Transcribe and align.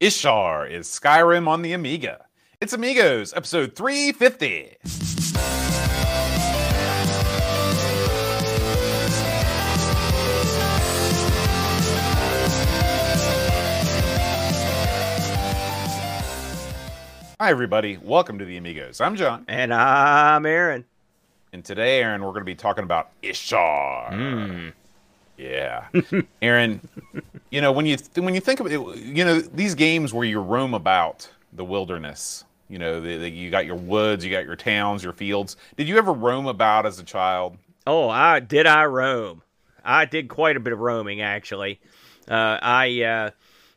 Ishar 0.00 0.70
is 0.70 0.86
Skyrim 0.86 1.48
on 1.48 1.62
the 1.62 1.72
Amiga. 1.72 2.26
It's 2.60 2.72
Amigos, 2.72 3.34
episode 3.34 3.74
350. 3.74 4.76
Hi, 17.40 17.50
everybody. 17.50 17.98
Welcome 18.00 18.38
to 18.38 18.44
the 18.44 18.56
Amigos. 18.56 19.00
I'm 19.00 19.16
John. 19.16 19.46
And 19.48 19.74
I'm 19.74 20.46
Aaron. 20.46 20.84
And 21.52 21.64
today, 21.64 22.00
Aaron, 22.02 22.22
we're 22.22 22.30
going 22.30 22.42
to 22.42 22.44
be 22.44 22.54
talking 22.54 22.84
about 22.84 23.10
Ishar. 23.24 24.12
Mm. 24.12 24.72
Yeah, 25.38 25.86
Aaron. 26.42 26.80
you 27.50 27.60
know 27.60 27.70
when 27.70 27.86
you 27.86 27.96
when 28.16 28.34
you 28.34 28.40
think 28.40 28.58
of 28.58 28.66
it, 28.66 28.72
you 28.72 29.24
know 29.24 29.40
these 29.40 29.76
games 29.76 30.12
where 30.12 30.26
you 30.26 30.40
roam 30.40 30.74
about 30.74 31.30
the 31.52 31.64
wilderness. 31.64 32.44
You 32.68 32.78
know, 32.78 33.00
the, 33.00 33.16
the, 33.16 33.30
you 33.30 33.50
got 33.50 33.64
your 33.64 33.76
woods, 33.76 34.22
you 34.22 34.30
got 34.30 34.44
your 34.44 34.56
towns, 34.56 35.02
your 35.02 35.14
fields. 35.14 35.56
Did 35.78 35.88
you 35.88 35.96
ever 35.96 36.12
roam 36.12 36.46
about 36.46 36.84
as 36.84 36.98
a 36.98 37.02
child? 37.02 37.56
Oh, 37.86 38.10
I 38.10 38.40
did. 38.40 38.66
I 38.66 38.84
roam. 38.84 39.40
I 39.82 40.04
did 40.04 40.28
quite 40.28 40.58
a 40.58 40.60
bit 40.60 40.74
of 40.74 40.80
roaming 40.80 41.22
actually. 41.22 41.80
Uh, 42.28 42.58
I, 42.60 43.02
uh, 43.02 43.30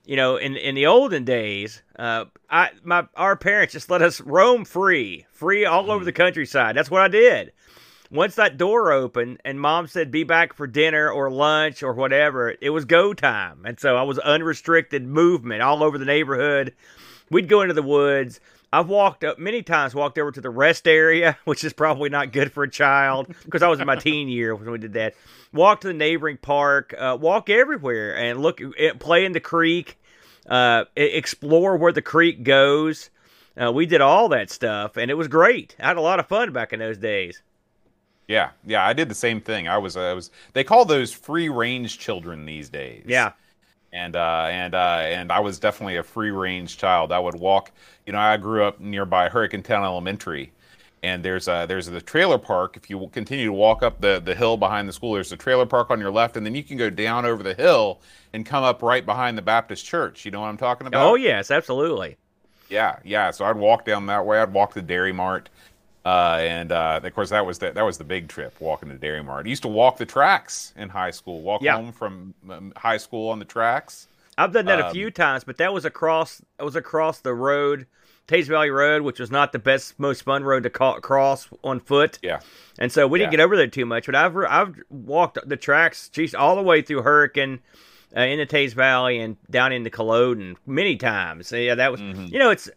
you 0.06 0.18
know, 0.18 0.36
in 0.36 0.58
in 0.58 0.76
the 0.76 0.88
olden 0.88 1.24
days, 1.24 1.84
uh, 1.98 2.26
I 2.50 2.72
my 2.84 3.08
our 3.16 3.36
parents 3.36 3.72
just 3.72 3.90
let 3.90 4.02
us 4.02 4.20
roam 4.20 4.66
free, 4.66 5.28
free 5.32 5.64
all 5.64 5.92
over 5.92 6.04
the 6.04 6.12
countryside. 6.12 6.76
That's 6.76 6.92
what 6.92 7.02
I 7.02 7.08
did 7.08 7.54
once 8.12 8.36
that 8.36 8.58
door 8.58 8.92
opened 8.92 9.40
and 9.46 9.60
mom 9.60 9.88
said 9.88 10.12
be 10.12 10.24
back 10.24 10.54
for 10.54 10.68
dinner 10.68 11.10
or 11.10 11.32
lunch 11.32 11.82
or 11.82 11.94
whatever, 11.94 12.54
it 12.62 12.70
was 12.70 12.84
go 12.84 13.14
time. 13.14 13.66
And 13.66 13.80
so 13.80 13.96
I 13.96 14.04
was 14.04 14.20
unrestricted 14.20 15.08
movement 15.08 15.62
all 15.62 15.82
over 15.82 15.98
the 15.98 16.06
neighborhood. 16.06 16.74
We'd 17.30 17.48
go 17.48 17.62
into 17.62 17.74
the 17.74 17.82
woods. 17.82 18.42
I've 18.74 18.90
walked 18.90 19.24
up 19.24 19.40
many 19.40 19.64
times, 19.64 19.96
walked 19.96 20.18
over 20.18 20.32
to 20.32 20.42
the 20.42 20.50
rest 20.50 20.88
area, 20.88 21.38
which 21.46 21.64
is 21.64 21.72
probably 21.72 22.10
not 22.10 22.34
good 22.34 22.52
for 22.52 22.64
a 22.64 22.70
child 22.70 23.34
because 23.46 23.64
I 23.64 23.70
was 23.70 23.80
in 23.80 23.88
my 23.88 23.96
teen 23.96 24.28
year 24.28 24.54
when 24.56 24.70
we 24.70 24.78
did 24.78 24.94
that. 24.94 25.16
Walk 25.54 25.82
to 25.82 25.88
the 25.88 25.94
neighboring 25.94 26.38
park, 26.38 26.94
uh, 26.98 27.18
walk 27.20 27.50
everywhere 27.50 28.18
and 28.18 28.42
look, 28.42 28.60
eh, 28.78 28.92
play 29.00 29.24
in 29.24 29.32
the 29.32 29.40
creek, 29.40 29.98
uh, 30.50 30.84
explore 30.98 31.78
where 31.78 31.94
the 31.94 32.02
creek 32.02 32.44
goes. 32.44 33.10
Uh, 33.62 33.72
we 33.72 33.86
did 33.86 34.02
all 34.02 34.30
that 34.30 34.50
stuff 34.50 34.98
and 34.98 35.10
it 35.10 35.16
was 35.16 35.30
great. 35.30 35.78
I 35.80 35.88
had 35.88 35.98
a 35.98 36.02
lot 36.02 36.20
of 36.20 36.28
fun 36.28 36.52
back 36.52 36.74
in 36.74 36.80
those 36.80 36.98
days. 36.98 37.42
Yeah, 38.28 38.52
yeah, 38.66 38.86
I 38.86 38.94
did 38.94 39.10
the 39.10 39.16
same 39.16 39.42
thing. 39.42 39.68
I 39.68 39.78
was, 39.78 39.98
uh, 39.98 40.12
I 40.12 40.14
was. 40.14 40.32
They 40.54 40.64
call 40.64 40.86
those 40.86 41.12
free 41.12 41.50
range 41.50 42.00
children 42.00 42.46
these 42.46 42.70
days. 42.70 43.04
Yeah, 43.06 43.34
and 43.94 44.16
uh, 44.16 44.48
and 44.50 44.74
uh, 44.74 45.02
and 45.04 45.32
I 45.32 45.40
was 45.40 45.60
definitely 45.60 45.98
a 45.98 46.04
free 46.04 46.32
range 46.32 46.78
child. 46.78 47.12
I 47.12 47.20
would 47.20 47.36
walk. 47.36 47.72
You 48.06 48.14
know, 48.14 48.20
I 48.20 48.38
grew 48.38 48.64
up 48.64 48.80
nearby 48.80 49.30
Hurricane 49.30 49.64
Town 49.64 49.84
Elementary, 49.84 50.52
and 51.04 51.24
there's 51.24 51.48
a 51.48 51.66
there's 51.68 51.88
the 51.88 52.02
trailer 52.02 52.38
park. 52.38 52.78
If 52.78 52.90
you 52.90 53.10
continue 53.12 53.48
to 53.48 53.54
walk 53.54 53.84
up 53.84 54.00
the 54.00 54.22
the 54.24 54.36
hill 54.36 54.56
behind 54.56 54.88
the 54.88 54.94
school, 54.94 55.14
there's 55.14 55.32
a 55.32 55.38
trailer 55.38 55.66
park 55.66 55.90
on 55.92 56.00
your 56.00 56.12
left, 56.12 56.38
and 56.38 56.46
then 56.46 56.56
you 56.56 56.64
can 56.64 56.78
go 56.78 56.90
down 56.90 57.26
over 57.26 57.44
the 57.44 57.54
hill 57.54 58.00
and 58.34 58.46
come 58.46 58.64
up 58.64 58.82
right 58.82 59.06
behind 59.06 59.38
the 59.38 59.42
Baptist 59.42 59.86
church. 59.86 60.24
You 60.24 60.32
know 60.32 60.42
what 60.42 60.48
I'm 60.48 60.58
talking 60.58 60.88
about? 60.88 61.06
Oh 61.06 61.16
yes, 61.16 61.52
absolutely. 61.52 62.18
Yeah, 62.70 63.00
yeah. 63.04 63.32
So 63.32 63.46
I'd 63.46 63.58
walk 63.58 63.86
down 63.86 64.06
that 64.06 64.26
way. 64.26 64.40
I'd 64.40 64.54
walk 64.54 64.74
to 64.76 64.82
Dairy 64.82 65.12
Mart. 65.12 65.50
Uh, 66.04 66.40
and 66.42 66.72
uh, 66.72 67.00
of 67.04 67.14
course, 67.14 67.30
that 67.30 67.46
was 67.46 67.60
the, 67.60 67.72
that 67.72 67.84
was 67.84 67.98
the 67.98 68.04
big 68.04 68.28
trip, 68.28 68.56
walking 68.60 68.90
to 68.90 68.96
Dairy 68.96 69.24
Mart. 69.24 69.46
I 69.46 69.50
used 69.50 69.62
to 69.64 69.68
walk 69.68 69.98
the 69.98 70.06
tracks 70.06 70.74
in 70.76 70.90
high 70.90 71.12
school, 71.12 71.42
walk 71.42 71.62
yeah. 71.62 71.76
home 71.76 71.92
from 71.92 72.34
um, 72.50 72.74
high 72.76 72.98
school 72.98 73.30
on 73.30 73.40
the 73.40 73.46
tracks. 73.46 74.08
I've 74.38 74.52
done 74.52 74.66
that 74.66 74.80
um, 74.80 74.88
a 74.88 74.92
few 74.92 75.12
times, 75.12 75.44
but 75.44 75.58
that 75.58 75.74
was 75.74 75.86
across 75.86 76.42
that 76.58 76.64
was 76.64 76.76
across 76.76 77.20
the 77.20 77.34
road, 77.34 77.86
Teays 78.28 78.48
Valley 78.48 78.72
Road, 78.72 79.04
which 79.04 79.20
was 79.20 79.30
not 79.30 79.52
the 79.52 79.60
best, 79.60 80.00
most 80.00 80.24
fun 80.24 80.44
road 80.44 80.64
to 80.64 80.70
cross 80.70 81.48
on 81.64 81.80
foot. 81.80 82.18
Yeah, 82.24 82.40
and 82.80 82.92
so 82.92 83.08
we 83.08 83.20
didn't 83.20 83.34
yeah. 83.34 83.38
get 83.38 83.44
over 83.44 83.56
there 83.56 83.68
too 83.68 83.86
much. 83.86 84.08
But 84.08 84.16
I've 84.16 84.36
I've 84.38 84.76
walked 84.90 85.38
the 85.48 85.58
tracks, 85.58 86.10
geez, 86.10 86.34
all 86.34 86.56
the 86.56 86.64
way 86.64 86.82
through 86.82 87.04
Hurricane. 87.04 87.60
Uh, 88.14 88.24
in 88.24 88.40
the 88.40 88.46
Teays 88.46 88.74
Valley 88.74 89.20
and 89.20 89.38
down 89.50 89.72
into 89.72 89.90
Culloden 89.90 90.58
many 90.66 90.98
times. 90.98 91.50
Yeah, 91.50 91.76
that 91.76 91.94
was 91.94 92.02
mm-hmm. 92.02 92.26
you 92.26 92.40
know 92.40 92.50
it's 92.50 92.70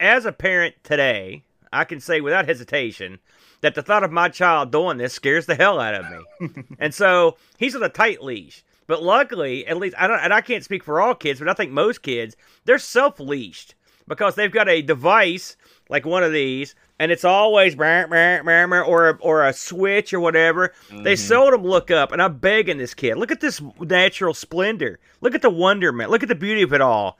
as 0.00 0.24
a 0.24 0.32
parent 0.32 0.74
today, 0.82 1.44
I 1.72 1.84
can 1.84 2.00
say 2.00 2.20
without 2.20 2.46
hesitation 2.46 3.18
that 3.60 3.74
the 3.74 3.82
thought 3.82 4.04
of 4.04 4.12
my 4.12 4.28
child 4.28 4.72
doing 4.72 4.98
this 4.98 5.14
scares 5.14 5.46
the 5.46 5.54
hell 5.54 5.78
out 5.78 5.94
of 5.94 6.06
me. 6.10 6.64
and 6.78 6.94
so 6.94 7.36
he's 7.58 7.76
on 7.76 7.82
a 7.82 7.88
tight 7.88 8.22
leash. 8.22 8.64
But 8.86 9.02
luckily, 9.02 9.66
at 9.66 9.76
least 9.76 9.94
I 9.98 10.08
don't, 10.08 10.18
and 10.18 10.34
I 10.34 10.40
can't 10.40 10.64
speak 10.64 10.82
for 10.82 11.00
all 11.00 11.14
kids, 11.14 11.38
but 11.38 11.48
I 11.48 11.54
think 11.54 11.70
most 11.70 12.02
kids 12.02 12.36
they're 12.64 12.78
self 12.78 13.20
leashed 13.20 13.76
because 14.08 14.34
they've 14.34 14.50
got 14.50 14.68
a 14.68 14.82
device 14.82 15.56
like 15.88 16.04
one 16.04 16.24
of 16.24 16.32
these, 16.32 16.74
and 16.98 17.12
it's 17.12 17.24
always 17.24 17.74
brr, 17.74 18.06
brr, 18.08 18.42
brr, 18.42 18.84
or 18.84 19.10
a, 19.10 19.16
or 19.20 19.46
a 19.46 19.52
switch 19.52 20.12
or 20.12 20.20
whatever. 20.20 20.72
Mm-hmm. 20.88 21.04
They 21.04 21.16
seldom 21.16 21.62
look 21.62 21.90
up, 21.90 22.10
and 22.10 22.20
I'm 22.20 22.38
begging 22.38 22.78
this 22.78 22.94
kid, 22.94 23.16
look 23.16 23.30
at 23.30 23.40
this 23.40 23.62
natural 23.78 24.34
splendor, 24.34 24.98
look 25.20 25.34
at 25.34 25.42
the 25.42 25.50
wonderment, 25.50 26.10
look 26.10 26.22
at 26.22 26.28
the 26.28 26.34
beauty 26.34 26.62
of 26.62 26.72
it 26.72 26.80
all. 26.80 27.18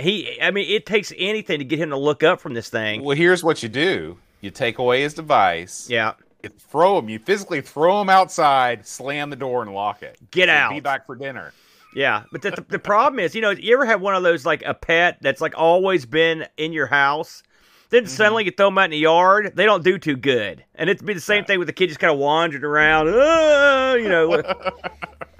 He, 0.00 0.40
I 0.40 0.50
mean, 0.50 0.68
it 0.70 0.86
takes 0.86 1.12
anything 1.16 1.58
to 1.58 1.64
get 1.64 1.78
him 1.78 1.90
to 1.90 1.96
look 1.96 2.22
up 2.22 2.40
from 2.40 2.54
this 2.54 2.68
thing. 2.68 3.02
Well, 3.02 3.16
here's 3.16 3.44
what 3.44 3.62
you 3.62 3.68
do: 3.68 4.18
you 4.40 4.50
take 4.50 4.78
away 4.78 5.02
his 5.02 5.14
device. 5.14 5.88
Yeah. 5.88 6.14
You 6.42 6.48
throw 6.48 6.98
him. 6.98 7.08
You 7.08 7.18
physically 7.18 7.60
throw 7.60 8.00
him 8.00 8.08
outside, 8.08 8.86
slam 8.86 9.28
the 9.28 9.36
door, 9.36 9.62
and 9.62 9.74
lock 9.74 10.02
it. 10.02 10.16
Get 10.30 10.48
out. 10.48 10.70
Be 10.70 10.80
back 10.80 11.06
for 11.06 11.14
dinner. 11.14 11.52
Yeah, 11.94 12.22
but 12.30 12.42
the, 12.42 12.64
the, 12.68 12.78
problem 12.78 13.18
is, 13.18 13.34
you 13.34 13.40
know, 13.40 13.50
you 13.50 13.74
ever 13.74 13.84
have 13.84 14.00
one 14.00 14.14
of 14.14 14.22
those 14.22 14.46
like 14.46 14.62
a 14.64 14.74
pet 14.74 15.18
that's 15.20 15.40
like 15.40 15.58
always 15.58 16.06
been 16.06 16.46
in 16.56 16.72
your 16.72 16.86
house? 16.86 17.42
Then 17.90 18.04
mm-hmm. 18.04 18.10
suddenly 18.10 18.44
you 18.44 18.52
throw 18.52 18.68
them 18.68 18.78
out 18.78 18.84
in 18.84 18.90
the 18.92 18.98
yard, 18.98 19.52
they 19.56 19.64
don't 19.64 19.82
do 19.82 19.98
too 19.98 20.16
good, 20.16 20.64
and 20.76 20.88
it'd 20.88 21.04
be 21.04 21.14
the 21.14 21.20
same 21.20 21.38
yeah. 21.38 21.46
thing 21.46 21.58
with 21.58 21.66
the 21.66 21.72
kid 21.72 21.88
just 21.88 21.98
kind 21.98 22.12
of 22.12 22.18
wandering 22.18 22.62
around. 22.62 23.08
Uh, 23.08 23.96
you 23.98 24.08
know, 24.08 24.34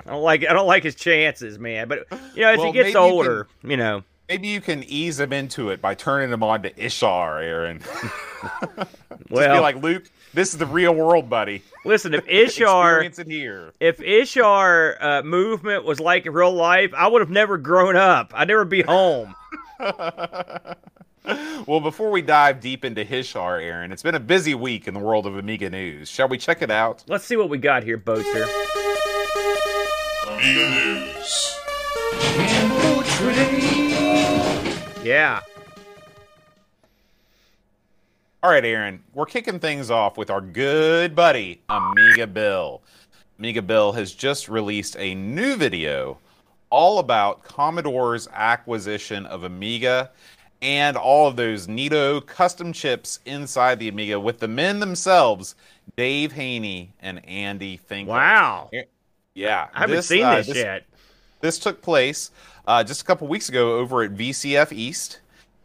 I 0.07 0.11
don't 0.11 0.23
like 0.23 0.45
I 0.45 0.53
don't 0.53 0.67
like 0.67 0.83
his 0.83 0.97
chances, 0.97 1.59
man. 1.59 1.87
But 1.87 2.07
you 2.35 2.43
know, 2.43 2.49
as 2.49 2.59
well, 2.59 2.67
he 2.67 2.73
gets 2.73 2.97
older, 2.97 3.47
you, 3.49 3.61
can, 3.61 3.71
you 3.71 3.77
know, 3.77 4.03
Maybe 4.31 4.47
you 4.47 4.61
can 4.61 4.85
ease 4.85 5.19
him 5.19 5.33
into 5.33 5.71
it 5.71 5.83
by 5.83 5.97
turning 5.97 6.31
him 6.31 6.45
on 6.45 6.63
to 6.63 6.71
Ishar, 6.75 7.43
Aaron. 7.43 7.81
well, 9.29 9.57
be 9.57 9.61
like 9.61 9.83
Luke. 9.83 10.09
This 10.33 10.53
is 10.53 10.59
the 10.59 10.67
real 10.67 10.95
world, 10.95 11.29
buddy. 11.29 11.65
Listen, 11.85 12.15
if 12.15 12.25
Ishar, 12.27 13.19
it 13.19 13.27
here. 13.27 13.73
If 13.81 13.99
Ishar 13.99 15.03
uh, 15.03 15.23
movement 15.25 15.85
was 15.85 15.99
like 15.99 16.27
in 16.27 16.33
real 16.33 16.53
life, 16.53 16.95
I 16.95 17.09
would 17.09 17.23
have 17.23 17.31
never 17.31 17.59
grown 17.59 17.97
up. 17.97 18.31
I'd 18.33 18.47
never 18.47 18.65
be 18.65 18.83
home. 18.83 19.35
well, 19.81 21.81
before 21.81 22.13
we 22.13 22.23
dive 22.23 22.61
deep 22.61 22.85
into 22.85 23.05
Ishar, 23.05 23.61
Aaron, 23.61 23.91
it's 23.91 24.05
been 24.05 24.15
a 24.15 24.21
busy 24.21 24.55
week 24.55 24.87
in 24.87 24.95
the 24.95 25.01
world 25.01 25.27
of 25.27 25.37
Amiga 25.37 25.71
news. 25.71 26.09
Shall 26.09 26.29
we 26.29 26.39
check 26.39 26.63
it 26.63 26.71
out? 26.71 27.03
Let's 27.09 27.25
see 27.25 27.35
what 27.35 27.49
we 27.49 27.59
got 27.59 27.83
here, 27.83 27.97
Boaster. 27.97 28.47
Amiga 30.29 30.71
news. 30.71 31.57
Yeah. 35.03 35.41
All 38.43 38.51
right, 38.51 38.65
Aaron, 38.65 39.03
we're 39.15 39.27
kicking 39.27 39.59
things 39.59 39.91
off 39.91 40.17
with 40.17 40.31
our 40.31 40.41
good 40.41 41.15
buddy, 41.15 41.61
Amiga 41.69 42.27
Bill. 42.27 42.83
Amiga 43.39 43.63
Bill 43.63 43.93
has 43.93 44.13
just 44.13 44.49
released 44.49 44.97
a 44.99 45.15
new 45.15 45.57
video 45.57 46.19
all 46.69 46.99
about 46.99 47.43
Commodore's 47.43 48.29
acquisition 48.33 49.27
of 49.27 49.45
Amiga 49.45 50.11
and 50.63 50.97
all 50.97 51.27
of 51.27 51.37
those 51.37 51.67
neato 51.67 52.25
custom 52.25 52.73
chips 52.73 53.21
inside 53.25 53.79
the 53.79 53.89
Amiga 53.89 54.21
with 54.21 54.39
the 54.39 54.49
men 54.49 54.81
themselves, 54.81 55.55
Dave 55.97 56.33
Haynie 56.33 56.93
and 57.01 57.27
Andy 57.27 57.79
Finkel. 57.79 58.15
Wow. 58.15 58.71
Yeah. 59.35 59.69
I 59.75 59.81
haven't 59.81 59.97
this, 59.97 60.07
seen 60.07 60.25
uh, 60.25 60.37
this, 60.37 60.49
this 60.49 60.57
yet. 60.57 60.87
This 61.41 61.59
took 61.59 61.81
place 61.81 62.31
uh, 62.71 62.85
just 62.85 63.03
a 63.03 63.05
couple 63.05 63.27
weeks 63.27 63.49
ago 63.49 63.79
over 63.79 64.05
at 64.05 64.15
VCF 64.15 64.71
East, 64.71 65.19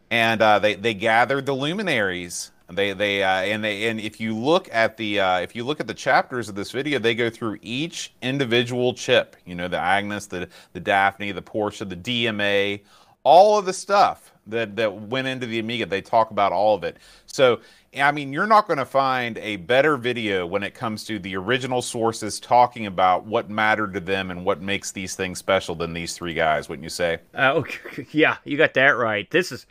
and 0.09 0.41
uh, 0.41 0.57
they 0.57 0.73
they 0.73 0.95
gathered 0.95 1.45
the 1.45 1.53
luminaries. 1.53 2.51
They 2.67 2.93
they 2.93 3.21
uh, 3.21 3.27
and 3.27 3.63
they 3.63 3.87
and 3.89 3.99
if 3.99 4.19
you 4.19 4.35
look 4.35 4.67
at 4.71 4.97
the 4.97 5.19
uh, 5.19 5.39
if 5.41 5.55
you 5.55 5.63
look 5.63 5.79
at 5.79 5.85
the 5.85 5.93
chapters 5.93 6.49
of 6.49 6.55
this 6.55 6.71
video, 6.71 6.97
they 6.97 7.13
go 7.13 7.29
through 7.29 7.59
each 7.61 8.11
individual 8.23 8.95
chip. 8.95 9.35
You 9.45 9.53
know, 9.53 9.67
the 9.67 9.77
Agnus, 9.77 10.25
the 10.25 10.49
the 10.73 10.79
Daphne, 10.79 11.31
the 11.31 11.43
Portia, 11.43 11.85
the 11.85 11.95
DMA, 11.95 12.81
all 13.23 13.59
of 13.59 13.65
the 13.65 13.73
stuff 13.73 14.31
that 14.47 14.75
that 14.75 14.93
went 14.93 15.27
into 15.27 15.45
the 15.45 15.59
Amiga. 15.59 15.85
They 15.85 16.01
talk 16.01 16.31
about 16.31 16.51
all 16.51 16.75
of 16.75 16.83
it. 16.83 16.97
So 17.25 17.59
I 17.95 18.11
mean, 18.11 18.33
you're 18.33 18.47
not 18.47 18.67
going 18.67 18.77
to 18.77 18.85
find 18.85 19.37
a 19.37 19.55
better 19.57 19.95
video 19.97 20.45
when 20.45 20.63
it 20.63 20.73
comes 20.73 21.03
to 21.05 21.19
the 21.19 21.35
original 21.37 21.81
sources 21.81 22.39
talking 22.39 22.85
about 22.85 23.25
what 23.25 23.49
mattered 23.49 23.93
to 23.93 23.99
them 23.99 24.31
and 24.31 24.43
what 24.43 24.61
makes 24.61 24.91
these 24.91 25.15
things 25.15 25.39
special 25.39 25.75
than 25.75 25.93
these 25.93 26.13
three 26.15 26.33
guys, 26.33 26.67
wouldn't 26.67 26.83
you 26.83 26.89
say? 26.89 27.19
Uh, 27.33 27.53
okay. 27.55 28.07
Yeah, 28.11 28.37
you 28.43 28.57
got 28.57 28.73
that 28.73 28.91
right. 28.97 29.29
This 29.31 29.51
is, 29.51 29.65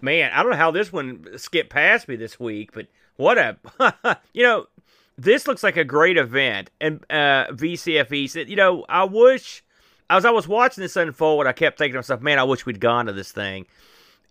man, 0.00 0.30
I 0.32 0.42
don't 0.42 0.52
know 0.52 0.58
how 0.58 0.70
this 0.70 0.92
one 0.92 1.26
skipped 1.36 1.70
past 1.70 2.08
me 2.08 2.16
this 2.16 2.38
week, 2.38 2.72
but 2.72 2.86
what 3.16 3.38
a, 3.38 3.56
you 4.32 4.42
know, 4.42 4.66
this 5.16 5.46
looks 5.46 5.62
like 5.62 5.76
a 5.76 5.84
great 5.84 6.16
event. 6.16 6.70
And 6.80 7.04
uh, 7.10 7.46
VCF 7.50 8.10
East, 8.12 8.36
you 8.36 8.56
know, 8.56 8.84
I 8.88 9.04
wish 9.04 9.62
as 10.10 10.24
I 10.24 10.30
was 10.30 10.48
watching 10.48 10.82
this 10.82 10.96
unfold, 10.96 11.46
I 11.46 11.52
kept 11.52 11.78
thinking 11.78 11.92
to 11.94 11.98
myself, 11.98 12.22
"Man, 12.22 12.38
I 12.38 12.44
wish 12.44 12.64
we'd 12.64 12.80
gone 12.80 13.06
to 13.06 13.12
this 13.12 13.32
thing." 13.32 13.66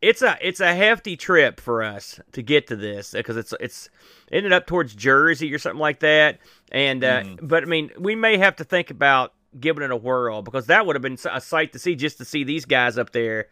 It's 0.01 0.21
a 0.21 0.37
it's 0.41 0.59
a 0.59 0.73
hefty 0.75 1.17
trip 1.17 1.59
for 1.59 1.81
us 1.83 2.19
to 2.33 2.41
get 2.43 2.67
to 2.67 2.75
this 2.75 3.11
because 3.11 3.35
it's 3.37 3.53
it's 3.59 3.89
ended 4.31 4.53
up 4.53 4.67
towards 4.67 4.93
Jersey 4.93 5.51
or 5.53 5.57
something 5.57 5.79
like 5.79 5.99
that. 6.01 6.39
And 6.71 7.03
uh, 7.03 7.23
Mhm. 7.23 7.39
but 7.47 7.63
I 7.63 7.65
mean, 7.65 7.91
we 7.97 8.15
may 8.15 8.37
have 8.37 8.57
to 8.57 8.63
think 8.63 8.91
about 8.91 9.33
giving 9.59 9.83
it 9.83 9.89
a 9.91 9.95
whirl 9.95 10.43
because 10.43 10.67
that 10.67 10.85
would 10.85 10.95
have 10.95 11.01
been 11.01 11.17
a 11.31 11.41
sight 11.41 11.73
to 11.73 11.79
see 11.79 11.95
just 11.95 12.19
to 12.19 12.25
see 12.25 12.43
these 12.43 12.65
guys 12.65 12.97
up 12.99 13.11
there 13.11 13.47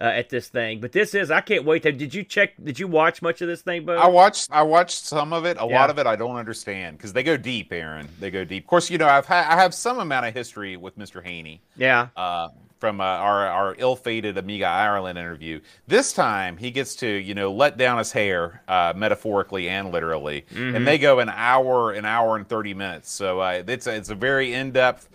uh, 0.00 0.04
at 0.04 0.30
this 0.30 0.48
thing. 0.48 0.80
But 0.80 0.92
this 0.92 1.14
is 1.14 1.30
I 1.30 1.42
can't 1.42 1.66
wait. 1.66 1.82
To, 1.82 1.92
did 1.92 2.14
you 2.14 2.24
check? 2.24 2.52
Did 2.64 2.78
you 2.78 2.86
watch 2.88 3.20
much 3.20 3.42
of 3.42 3.48
this 3.48 3.60
thing, 3.60 3.84
Bo? 3.84 3.94
I 3.96 4.06
watched 4.06 4.48
I 4.50 4.62
watched 4.62 5.04
some 5.04 5.34
of 5.34 5.44
it. 5.44 5.58
A 5.60 5.66
Yeah. 5.68 5.78
lot 5.80 5.90
of 5.90 5.98
it 5.98 6.06
I 6.06 6.16
don't 6.16 6.36
understand 6.36 6.96
because 6.96 7.12
they 7.12 7.22
go 7.22 7.36
deep, 7.36 7.70
Aaron. 7.74 8.08
They 8.18 8.30
go 8.30 8.44
deep. 8.44 8.64
Of 8.64 8.68
course, 8.68 8.88
you 8.88 8.96
know 8.96 9.06
I've 9.08 9.26
ha- 9.26 9.46
I 9.50 9.56
have 9.60 9.74
some 9.74 9.98
amount 9.98 10.24
of 10.24 10.32
history 10.32 10.78
with 10.78 10.96
Mr. 10.98 11.22
Haynie. 11.22 11.60
yeah. 11.76 12.08
uh, 12.16 12.48
from 12.80 13.00
uh, 13.00 13.04
our 13.04 13.46
our 13.46 13.74
ill-fated 13.78 14.38
Amiga 14.38 14.66
Ireland 14.66 15.18
interview. 15.18 15.60
This 15.86 16.12
time 16.12 16.56
he 16.56 16.70
gets 16.70 16.96
to 16.96 17.06
you 17.06 17.34
know 17.34 17.52
let 17.52 17.76
down 17.76 17.98
his 17.98 18.10
hair 18.10 18.62
uh, 18.66 18.94
metaphorically 18.96 19.68
and 19.68 19.92
literally, 19.92 20.46
and 20.74 20.86
they 20.86 20.98
go 20.98 21.20
an 21.20 21.28
hour, 21.28 21.92
an 21.92 22.04
hour 22.06 22.36
and 22.36 22.48
thirty 22.48 22.74
minutes. 22.74 23.10
So 23.10 23.40
uh, 23.40 23.62
it's 23.66 23.86
a, 23.86 23.94
it's 23.94 24.08
a 24.08 24.14
very 24.14 24.54
in-depth, 24.54 25.08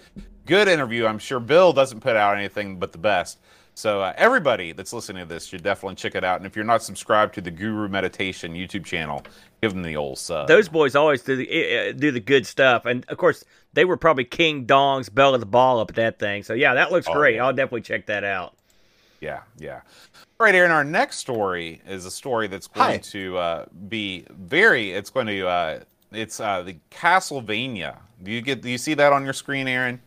good 0.45 0.67
interview. 0.67 1.05
I'm 1.07 1.19
sure 1.19 1.39
Bill 1.39 1.73
doesn't 1.73 1.99
put 2.01 2.15
out 2.15 2.37
anything 2.37 2.77
but 2.77 2.91
the 2.91 2.99
best. 2.99 3.39
So 3.77 4.01
uh, 4.01 4.13
everybody 4.15 4.71
that's 4.71 4.93
listening 4.93 5.27
to 5.27 5.33
this 5.33 5.45
should 5.45 5.61
definitely 5.61 5.95
check 5.95 6.15
it 6.15 6.23
out. 6.23 6.37
And 6.37 6.45
if 6.47 6.55
you're 6.55 6.63
not 6.63 6.81
subscribed 6.81 7.35
to 7.35 7.41
the 7.41 7.51
Guru 7.51 7.89
Meditation 7.89 8.53
YouTube 8.53 8.85
channel, 8.85 9.21
give 9.61 9.73
them 9.73 9.83
the 9.83 9.97
old 9.97 10.17
sub. 10.17 10.47
Those 10.47 10.69
boys 10.69 10.95
always 10.95 11.21
do 11.21 11.35
the 11.35 11.89
uh, 11.89 11.91
do 11.91 12.09
the 12.11 12.21
good 12.21 12.47
stuff, 12.47 12.85
and 12.85 13.05
of 13.09 13.17
course 13.17 13.43
they 13.73 13.83
were 13.83 13.97
probably 13.97 14.23
King 14.23 14.63
Dong's 14.63 15.09
bell 15.09 15.33
of 15.33 15.41
the 15.41 15.45
ball 15.45 15.81
up 15.81 15.89
at 15.89 15.95
that 15.97 16.19
thing. 16.19 16.41
So 16.43 16.53
yeah, 16.53 16.73
that 16.73 16.91
looks 16.93 17.07
Oh, 17.09 17.13
great. 17.13 17.35
yeah. 17.35 17.45
I'll 17.45 17.53
definitely 17.53 17.81
check 17.81 18.05
that 18.05 18.23
out. 18.23 18.55
Yeah, 19.19 19.41
yeah. 19.57 19.81
All 20.39 20.45
right, 20.45 20.55
Aaron. 20.55 20.71
Our 20.71 20.83
next 20.85 21.17
story 21.17 21.81
is 21.87 22.05
a 22.05 22.11
story 22.11 22.47
that's 22.47 22.67
going 22.67 22.89
Hi. 22.91 22.97
to 22.97 23.37
uh, 23.37 23.65
be 23.89 24.25
very. 24.29 24.91
It's 24.93 25.09
going 25.09 25.27
to. 25.27 25.47
Uh, 25.47 25.79
it's 26.13 26.39
uh, 26.39 26.61
the 26.61 26.77
Castlevania. 26.91 27.97
Do 28.23 28.31
you 28.31 28.41
get? 28.41 28.61
Do 28.61 28.69
you 28.69 28.77
see 28.77 28.93
that 28.93 29.11
on 29.11 29.25
your 29.25 29.33
screen, 29.33 29.67
Aaron? 29.67 30.01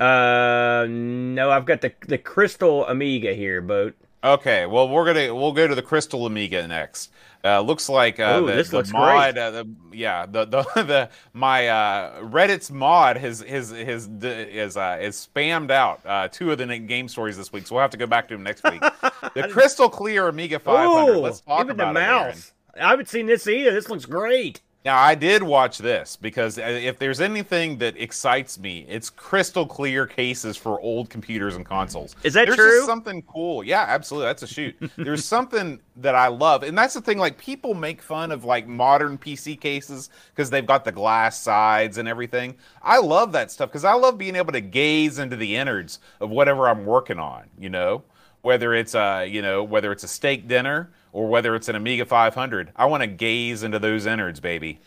Uh, 0.00 0.86
no, 0.88 1.50
I've 1.50 1.66
got 1.66 1.80
the 1.80 1.92
the 2.06 2.18
Crystal 2.18 2.86
Amiga 2.86 3.32
here, 3.34 3.60
boat. 3.60 3.94
Okay. 4.22 4.66
Well, 4.66 4.88
we're 4.88 5.04
gonna 5.04 5.34
we'll 5.34 5.52
go 5.52 5.66
to 5.66 5.74
the 5.74 5.82
Crystal 5.82 6.26
Amiga 6.26 6.66
next. 6.66 7.10
Uh, 7.44 7.60
looks 7.60 7.90
like 7.90 8.18
uh, 8.18 8.40
Ooh, 8.40 8.46
the, 8.46 8.52
this 8.54 8.70
the 8.70 8.78
looks 8.78 8.90
mod. 8.90 9.36
Uh, 9.36 9.50
the, 9.50 9.68
yeah, 9.92 10.24
the 10.24 10.46
the 10.46 10.62
the 10.82 11.10
my 11.34 11.68
uh, 11.68 12.22
Reddit's 12.22 12.70
mod 12.70 13.18
has 13.18 13.40
his 13.40 13.68
his 13.68 14.08
is 14.22 14.78
uh, 14.78 14.98
is 15.00 15.28
spammed 15.30 15.70
out 15.70 16.00
uh, 16.06 16.28
two 16.28 16.50
of 16.50 16.56
the 16.56 16.78
game 16.78 17.06
stories 17.06 17.36
this 17.36 17.52
week, 17.52 17.66
so 17.66 17.74
we'll 17.74 17.82
have 17.82 17.90
to 17.90 17.98
go 17.98 18.06
back 18.06 18.28
to 18.28 18.34
them 18.34 18.44
next 18.44 18.64
week. 18.64 18.80
the 19.34 19.46
Crystal 19.48 19.90
Clear 19.90 20.28
Amiga 20.28 20.58
500. 20.58 21.12
Ooh, 21.12 21.20
Let's 21.20 21.40
talk 21.40 21.66
even 21.66 21.76
the 21.76 21.90
about 21.90 21.90
it, 21.90 22.00
mouse. 22.00 22.52
I 22.80 22.88
haven't 22.88 23.10
seen 23.10 23.26
this 23.26 23.46
either. 23.46 23.72
This 23.72 23.90
looks 23.90 24.06
great. 24.06 24.62
Now, 24.84 24.98
I 24.98 25.14
did 25.14 25.42
watch 25.42 25.78
this 25.78 26.14
because 26.14 26.58
uh, 26.58 26.62
if 26.62 26.98
there's 26.98 27.22
anything 27.22 27.78
that 27.78 27.96
excites 27.96 28.58
me, 28.58 28.84
it's 28.86 29.08
crystal 29.08 29.64
clear 29.64 30.06
cases 30.06 30.58
for 30.58 30.78
old 30.82 31.08
computers 31.08 31.56
and 31.56 31.64
consoles. 31.64 32.14
Is 32.22 32.34
that 32.34 32.44
there's 32.44 32.56
true? 32.56 32.78
Just 32.80 32.86
something 32.86 33.22
cool. 33.22 33.64
Yeah, 33.64 33.86
absolutely. 33.88 34.26
That's 34.26 34.42
a 34.42 34.46
shoot. 34.46 34.76
there's 34.98 35.24
something 35.24 35.80
that 35.96 36.14
I 36.14 36.28
love, 36.28 36.64
and 36.64 36.76
that's 36.76 36.92
the 36.92 37.00
thing. 37.00 37.16
Like 37.16 37.38
people 37.38 37.72
make 37.72 38.02
fun 38.02 38.30
of 38.30 38.44
like 38.44 38.68
modern 38.68 39.16
PC 39.16 39.58
cases 39.58 40.10
because 40.34 40.50
they've 40.50 40.66
got 40.66 40.84
the 40.84 40.92
glass 40.92 41.40
sides 41.40 41.96
and 41.96 42.06
everything. 42.06 42.54
I 42.82 42.98
love 42.98 43.32
that 43.32 43.50
stuff 43.50 43.70
because 43.70 43.86
I 43.86 43.94
love 43.94 44.18
being 44.18 44.36
able 44.36 44.52
to 44.52 44.60
gaze 44.60 45.18
into 45.18 45.36
the 45.36 45.56
innards 45.56 45.98
of 46.20 46.28
whatever 46.28 46.68
I'm 46.68 46.84
working 46.84 47.18
on. 47.18 47.44
You 47.58 47.70
know, 47.70 48.04
whether 48.42 48.74
it's 48.74 48.94
a 48.94 49.24
you 49.24 49.40
know 49.40 49.64
whether 49.64 49.90
it's 49.92 50.04
a 50.04 50.08
steak 50.08 50.46
dinner 50.46 50.90
or 51.14 51.28
whether 51.28 51.54
it's 51.54 51.68
an 51.68 51.76
Amiga 51.76 52.04
500. 52.04 52.72
I 52.76 52.84
want 52.86 53.02
to 53.02 53.06
gaze 53.06 53.62
into 53.62 53.78
those 53.78 54.04
innards, 54.04 54.40
baby. 54.40 54.80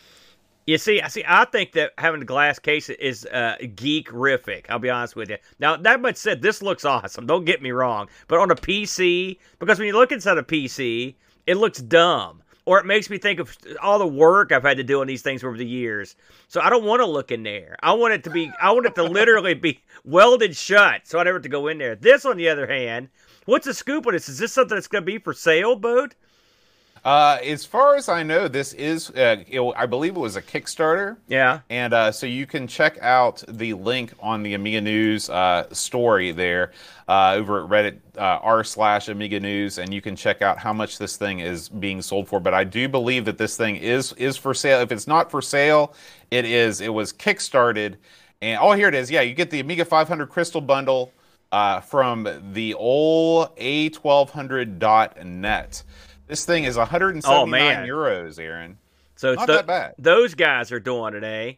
You 0.67 0.77
see, 0.77 0.99
I 1.01 1.07
see. 1.07 1.23
I 1.25 1.45
think 1.45 1.71
that 1.71 1.93
having 1.97 2.21
a 2.21 2.25
glass 2.25 2.59
case 2.59 2.89
is 2.89 3.25
uh, 3.27 3.55
geek-rific. 3.75 4.65
I'll 4.69 4.77
be 4.77 4.89
honest 4.89 5.15
with 5.15 5.29
you. 5.29 5.37
Now, 5.59 5.77
that 5.77 6.01
much 6.01 6.17
said, 6.17 6.41
this 6.41 6.61
looks 6.61 6.83
awesome. 6.83 7.25
Don't 7.25 7.45
get 7.45 7.61
me 7.61 7.71
wrong. 7.71 8.09
But 8.27 8.39
on 8.39 8.51
a 8.51 8.55
PC, 8.55 9.39
because 9.59 9.79
when 9.79 9.87
you 9.87 9.93
look 9.93 10.11
inside 10.11 10.37
a 10.37 10.43
PC, 10.43 11.15
it 11.47 11.55
looks 11.55 11.79
dumb, 11.79 12.43
or 12.67 12.79
it 12.79 12.85
makes 12.85 13.09
me 13.09 13.17
think 13.17 13.39
of 13.39 13.57
all 13.81 13.97
the 13.97 14.05
work 14.05 14.51
I've 14.51 14.63
had 14.63 14.75
to 14.75 14.83
do 14.83 14.99
on 14.99 15.07
these 15.07 15.21
things 15.21 15.41
over 15.41 15.55
the 15.55 15.65
years. 15.65 16.17
So 16.49 16.59
I 16.59 16.69
don't 16.69 16.83
want 16.83 16.99
to 16.99 17.05
look 17.05 17.31
in 17.31 17.41
there. 17.41 17.77
I 17.81 17.93
want 17.93 18.13
it 18.13 18.25
to 18.25 18.29
be. 18.29 18.51
I 18.61 18.73
want 18.73 18.85
it 18.85 18.93
to 18.95 19.03
literally 19.03 19.53
be 19.53 19.79
welded 20.03 20.53
shut, 20.53 21.07
so 21.07 21.17
I 21.17 21.23
never 21.23 21.37
have 21.37 21.43
to 21.43 21.49
go 21.49 21.67
in 21.67 21.77
there. 21.77 21.95
This, 21.95 22.25
on 22.25 22.35
the 22.35 22.49
other 22.49 22.67
hand, 22.67 23.07
what's 23.45 23.65
the 23.65 23.73
scoop 23.73 24.05
on 24.05 24.11
this? 24.11 24.27
Is 24.27 24.37
this 24.37 24.51
something 24.51 24.75
that's 24.75 24.89
going 24.89 25.03
to 25.03 25.05
be 25.05 25.17
for 25.17 25.33
sale, 25.33 25.77
boat? 25.77 26.15
Uh, 27.07 27.39
as 27.41 27.63
far 27.63 27.95
as 27.95 28.09
I 28.09 28.21
know, 28.21 28.49
this 28.49 28.73
is, 28.73 29.11
uh, 29.11 29.41
it, 29.47 29.61
I 29.77 29.85
believe 29.85 30.17
it 30.17 30.19
was 30.19 30.35
a 30.35 30.41
Kickstarter. 30.41 31.15
Yeah. 31.29 31.61
And 31.69 31.93
uh, 31.93 32.11
so 32.11 32.27
you 32.27 32.45
can 32.45 32.67
check 32.67 32.97
out 32.99 33.41
the 33.47 33.75
link 33.75 34.11
on 34.19 34.43
the 34.43 34.55
Amiga 34.55 34.81
News 34.81 35.29
uh, 35.29 35.73
story 35.73 36.33
there 36.33 36.73
uh, 37.07 37.35
over 37.37 37.63
at 37.63 37.69
Reddit 37.69 37.99
uh, 38.17 38.41
r 38.43 38.61
slash 38.65 39.07
Amiga 39.07 39.39
News, 39.39 39.77
and 39.77 39.93
you 39.93 40.01
can 40.01 40.17
check 40.17 40.41
out 40.41 40.57
how 40.57 40.73
much 40.73 40.97
this 40.97 41.15
thing 41.15 41.39
is 41.39 41.69
being 41.69 42.01
sold 42.01 42.27
for. 42.27 42.41
But 42.41 42.53
I 42.53 42.65
do 42.65 42.89
believe 42.89 43.23
that 43.23 43.37
this 43.37 43.55
thing 43.55 43.77
is 43.77 44.11
is 44.17 44.35
for 44.35 44.53
sale. 44.53 44.81
If 44.81 44.91
it's 44.91 45.07
not 45.07 45.31
for 45.31 45.41
sale, 45.41 45.93
it 46.29 46.43
is. 46.43 46.81
It 46.81 46.93
was 46.93 47.13
kickstarted, 47.13 47.95
and 48.41 48.59
oh, 48.61 48.73
here 48.73 48.89
it 48.89 48.95
is. 48.95 49.09
Yeah, 49.09 49.21
you 49.21 49.33
get 49.33 49.49
the 49.49 49.61
Amiga 49.61 49.85
500 49.85 50.27
Crystal 50.27 50.59
Bundle 50.59 51.13
uh, 51.53 51.79
from 51.79 52.27
the 52.51 52.73
old 52.73 53.55
A1200.net. 53.55 55.83
This 56.27 56.45
thing 56.45 56.65
is 56.65 56.77
179 56.77 57.23
Oh, 57.41 57.45
man. 57.45 57.87
euros, 57.87 58.39
Aaron. 58.39 58.77
So 59.15 59.31
it's 59.31 59.39
Not 59.39 59.47
the- 59.47 59.53
that 59.53 59.67
bad. 59.67 59.95
those 59.97 60.35
guys 60.35 60.71
are 60.71 60.79
doing 60.79 61.15
it, 61.15 61.23
eh? 61.23 61.53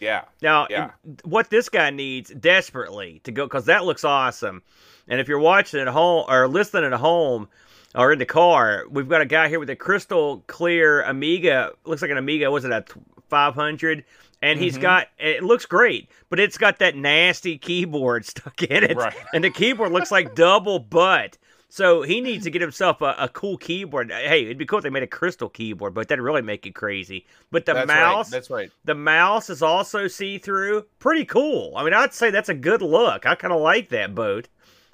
Yeah. 0.00 0.22
Now, 0.42 0.66
Yeah. 0.70 0.90
what 1.24 1.50
this 1.50 1.68
guy 1.68 1.90
needs 1.90 2.30
desperately 2.30 3.20
to 3.24 3.32
go 3.32 3.44
because 3.46 3.66
that 3.66 3.84
looks 3.84 4.04
awesome. 4.04 4.62
And 5.08 5.20
if 5.20 5.28
you're 5.28 5.38
watching 5.38 5.80
at 5.80 5.88
home 5.88 6.24
or 6.28 6.46
listening 6.48 6.92
at 6.92 6.98
home 6.98 7.48
or 7.94 8.12
in 8.12 8.18
the 8.18 8.26
car, 8.26 8.84
we've 8.90 9.08
got 9.08 9.20
a 9.22 9.26
guy 9.26 9.48
here 9.48 9.58
with 9.58 9.70
a 9.70 9.76
crystal 9.76 10.42
clear 10.46 11.02
Amiga. 11.02 11.72
Looks 11.84 12.02
like 12.02 12.10
an 12.10 12.18
Amiga. 12.18 12.50
Was 12.50 12.64
it 12.64 12.72
a 12.72 12.84
500? 13.28 14.04
And 14.42 14.60
he's 14.60 14.76
Mhm. 14.76 14.82
got 14.82 15.08
it 15.18 15.42
looks 15.42 15.64
great, 15.64 16.10
but 16.28 16.38
it's 16.38 16.58
got 16.58 16.78
that 16.80 16.94
nasty 16.94 17.56
keyboard 17.56 18.24
stuck 18.26 18.62
in 18.62 18.84
it, 18.84 18.96
Right. 18.96 19.14
and 19.32 19.42
the 19.42 19.50
keyboard 19.50 19.92
looks 19.92 20.10
like 20.12 20.34
double 20.34 20.78
butt. 20.78 21.38
So 21.76 22.00
he 22.00 22.22
needs 22.22 22.44
to 22.44 22.50
get 22.50 22.62
himself 22.62 23.02
a, 23.02 23.14
a 23.18 23.28
cool 23.28 23.58
keyboard. 23.58 24.10
Hey, 24.10 24.44
it'd 24.44 24.56
be 24.56 24.64
cool 24.64 24.78
if 24.78 24.82
they 24.82 24.88
made 24.88 25.02
a 25.02 25.06
crystal 25.06 25.50
keyboard, 25.50 25.92
but 25.92 26.08
that'd 26.08 26.24
really 26.24 26.40
make 26.40 26.64
it 26.64 26.74
crazy. 26.74 27.26
But 27.50 27.66
the 27.66 27.74
That's 27.74 27.86
mouse, 27.86 28.26
Right. 28.28 28.30
That's 28.30 28.48
right. 28.48 28.70
the 28.86 28.94
mouse 28.94 29.50
is 29.50 29.60
also 29.60 30.08
see 30.08 30.38
through. 30.38 30.86
Pretty 31.00 31.26
cool. 31.26 31.74
I 31.76 31.84
mean, 31.84 31.92
I'd 31.92 32.14
say 32.14 32.30
that's 32.30 32.48
a 32.48 32.54
good 32.54 32.80
look. 32.80 33.26
I 33.26 33.34
kind 33.34 33.52
of 33.52 33.60
like 33.60 33.90
that 33.90 34.14
boat. 34.14 34.48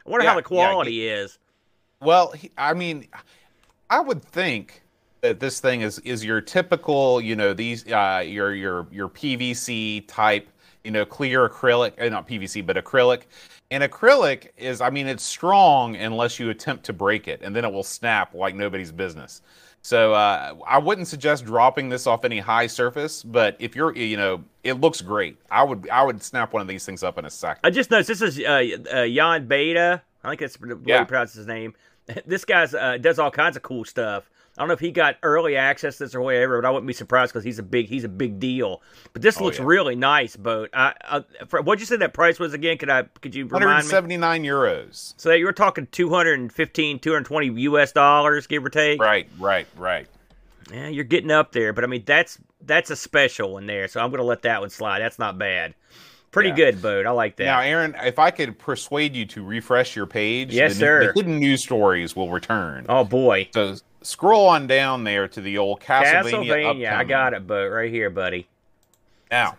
I 0.04 0.10
wonder 0.10 0.26
how 0.26 0.34
the 0.34 0.42
quality 0.42 1.06
is. 1.06 1.38
Well, 2.00 2.32
he, 2.32 2.50
I 2.58 2.74
mean, 2.74 3.06
I 3.88 4.00
would 4.00 4.20
think 4.20 4.82
that 5.20 5.38
this 5.38 5.60
thing 5.60 5.82
is 5.82 6.00
is 6.00 6.24
your 6.24 6.40
typical, 6.40 7.20
you 7.20 7.36
know, 7.36 7.52
these 7.54 7.86
uh, 7.92 8.24
your 8.26 8.56
your 8.56 8.88
your 8.90 9.08
PVC 9.08 10.04
type, 10.08 10.48
you 10.82 10.90
know, 10.90 11.04
clear 11.04 11.48
acrylic, 11.48 12.04
uh, 12.04 12.08
not 12.08 12.26
PVC, 12.26 12.66
but 12.66 12.74
acrylic. 12.74 13.22
And 13.72 13.82
acrylic 13.82 14.48
is, 14.58 14.80
I 14.82 14.90
mean, 14.90 15.06
it's 15.08 15.22
strong 15.24 15.96
unless 15.96 16.38
you 16.38 16.50
attempt 16.50 16.84
to 16.84 16.92
break 16.92 17.26
it, 17.26 17.40
and 17.42 17.56
then 17.56 17.64
it 17.64 17.72
will 17.72 17.82
snap 17.82 18.34
like 18.34 18.54
nobody's 18.54 18.92
business. 18.92 19.40
So 19.80 20.12
uh, 20.12 20.54
I 20.66 20.78
wouldn't 20.78 21.08
suggest 21.08 21.44
dropping 21.46 21.88
this 21.88 22.06
off 22.06 22.24
any 22.26 22.38
high 22.38 22.66
surface, 22.66 23.22
but 23.22 23.56
if 23.58 23.74
you're, 23.74 23.96
you 23.96 24.16
know, 24.16 24.44
it 24.62 24.74
looks 24.74 25.00
great. 25.00 25.38
I 25.50 25.62
would 25.64 25.88
I 25.88 26.02
would 26.02 26.22
snap 26.22 26.52
one 26.52 26.60
of 26.62 26.68
these 26.68 26.84
things 26.84 27.02
up 27.02 27.16
in 27.18 27.24
a 27.24 27.30
second. 27.30 27.60
I 27.64 27.70
just 27.70 27.90
noticed 27.90 28.08
this 28.08 28.22
is 28.22 28.38
uh, 28.38 28.76
uh, 28.92 29.06
Jan 29.08 29.46
Beta. 29.48 30.02
I 30.22 30.28
think 30.28 30.40
that's 30.40 30.56
the 30.58 30.76
way 30.76 30.82
Yeah. 30.84 31.00
you 31.00 31.06
pronounce 31.06 31.32
his 31.32 31.46
name. 31.46 31.74
This 32.26 32.44
guy's 32.44 32.74
uh, 32.74 32.98
does 33.00 33.18
all 33.18 33.30
kinds 33.30 33.56
of 33.56 33.62
cool 33.62 33.84
stuff. 33.84 34.28
I 34.58 34.60
don't 34.60 34.68
know 34.68 34.74
if 34.74 34.80
he 34.80 34.90
got 34.90 35.16
early 35.22 35.56
access 35.56 35.96
to 35.96 36.04
this 36.04 36.14
or 36.14 36.20
whatever, 36.20 36.60
but 36.60 36.68
I 36.68 36.70
wouldn't 36.70 36.86
be 36.86 36.92
surprised 36.92 37.32
because 37.32 37.42
he's 37.44 37.58
a 37.58 37.62
big 37.62 37.86
he's 37.88 38.04
a 38.04 38.08
big 38.08 38.38
deal. 38.38 38.82
But 39.14 39.22
this 39.22 39.40
Oh, 39.40 39.44
looks 39.44 39.58
yeah. 39.58 39.64
really 39.64 39.96
nice, 39.96 40.36
boat. 40.36 40.68
I, 40.74 40.92
I, 41.02 41.24
for, 41.48 41.62
what'd 41.62 41.80
you 41.80 41.86
say 41.86 41.96
that 41.96 42.12
price 42.12 42.38
was 42.38 42.52
again? 42.52 42.76
Could 42.76 42.90
I 42.90 43.04
could 43.22 43.34
you 43.34 43.44
remind 43.46 43.62
me? 43.64 43.66
179 43.92 44.42
euros. 44.44 45.14
So 45.16 45.32
you 45.32 45.46
were 45.46 45.52
talking 45.54 45.86
215, 45.90 46.98
220 46.98 47.60
US 47.62 47.92
dollars, 47.92 48.46
give 48.46 48.64
or 48.64 48.68
take. 48.70 49.00
Right, 49.00 49.26
right, 49.38 49.66
right. 49.76 50.06
Yeah, 50.72 50.88
you're 50.88 51.04
getting 51.04 51.30
up 51.30 51.52
there, 51.52 51.72
but 51.72 51.84
I 51.84 51.86
mean 51.86 52.02
that's 52.06 52.38
that's 52.60 52.90
a 52.90 52.96
special 52.96 53.54
one 53.54 53.66
there, 53.66 53.88
so 53.88 54.00
I'm 54.00 54.10
gonna 54.10 54.22
let 54.22 54.42
that 54.42 54.60
one 54.60 54.70
slide. 54.70 55.00
That's 55.00 55.18
not 55.18 55.38
bad. 55.38 55.74
Pretty 56.30 56.50
Yeah. 56.50 56.56
good, 56.56 56.82
boat. 56.82 57.06
I 57.06 57.10
like 57.10 57.36
that. 57.36 57.44
Now, 57.44 57.60
Aaron, 57.60 57.94
if 58.04 58.18
I 58.18 58.30
could 58.30 58.58
persuade 58.58 59.14
you 59.14 59.26
to 59.26 59.44
refresh 59.44 59.94
your 59.96 60.06
page, 60.06 60.52
Yes, 60.54 60.74
the, 60.74 60.78
sir. 60.78 61.06
the 61.06 61.12
hidden 61.14 61.38
news 61.38 61.62
stories 61.62 62.14
will 62.16 62.30
return. 62.30 62.86
oh 62.88 63.04
boy, 63.04 63.48
So 63.52 63.76
scroll 64.06 64.48
on 64.48 64.66
down 64.66 65.04
there 65.04 65.28
to 65.28 65.40
the 65.40 65.58
old 65.58 65.80
Castlevania. 65.80 66.46
Castlevania. 66.46 66.92
I 66.92 67.04
got 67.04 67.34
it, 67.34 67.46
but 67.46 67.68
right 67.68 67.90
here, 67.90 68.10
buddy. 68.10 68.46
Now, 69.30 69.56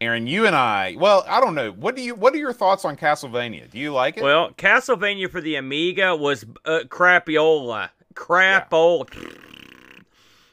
Aaron, 0.00 0.26
you 0.26 0.46
and 0.46 0.54
I. 0.54 0.96
Well, 0.98 1.24
I 1.26 1.40
don't 1.40 1.54
know. 1.54 1.70
What 1.70 1.96
do 1.96 2.02
you? 2.02 2.14
What 2.14 2.34
are 2.34 2.38
your 2.38 2.52
thoughts 2.52 2.84
on 2.84 2.96
Castlevania? 2.96 3.70
Do 3.70 3.78
you 3.78 3.92
like 3.92 4.16
it? 4.16 4.22
Well, 4.22 4.50
Castlevania 4.50 5.30
for 5.30 5.40
the 5.40 5.56
Amiga 5.56 6.14
was 6.14 6.44
uh, 6.64 6.80
crapiola, 6.88 7.90
crapola. 8.14 9.08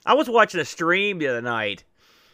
I 0.06 0.14
was 0.14 0.30
watching 0.30 0.60
a 0.60 0.66
stream 0.66 1.20
the 1.20 1.28
other 1.28 1.42
night, 1.42 1.84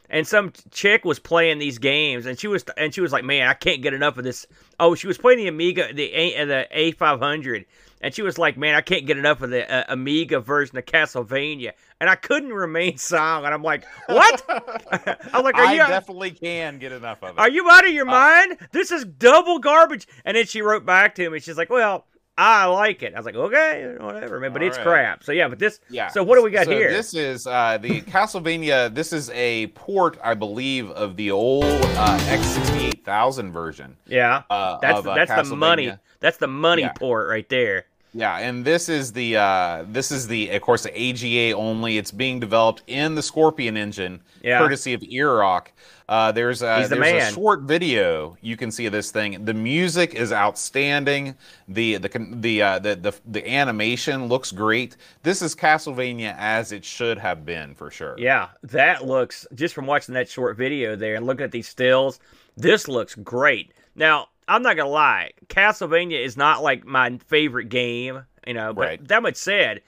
and 0.09 0.27
some 0.27 0.53
chick 0.71 1.05
was 1.05 1.19
playing 1.19 1.59
these 1.59 1.77
games, 1.79 2.25
and 2.25 2.39
she 2.39 2.47
was 2.47 2.63
and 2.77 2.93
she 2.93 3.01
was 3.01 3.11
like, 3.11 3.23
"Man, 3.23 3.47
I 3.47 3.53
can't 3.53 3.81
get 3.81 3.93
enough 3.93 4.17
of 4.17 4.23
this." 4.23 4.47
Oh, 4.79 4.95
she 4.95 5.07
was 5.07 5.17
playing 5.17 5.39
the 5.39 5.47
Amiga, 5.47 5.93
the 5.93 6.11
A, 6.11 6.45
the 6.45 6.67
A 6.71 6.91
five 6.91 7.19
hundred, 7.19 7.65
and 8.01 8.13
she 8.13 8.21
was 8.21 8.37
like, 8.37 8.57
"Man, 8.57 8.75
I 8.75 8.81
can't 8.81 9.05
get 9.05 9.17
enough 9.17 9.41
of 9.41 9.49
the 9.49 9.69
uh, 9.71 9.83
Amiga 9.89 10.39
version 10.39 10.77
of 10.77 10.85
Castlevania." 10.85 11.73
And 11.99 12.09
I 12.09 12.15
couldn't 12.15 12.53
remain 12.53 12.97
silent. 12.97 13.53
I'm 13.53 13.63
like, 13.63 13.85
"What?" 14.07 14.43
I'm 15.33 15.43
like, 15.43 15.55
"Are 15.55 15.65
I 15.65 15.73
you?" 15.73 15.79
definitely 15.79 16.31
can 16.31 16.79
get 16.79 16.91
enough 16.91 17.23
of 17.23 17.31
it. 17.31 17.39
Are 17.39 17.49
you 17.49 17.69
out 17.69 17.87
of 17.87 17.93
your 17.93 18.05
mind? 18.05 18.57
This 18.71 18.91
is 18.91 19.05
double 19.05 19.59
garbage. 19.59 20.07
And 20.25 20.37
then 20.37 20.45
she 20.45 20.61
wrote 20.61 20.85
back 20.85 21.15
to 21.15 21.29
me. 21.29 21.39
She's 21.39 21.57
like, 21.57 21.69
"Well, 21.69 22.05
I 22.37 22.65
like 22.65 23.01
it." 23.03 23.13
I 23.13 23.17
was 23.17 23.25
like, 23.25 23.35
"Okay, 23.35 23.95
whatever, 23.99 24.39
man." 24.39 24.53
But 24.53 24.61
All 24.61 24.67
it's 24.67 24.77
right. 24.77 24.85
crap. 24.85 25.23
So 25.23 25.31
yeah, 25.31 25.47
but 25.47 25.57
this. 25.59 25.79
Yeah. 25.89 26.07
So 26.09 26.23
what 26.23 26.35
do 26.35 26.43
we 26.43 26.51
got 26.51 26.65
So 26.65 26.71
here? 26.71 26.89
This 26.91 27.13
is 27.13 27.47
uh, 27.47 27.77
the 27.81 28.01
Castlevania. 28.01 28.93
This 28.93 29.11
is 29.13 29.29
a 29.31 29.67
port, 29.67 30.17
I 30.23 30.33
believe, 30.35 30.91
of 30.91 31.15
the 31.15 31.31
old 31.31 31.63
uh, 31.65 32.17
X68000 32.29 33.51
version. 33.51 33.97
yeah, 34.05 34.43
uh, 34.49 34.77
that's 34.79 34.99
of, 34.99 35.07
uh, 35.07 35.13
that's 35.15 35.49
the 35.49 35.55
money. 35.55 35.93
That's 36.19 36.37
the 36.37 36.47
money 36.47 36.81
Yeah. 36.83 36.93
port 36.93 37.29
right 37.29 37.47
there. 37.49 37.85
Yeah, 38.17 38.37
and 38.39 38.65
this 38.65 38.89
is 38.89 39.13
the 39.13 39.37
uh, 39.37 39.85
this 39.89 40.11
is 40.11 40.27
the 40.27 40.49
of 40.49 40.61
course 40.63 40.81
the 40.81 40.89
AGA 40.99 41.55
only. 41.55 41.99
It's 41.99 42.11
being 42.11 42.39
developed 42.39 42.81
in 42.87 43.13
the 43.13 43.21
Scorpion 43.21 43.77
engine, 43.77 44.21
Yeah. 44.41 44.57
courtesy 44.57 44.93
of 44.93 45.01
Earok. 45.01 45.67
Uh, 46.09 46.31
there's 46.31 46.63
a, 46.63 46.81
the 46.89 46.95
there's 46.95 46.99
man. 46.99 47.31
a 47.31 47.35
short 47.35 47.61
video 47.63 48.35
you 48.41 48.57
can 48.57 48.71
see 48.71 48.87
of 48.87 48.91
this 48.91 49.11
thing. 49.11 49.45
The 49.45 49.53
music 49.53 50.15
is 50.15 50.31
outstanding. 50.33 51.35
The 51.67 51.97
the 51.97 52.09
the 52.31 52.61
uh, 52.63 52.79
the, 52.79 52.95
the 52.95 53.13
the 53.27 53.47
animation 53.47 54.25
looks 54.27 54.51
great. 54.51 54.97
This 55.21 55.43
is 55.43 55.53
Castlevania 55.55 56.33
as 56.39 56.71
it 56.71 56.83
should 56.83 57.19
have 57.19 57.45
been 57.45 57.75
for 57.75 57.91
sure. 57.91 58.15
Yeah, 58.17 58.47
that 58.63 59.05
looks 59.05 59.45
just 59.53 59.75
from 59.75 59.85
watching 59.85 60.15
that 60.15 60.27
short 60.27 60.57
video 60.57 60.95
there 60.95 61.13
and 61.15 61.25
looking 61.27 61.43
at 61.43 61.51
these 61.51 61.67
stills, 61.67 62.19
this 62.55 62.87
looks 62.87 63.13
great. 63.13 63.73
Now, 63.95 64.29
I'm 64.47 64.61
not 64.61 64.77
gonna 64.77 64.89
lie, 64.89 65.31
Castlevania 65.47 66.23
is 66.23 66.37
not 66.37 66.63
like 66.63 66.85
my 66.85 67.17
favorite 67.27 67.69
game, 67.69 68.23
you 68.45 68.53
know. 68.53 68.73
But 68.73 68.81
Right. 68.81 69.07
that 69.07 69.21
much 69.21 69.35
said, 69.35 69.81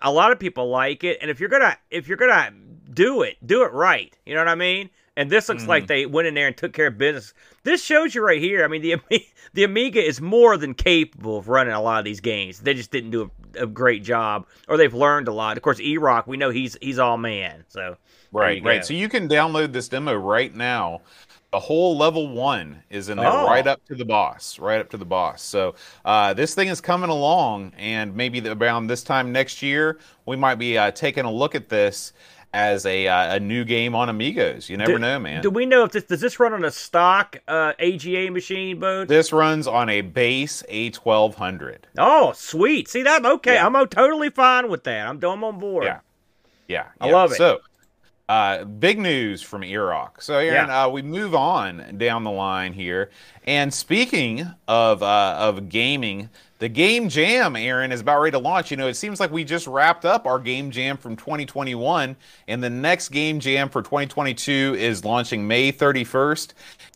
a 0.00 0.10
lot 0.10 0.32
of 0.32 0.38
people 0.38 0.70
like 0.70 1.04
it, 1.04 1.18
and 1.20 1.30
if 1.30 1.40
you're 1.40 1.48
gonna 1.48 1.76
if 1.90 2.08
you're 2.08 2.16
gonna 2.16 2.52
do 2.92 3.22
it, 3.22 3.36
do 3.44 3.64
it 3.64 3.72
right. 3.72 4.16
You 4.24 4.34
know 4.34 4.40
what 4.40 4.48
I 4.48 4.54
mean? 4.54 4.90
And 5.16 5.28
this 5.28 5.48
looks 5.48 5.66
like 5.66 5.84
mm. 5.84 5.88
they 5.88 6.06
went 6.06 6.28
in 6.28 6.34
there 6.34 6.46
and 6.46 6.56
took 6.56 6.72
care 6.72 6.86
of 6.86 6.96
business. 6.96 7.34
This 7.64 7.82
shows 7.82 8.14
you 8.14 8.24
right 8.24 8.40
here. 8.40 8.64
I 8.64 8.68
mean, 8.68 8.82
the 8.82 8.96
the 9.52 9.64
Amiga 9.64 10.00
is 10.00 10.20
more 10.20 10.56
than 10.56 10.74
capable 10.74 11.38
of 11.38 11.48
running 11.48 11.72
a 11.72 11.82
lot 11.82 11.98
of 11.98 12.04
these 12.04 12.20
games. 12.20 12.60
They 12.60 12.72
just 12.72 12.92
didn't 12.92 13.10
do 13.10 13.30
a, 13.56 13.64
a 13.64 13.66
great 13.66 14.04
job, 14.04 14.46
or 14.68 14.76
they've 14.76 14.94
learned 14.94 15.26
a 15.26 15.32
lot. 15.32 15.56
Of 15.56 15.62
course, 15.64 15.80
Earok, 15.80 16.28
we 16.28 16.36
know 16.36 16.50
he's 16.50 16.76
he's 16.80 17.00
all 17.00 17.18
man. 17.18 17.64
So 17.68 17.96
Right, 18.32 18.62
right. 18.62 18.84
So 18.84 18.94
you 18.94 19.08
can 19.08 19.28
download 19.28 19.72
this 19.72 19.88
demo 19.88 20.14
right 20.14 20.54
now. 20.54 21.00
The 21.50 21.60
whole 21.60 21.96
level 21.96 22.28
one 22.28 22.82
is 22.90 23.08
in 23.08 23.16
there, 23.16 23.26
Oh. 23.26 23.46
right 23.46 23.66
up 23.66 23.82
to 23.86 23.94
the 23.94 24.04
boss, 24.04 24.58
right 24.58 24.80
up 24.80 24.90
to 24.90 24.98
the 24.98 25.06
boss. 25.06 25.40
So 25.42 25.74
uh, 26.04 26.34
this 26.34 26.54
thing 26.54 26.68
is 26.68 26.80
coming 26.82 27.08
along, 27.08 27.72
and 27.78 28.14
maybe 28.14 28.46
around 28.46 28.88
this 28.88 29.02
time 29.02 29.32
next 29.32 29.62
year, 29.62 29.98
we 30.26 30.36
might 30.36 30.56
be 30.56 30.76
uh, 30.76 30.90
taking 30.90 31.24
a 31.24 31.32
look 31.32 31.54
at 31.54 31.70
this 31.70 32.12
as 32.52 32.84
a 32.86 33.08
uh, 33.08 33.36
a 33.36 33.40
new 33.40 33.64
game 33.64 33.94
on 33.94 34.10
Amigos. 34.10 34.68
You 34.68 34.76
never 34.76 34.92
Do- 34.94 34.98
know, 34.98 35.18
man. 35.18 35.40
Do 35.42 35.48
we 35.50 35.64
know 35.64 35.84
if 35.84 35.92
this 35.92 36.04
does 36.04 36.20
this 36.20 36.38
run 36.38 36.52
on 36.52 36.64
a 36.66 36.70
stock 36.70 37.38
uh, 37.48 37.72
AGA 37.78 38.30
machine, 38.30 38.78
Boat? 38.78 39.08
this 39.08 39.32
runs 39.32 39.66
on 39.66 39.88
a 39.88 40.02
base 40.02 40.62
A1200. 40.70 41.76
Oh, 41.96 42.32
sweet. 42.34 42.88
See 42.88 43.02
that? 43.04 43.24
Okay, 43.24 43.54
Yeah. 43.54 43.66
I'm 43.66 43.74
uh, 43.76 43.86
totally 43.86 44.28
fine 44.30 44.68
with 44.68 44.84
that. 44.84 45.06
I'm, 45.06 45.22
I'm 45.24 45.44
on 45.44 45.58
board. 45.58 45.84
Yeah. 45.84 46.00
Yeah, 46.68 46.84
I 47.00 47.06
yeah. 47.08 47.12
love 47.14 47.32
it. 47.32 47.36
So, 47.36 47.60
uh, 48.28 48.64
big 48.64 48.98
news 48.98 49.40
from 49.42 49.62
Earok. 49.62 50.20
So, 50.20 50.34
Aaron, 50.38 50.68
Yeah. 50.68 50.84
uh, 50.84 50.88
we 50.88 51.02
move 51.02 51.34
on 51.34 51.96
down 51.96 52.24
the 52.24 52.30
line 52.30 52.72
here. 52.74 53.10
And 53.46 53.72
speaking 53.72 54.46
of 54.66 55.02
uh, 55.02 55.36
of 55.38 55.68
gaming, 55.68 56.28
the 56.58 56.68
Game 56.68 57.08
Jam, 57.08 57.56
Aaron, 57.56 57.92
is 57.92 58.00
about 58.00 58.18
ready 58.20 58.32
to 58.32 58.38
launch. 58.38 58.70
You 58.70 58.76
know, 58.76 58.88
it 58.88 58.94
seems 58.94 59.20
like 59.20 59.30
we 59.30 59.44
just 59.44 59.66
wrapped 59.66 60.04
up 60.04 60.26
our 60.26 60.38
Game 60.38 60.70
Jam 60.70 60.96
from 60.96 61.16
2021, 61.16 62.16
and 62.48 62.62
the 62.62 62.68
next 62.68 63.08
Game 63.10 63.40
Jam 63.40 63.68
for 63.70 63.80
2022 63.80 64.74
is 64.78 65.04
launching 65.04 65.46
May 65.46 65.72
31st. 65.72 66.52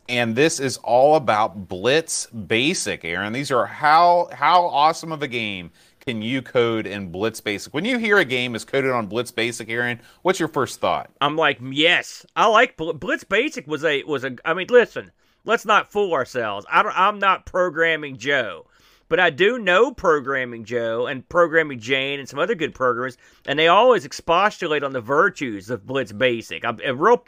And 0.08 0.34
this 0.34 0.58
is 0.60 0.76
all 0.78 1.14
about 1.14 1.68
Blitz 1.68 2.26
Basic, 2.26 3.04
Aaron. 3.04 3.32
These 3.32 3.50
are 3.52 3.64
how 3.64 4.28
how 4.32 4.64
awesome 4.66 5.12
of 5.12 5.22
a 5.22 5.28
game 5.28 5.70
can 6.04 6.20
you 6.20 6.42
code 6.42 6.86
in 6.86 7.12
Blitz 7.12 7.40
Basic? 7.40 7.72
When 7.72 7.84
you 7.84 7.98
hear 7.98 8.18
a 8.18 8.24
game 8.24 8.54
is 8.54 8.64
coded 8.64 8.90
on 8.90 9.06
Blitz 9.06 9.30
Basic, 9.30 9.68
Aaron, 9.68 10.00
what's 10.22 10.40
your 10.40 10.48
first 10.48 10.80
thought? 10.80 11.10
I'm 11.20 11.36
like, 11.36 11.58
yes, 11.62 12.26
I 12.34 12.46
like 12.46 12.76
Bl- 12.76 12.92
Blitz 12.92 13.24
Basic 13.24 13.66
was 13.66 13.84
a 13.84 14.02
was 14.02 14.24
a. 14.24 14.36
I 14.44 14.54
mean, 14.54 14.66
listen, 14.68 15.12
let's 15.44 15.64
not 15.64 15.90
fool 15.90 16.12
ourselves. 16.12 16.66
I 16.68 16.82
don't, 16.82 16.98
I'm 16.98 17.18
not 17.18 17.46
programming 17.46 18.16
Joe, 18.16 18.66
but 19.08 19.20
I 19.20 19.30
do 19.30 19.58
know 19.58 19.92
programming 19.92 20.64
Joe 20.64 21.06
and 21.06 21.28
programming 21.28 21.78
Jane 21.78 22.18
and 22.18 22.28
some 22.28 22.40
other 22.40 22.56
good 22.56 22.74
programmers, 22.74 23.16
and 23.46 23.58
they 23.58 23.68
always 23.68 24.04
expostulate 24.04 24.82
on 24.82 24.92
the 24.92 25.00
virtues 25.00 25.70
of 25.70 25.86
Blitz 25.86 26.12
Basic. 26.12 26.64
A, 26.64 26.76
a 26.84 26.94
real, 26.94 27.24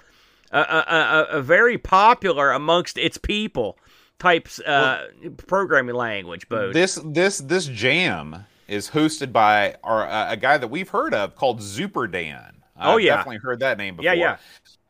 a, 0.50 0.58
a, 0.58 0.96
a, 1.32 1.38
a 1.38 1.42
very 1.42 1.78
popular 1.78 2.50
amongst 2.50 2.98
its 2.98 3.18
people 3.18 3.78
types 4.18 4.58
uh, 4.60 5.06
programming 5.36 5.94
language. 5.94 6.48
Both. 6.48 6.74
This 6.74 6.98
this 7.04 7.38
this 7.38 7.66
jam 7.66 8.46
is 8.68 8.90
hosted 8.90 9.32
by 9.32 9.76
our 9.82 10.06
uh, 10.06 10.32
a 10.32 10.36
guy 10.36 10.58
that 10.58 10.68
we've 10.68 10.88
heard 10.88 11.14
of 11.14 11.36
called 11.36 11.60
Zuperdan. 11.60 12.52
Oh, 12.80 12.94
I've 12.96 13.00
yeah. 13.00 13.16
definitely 13.16 13.38
heard 13.38 13.60
that 13.60 13.78
name 13.78 13.96
before. 13.96 14.14
Yeah, 14.14 14.20
yeah. 14.20 14.36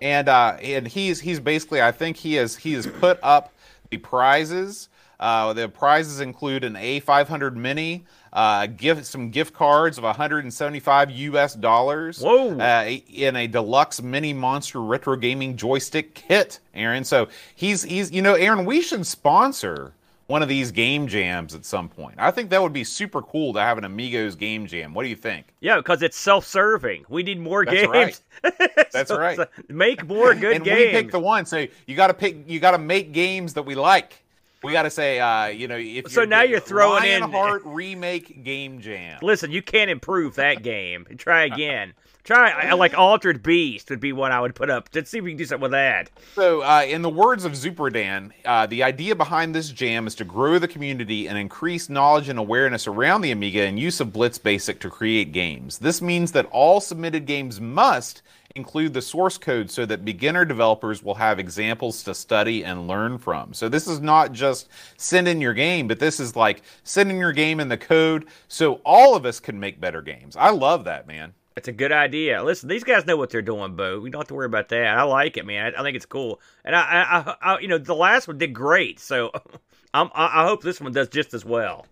And 0.00 0.28
uh, 0.28 0.56
and 0.62 0.86
he's 0.86 1.20
he's 1.20 1.40
basically 1.40 1.82
I 1.82 1.92
think 1.92 2.16
he 2.16 2.34
has 2.34 2.56
he 2.56 2.72
has 2.74 2.86
put 2.86 3.18
up 3.22 3.52
the 3.90 3.98
prizes. 3.98 4.88
Uh, 5.20 5.52
the 5.52 5.68
prizes 5.68 6.20
include 6.20 6.64
an 6.64 6.74
A500 6.74 7.54
Mini, 7.54 8.04
uh, 8.32 8.66
gift 8.66 9.06
some 9.06 9.30
gift 9.30 9.54
cards 9.54 9.96
of 9.96 10.04
175 10.04 11.10
U.S. 11.10 11.54
dollars. 11.54 12.20
Whoa. 12.20 12.58
Uh, 12.58 12.96
in 13.08 13.36
a 13.36 13.46
deluxe 13.46 14.02
mini 14.02 14.32
monster 14.32 14.82
retro 14.82 15.16
gaming 15.16 15.56
joystick 15.56 16.14
kit, 16.14 16.58
Aaron. 16.74 17.04
So 17.04 17.28
he's 17.54 17.82
he's 17.84 18.10
you 18.10 18.22
know 18.22 18.34
Aaron, 18.34 18.64
we 18.64 18.80
should 18.80 19.06
sponsor 19.06 19.94
one 20.26 20.42
of 20.42 20.48
these 20.48 20.70
game 20.70 21.06
jams 21.06 21.54
at 21.54 21.64
some 21.66 21.88
point. 21.88 22.14
I 22.18 22.30
think 22.30 22.50
that 22.50 22.62
would 22.62 22.72
be 22.72 22.84
super 22.84 23.20
cool 23.22 23.52
to 23.54 23.60
have 23.60 23.76
an 23.78 23.84
Amigos 23.84 24.34
game 24.36 24.66
jam. 24.66 24.94
What 24.94 25.02
do 25.02 25.08
you 25.10 25.16
think? 25.16 25.46
yeah, 25.60 25.76
because 25.76 26.02
it's 26.02 26.16
self-serving. 26.16 27.04
We 27.08 27.22
need 27.22 27.38
more 27.38 27.64
That's 27.64 27.86
games. 27.86 28.22
That's 28.92 29.08
So- 29.08 29.18
right. 29.18 29.36
so 29.36 29.46
make 29.68 30.06
more 30.06 30.34
good 30.34 30.56
and 30.56 30.64
games. 30.64 30.78
we 30.94 31.02
pick 31.02 31.10
the 31.10 31.20
one. 31.20 31.44
So 31.46 31.66
you 31.86 31.94
got 31.96 32.06
to 32.08 32.14
pick. 32.14 32.48
You 32.48 32.58
got 32.60 32.70
to 32.72 32.78
make 32.78 33.12
games 33.12 33.54
that 33.54 33.62
we 33.64 33.74
like. 33.74 34.22
We 34.62 34.72
got 34.72 34.84
to 34.84 34.90
say, 34.90 35.20
uh, 35.20 35.48
you 35.48 35.68
know, 35.68 35.76
if 35.76 36.10
So 36.10 36.24
now 36.24 36.40
you're 36.40 36.58
throwing 36.58 37.04
in- 37.04 37.20
Lionheart 37.20 37.62
remake 37.66 38.42
game 38.44 38.80
jam. 38.80 39.18
Listen, 39.20 39.50
you 39.50 39.60
can't 39.60 39.90
improve 39.90 40.36
that 40.36 40.62
game. 40.62 41.06
Try 41.18 41.44
again. 41.44 41.92
Try 42.24 42.72
like 42.72 42.96
Altered 42.96 43.42
Beast 43.42 43.90
would 43.90 44.00
be 44.00 44.14
what 44.14 44.32
I 44.32 44.40
would 44.40 44.54
put 44.54 44.70
up. 44.70 44.88
Let's 44.94 45.10
see 45.10 45.18
if 45.18 45.24
we 45.24 45.32
can 45.32 45.36
do 45.36 45.44
something 45.44 45.60
with 45.60 45.72
that. 45.72 46.10
So, 46.34 46.62
uh, 46.62 46.86
in 46.88 47.02
the 47.02 47.10
words 47.10 47.44
of 47.44 47.52
Zuperdan, 47.52 48.30
uh, 48.46 48.64
the 48.64 48.82
idea 48.82 49.14
behind 49.14 49.54
this 49.54 49.68
jam 49.68 50.06
is 50.06 50.14
to 50.14 50.24
grow 50.24 50.58
the 50.58 50.66
community 50.66 51.28
and 51.28 51.36
increase 51.36 51.90
knowledge 51.90 52.30
and 52.30 52.38
awareness 52.38 52.86
around 52.86 53.20
the 53.20 53.30
Amiga 53.30 53.64
and 53.64 53.78
use 53.78 54.00
of 54.00 54.14
Blitz 54.14 54.38
Basic 54.38 54.80
to 54.80 54.88
create 54.88 55.32
games. 55.32 55.78
This 55.78 56.00
means 56.00 56.32
that 56.32 56.46
all 56.46 56.80
submitted 56.80 57.26
games 57.26 57.60
must 57.60 58.22
include 58.56 58.94
the 58.94 59.02
source 59.02 59.36
code 59.36 59.70
so 59.70 59.84
that 59.84 60.06
beginner 60.06 60.46
developers 60.46 61.02
will 61.02 61.16
have 61.16 61.38
examples 61.38 62.02
to 62.04 62.14
study 62.14 62.64
and 62.64 62.88
learn 62.88 63.18
from. 63.18 63.52
So, 63.52 63.68
this 63.68 63.86
is 63.86 64.00
not 64.00 64.32
just 64.32 64.70
send 64.96 65.28
in 65.28 65.42
your 65.42 65.52
game, 65.52 65.86
but 65.88 65.98
this 65.98 66.18
is 66.18 66.34
like 66.34 66.62
send 66.84 67.10
in 67.10 67.18
your 67.18 67.32
game 67.32 67.60
in 67.60 67.68
the 67.68 67.76
code 67.76 68.28
so 68.48 68.80
all 68.82 69.14
of 69.14 69.26
us 69.26 69.40
can 69.40 69.60
make 69.60 69.78
better 69.78 70.00
games. 70.00 70.36
I 70.36 70.48
love 70.48 70.84
that, 70.84 71.06
man. 71.06 71.34
It's 71.56 71.68
a 71.68 71.72
good 71.72 71.92
idea. 71.92 72.42
Listen, 72.42 72.68
these 72.68 72.82
guys 72.82 73.06
know 73.06 73.16
what 73.16 73.30
they're 73.30 73.42
doing, 73.42 73.76
Bo. 73.76 74.00
We 74.00 74.10
don't 74.10 74.20
have 74.20 74.28
to 74.28 74.34
worry 74.34 74.46
about 74.46 74.68
that. 74.70 74.98
I 74.98 75.02
like 75.04 75.36
it, 75.36 75.46
man. 75.46 75.72
I, 75.76 75.80
I 75.80 75.82
think 75.84 75.94
it's 75.94 76.06
cool, 76.06 76.40
and 76.64 76.74
I, 76.74 76.80
I, 76.80 77.36
I, 77.40 77.58
you 77.60 77.68
know, 77.68 77.78
the 77.78 77.94
last 77.94 78.26
one 78.26 78.38
did 78.38 78.52
great. 78.52 78.98
So, 78.98 79.30
I'm, 79.94 80.10
I 80.14 80.44
hope 80.44 80.62
this 80.62 80.80
one 80.80 80.92
does 80.92 81.08
just 81.08 81.32
as 81.32 81.44
well. 81.44 81.86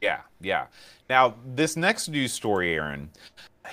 Yeah, 0.00 0.20
yeah. 0.40 0.66
Now, 1.10 1.34
this 1.44 1.76
next 1.76 2.08
news 2.08 2.32
story, 2.32 2.74
Aaron, 2.74 3.10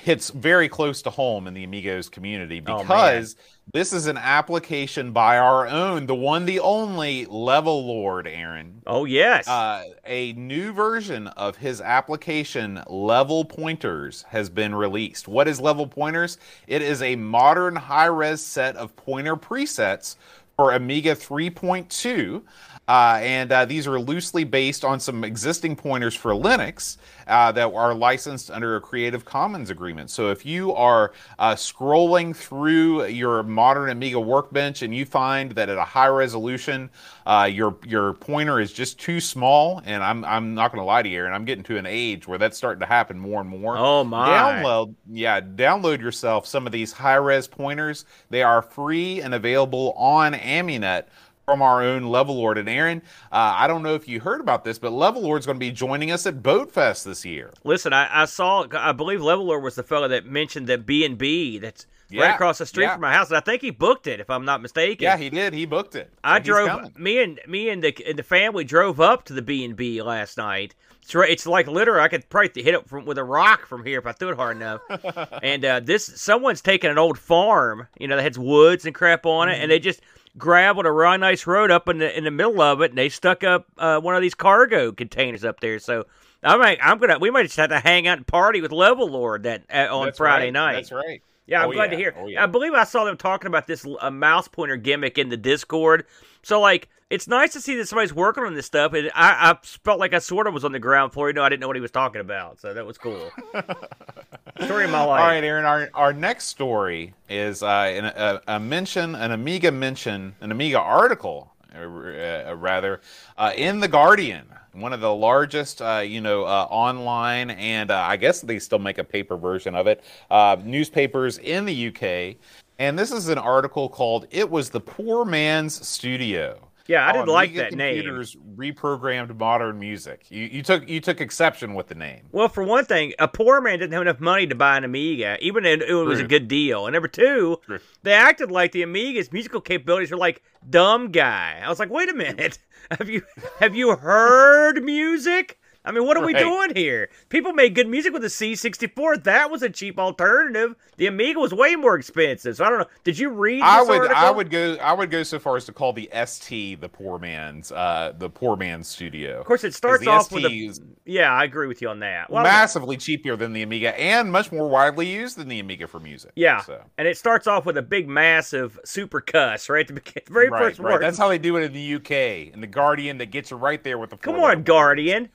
hits 0.04 0.30
very 0.30 0.70
close 0.70 1.02
to 1.04 1.10
home 1.10 1.48
in 1.48 1.54
the 1.54 1.64
Amigos 1.64 2.10
community 2.10 2.62
Oh, 2.66 2.80
because 2.80 3.36
this 3.74 3.94
is 3.94 4.08
an 4.08 4.18
application 4.18 5.12
by 5.12 5.38
our 5.38 5.68
own, 5.68 6.08
the 6.08 6.16
one, 6.16 6.46
the 6.46 6.60
only 6.60 7.26
Level 7.28 7.86
Lord, 7.86 8.28
Aaron. 8.28 8.82
Oh 8.88 9.06
yes, 9.06 9.48
Uh, 9.48 9.84
a 10.06 10.34
new 10.34 10.74
version 10.74 11.28
of 11.28 11.58
his 11.58 11.80
application, 11.82 12.82
Level 12.88 13.46
Pointers, 13.46 14.24
has 14.30 14.50
been 14.50 14.74
released. 14.74 15.28
What 15.28 15.48
is 15.48 15.62
Level 15.62 15.86
Pointers? 15.86 16.38
It 16.68 16.82
is 16.82 17.02
a 17.02 17.16
modern 17.16 17.76
high 17.76 18.06
res 18.08 18.42
set 18.44 18.76
of 18.76 18.96
pointer 18.96 19.36
presets 19.36 20.16
for 20.60 20.74
Amiga 20.74 21.16
3.2. 21.16 22.44
Uh, 22.90 23.20
and 23.22 23.52
uh, 23.52 23.66
these 23.66 23.86
are 23.86 24.00
loosely 24.00 24.44
based 24.44 24.84
on 24.84 25.00
some 25.00 25.24
existing 25.24 25.76
pointers 25.76 26.16
for 26.16 26.32
Linux 26.32 26.98
uh, 27.28 27.52
that 27.52 27.72
are 27.72 27.94
licensed 27.94 28.50
under 28.50 28.76
a 28.76 28.82
Creative 28.82 29.24
Commons 29.24 29.70
agreement. 29.70 30.10
So 30.10 30.32
if 30.32 30.44
you 30.44 30.74
are 30.74 31.14
uh, 31.38 31.54
scrolling 31.54 32.36
through 32.36 33.06
your 33.06 33.44
modern 33.44 33.92
Amiga 33.92 34.20
workbench 34.20 34.82
and 34.82 34.94
you 34.94 35.06
find 35.06 35.52
that 35.52 35.70
at 35.70 35.78
a 35.78 35.84
high 35.84 36.08
resolution, 36.08 36.90
uh, 37.28 37.48
your 37.52 37.78
your 37.86 38.14
pointer 38.14 38.60
is 38.60 38.74
just 38.74 39.00
too 39.00 39.20
small, 39.20 39.84
and 39.86 40.02
I'm 40.02 40.26
I'm 40.26 40.56
not 40.56 40.72
going 40.72 40.82
to 40.82 40.86
lie 40.86 41.04
to 41.04 41.10
you, 41.10 41.26
and 41.26 41.36
I'm 41.36 41.46
getting 41.46 41.64
to 41.66 41.78
an 41.78 41.86
age 41.86 42.28
where 42.28 42.40
that's 42.40 42.58
starting 42.58 42.80
to 42.80 42.88
happen 42.88 43.20
more 43.20 43.40
and 43.40 43.50
more. 43.50 43.78
Oh 43.78 44.04
my! 44.04 44.28
Download, 44.30 44.96
yeah, 45.12 45.40
download 45.40 46.02
yourself 46.02 46.48
some 46.48 46.66
of 46.66 46.72
these 46.72 46.92
high 46.92 47.16
res 47.16 47.48
pointers. 47.48 48.06
They 48.32 48.42
are 48.42 48.64
free 48.64 49.22
and 49.22 49.36
available 49.36 49.92
on 49.96 50.34
Aminet 50.50 51.06
from 51.46 51.62
our 51.62 51.82
own 51.82 52.04
Level 52.04 52.36
Lord. 52.36 52.58
And 52.58 52.70
Aaron, 52.70 53.02
uh, 53.32 53.54
I 53.58 53.68
don't 53.68 53.82
know 53.82 53.96
if 53.96 54.08
you 54.08 54.20
heard 54.20 54.40
about 54.42 54.64
this, 54.64 54.78
but 54.78 54.92
Level 54.92 55.22
Lord's 55.22 55.46
going 55.46 55.56
to 55.56 55.60
be 55.60 55.72
joining 55.72 56.12
us 56.12 56.26
at 56.28 56.44
Boat 56.44 56.72
Fest 56.72 57.06
this 57.06 57.26
year. 57.26 57.52
Listen, 57.64 57.92
I, 57.94 58.22
I 58.24 58.26
saw, 58.26 58.68
I 58.74 58.92
believe 58.92 59.22
Level 59.22 59.46
Lord 59.46 59.64
was 59.64 59.76
the 59.76 59.84
fellow 59.84 60.08
that 60.10 60.26
mentioned 60.26 60.68
that 60.68 60.86
B 60.86 61.04
and 61.06 61.18
B 61.18 61.58
that's 61.58 61.88
Yeah, 62.12 62.26
right 62.26 62.36
across 62.36 62.60
the 62.60 62.68
street 62.68 62.84
yeah. 62.86 62.94
from 62.94 63.02
my 63.02 63.12
house, 63.14 63.30
and 63.30 63.38
I 63.38 63.40
think 63.40 63.62
he 63.64 63.72
booked 63.72 64.06
it, 64.06 64.20
if 64.20 64.30
I'm 64.30 64.46
not 64.46 64.62
mistaken. 64.62 65.04
Yeah, 65.04 65.18
he 65.18 65.30
did. 65.32 65.54
He 65.54 65.66
booked 65.66 65.96
it. 65.96 66.12
I 66.24 66.38
he's 66.38 66.46
drove 66.46 66.96
me 67.00 67.24
and 67.24 67.40
me 67.48 67.70
and 67.70 67.84
the 67.84 67.96
and 68.08 68.18
the 68.20 68.24
family 68.24 68.64
drove 68.64 69.00
up 69.02 69.26
to 69.26 69.34
the 69.34 69.42
B 69.42 69.66
and 69.66 69.76
B 69.76 70.02
last 70.04 70.38
night. 70.38 70.76
It's 71.02 71.16
right, 71.16 71.30
it's 71.32 71.48
like 71.48 71.68
literally 71.68 72.02
I 72.02 72.08
could 72.10 72.30
probably 72.30 72.62
hit 72.62 72.76
it 72.76 72.88
from 72.88 73.06
with 73.06 73.18
a 73.18 73.24
rock 73.24 73.66
from 73.66 73.84
here 73.84 73.98
if 73.98 74.06
I 74.06 74.12
threw 74.12 74.30
it 74.30 74.36
hard 74.36 74.58
enough. 74.58 74.82
and 75.44 75.66
uh, 75.66 75.80
this 75.80 76.06
someone's 76.22 76.62
taking 76.62 76.92
an 76.92 77.00
old 77.00 77.18
farm, 77.18 77.88
you 78.00 78.08
know, 78.08 78.16
that 78.18 78.22
has 78.24 78.38
woods 78.38 78.86
and 78.86 78.94
crap 78.94 79.26
on 79.26 79.50
it, 79.50 79.54
Mm-hmm. 79.54 79.62
and 79.64 79.72
they 79.72 79.80
just 79.80 80.02
gravelled 80.38 80.86
a 80.86 80.92
real 80.92 81.18
nice 81.18 81.46
road 81.48 81.72
up 81.72 81.90
in 81.90 81.98
the 81.98 82.18
in 82.18 82.24
the 82.24 82.32
middle 82.32 82.62
of 82.62 82.82
it, 82.82 82.92
and 82.92 82.98
they 82.98 83.10
stuck 83.10 83.44
up 83.44 83.66
uh, 83.78 84.00
one 84.00 84.16
of 84.16 84.22
these 84.22 84.36
cargo 84.36 84.92
containers 84.92 85.44
up 85.44 85.60
there. 85.60 85.80
So 85.80 86.06
I 86.44 86.56
might, 86.58 86.80
I'm 86.82 86.98
gonna 86.98 87.20
we 87.20 87.32
might 87.32 87.44
just 87.44 87.58
have 87.58 87.70
to 87.70 87.80
hang 87.80 88.08
out 88.08 88.18
and 88.18 88.28
party 88.28 88.62
with 88.62 88.72
Level 88.72 89.08
Lord 89.10 89.44
that 89.44 89.64
uh, 89.74 89.88
on 89.96 90.08
That's 90.08 90.18
Friday 90.18 90.46
right. 90.46 90.54
night. 90.54 90.74
That's 90.74 90.92
right. 90.92 91.22
Yeah, 91.48 91.64
I'm 91.64 91.70
Oh, 91.70 91.74
glad 91.74 91.86
yeah. 91.86 91.90
to 91.92 91.98
hear. 91.98 92.16
Oh, 92.18 92.28
yeah. 92.28 92.44
I 92.44 92.46
believe 92.46 92.74
I 92.74 92.84
saw 92.84 93.06
them 93.06 93.18
talking 93.18 93.48
about 93.48 93.66
this 93.66 93.86
uh, 94.00 94.12
mouse 94.12 94.48
pointer 94.48 94.78
gimmick 94.78 95.18
in 95.18 95.30
the 95.30 95.38
Discord. 95.38 96.06
So 96.44 96.62
like, 96.62 96.90
it's 97.10 97.28
nice 97.28 97.54
to 97.54 97.62
see 97.62 97.76
that 97.76 97.88
somebody's 97.88 98.14
working 98.14 98.44
on 98.44 98.54
this 98.54 98.66
stuff. 98.66 98.94
And 98.94 99.10
I, 99.16 99.52
I 99.52 99.58
felt 99.64 100.00
like 100.00 100.14
I 100.14 100.20
sort 100.20 100.48
of 100.48 100.54
was 100.54 100.64
on 100.64 100.72
the 100.72 100.80
ground 100.80 101.12
floor. 101.14 101.30
You 101.30 101.34
know, 101.34 101.44
I 101.44 101.50
didn't 101.50 101.62
know 101.62 101.68
what 101.68 101.76
he 101.76 101.82
was 101.82 101.92
talking 101.92 102.22
about, 102.22 102.60
so 102.60 102.74
that 102.74 102.86
was 102.86 102.98
cool. 102.98 103.32
Story 104.64 104.86
of 104.86 104.92
my 104.92 105.04
life. 105.04 105.22
All 105.22 105.28
right, 105.28 105.44
Aaron. 105.44 105.66
Our 105.66 105.90
our 105.94 106.14
next 106.14 106.46
story 106.46 107.14
is 107.30 107.64
uh, 107.64 107.68
an, 107.68 108.06
a, 108.06 108.42
a 108.48 108.60
mention, 108.60 109.16
an 109.16 109.32
Amiga 109.32 109.72
mention, 109.72 110.36
an 110.42 110.52
Amiga 110.52 110.80
article, 110.80 111.54
uh, 111.74 111.80
uh, 111.80 112.56
rather, 112.58 113.00
uh, 113.38 113.54
in 113.56 113.80
the 113.80 113.88
Guardian, 113.88 114.46
one 114.74 114.92
of 114.92 115.00
the 115.00 115.14
largest, 115.14 115.82
uh, 115.82 116.04
you 116.06 116.20
know, 116.20 116.44
uh, 116.44 116.68
online 116.70 117.52
and 117.52 117.90
uh, 117.90 118.00
I 118.00 118.18
guess 118.18 118.42
they 118.42 118.60
still 118.60 118.80
make 118.80 118.98
a 118.98 119.04
paper 119.04 119.38
version 119.38 119.76
of 119.76 119.88
it, 119.88 120.04
uh, 120.30 120.58
newspapers 120.64 121.38
in 121.38 121.66
the 121.66 121.88
UK. 121.88 122.36
And 122.80 122.98
this 123.00 123.12
is 123.12 123.30
an 123.30 123.38
article 123.38 123.88
called 123.88 124.28
"It 124.30 124.50
Was 124.50 124.70
the 124.70 124.82
Poor 124.82 125.26
Man's 125.26 125.88
Studio." 125.88 126.69
Yeah, 126.90 127.06
I 127.06 127.12
oh, 127.12 127.14
didn't 127.14 127.28
like 127.28 127.54
that 127.54 127.74
name. 127.74 127.98
computers 127.98 128.36
reprogrammed 128.56 129.38
modern 129.38 129.78
music. 129.78 130.26
You, 130.32 130.46
you 130.46 130.64
took 130.64 130.90
you 130.90 131.00
took 131.00 131.22
exception 131.22 131.76
with 131.76 131.86
the 131.86 131.94
name. 131.94 132.22
Well, 132.32 132.50
for 132.50 132.64
one 132.64 132.84
thing, 132.86 133.14
a 133.20 133.28
poor 133.28 133.62
man 133.62 133.78
didn't 133.78 133.94
have 133.94 134.02
enough 134.02 134.20
money 134.20 134.48
to 134.48 134.56
buy 134.56 134.76
an 134.76 134.84
Amiga, 134.84 135.38
even 135.40 135.68
if 135.68 135.82
it 135.82 135.94
was 135.94 136.20
a 136.20 136.24
good 136.24 136.48
deal. 136.48 136.88
And 136.88 136.94
number 136.94 137.08
two, 137.08 137.60
True. 137.64 137.78
they 138.02 138.14
acted 138.14 138.50
like 138.50 138.72
the 138.72 138.82
Amiga's 138.82 139.32
musical 139.32 139.62
capabilities 139.62 140.10
were 140.10 140.18
like 140.18 140.42
dumb 140.68 141.12
guy. 141.12 141.62
I 141.64 141.70
was 141.70 141.78
like, 141.78 141.92
wait 141.92 142.10
a 142.10 142.16
minute, 142.16 142.58
have 142.98 143.08
you 143.08 143.22
have 143.60 143.76
you 143.76 143.96
heard 143.96 144.84
music? 144.84 145.59
I 145.86 145.92
mean, 145.92 146.06
what 146.06 146.18
are 146.18 146.26
we 146.26 146.34
doing 146.34 146.76
here? 146.76 147.10
People 147.30 147.54
made 147.54 147.74
good 147.74 147.88
music 147.88 148.12
with 148.12 148.22
the 148.22 148.28
C64. 148.28 149.24
That 149.24 149.50
was 149.50 149.64
a 149.64 149.70
cheap 149.70 149.98
alternative. 149.98 150.76
The 150.98 151.08
Amiga 151.08 151.40
was 151.40 151.54
way 151.54 151.76
more 151.76 151.96
expensive. 151.98 152.58
So 152.58 152.66
I 152.66 152.70
don't 152.70 152.80
know. 152.80 152.86
Did 153.06 153.18
you 153.18 153.30
read? 153.30 153.62
This 153.62 153.70
I 153.70 153.82
would 153.84 154.00
article? 154.02 154.16
I 154.18 154.30
would 154.30 154.50
go 154.50 154.76
I 154.82 154.94
would 154.94 155.10
go 155.10 155.24
so 155.24 155.40
far 155.40 155.56
as 155.56 155.66
to 155.66 155.72
call 155.72 155.94
the 155.94 156.10
ST 156.26 156.82
the 156.82 156.90
poor 156.90 157.18
man's 157.18 157.72
uh 157.72 158.14
the 158.18 158.30
poor 158.30 158.58
man's 158.58 158.88
studio. 158.90 159.40
Of 159.40 159.46
course, 159.46 159.64
it 159.64 159.74
starts 159.74 160.06
off 160.06 160.26
ST 160.26 160.44
with 160.44 160.52
a. 160.52 160.80
Yeah, 161.06 161.32
I 161.32 161.46
agree 161.46 161.68
with 161.68 161.82
you 161.82 161.90
on 161.90 162.00
that. 162.00 162.30
Well, 162.30 162.44
massively 162.44 162.98
cheaper 162.98 163.36
than 163.38 163.54
the 163.54 163.62
Amiga 163.64 163.98
and 164.00 164.32
much 164.32 164.52
more 164.52 164.68
widely 164.68 165.08
used 165.08 165.38
than 165.38 165.48
the 165.48 165.60
Amiga 165.60 165.88
for 165.88 166.00
music. 166.00 166.34
Yeah, 166.36 166.62
So 166.62 166.84
and 166.98 167.08
it 167.08 167.18
starts 167.18 167.48
off 167.48 167.66
with 167.66 167.78
a 167.78 167.82
big, 167.82 168.08
massive 168.08 168.78
super 168.84 169.22
cuss 169.22 169.70
right 169.70 169.90
at 169.90 169.96
the 169.96 170.22
very 170.30 170.50
right, 170.50 170.62
first 170.62 170.80
right. 170.80 170.94
word. 170.94 171.02
That's 171.02 171.18
how 171.18 171.30
they 171.30 171.38
do 171.40 171.56
it 171.58 171.64
in 171.64 171.74
the 171.74 171.96
UK. 171.96 172.54
And 172.54 172.62
the 172.62 172.68
Guardian 172.68 173.18
that 173.20 173.28
gets 173.28 173.50
you 173.50 173.58
right 173.58 173.84
there 173.84 173.98
with 173.98 174.12
the 174.12 174.18
Come 174.18 174.36
on, 174.36 174.64
Guardian. 174.64 175.26
K- 175.26 175.32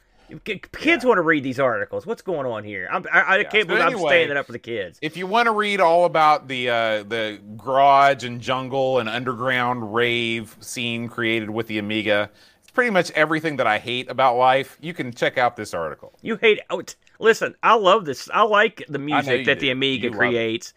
Kids 0.72 1.04
want 1.04 1.18
to 1.18 1.22
read 1.22 1.42
these 1.42 1.60
articles. 1.60 2.06
What's 2.06 2.22
going 2.22 2.46
on 2.46 2.64
here? 2.64 2.88
I'm, 2.90 3.04
I, 3.12 3.20
I 3.20 3.36
Yeah, 3.38 3.42
can't 3.44 3.68
so 3.68 3.76
believe 3.76 3.82
I'm 3.82 3.98
standing 3.98 4.36
up 4.36 4.46
for 4.46 4.52
the 4.52 4.58
kids. 4.58 4.98
If 5.02 5.16
you 5.16 5.26
want 5.26 5.46
to 5.46 5.52
read 5.52 5.80
all 5.80 6.04
about 6.04 6.48
the 6.48 6.70
uh, 6.70 7.02
the 7.02 7.40
garage 7.56 8.24
and 8.24 8.40
jungle 8.40 8.98
and 8.98 9.08
underground 9.08 9.94
rave 9.94 10.56
scene 10.60 11.08
created 11.08 11.50
with 11.50 11.66
the 11.66 11.78
Amiga, 11.78 12.30
it's 12.62 12.70
pretty 12.70 12.90
much 12.90 13.10
everything 13.12 13.56
that 13.56 13.66
I 13.66 13.78
hate 13.78 14.10
about 14.10 14.36
life. 14.36 14.78
You 14.80 14.94
can 14.94 15.12
check 15.12 15.36
out 15.38 15.56
this 15.56 15.74
article. 15.74 16.12
You 16.22 16.36
hate. 16.36 16.60
Oh, 16.70 16.82
t- 16.82 16.94
listen, 17.18 17.54
I 17.62 17.74
love 17.74 18.04
this. 18.04 18.28
I 18.32 18.42
like 18.42 18.84
the 18.88 18.98
music 18.98 19.46
that 19.46 19.60
the. 19.60 19.70
Amiga 19.70 20.08
You 20.08 20.12
creates. 20.12 20.72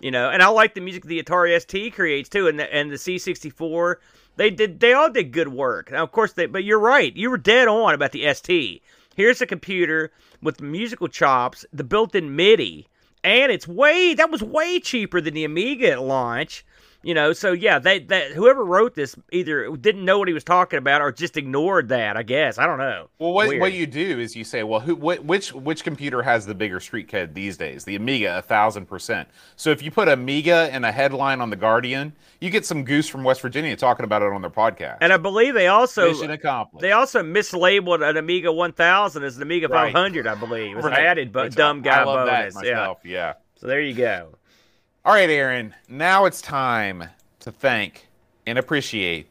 You 0.00 0.10
know, 0.10 0.30
and 0.30 0.42
I 0.42 0.48
like 0.48 0.74
the 0.74 0.80
music 0.80 1.04
the 1.04 1.22
Atari 1.22 1.60
ST 1.60 1.94
creates 1.94 2.28
too, 2.28 2.48
and 2.48 2.58
the 2.58 2.72
and 2.74 2.90
the 2.90 2.96
C64. 2.96 3.96
They 4.36 4.50
did. 4.50 4.80
They 4.80 4.92
all 4.92 5.10
did 5.10 5.32
good 5.32 5.48
work. 5.48 5.90
Now, 5.90 6.02
of 6.02 6.12
course, 6.12 6.32
they. 6.32 6.46
But 6.46 6.64
you're 6.64 6.78
right. 6.78 7.14
You 7.14 7.30
were 7.30 7.38
dead 7.38 7.68
on 7.68 7.94
about 7.94 8.12
the 8.12 8.32
ST. 8.32 8.82
Here's 9.14 9.42
a 9.42 9.46
computer 9.46 10.10
with 10.40 10.62
musical 10.62 11.08
chops, 11.08 11.66
the 11.72 11.84
built-in 11.84 12.34
MIDI, 12.34 12.88
and 13.22 13.52
it's 13.52 13.68
way. 13.68 14.14
That 14.14 14.30
was 14.30 14.42
way 14.42 14.80
cheaper 14.80 15.20
than 15.20 15.34
the 15.34 15.44
Amiga 15.44 15.92
at 15.92 16.02
launch. 16.02 16.64
You 17.04 17.14
know, 17.14 17.32
so 17.32 17.50
yeah, 17.52 17.80
they 17.80 17.98
that 17.98 18.30
whoever 18.30 18.64
wrote 18.64 18.94
this 18.94 19.16
either 19.32 19.74
didn't 19.76 20.04
know 20.04 20.20
what 20.20 20.28
he 20.28 20.34
was 20.34 20.44
talking 20.44 20.78
about 20.78 21.00
or 21.00 21.10
just 21.10 21.36
ignored 21.36 21.88
that. 21.88 22.16
I 22.16 22.22
guess 22.22 22.58
I 22.58 22.66
don't 22.66 22.78
know. 22.78 23.08
Well, 23.18 23.32
what, 23.32 23.48
Weird. 23.48 23.60
what 23.60 23.72
you 23.72 23.88
do 23.88 24.20
is 24.20 24.36
you 24.36 24.44
say, 24.44 24.62
well, 24.62 24.78
who, 24.78 24.94
wh- 24.94 25.24
which 25.24 25.52
which 25.52 25.82
computer 25.82 26.22
has 26.22 26.46
the 26.46 26.54
bigger 26.54 26.78
street 26.78 27.08
cred 27.10 27.34
these 27.34 27.56
days? 27.56 27.84
The 27.84 27.96
Amiga, 27.96 28.38
a 28.38 28.42
thousand 28.42 28.86
percent. 28.86 29.28
So 29.56 29.70
if 29.70 29.82
you 29.82 29.90
put 29.90 30.06
Amiga 30.06 30.70
in 30.72 30.84
a 30.84 30.92
headline 30.92 31.40
on 31.40 31.50
the 31.50 31.56
Guardian, 31.56 32.12
you 32.40 32.50
get 32.50 32.64
some 32.64 32.84
goose 32.84 33.08
from 33.08 33.24
West 33.24 33.40
Virginia 33.40 33.74
talking 33.74 34.04
about 34.04 34.22
it 34.22 34.32
on 34.32 34.40
their 34.40 34.50
podcast. 34.50 34.98
And 35.00 35.12
I 35.12 35.16
believe 35.16 35.54
they 35.54 35.66
also 35.66 36.12
Mission 36.12 36.30
accomplished. 36.30 36.82
they 36.82 36.92
also 36.92 37.22
mislabeled 37.24 38.08
an 38.08 38.16
Amiga 38.16 38.52
1000 38.52 39.24
as 39.24 39.36
an 39.36 39.42
Amiga 39.42 39.66
Right. 39.66 39.92
500. 39.92 40.28
I 40.28 40.34
believe 40.36 40.70
it 40.72 40.76
was 40.76 40.84
an 40.84 40.92
added 40.92 41.32
bu- 41.32 41.42
Which 41.42 41.54
dumb 41.56 41.82
guy 41.82 42.04
bonus. 42.04 42.54
Yeah. 42.62 42.70
myself. 42.74 42.98
yeah. 43.04 43.32
So 43.56 43.66
there 43.66 43.80
you 43.80 43.94
go. 43.94 44.34
All 45.04 45.12
right, 45.14 45.28
Aaron. 45.28 45.74
Now 45.88 46.26
it's 46.26 46.40
time 46.40 47.04
to 47.40 47.50
thank 47.50 48.06
and 48.46 48.56
appreciate 48.56 49.26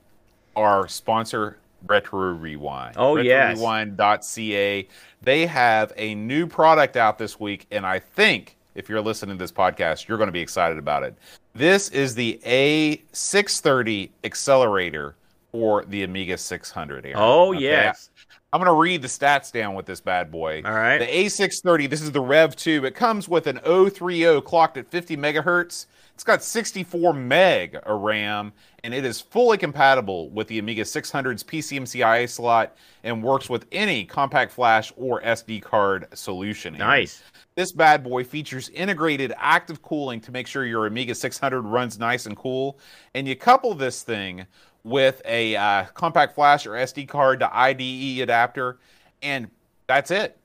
our 0.55 0.87
sponsor, 0.89 1.57
Retro 1.85 2.33
Rewind. 2.33 2.95
Oh, 2.97 3.15
yes. 3.15 3.57
RetroRewind.ca. 3.57 4.87
They 5.21 5.45
have 5.45 5.93
a 5.95 6.13
new 6.15 6.45
product 6.45 6.97
out 6.97 7.17
this 7.17 7.39
week, 7.39 7.67
and 7.71 7.85
I 7.85 7.99
think 7.99 8.57
if 8.75 8.89
you're 8.89 8.99
listening 9.01 9.37
to 9.37 9.41
this 9.43 9.51
podcast, 9.51 10.07
you're 10.09 10.17
going 10.17 10.27
to 10.27 10.33
be 10.33 10.41
excited 10.41 10.77
about 10.77 11.03
it. 11.03 11.15
This 11.53 11.87
is 11.89 12.15
the 12.15 12.39
A630 12.45 14.09
accelerator 14.25 15.15
for 15.53 15.85
the 15.85 16.03
Amiga 16.03 16.37
600. 16.37 17.05
Aaron. 17.05 17.17
Oh 17.17 17.53
Okay? 17.53 17.61
yes. 17.61 18.09
I'm 18.53 18.59
going 18.59 18.67
to 18.67 18.81
read 18.81 19.01
the 19.01 19.07
stats 19.07 19.49
down 19.49 19.75
with 19.75 19.85
this 19.85 20.01
bad 20.01 20.29
boy. 20.29 20.61
All 20.65 20.73
right. 20.73 20.97
The 20.97 21.05
A630, 21.05 21.89
this 21.89 22.01
is 22.01 22.11
the 22.11 22.19
Rev 22.19 22.53
2. 22.53 22.83
It 22.85 22.95
comes 22.95 23.29
with 23.29 23.47
an 23.47 23.59
030 23.59 24.41
clocked 24.41 24.75
at 24.75 24.91
50 24.91 25.15
megahertz. 25.15 25.85
It's 26.13 26.25
got 26.25 26.43
64 26.43 27.13
meg 27.13 27.79
of 27.83 28.01
RAM, 28.01 28.51
and 28.83 28.93
it 28.93 29.05
is 29.05 29.21
fully 29.21 29.57
compatible 29.57 30.29
with 30.31 30.49
the 30.49 30.59
Amiga 30.59 30.83
600's 30.83 31.45
PCMCIA 31.45 32.27
slot 32.27 32.75
and 33.05 33.23
works 33.23 33.49
with 33.49 33.65
any 33.71 34.03
compact 34.03 34.51
flash 34.51 34.91
or 34.97 35.21
SD 35.21 35.61
card 35.61 36.07
solution. 36.13 36.77
Nice. 36.77 37.23
This 37.55 37.71
bad 37.71 38.03
boy 38.03 38.25
features 38.25 38.67
integrated 38.69 39.33
active 39.37 39.81
cooling 39.81 40.19
to 40.21 40.31
make 40.31 40.45
sure 40.45 40.65
your 40.65 40.87
Amiga 40.87 41.15
600 41.15 41.61
runs 41.61 41.97
nice 41.97 42.25
and 42.25 42.35
cool. 42.35 42.77
And 43.15 43.27
you 43.27 43.35
couple 43.37 43.73
this 43.73 44.03
thing 44.03 44.45
with 44.83 45.21
a 45.25 45.55
uh, 45.55 45.85
compact 45.93 46.35
flash 46.35 46.65
or 46.65 46.71
SD 46.71 47.07
card 47.07 47.39
to 47.39 47.55
IDE 47.55 48.19
adapter, 48.21 48.77
and 49.21 49.49
that's 49.87 50.11
it. 50.11 50.37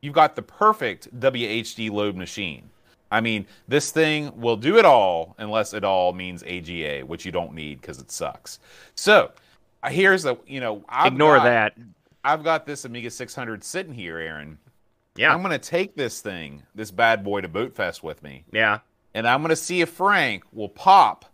You've 0.00 0.14
got 0.14 0.36
the 0.36 0.42
perfect 0.42 1.14
WHDLoad 1.18 2.14
machine. 2.14 2.70
I 3.10 3.20
mean, 3.20 3.46
this 3.68 3.90
thing 3.90 4.40
will 4.40 4.56
do 4.56 4.78
it 4.78 4.84
all 4.84 5.34
unless 5.38 5.74
it 5.74 5.84
all 5.84 6.12
means 6.12 6.42
AGA, 6.44 7.00
which 7.06 7.26
you 7.26 7.32
don't 7.32 7.52
need 7.52 7.80
because 7.80 7.98
it 7.98 8.10
sucks. 8.10 8.58
So 8.94 9.32
uh, 9.82 9.90
here's 9.90 10.22
the, 10.22 10.36
you 10.46 10.60
know, 10.60 10.82
I've 10.88 11.12
Ignore 11.12 11.36
got- 11.36 11.44
that. 11.44 11.74
I've 12.24 12.44
got 12.44 12.66
this 12.66 12.84
Amiga 12.84 13.10
600 13.10 13.64
sitting 13.64 13.92
here, 13.92 14.16
Aaron. 14.16 14.56
Yeah. 15.16 15.34
I'm 15.34 15.42
going 15.42 15.50
to 15.52 15.58
take 15.58 15.96
this 15.96 16.20
thing, 16.20 16.62
this 16.74 16.90
bad 16.90 17.22
boy, 17.24 17.40
to 17.42 17.48
Bootfest 17.48 18.02
with 18.02 18.22
me, 18.22 18.44
yeah. 18.52 18.78
and 19.12 19.26
I'm 19.28 19.40
going 19.42 19.50
to 19.50 19.56
see 19.56 19.80
if 19.82 19.90
Frank 19.90 20.44
will 20.52 20.68
pop 20.68 21.26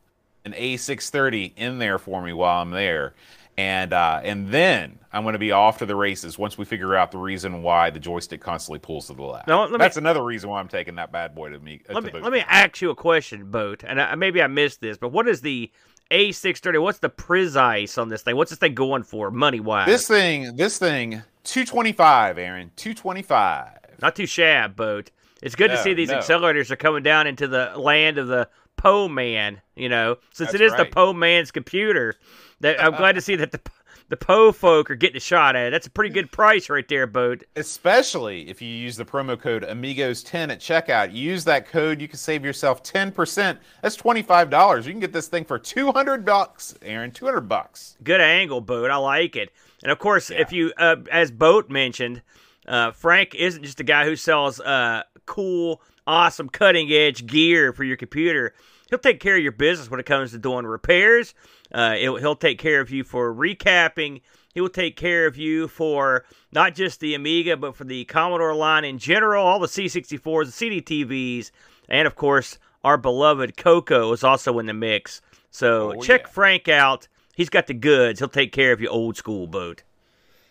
an 0.44 0.52
A630 0.52 1.52
in 1.56 1.78
there 1.78 1.98
for 1.98 2.22
me 2.22 2.32
while 2.32 2.62
I'm 2.62 2.70
there. 2.70 3.14
And 3.56 3.92
uh, 3.92 4.20
and 4.22 4.48
then 4.50 5.00
I'm 5.12 5.24
going 5.24 5.32
to 5.32 5.38
be 5.40 5.50
off 5.50 5.78
to 5.78 5.86
the 5.86 5.96
races 5.96 6.38
once 6.38 6.56
we 6.56 6.64
figure 6.64 6.94
out 6.94 7.10
the 7.10 7.18
reason 7.18 7.62
why 7.62 7.90
the 7.90 7.98
joystick 7.98 8.40
constantly 8.40 8.78
pulls 8.78 9.08
to 9.08 9.14
the 9.14 9.22
left. 9.24 9.48
No, 9.48 9.62
let 9.62 9.72
me- 9.72 9.78
That's 9.78 9.96
another 9.96 10.22
reason 10.22 10.48
why 10.48 10.60
I'm 10.60 10.68
taking 10.68 10.94
that 10.94 11.10
bad 11.10 11.34
boy 11.34 11.48
to 11.48 11.58
me. 11.58 11.80
uh, 11.90 11.94
Let 11.94 12.04
to 12.04 12.12
me 12.12 12.20
let 12.20 12.32
me 12.32 12.44
ask 12.46 12.80
you 12.80 12.90
a 12.90 12.94
question, 12.94 13.50
Boat, 13.50 13.82
and 13.84 14.00
I, 14.00 14.14
maybe 14.14 14.40
I 14.40 14.46
missed 14.46 14.80
this, 14.80 14.96
but 14.96 15.08
what 15.08 15.26
is 15.26 15.40
the 15.40 15.72
A630? 16.12 16.80
What's 16.80 17.00
the 17.00 17.08
precise 17.08 17.98
on 17.98 18.08
this 18.08 18.22
thing? 18.22 18.36
What's 18.36 18.50
this 18.50 18.60
thing 18.60 18.74
going 18.74 19.02
for, 19.02 19.32
money 19.32 19.58
wise? 19.58 19.86
This 19.88 20.06
thing, 20.06 20.54
this 20.54 20.78
thing, 20.78 21.22
225, 21.42 22.38
Aaron, 22.38 22.70
225. 22.76 23.70
Not 24.00 24.14
too 24.14 24.22
shab, 24.22 24.76
Boat. 24.76 25.10
It's 25.42 25.54
good 25.54 25.70
to 25.70 25.76
see 25.82 25.94
these 25.94 26.10
no. 26.10 26.18
accelerators 26.18 26.70
are 26.70 26.76
coming 26.76 27.02
down 27.02 27.26
into 27.26 27.46
the 27.48 27.72
land 27.76 28.18
of 28.18 28.28
the 28.28 28.48
Poe 28.78 29.08
Man. 29.08 29.60
You 29.76 29.90
know, 29.90 30.16
since 30.32 30.54
it 30.54 30.58
That's 30.58 30.72
is 30.72 30.76
the 30.76 30.84
right. 30.84 30.92
Poe 30.92 31.12
Man's 31.12 31.50
computer, 31.50 32.14
that 32.60 32.82
I'm 32.82 32.94
glad 32.96 33.14
to 33.16 33.20
see 33.20 33.36
that 33.36 33.52
the 33.52 33.60
the 34.08 34.16
Poe 34.16 34.52
folk 34.52 34.90
are 34.90 34.94
getting 34.94 35.18
a 35.18 35.20
shot 35.20 35.54
at 35.54 35.66
it. 35.66 35.70
That's 35.70 35.86
a 35.86 35.90
pretty 35.90 36.10
good 36.10 36.32
price 36.32 36.70
right 36.70 36.86
there, 36.88 37.06
Boat. 37.06 37.44
Especially 37.56 38.48
if 38.48 38.62
you 38.62 38.68
use 38.68 38.96
the 38.96 39.04
promo 39.04 39.38
code 39.38 39.64
Amigos10 39.64 40.50
at 40.50 40.60
checkout. 40.60 41.12
Use 41.12 41.44
that 41.44 41.68
code, 41.68 42.00
you 42.00 42.08
can 42.08 42.16
save 42.16 42.44
yourself 42.44 42.82
10%. 42.82 43.58
That's 43.82 43.96
$25. 43.96 44.86
You 44.86 44.92
can 44.92 45.00
get 45.00 45.12
this 45.12 45.28
thing 45.28 45.44
for 45.44 45.58
200 45.58 46.24
bucks, 46.24 46.74
Aaron, 46.82 47.10
200 47.10 47.42
bucks. 47.42 47.96
Good 48.02 48.22
angle, 48.22 48.62
Boat. 48.62 48.90
I 48.90 48.96
like 48.96 49.36
it. 49.36 49.50
And 49.82 49.92
of 49.92 49.98
course, 49.98 50.30
if 50.30 50.52
you, 50.52 50.72
uh, 50.78 50.96
as 51.12 51.30
Boat 51.30 51.68
mentioned, 51.68 52.22
uh, 52.66 52.92
Frank 52.92 53.34
isn't 53.34 53.62
just 53.62 53.80
a 53.80 53.84
guy 53.84 54.04
who 54.04 54.16
sells 54.16 54.58
uh, 54.60 55.02
cool, 55.26 55.82
awesome, 56.08 56.48
cutting 56.48 56.90
edge 56.90 57.26
gear 57.26 57.72
for 57.72 57.84
your 57.84 57.96
computer. 57.96 58.54
He'll 58.90 58.98
take 58.98 59.20
care 59.20 59.36
of 59.36 59.42
your 59.42 59.52
business 59.52 59.90
when 59.90 60.00
it 60.00 60.06
comes 60.06 60.30
to 60.32 60.38
doing 60.38 60.64
repairs. 60.66 61.34
Uh, 61.72 61.92
he'll, 61.94 62.16
he'll 62.16 62.34
take 62.34 62.58
care 62.58 62.80
of 62.80 62.90
you 62.90 63.04
for 63.04 63.32
recapping. 63.34 64.22
He 64.54 64.60
will 64.62 64.70
take 64.70 64.96
care 64.96 65.26
of 65.26 65.36
you 65.36 65.68
for 65.68 66.24
not 66.52 66.74
just 66.74 66.98
the 67.00 67.14
Amiga, 67.14 67.56
but 67.56 67.76
for 67.76 67.84
the 67.84 68.06
Commodore 68.06 68.54
line 68.54 68.84
in 68.84 68.98
general, 68.98 69.44
all 69.44 69.58
the 69.60 69.66
C64s, 69.66 70.58
the 70.58 70.80
CDTVs, 70.82 71.50
and 71.88 72.06
of 72.06 72.16
course, 72.16 72.58
our 72.82 72.96
beloved 72.96 73.56
Coco 73.56 74.10
is 74.12 74.24
also 74.24 74.58
in 74.58 74.66
the 74.66 74.74
mix. 74.74 75.20
So 75.50 75.92
Oh, 75.92 76.00
check 76.00 76.22
yeah. 76.22 76.28
Frank 76.28 76.68
out. 76.68 77.06
He's 77.36 77.50
got 77.50 77.66
the 77.66 77.74
goods. 77.74 78.18
He'll 78.18 78.28
take 78.28 78.52
care 78.52 78.72
of 78.72 78.80
your 78.80 78.90
old 78.90 79.16
school 79.16 79.46
boat. 79.46 79.82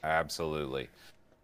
Absolutely. 0.03 0.89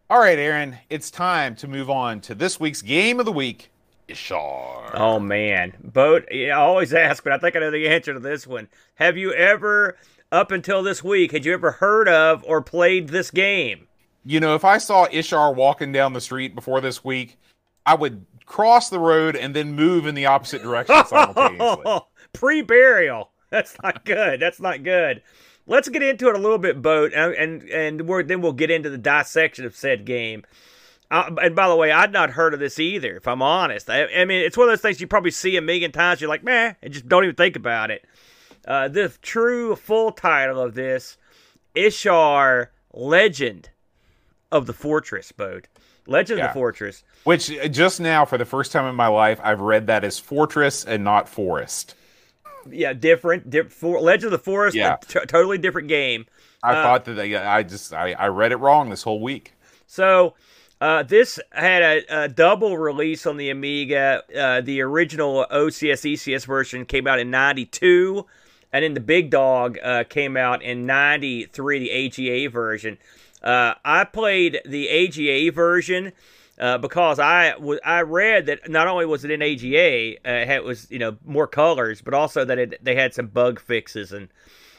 All 0.10 0.20
right, 0.20 0.38
Aaron, 0.38 0.78
it's 0.90 1.10
time 1.10 1.56
to 1.56 1.68
move 1.68 1.90
on 1.90 2.22
to 2.22 2.36
this 2.36 2.60
week's 2.60 2.82
game 2.82 3.20
of 3.20 3.26
the 3.26 3.32
week, 3.32 3.72
Ishar. 4.08 4.92
Oh 4.94 5.20
man, 5.20 5.74
boat. 5.82 6.28
Yeah, 6.32 6.58
I 6.58 6.62
always 6.62 6.94
ask, 6.94 7.24
but 7.24 7.34
I 7.34 7.38
think 7.38 7.56
I 7.56 7.60
know 7.60 7.72
the 7.72 7.88
answer 7.88 8.14
to 8.14 8.20
this 8.20 8.46
one. 8.46 8.68
Have 8.96 9.18
you 9.18 9.34
ever, 9.34 9.98
up 10.32 10.52
until 10.52 10.84
this 10.84 11.04
week, 11.04 11.32
had 11.32 11.46
you 11.46 11.54
ever 11.54 11.72
heard 11.72 12.08
of 12.08 12.44
or 12.46 12.62
played 12.62 13.10
this 13.10 13.32
game? 13.32 13.88
You 14.26 14.40
know, 14.40 14.56
if 14.56 14.64
I 14.66 14.78
saw 14.78 15.08
Ishar 15.08 15.56
walking 15.56 15.92
down 15.92 16.14
the 16.14 16.22
street 16.22 16.56
before 16.56 16.82
this 16.82 17.04
week, 17.04 17.38
I 17.86 17.96
would 17.96 18.26
cross 18.46 18.90
the 18.90 19.00
road 19.00 19.36
and 19.36 19.56
then 19.56 19.74
move 19.74 20.06
in 20.06 20.16
the 20.16 20.26
opposite 20.26 20.64
direction 20.64 21.04
simultaneously. 21.06 22.02
Pre-burial. 22.34 23.30
That's 23.50 23.76
not 23.84 24.06
good. 24.06 24.40
That's 24.40 24.60
not 24.60 24.84
good. 24.84 25.22
Let's 25.66 25.88
get 25.88 26.04
into 26.04 26.28
it 26.28 26.36
a 26.36 26.40
little 26.40 26.58
bit, 26.58 26.82
boat, 26.82 27.14
and 27.14 27.34
and, 27.36 27.64
and 27.70 28.08
we're, 28.08 28.24
then 28.24 28.42
we'll 28.42 28.54
get 28.54 28.72
into 28.72 28.90
the 28.90 28.98
dissection 28.98 29.66
of 29.66 29.76
said 29.76 30.06
game. 30.06 30.44
Uh, 31.12 31.30
and 31.42 31.56
by 31.56 31.68
the 31.68 31.76
way, 31.76 31.92
I'd 31.92 32.12
not 32.12 32.32
heard 32.32 32.54
of 32.54 32.60
this 32.60 32.80
either, 32.80 33.16
if 33.18 33.28
I'm 33.28 33.42
honest. 33.42 33.90
I, 33.90 34.06
I 34.08 34.26
mean, 34.26 34.42
it's 34.44 34.58
one 34.58 34.68
of 34.68 34.72
those 34.72 34.82
things 34.82 35.00
you 35.00 35.06
probably 35.08 35.32
see 35.32 35.56
a 35.58 35.62
million 35.62 35.92
times. 35.92 36.22
You're 36.22 36.30
like, 36.30 36.44
meh, 36.44 36.74
and 36.82 36.94
just 36.94 37.08
don't 37.08 37.24
even 37.24 37.36
think 37.36 37.56
about 37.56 37.92
it. 37.92 38.06
Uh, 38.68 38.88
the 38.88 39.10
true 39.22 39.76
full 39.76 40.12
title 40.12 40.60
of 40.60 40.74
this 40.74 41.18
Ishar 41.76 42.68
Legend 42.94 43.70
of 44.52 44.66
the 44.66 44.74
Fortress, 44.74 45.32
boat. 45.32 45.68
Legend 46.08 46.40
of 46.40 46.48
the 46.50 46.54
Fortress. 46.54 47.04
Which 47.24 47.52
uh, 47.52 47.68
just 47.68 48.00
now, 48.00 48.26
for 48.26 48.38
the 48.38 48.46
first 48.46 48.72
time 48.72 48.86
in 48.86 48.96
my 48.96 49.08
life, 49.08 49.40
I've 49.44 49.62
read 49.62 49.88
that 49.88 50.04
as 50.04 50.20
fortress 50.20 50.84
and 50.86 51.04
not 51.04 51.30
forest. 51.30 51.96
Yeah, 52.70 52.94
different. 52.94 53.50
Di- 53.50 53.64
for, 53.64 54.00
Legend 54.00 54.26
of 54.26 54.32
the 54.32 54.44
Forest, 54.44 54.76
Yeah. 54.76 54.98
t- 55.08 55.20
totally 55.28 55.58
different 55.58 55.88
game. 55.88 56.26
I 56.62 56.72
Uh, 56.76 56.84
thought 56.84 57.06
that 57.06 57.14
they, 57.14 57.36
I 57.36 57.64
just 57.64 57.94
I, 57.94 58.14
I 58.14 58.28
read 58.28 58.52
it 58.52 58.58
wrong 58.58 58.90
this 58.90 59.04
whole 59.04 59.22
week. 59.22 59.54
So 59.88 60.34
uh, 60.84 61.02
this 61.02 61.40
had 61.52 61.82
a, 61.82 62.24
a 62.24 62.28
double 62.28 62.78
release 62.78 63.26
on 63.26 63.38
the 63.38 63.50
Amiga. 63.50 64.22
Uh, 64.38 64.60
the 64.60 64.82
original 64.82 65.46
OCS 65.50 66.12
ECS 66.12 66.46
version 66.46 66.84
came 66.84 67.08
out 67.08 67.20
in 67.20 67.32
'92, 67.32 68.26
and 68.74 68.84
then 68.84 68.94
the 68.94 69.00
Big 69.00 69.30
Dog 69.30 69.78
uh, 69.82 70.04
came 70.04 70.36
out 70.36 70.62
in 70.62 70.86
'93, 70.86 71.80
the 71.80 71.90
AGA 71.90 72.50
version. 72.50 72.98
Uh, 73.42 73.76
I 73.86 74.04
played 74.04 74.60
the 74.66 74.90
AGA 74.90 75.54
version. 75.54 76.12
Uh, 76.60 76.78
because 76.78 77.18
I 77.18 77.56
wa- 77.58 77.80
I 77.84 78.02
read 78.02 78.46
that 78.46 78.70
not 78.70 78.88
only 78.88 79.08
was 79.08 79.26
it 79.26 79.32
in 79.32 79.42
AGA, 79.42 80.18
uh, 80.24 80.54
it 80.54 80.64
was 80.64 80.86
you 80.92 81.00
know 81.00 81.18
more 81.26 81.48
colors, 81.48 82.00
but 82.00 82.14
also 82.14 82.46
that 82.46 82.60
it, 82.60 82.84
they 82.84 82.94
had 82.94 83.16
some 83.16 83.26
bug 83.26 83.60
fixes 83.60 84.12
and 84.12 84.28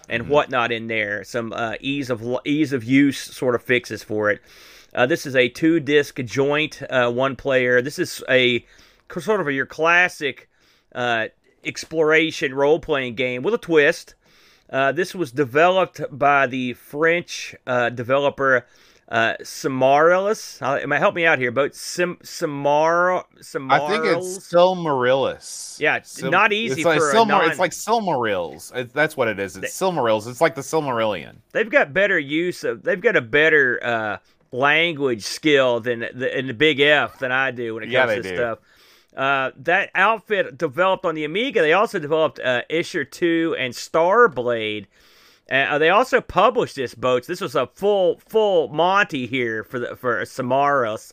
and 0.08 0.28
whatnot 0.28 0.70
in 0.70 0.86
there, 0.86 1.24
some 1.24 1.52
uh, 1.52 1.74
ease 1.80 2.10
of 2.10 2.22
ease 2.44 2.72
of 2.72 2.84
use 2.84 3.18
sort 3.18 3.56
of 3.56 3.62
fixes 3.62 4.04
for 4.04 4.30
it. 4.30 4.40
Uh, 4.94 5.06
this 5.06 5.26
is 5.26 5.34
a 5.34 5.48
two 5.48 5.80
disc 5.80 6.18
joint, 6.24 6.82
uh, 6.88 7.10
one 7.10 7.36
player. 7.36 7.82
This 7.82 7.98
is 7.98 8.22
a 8.28 8.64
sort 9.18 9.40
of 9.40 9.48
a, 9.48 9.52
your 9.52 9.66
classic 9.66 10.48
uh, 10.94 11.26
exploration 11.64 12.54
role 12.54 12.78
playing 12.78 13.14
game 13.14 13.42
with 13.42 13.54
a 13.54 13.58
twist. 13.58 14.14
Uh, 14.70 14.92
this 14.92 15.14
was 15.14 15.32
developed 15.32 16.00
by 16.10 16.46
the 16.46 16.72
French 16.74 17.54
uh, 17.66 17.90
developer 17.90 18.66
uh, 19.08 19.34
Samarilus. 19.42 20.60
Uh, 20.62 20.96
help 20.96 21.14
me 21.14 21.26
out 21.26 21.38
here, 21.38 21.50
but 21.50 21.74
Sim 21.74 22.18
Samar 22.22 23.24
Samarilus. 23.40 23.70
I 23.70 23.88
think 23.88 24.04
it's 24.06 24.52
Silmarillis. 24.52 25.80
Yeah, 25.80 25.96
it's 25.96 26.22
not 26.22 26.52
easy 26.52 26.80
it's 26.80 26.84
like 26.84 26.98
for 26.98 27.10
a 27.10 27.14
Silmar- 27.14 27.28
non- 27.28 27.50
It's 27.50 27.58
like 27.58 27.72
Silmarils. 27.72 28.74
It's, 28.74 28.92
that's 28.92 29.16
what 29.16 29.28
it 29.28 29.38
is. 29.38 29.56
It's 29.56 29.78
Silmarils. 29.78 30.26
It's 30.26 30.40
like 30.40 30.54
the 30.54 30.62
Silmarillion. 30.62 31.36
they've 31.52 31.70
got 31.70 31.92
better 31.92 32.18
use 32.18 32.64
of 32.64 32.82
they've 32.82 33.00
got 33.00 33.16
a 33.16 33.20
better 33.20 33.78
uh, 33.82 34.16
language 34.54 35.22
skill 35.24 35.80
than 35.80 36.00
the, 36.00 36.38
in 36.38 36.46
the 36.46 36.54
big 36.54 36.80
F 36.80 37.18
than 37.18 37.32
I 37.32 37.50
do 37.50 37.74
when 37.74 37.82
it 37.82 37.88
Yeah, 37.90 38.06
comes 38.06 38.14
to 38.16 38.22
do. 38.22 38.36
stuff. 38.36 38.58
Uh, 39.16 39.50
that 39.56 39.90
outfit 39.94 40.56
developed 40.58 41.04
on 41.04 41.14
the 41.14 41.24
Amiga. 41.24 41.60
They 41.60 41.72
also 41.72 41.98
developed 41.98 42.40
uh, 42.40 42.62
Ishar 42.70 43.10
2 43.10 43.56
and 43.58 43.72
Starblade. 43.74 44.86
Uh, 45.50 45.78
they 45.78 45.90
also 45.90 46.20
published 46.20 46.76
this 46.76 46.94
boats. 46.94 47.26
This 47.26 47.40
was 47.40 47.54
a 47.54 47.66
full 47.66 48.18
full 48.26 48.68
Monty 48.68 49.26
here 49.26 49.62
for 49.62 49.78
the 49.78 49.94
for 49.94 50.20
Samaras. 50.22 51.12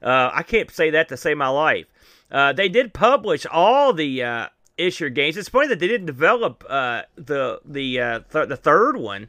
Uh, 0.00 0.30
I 0.32 0.42
can't 0.42 0.70
say 0.70 0.90
that 0.90 1.08
to 1.08 1.16
save 1.16 1.36
my 1.36 1.48
life. 1.48 1.86
Uh, 2.30 2.52
they 2.52 2.68
did 2.68 2.94
publish 2.94 3.44
all 3.50 3.92
the 3.92 4.22
uh, 4.22 4.48
Ishar 4.78 5.12
games. 5.12 5.36
It's 5.36 5.48
funny 5.48 5.68
that 5.68 5.80
they 5.80 5.88
didn't 5.88 6.06
develop 6.06 6.64
uh, 6.68 7.02
the 7.16 7.60
the 7.64 8.00
uh, 8.00 8.20
th- 8.32 8.48
the 8.48 8.56
third 8.56 8.96
one. 8.96 9.28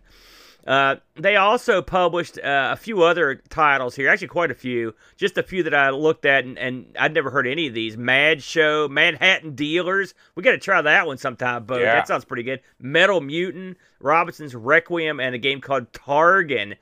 Uh, 0.66 0.96
they 1.16 1.36
also 1.36 1.80
published 1.82 2.40
uh, 2.40 2.70
a 2.74 2.76
few 2.76 3.04
other 3.04 3.36
titles 3.50 3.96
here, 3.96 4.10
actually 4.10 4.28
quite 4.28 4.50
a 4.50 4.56
few. 4.56 4.96
Just 5.16 5.38
a 5.38 5.44
few 5.44 5.62
that 5.64 5.76
I 5.76 5.92
looked 5.92 6.26
at, 6.26 6.44
and, 6.44 6.58
and 6.58 6.88
I'd 7.00 7.14
never 7.14 7.30
heard 7.30 7.46
any 7.46 7.68
of 7.68 7.76
these. 7.76 7.98
Mad 7.98 8.42
Show, 8.42 8.88
Manhattan 8.88 9.54
Dealers. 9.54 10.16
We 10.34 10.42
got 10.42 10.52
to 10.52 10.58
try 10.58 10.82
that 10.82 11.06
one 11.06 11.18
sometime, 11.18 11.66
Bo. 11.66 11.78
Yeah. 11.78 11.94
That 11.94 12.08
sounds 12.08 12.26
pretty 12.26 12.44
good. 12.44 12.62
Metal 12.80 13.22
Mutant, 13.22 13.78
Robinson's 14.00 14.56
Requiem, 14.56 15.20
and 15.20 15.36
a 15.36 15.38
game 15.40 15.62
called 15.62 15.92
Targhan. 15.94 16.76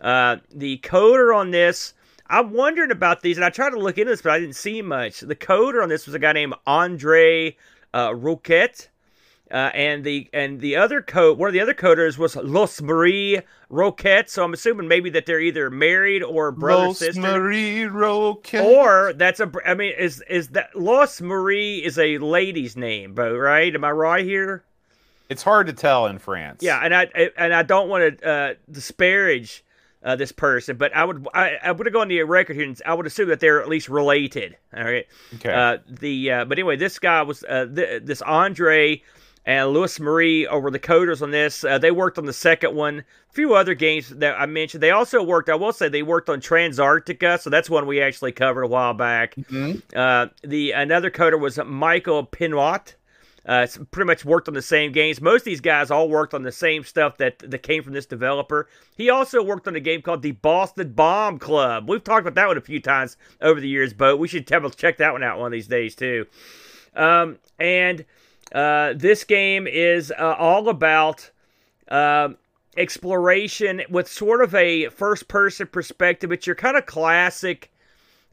Uh, 0.00 0.38
the 0.52 0.78
coder 0.78 1.36
on 1.36 1.52
this, 1.52 1.94
I'm 2.26 2.52
wondering 2.52 2.90
about 2.90 3.20
these, 3.20 3.36
and 3.36 3.44
I 3.44 3.50
tried 3.50 3.70
to 3.70 3.78
look 3.78 3.98
into 3.98 4.10
this, 4.10 4.22
but 4.22 4.32
I 4.32 4.40
didn't 4.40 4.56
see 4.56 4.82
much. 4.82 5.20
The 5.20 5.36
coder 5.36 5.82
on 5.82 5.88
this 5.88 6.06
was 6.06 6.14
a 6.14 6.18
guy 6.18 6.32
named 6.32 6.54
Andre 6.66 7.56
uh, 7.94 8.10
Roquette. 8.10 8.88
Uh, 9.50 9.70
and 9.74 10.04
the 10.04 10.28
and 10.32 10.60
the 10.60 10.76
other 10.76 11.02
code, 11.02 11.36
one 11.36 11.48
of 11.48 11.52
the 11.52 11.60
other 11.60 11.74
coders 11.74 12.16
was 12.16 12.36
Los 12.36 12.80
Marie 12.80 13.40
Roquette. 13.68 14.28
So 14.28 14.44
I'm 14.44 14.52
assuming 14.52 14.86
maybe 14.86 15.10
that 15.10 15.26
they're 15.26 15.40
either 15.40 15.70
married 15.70 16.22
or 16.22 16.52
brother 16.52 16.86
Los 16.86 16.98
sister, 17.00 17.20
Marie 17.20 17.82
Roquette. 17.82 18.62
or 18.64 19.12
that's 19.12 19.40
a 19.40 19.50
I 19.66 19.74
mean, 19.74 19.92
is 19.98 20.22
is 20.28 20.48
that 20.50 20.76
Los 20.76 21.20
Marie 21.20 21.78
is 21.78 21.98
a 21.98 22.18
lady's 22.18 22.76
name, 22.76 23.14
Bo? 23.14 23.36
Right? 23.36 23.74
Am 23.74 23.84
I 23.84 23.90
right 23.90 24.24
here? 24.24 24.62
It's 25.28 25.42
hard 25.42 25.66
to 25.66 25.72
tell 25.72 26.06
in 26.06 26.18
France. 26.18 26.62
Yeah, 26.62 26.80
and 26.82 26.94
I 26.94 27.08
and 27.36 27.52
I 27.52 27.64
don't 27.64 27.88
want 27.88 28.20
to 28.20 28.28
uh, 28.28 28.54
disparage 28.70 29.64
uh, 30.02 30.16
this 30.16 30.32
person, 30.32 30.76
but 30.76 30.94
I 30.94 31.04
would 31.04 31.26
I, 31.34 31.56
I 31.62 31.72
would 31.72 31.92
go 31.92 32.00
on 32.00 32.08
the 32.08 32.22
record 32.22 32.54
here 32.56 32.64
and 32.64 32.80
I 32.86 32.94
would 32.94 33.06
assume 33.06 33.28
that 33.28 33.40
they're 33.40 33.60
at 33.60 33.68
least 33.68 33.88
related. 33.88 34.56
All 34.76 34.84
right. 34.84 35.06
Okay. 35.36 35.52
Uh, 35.52 35.78
the 35.88 36.30
uh, 36.30 36.44
but 36.44 36.58
anyway, 36.58 36.76
this 36.76 36.98
guy 36.98 37.22
was 37.22 37.44
uh, 37.44 37.66
th- 37.66 38.04
this 38.04 38.22
Andre 38.22 39.02
and 39.46 39.70
Louis 39.70 39.98
Marie 40.00 40.46
over 40.46 40.70
the 40.70 40.78
coders 40.78 41.22
on 41.22 41.30
this. 41.30 41.64
Uh, 41.64 41.78
they 41.78 41.90
worked 41.90 42.18
on 42.18 42.26
the 42.26 42.32
second 42.32 42.74
one. 42.74 42.98
A 43.30 43.32
few 43.32 43.54
other 43.54 43.74
games 43.74 44.08
that 44.10 44.38
I 44.38 44.46
mentioned. 44.46 44.82
They 44.82 44.90
also 44.90 45.22
worked. 45.22 45.48
I 45.48 45.54
will 45.54 45.72
say 45.72 45.88
they 45.88 46.02
worked 46.02 46.28
on 46.28 46.40
Transarctica, 46.40 47.40
so 47.40 47.48
that's 47.48 47.70
one 47.70 47.86
we 47.86 48.00
actually 48.00 48.32
covered 48.32 48.62
a 48.62 48.66
while 48.68 48.94
back. 48.94 49.34
Mhm. 49.36 49.82
Uh, 49.94 50.28
the 50.42 50.72
another 50.72 51.10
coder 51.10 51.38
was 51.38 51.58
Michael 51.64 52.24
Pinot. 52.24 52.96
Uh, 53.46 53.66
pretty 53.90 54.06
much 54.06 54.22
worked 54.22 54.48
on 54.48 54.54
the 54.54 54.60
same 54.60 54.92
games. 54.92 55.18
Most 55.20 55.40
of 55.40 55.44
these 55.46 55.62
guys 55.62 55.90
all 55.90 56.10
worked 56.10 56.34
on 56.34 56.42
the 56.42 56.52
same 56.52 56.84
stuff 56.84 57.16
that 57.16 57.38
that 57.38 57.62
came 57.62 57.82
from 57.82 57.94
this 57.94 58.04
developer. 58.04 58.68
He 58.96 59.08
also 59.08 59.42
worked 59.42 59.66
on 59.66 59.74
a 59.74 59.80
game 59.80 60.02
called 60.02 60.20
the 60.20 60.32
Boston 60.32 60.92
Bomb 60.92 61.38
Club. 61.38 61.88
We've 61.88 62.04
talked 62.04 62.20
about 62.20 62.34
that 62.34 62.48
one 62.48 62.58
a 62.58 62.60
few 62.60 62.80
times 62.80 63.16
over 63.40 63.58
the 63.58 63.68
years, 63.68 63.94
but 63.94 64.18
We 64.18 64.28
should 64.28 64.46
check 64.46 64.98
that 64.98 65.12
one 65.12 65.22
out 65.22 65.38
one 65.38 65.46
of 65.46 65.52
these 65.52 65.66
days 65.68 65.94
too. 65.94 66.26
Um, 66.94 67.38
and 67.58 68.04
uh, 68.52 68.94
this 68.96 69.24
game 69.24 69.66
is 69.66 70.12
uh, 70.16 70.36
all 70.38 70.68
about 70.68 71.30
uh, 71.88 72.30
exploration 72.76 73.82
with 73.90 74.08
sort 74.08 74.42
of 74.42 74.54
a 74.54 74.88
first 74.88 75.28
person 75.28 75.66
perspective. 75.66 76.32
It's 76.32 76.46
your 76.46 76.56
kind 76.56 76.76
of 76.76 76.86
classic. 76.86 77.72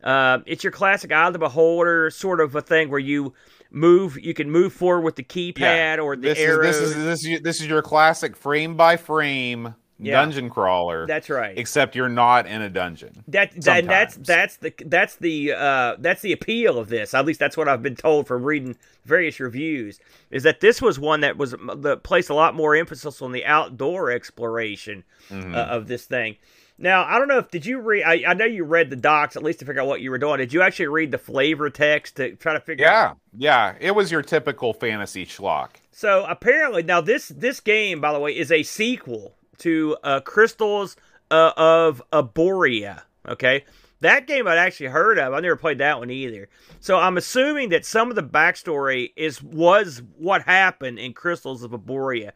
Uh, 0.03 0.39
it's 0.45 0.63
your 0.63 0.71
classic 0.71 1.11
Eye 1.11 1.27
of 1.27 1.33
the 1.33 1.39
Beholder 1.39 2.09
sort 2.09 2.39
of 2.39 2.55
a 2.55 2.61
thing 2.61 2.89
where 2.89 2.99
you 2.99 3.33
move. 3.71 4.17
You 4.19 4.33
can 4.33 4.49
move 4.49 4.73
forward 4.73 5.01
with 5.01 5.15
the 5.15 5.23
keypad 5.23 5.59
yeah. 5.59 5.97
or 5.97 6.15
the 6.15 6.29
this 6.29 6.39
arrow. 6.39 6.67
Is, 6.67 6.79
this 6.79 6.89
is 6.89 6.95
this 6.95 7.25
is 7.25 7.41
this 7.41 7.61
is 7.61 7.67
your 7.67 7.81
classic 7.81 8.35
frame 8.35 8.75
by 8.75 8.97
frame 8.97 9.75
yeah. 9.99 10.13
dungeon 10.13 10.49
crawler. 10.49 11.07
That's 11.07 11.29
right. 11.29 11.57
Except 11.57 11.95
you're 11.95 12.09
not 12.09 12.45
in 12.45 12.61
a 12.61 12.69
dungeon. 12.69 13.23
That, 13.27 13.51
that 13.61 13.85
that's 13.85 14.15
that's 14.17 14.57
the 14.57 14.73
that's 14.85 15.15
the 15.15 15.53
uh, 15.53 15.95
that's 15.99 16.21
the 16.21 16.33
appeal 16.33 16.77
of 16.77 16.89
this. 16.89 17.13
At 17.13 17.25
least 17.25 17.39
that's 17.39 17.57
what 17.57 17.67
I've 17.67 17.83
been 17.83 17.95
told 17.95 18.27
from 18.27 18.43
reading 18.43 18.75
various 19.05 19.39
reviews. 19.39 19.99
Is 20.29 20.43
that 20.43 20.59
this 20.59 20.81
was 20.81 20.99
one 20.99 21.21
that 21.21 21.37
was 21.37 21.51
the 21.51 21.99
placed 22.03 22.29
a 22.29 22.35
lot 22.35 22.55
more 22.55 22.75
emphasis 22.75 23.21
on 23.21 23.31
the 23.31 23.45
outdoor 23.45 24.11
exploration 24.11 25.03
mm-hmm. 25.29 25.55
uh, 25.55 25.59
of 25.59 25.87
this 25.87 26.05
thing. 26.05 26.37
Now 26.77 27.05
I 27.05 27.17
don't 27.17 27.27
know 27.27 27.39
if 27.39 27.49
did 27.49 27.65
you 27.65 27.79
read? 27.79 28.03
I, 28.03 28.23
I, 28.27 28.33
know 28.35 28.45
you 28.45 28.63
read 28.63 28.91
the 28.91 28.95
docs 28.95 29.35
at 29.35 29.41
least 29.41 29.59
to 29.59 29.65
figure 29.65 29.81
out 29.81 29.87
what 29.87 30.01
you 30.01 30.11
were 30.11 30.19
doing. 30.19 30.37
Did 30.37 30.53
you 30.53 30.61
actually 30.61 30.87
read 30.87 31.09
the 31.09 31.17
flavor 31.17 31.71
text 31.71 32.17
to 32.17 32.35
try 32.35 32.53
to 32.53 32.59
figure? 32.59 32.85
Yeah, 32.85 33.05
out? 33.05 33.17
yeah. 33.35 33.73
It 33.79 33.95
was 33.95 34.11
your 34.11 34.21
typical 34.21 34.73
fantasy 34.73 35.25
schlock. 35.25 35.69
So 35.91 36.23
apparently 36.29 36.83
now 36.83 37.01
this 37.01 37.29
this 37.29 37.59
game, 37.59 37.99
by 37.99 38.13
the 38.13 38.19
way, 38.19 38.37
is 38.37 38.51
a 38.51 38.61
sequel 38.61 39.36
to 39.59 39.97
uh, 40.03 40.19
Crystals 40.21 40.95
uh, 41.31 41.51
of 41.57 42.01
Arborea. 42.11 43.03
Okay, 43.27 43.65
that 44.01 44.27
game 44.27 44.47
I'd 44.47 44.57
actually 44.57 44.87
heard 44.87 45.17
of. 45.19 45.33
I 45.33 45.39
never 45.39 45.55
played 45.55 45.79
that 45.79 45.99
one 45.99 46.09
either. 46.09 46.49
So 46.79 46.97
I'm 46.97 47.17
assuming 47.17 47.69
that 47.69 47.85
some 47.85 48.09
of 48.09 48.15
the 48.15 48.23
backstory 48.23 49.11
is 49.15 49.41
was 49.41 50.01
what 50.17 50.43
happened 50.43 50.99
in 50.99 51.13
Crystals 51.13 51.63
of 51.63 51.71
Arborea, 51.71 52.31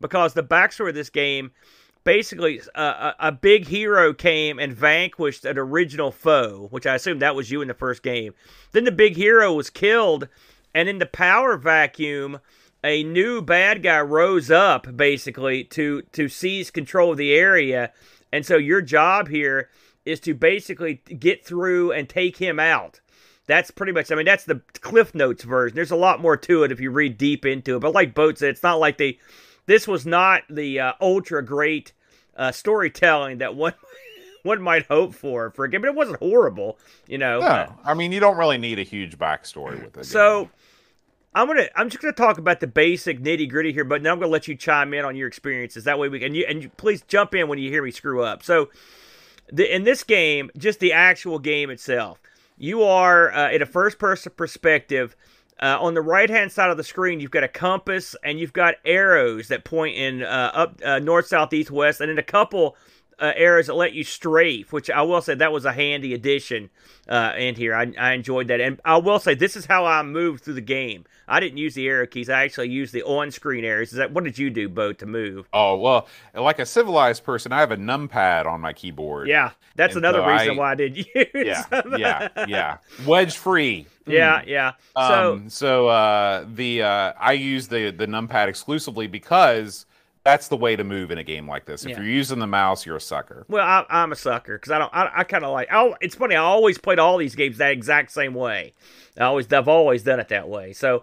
because 0.00 0.34
the 0.34 0.42
backstory 0.42 0.88
of 0.88 0.94
this 0.94 1.10
game, 1.10 1.52
basically, 2.02 2.60
uh, 2.74 3.12
a, 3.20 3.28
a 3.28 3.32
big 3.32 3.68
hero 3.68 4.12
came 4.12 4.58
and 4.58 4.72
vanquished 4.72 5.44
an 5.44 5.58
original 5.58 6.10
foe, 6.10 6.66
which 6.70 6.86
I 6.86 6.96
assume 6.96 7.20
that 7.20 7.36
was 7.36 7.50
you 7.50 7.62
in 7.62 7.68
the 7.68 7.74
first 7.74 8.02
game. 8.02 8.34
Then 8.72 8.84
the 8.84 8.90
big 8.90 9.14
hero 9.14 9.52
was 9.52 9.70
killed, 9.70 10.28
and 10.74 10.88
in 10.88 10.98
the 10.98 11.06
power 11.06 11.56
vacuum 11.56 12.40
a 12.84 13.04
new 13.04 13.40
bad 13.42 13.82
guy 13.82 14.00
rose 14.00 14.50
up 14.50 14.96
basically 14.96 15.64
to 15.64 16.02
to 16.12 16.28
seize 16.28 16.70
control 16.70 17.12
of 17.12 17.18
the 17.18 17.32
area. 17.32 17.92
And 18.32 18.44
so 18.44 18.56
your 18.56 18.80
job 18.82 19.28
here 19.28 19.68
is 20.04 20.20
to 20.20 20.34
basically 20.34 20.94
get 21.18 21.44
through 21.44 21.92
and 21.92 22.08
take 22.08 22.38
him 22.38 22.58
out. 22.58 23.00
That's 23.46 23.70
pretty 23.70 23.92
much 23.92 24.10
i 24.10 24.14
mean 24.14 24.24
that's 24.26 24.44
the 24.44 24.62
cliff 24.80 25.14
notes 25.14 25.44
version. 25.44 25.76
There's 25.76 25.90
a 25.90 25.96
lot 25.96 26.20
more 26.20 26.36
to 26.36 26.64
it 26.64 26.72
if 26.72 26.80
you 26.80 26.90
read 26.90 27.18
deep 27.18 27.44
into 27.44 27.76
it. 27.76 27.80
But 27.80 27.94
like 27.94 28.14
boat 28.14 28.38
said 28.38 28.50
it's 28.50 28.62
not 28.62 28.80
like 28.80 28.98
they 28.98 29.18
this 29.66 29.86
was 29.86 30.04
not 30.04 30.42
the 30.50 30.80
uh, 30.80 30.92
ultra 31.00 31.44
great 31.44 31.92
uh, 32.36 32.50
storytelling 32.50 33.38
that 33.38 33.54
one 33.54 33.74
one 34.42 34.60
might 34.60 34.86
hope 34.86 35.14
for 35.14 35.50
for 35.50 35.64
a 35.64 35.70
game. 35.70 35.82
But 35.82 35.88
it 35.88 35.94
wasn't 35.94 36.18
horrible 36.18 36.78
you 37.06 37.18
know? 37.18 37.40
No. 37.40 37.74
I 37.84 37.94
mean 37.94 38.10
you 38.10 38.18
don't 38.18 38.38
really 38.38 38.58
need 38.58 38.78
a 38.80 38.84
huge 38.84 39.18
backstory 39.18 39.82
with 39.84 39.98
it 39.98 40.06
so 40.06 40.50
I'm 41.34 41.46
gonna 41.46 41.68
I'm 41.74 41.88
just 41.88 42.02
gonna 42.02 42.12
talk 42.12 42.38
about 42.38 42.60
the 42.60 42.66
basic 42.66 43.20
nitty 43.20 43.48
gritty 43.48 43.72
here, 43.72 43.84
but 43.84 44.02
now 44.02 44.12
I'm 44.12 44.18
gonna 44.18 44.30
let 44.30 44.48
you 44.48 44.54
chime 44.54 44.92
in 44.92 45.04
on 45.04 45.16
your 45.16 45.28
experiences. 45.28 45.84
That 45.84 45.98
way 45.98 46.08
we 46.08 46.20
can 46.20 46.34
you 46.34 46.44
and 46.48 46.64
you, 46.64 46.68
please 46.76 47.02
jump 47.02 47.34
in 47.34 47.48
when 47.48 47.58
you 47.58 47.70
hear 47.70 47.82
me 47.82 47.90
screw 47.90 48.22
up. 48.22 48.42
So, 48.42 48.68
the, 49.50 49.74
in 49.74 49.84
this 49.84 50.04
game, 50.04 50.50
just 50.56 50.80
the 50.80 50.92
actual 50.92 51.38
game 51.38 51.70
itself, 51.70 52.20
you 52.58 52.82
are 52.82 53.32
uh, 53.32 53.50
in 53.50 53.62
a 53.62 53.66
first 53.66 53.98
person 53.98 54.32
perspective. 54.36 55.16
Uh, 55.60 55.78
on 55.80 55.94
the 55.94 56.02
right 56.02 56.28
hand 56.28 56.50
side 56.50 56.70
of 56.70 56.76
the 56.76 56.82
screen, 56.82 57.20
you've 57.20 57.30
got 57.30 57.44
a 57.44 57.48
compass 57.48 58.16
and 58.24 58.40
you've 58.40 58.52
got 58.52 58.74
arrows 58.84 59.46
that 59.46 59.64
point 59.64 59.96
in 59.96 60.24
uh, 60.24 60.50
up 60.52 60.80
uh, 60.84 60.98
north, 60.98 61.28
south, 61.28 61.52
east, 61.52 61.70
west, 61.70 62.00
and 62.00 62.10
then 62.10 62.18
a 62.18 62.22
couple 62.22 62.76
uh, 63.22 63.32
arrows 63.36 63.68
that 63.68 63.74
let 63.74 63.92
you 63.92 64.02
strafe, 64.02 64.72
which 64.72 64.90
I 64.90 65.02
will 65.02 65.22
say 65.22 65.36
that 65.36 65.52
was 65.52 65.64
a 65.64 65.72
handy 65.72 66.12
addition 66.12 66.70
uh, 67.08 67.34
in 67.38 67.54
here. 67.54 67.72
I, 67.72 67.92
I 67.96 68.12
enjoyed 68.14 68.48
that, 68.48 68.60
and 68.60 68.80
I 68.84 68.96
will 68.96 69.20
say 69.20 69.34
this 69.34 69.56
is 69.56 69.64
how 69.64 69.86
I 69.86 70.02
moved 70.02 70.42
through 70.42 70.54
the 70.54 70.60
game. 70.60 71.04
I 71.28 71.38
didn't 71.38 71.58
use 71.58 71.74
the 71.74 71.86
arrow 71.86 72.06
keys. 72.06 72.28
I 72.28 72.42
actually 72.42 72.70
used 72.70 72.92
the 72.92 73.04
on-screen 73.04 73.64
arrows. 73.64 73.92
Is 73.92 73.98
that 73.98 74.12
what 74.12 74.24
did 74.24 74.38
you 74.38 74.50
do, 74.50 74.68
Bo, 74.68 74.92
to 74.94 75.06
move? 75.06 75.48
Oh 75.52 75.76
well, 75.76 76.08
like 76.34 76.58
a 76.58 76.66
civilized 76.66 77.22
person, 77.22 77.52
I 77.52 77.60
have 77.60 77.70
a 77.70 77.76
numpad 77.76 78.44
on 78.46 78.60
my 78.60 78.72
keyboard. 78.72 79.28
Yeah, 79.28 79.52
that's 79.76 79.94
another 79.94 80.18
so 80.18 80.26
reason 80.26 80.50
I, 80.50 80.58
why 80.58 80.72
I 80.72 80.74
did 80.74 80.96
use. 81.14 81.26
Yeah, 81.32 81.64
yeah, 81.96 82.28
yeah. 82.48 82.76
Wedge 83.06 83.36
free. 83.36 83.86
Yeah, 84.04 84.42
mm. 84.42 84.46
yeah. 84.48 84.72
So, 84.96 85.32
um, 85.34 85.48
so 85.48 85.86
uh, 85.86 86.44
the 86.52 86.82
uh, 86.82 87.12
I 87.20 87.34
use 87.34 87.68
the 87.68 87.92
the 87.92 88.06
numpad 88.06 88.48
exclusively 88.48 89.06
because 89.06 89.86
that's 90.24 90.48
the 90.48 90.56
way 90.56 90.76
to 90.76 90.84
move 90.84 91.10
in 91.10 91.18
a 91.18 91.24
game 91.24 91.48
like 91.48 91.64
this. 91.64 91.84
If 91.84 91.90
yeah. 91.90 91.96
you're 91.96 92.06
using 92.06 92.38
the 92.38 92.46
mouse, 92.46 92.86
you're 92.86 92.96
a 92.96 93.00
sucker. 93.00 93.44
Well, 93.48 93.66
I, 93.66 94.02
am 94.02 94.12
a 94.12 94.16
sucker 94.16 94.56
because 94.56 94.70
I 94.70 94.78
don't. 94.78 94.94
I, 94.94 95.10
I 95.16 95.24
kind 95.24 95.44
of 95.44 95.50
like. 95.50 95.68
Oh, 95.72 95.96
it's 96.00 96.14
funny. 96.14 96.36
I 96.36 96.42
always 96.42 96.78
played 96.78 96.98
all 96.98 97.18
these 97.18 97.34
games 97.34 97.58
that 97.58 97.72
exact 97.72 98.12
same 98.12 98.34
way. 98.34 98.72
I 99.18 99.24
always, 99.24 99.52
I've 99.52 99.68
always 99.68 100.02
done 100.04 100.20
it 100.20 100.28
that 100.28 100.48
way. 100.48 100.72
So, 100.72 101.02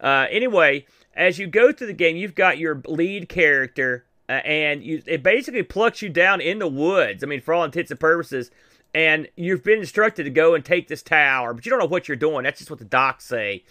uh, 0.00 0.26
anyway, 0.30 0.86
as 1.14 1.38
you 1.38 1.46
go 1.46 1.72
through 1.72 1.86
the 1.86 1.92
game, 1.92 2.16
you've 2.16 2.34
got 2.34 2.58
your 2.58 2.82
lead 2.86 3.28
character, 3.28 4.04
uh, 4.28 4.32
and 4.32 4.82
you, 4.82 5.02
it 5.06 5.22
basically 5.22 5.62
plucks 5.62 6.02
you 6.02 6.08
down 6.08 6.40
in 6.40 6.58
the 6.58 6.68
woods. 6.68 7.22
I 7.22 7.26
mean, 7.26 7.40
for 7.40 7.54
all 7.54 7.64
intents 7.64 7.90
and 7.90 8.00
purposes. 8.00 8.50
And 8.94 9.28
you've 9.36 9.62
been 9.62 9.80
instructed 9.80 10.24
to 10.24 10.30
go 10.30 10.54
and 10.54 10.64
take 10.64 10.88
this 10.88 11.02
tower, 11.02 11.52
but 11.52 11.66
you 11.66 11.70
don't 11.70 11.78
know 11.78 11.86
what 11.86 12.08
you're 12.08 12.16
doing. 12.16 12.44
That's 12.44 12.58
just 12.58 12.70
what 12.70 12.78
the 12.78 12.86
docs 12.86 13.26
say. 13.26 13.62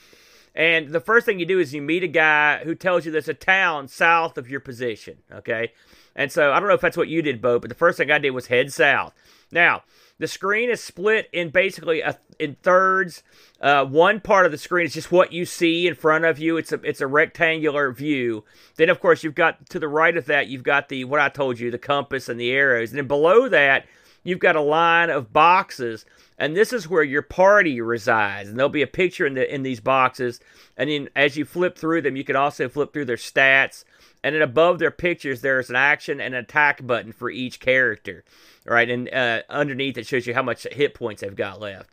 And 0.58 0.90
the 0.90 1.00
first 1.00 1.28
thing 1.28 1.40
you 1.40 1.46
do 1.46 1.60
is 1.60 1.72
you 1.72 1.84
meet 1.84 2.04
a 2.04 2.08
guy 2.08 2.64
who 2.64 2.74
tells 2.74 3.06
you 3.06 3.12
there's 3.12 3.30
a 3.30 3.36
town 3.36 3.88
south 3.88 4.40
of 4.40 4.50
your 4.50 4.60
position. 4.60 5.20
Okay. 5.32 5.72
And 6.16 6.32
so 6.32 6.52
I 6.52 6.60
don't 6.60 6.68
know 6.68 6.74
if 6.74 6.82
that's 6.82 6.98
what 6.98 7.08
you 7.08 7.22
did, 7.22 7.44
Bo, 7.44 7.60
but 7.60 7.70
the 7.70 7.76
first 7.76 8.00
thing 8.00 8.10
I 8.10 8.18
did 8.18 8.32
was 8.32 8.48
head 8.48 8.74
south. 8.74 9.14
Now, 9.52 9.84
the 10.18 10.28
screen 10.28 10.72
is 10.72 10.84
split 10.84 11.30
in 11.32 11.52
basically 11.52 12.02
a, 12.02 12.18
in 12.40 12.56
thirds. 12.64 13.22
Uh, 13.62 13.86
one 13.86 14.20
part 14.20 14.48
of 14.48 14.52
the 14.52 14.58
screen 14.58 14.88
is 14.88 14.96
just 14.96 15.12
what 15.12 15.32
you 15.32 15.46
see 15.46 15.88
in 15.88 15.94
front 15.94 16.26
of 16.26 16.40
you. 16.40 16.58
It's 16.58 16.72
a 16.72 16.82
it's 16.82 17.02
a 17.02 17.08
rectangular 17.08 17.92
view. 17.92 18.44
Then 18.78 18.90
of 18.90 19.00
course 19.00 19.24
you've 19.24 19.36
got 19.36 19.70
to 19.70 19.80
the 19.80 19.88
right 19.88 20.18
of 20.18 20.26
that 20.26 20.48
you've 20.48 20.64
got 20.64 20.90
the 20.90 21.04
what 21.04 21.20
I 21.20 21.30
told 21.30 21.60
you 21.60 21.70
the 21.70 21.78
compass 21.78 22.30
and 22.30 22.40
the 22.40 22.52
arrows. 22.52 22.90
And 22.90 22.98
then 22.98 23.08
below 23.08 23.48
that 23.48 23.86
you've 24.24 24.40
got 24.40 24.56
a 24.56 24.62
line 24.62 25.12
of 25.12 25.32
boxes 25.32 26.04
and 26.38 26.56
this 26.56 26.72
is 26.72 26.88
where 26.88 27.04
your 27.04 27.22
party 27.22 27.82
resides. 27.82 28.50
And 28.50 28.58
there'll 28.58 28.70
be 28.70 28.82
a 28.82 28.88
picture 28.88 29.26
in 29.26 29.34
the 29.34 29.54
in 29.54 29.64
these 29.64 29.80
boxes. 29.80 30.40
And 30.76 30.90
then 30.90 31.10
as 31.16 31.36
you 31.36 31.46
flip 31.46 31.78
through 31.78 32.04
them, 32.04 32.16
you 32.16 32.24
can 32.24 32.36
also 32.36 32.70
flip 32.70 32.94
through 32.94 33.06
their 33.06 33.18
stats. 33.18 33.84
And 34.24 34.36
then 34.36 34.42
above 34.42 34.80
their 34.80 34.92
pictures, 34.92 35.42
there's 35.42 35.70
an 35.70 35.76
action 35.76 36.20
and 36.20 36.36
attack 36.36 36.86
button 36.86 37.12
for 37.12 37.30
each 37.30 37.60
character. 37.60 38.24
Right, 38.66 38.90
and 38.90 39.12
uh, 39.14 39.44
underneath 39.50 39.98
it 39.98 40.06
shows 40.06 40.28
you 40.28 40.34
how 40.34 40.44
much 40.44 40.68
hit 40.72 40.94
points 40.94 41.22
they've 41.22 41.36
got 41.36 41.62
left. 41.62 41.90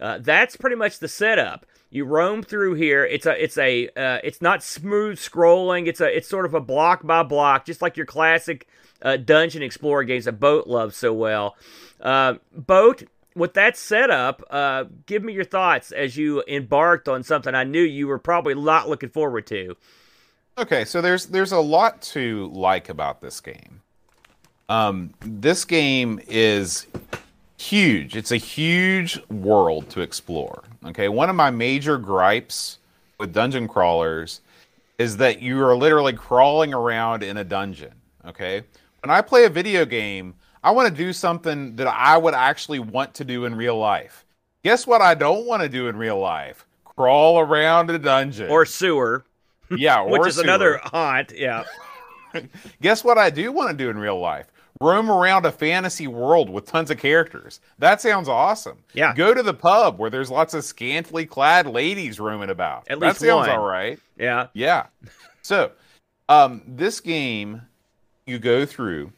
Uh, 0.00 0.18
that's 0.18 0.56
pretty 0.56 0.76
much 0.76 0.98
the 0.98 1.08
setup. 1.08 1.66
You 1.90 2.04
roam 2.04 2.42
through 2.42 2.74
here. 2.74 3.04
It's 3.04 3.26
a 3.26 3.42
it's 3.42 3.58
a 3.58 3.88
uh, 3.88 4.18
it's 4.24 4.40
not 4.42 4.62
smooth 4.62 5.18
scrolling. 5.18 5.86
It's 5.86 6.00
a 6.00 6.16
it's 6.16 6.28
sort 6.28 6.46
of 6.46 6.54
a 6.54 6.60
block 6.60 7.06
by 7.06 7.22
block, 7.22 7.66
just 7.66 7.82
like 7.82 7.96
your 7.96 8.06
classic 8.06 8.66
uh, 9.02 9.16
dungeon 9.16 9.62
explorer 9.62 10.04
games 10.04 10.24
that 10.24 10.40
Boat 10.40 10.66
loves 10.66 10.96
so 10.96 11.12
well. 11.12 11.56
Uh, 12.00 12.34
Boat 12.52 13.04
with 13.34 13.54
that 13.54 13.76
setup, 13.76 14.42
uh, 14.50 14.84
give 15.06 15.22
me 15.22 15.32
your 15.32 15.44
thoughts 15.44 15.92
as 15.92 16.16
you 16.16 16.42
embarked 16.46 17.08
on 17.08 17.22
something 17.22 17.54
I 17.54 17.64
knew 17.64 17.82
you 17.82 18.06
were 18.06 18.18
probably 18.18 18.54
not 18.54 18.88
looking 18.88 19.08
forward 19.08 19.46
to. 19.48 19.76
Okay, 20.56 20.84
so 20.84 21.00
there's 21.00 21.26
there's 21.26 21.52
a 21.52 21.58
lot 21.58 22.00
to 22.02 22.48
like 22.52 22.88
about 22.88 23.20
this 23.20 23.40
game. 23.40 23.80
Um, 24.68 25.12
this 25.20 25.64
game 25.64 26.20
is 26.28 26.86
huge. 27.58 28.16
It's 28.16 28.30
a 28.30 28.36
huge 28.36 29.20
world 29.28 29.90
to 29.90 30.00
explore. 30.00 30.62
Okay, 30.86 31.08
one 31.08 31.28
of 31.28 31.36
my 31.36 31.50
major 31.50 31.98
gripes 31.98 32.78
with 33.18 33.32
dungeon 33.32 33.66
crawlers 33.66 34.40
is 34.98 35.16
that 35.16 35.42
you 35.42 35.60
are 35.64 35.76
literally 35.76 36.12
crawling 36.12 36.72
around 36.72 37.24
in 37.24 37.36
a 37.36 37.44
dungeon. 37.44 37.94
Okay, 38.24 38.62
when 39.02 39.10
I 39.10 39.22
play 39.22 39.44
a 39.44 39.50
video 39.50 39.84
game, 39.84 40.34
I 40.64 40.70
want 40.70 40.88
to 40.88 40.94
do 40.94 41.12
something 41.12 41.76
that 41.76 41.86
I 41.86 42.16
would 42.16 42.34
actually 42.34 42.78
want 42.78 43.14
to 43.14 43.24
do 43.24 43.44
in 43.44 43.54
real 43.54 43.76
life. 43.76 44.24
Guess 44.64 44.86
what 44.86 45.02
I 45.02 45.14
don't 45.14 45.46
want 45.46 45.62
to 45.62 45.68
do 45.68 45.88
in 45.88 45.96
real 45.96 46.18
life? 46.18 46.66
Crawl 46.84 47.38
around 47.38 47.90
a 47.90 47.98
dungeon 47.98 48.50
or 48.50 48.64
sewer. 48.64 49.24
Yeah, 49.70 50.00
which 50.06 50.26
is 50.26 50.36
sewer. 50.36 50.44
another 50.44 50.80
haunt. 50.82 51.32
Yeah. 51.36 51.64
Guess 52.80 53.04
what 53.04 53.18
I 53.18 53.30
do 53.30 53.52
want 53.52 53.70
to 53.70 53.76
do 53.76 53.90
in 53.90 53.98
real 53.98 54.18
life? 54.18 54.46
roam 54.80 55.08
around 55.10 55.46
a 55.46 55.52
fantasy 55.52 56.06
world 56.06 56.50
with 56.50 56.66
tons 56.66 56.90
of 56.90 56.98
characters. 56.98 57.60
That 57.78 58.00
sounds 58.00 58.28
awesome. 58.28 58.78
Yeah. 58.92 59.14
Go 59.14 59.32
to 59.32 59.42
the 59.42 59.54
pub 59.54 59.98
where 59.98 60.10
there's 60.10 60.30
lots 60.30 60.52
of 60.52 60.64
scantily 60.64 61.26
clad 61.26 61.66
ladies 61.66 62.18
roaming 62.18 62.50
about. 62.50 62.88
At 62.88 62.98
that 63.00 63.06
least 63.06 63.20
sounds 63.20 63.46
one. 63.46 63.50
all 63.50 63.64
right. 63.64 63.98
Yeah. 64.18 64.48
Yeah. 64.52 64.86
So, 65.42 65.72
um, 66.28 66.62
this 66.66 67.00
game 67.00 67.62
you 68.26 68.38
go 68.38 68.66
through 68.66 69.12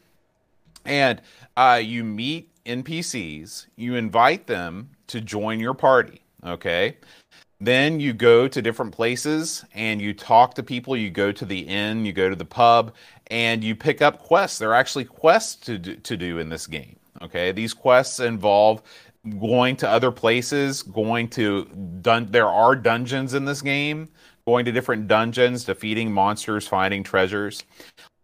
and 0.86 1.20
uh, 1.56 1.80
you 1.82 2.04
meet 2.04 2.50
NPCs, 2.64 3.66
you 3.76 3.94
invite 3.94 4.46
them 4.46 4.90
to 5.08 5.20
join 5.20 5.60
your 5.60 5.74
party. 5.74 6.22
Okay. 6.44 6.96
Then 7.58 8.00
you 8.00 8.12
go 8.12 8.48
to 8.48 8.60
different 8.60 8.92
places 8.92 9.64
and 9.72 10.00
you 10.00 10.12
talk 10.12 10.54
to 10.54 10.62
people. 10.62 10.96
You 10.96 11.10
go 11.10 11.32
to 11.32 11.44
the 11.44 11.60
inn, 11.60 12.04
you 12.04 12.12
go 12.12 12.28
to 12.28 12.36
the 12.36 12.44
pub, 12.44 12.94
and 13.28 13.64
you 13.64 13.74
pick 13.74 14.02
up 14.02 14.18
quests. 14.18 14.58
There 14.58 14.70
are 14.70 14.74
actually 14.74 15.06
quests 15.06 15.56
to 15.66 15.78
do, 15.78 15.96
to 15.96 16.16
do 16.16 16.38
in 16.38 16.50
this 16.50 16.66
game. 16.66 16.96
Okay, 17.22 17.50
these 17.52 17.72
quests 17.72 18.20
involve 18.20 18.82
going 19.40 19.74
to 19.76 19.88
other 19.88 20.12
places, 20.12 20.82
going 20.82 21.28
to 21.28 21.64
dun- 22.00 22.28
there 22.30 22.48
are 22.48 22.76
dungeons 22.76 23.32
in 23.32 23.46
this 23.46 23.62
game, 23.62 24.08
going 24.46 24.64
to 24.66 24.72
different 24.72 25.08
dungeons, 25.08 25.64
defeating 25.64 26.12
monsters, 26.12 26.68
finding 26.68 27.02
treasures. 27.02 27.64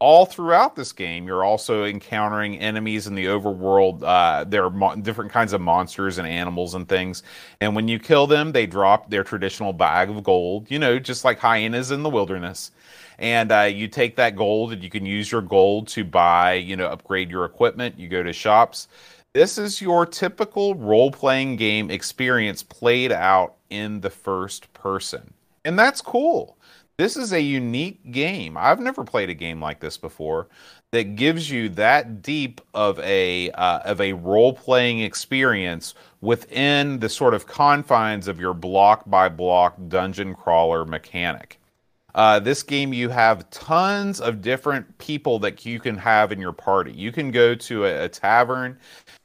All 0.02 0.26
throughout 0.26 0.74
this 0.74 0.90
game, 0.90 1.28
you're 1.28 1.44
also 1.44 1.84
encountering 1.84 2.58
enemies 2.58 3.06
in 3.06 3.14
the 3.14 3.26
overworld. 3.26 4.02
Uh, 4.02 4.42
there 4.42 4.64
are 4.64 4.70
mo- 4.70 4.96
different 4.96 5.30
kinds 5.30 5.52
of 5.52 5.60
monsters 5.60 6.18
and 6.18 6.26
animals 6.26 6.74
and 6.74 6.88
things. 6.88 7.22
And 7.60 7.76
when 7.76 7.86
you 7.86 8.00
kill 8.00 8.26
them, 8.26 8.50
they 8.50 8.66
drop 8.66 9.10
their 9.10 9.22
traditional 9.22 9.72
bag 9.72 10.10
of 10.10 10.24
gold, 10.24 10.68
you 10.68 10.80
know, 10.80 10.98
just 10.98 11.24
like 11.24 11.38
hyenas 11.38 11.92
in 11.92 12.02
the 12.02 12.10
wilderness. 12.10 12.72
And 13.20 13.52
uh, 13.52 13.70
you 13.72 13.86
take 13.86 14.16
that 14.16 14.34
gold 14.34 14.72
and 14.72 14.82
you 14.82 14.90
can 14.90 15.06
use 15.06 15.30
your 15.30 15.40
gold 15.40 15.86
to 15.88 16.02
buy, 16.02 16.54
you 16.54 16.74
know, 16.74 16.88
upgrade 16.88 17.30
your 17.30 17.44
equipment. 17.44 17.96
You 17.96 18.08
go 18.08 18.24
to 18.24 18.32
shops. 18.32 18.88
This 19.34 19.56
is 19.56 19.80
your 19.80 20.04
typical 20.04 20.74
role 20.74 21.12
playing 21.12 21.54
game 21.54 21.92
experience 21.92 22.64
played 22.64 23.12
out 23.12 23.54
in 23.70 24.00
the 24.00 24.10
first 24.10 24.72
person. 24.72 25.32
And 25.64 25.78
that's 25.78 26.00
cool. 26.00 26.56
This 27.02 27.16
is 27.16 27.32
a 27.32 27.40
unique 27.40 28.12
game. 28.12 28.56
I've 28.56 28.78
never 28.78 29.02
played 29.02 29.28
a 29.28 29.34
game 29.34 29.60
like 29.60 29.80
this 29.80 29.96
before 29.96 30.46
that 30.92 31.16
gives 31.16 31.50
you 31.50 31.68
that 31.70 32.22
deep 32.22 32.60
of 32.74 32.96
a 33.00 33.50
uh, 33.50 33.80
of 33.80 34.00
a 34.00 34.12
role 34.12 34.52
playing 34.52 35.00
experience 35.00 35.96
within 36.20 37.00
the 37.00 37.08
sort 37.08 37.34
of 37.34 37.48
confines 37.48 38.28
of 38.28 38.38
your 38.38 38.54
block 38.54 39.02
by 39.10 39.28
block 39.28 39.74
dungeon 39.88 40.32
crawler 40.36 40.84
mechanic. 40.84 41.58
Uh, 42.14 42.38
this 42.38 42.62
game, 42.62 42.92
you 42.92 43.08
have 43.08 43.50
tons 43.50 44.20
of 44.20 44.40
different 44.40 44.98
people 44.98 45.40
that 45.40 45.66
you 45.66 45.80
can 45.80 45.96
have 45.96 46.30
in 46.30 46.38
your 46.40 46.52
party. 46.52 46.92
You 46.92 47.10
can 47.10 47.32
go 47.32 47.56
to 47.56 47.84
a, 47.84 48.04
a 48.04 48.08
tavern, 48.08 48.78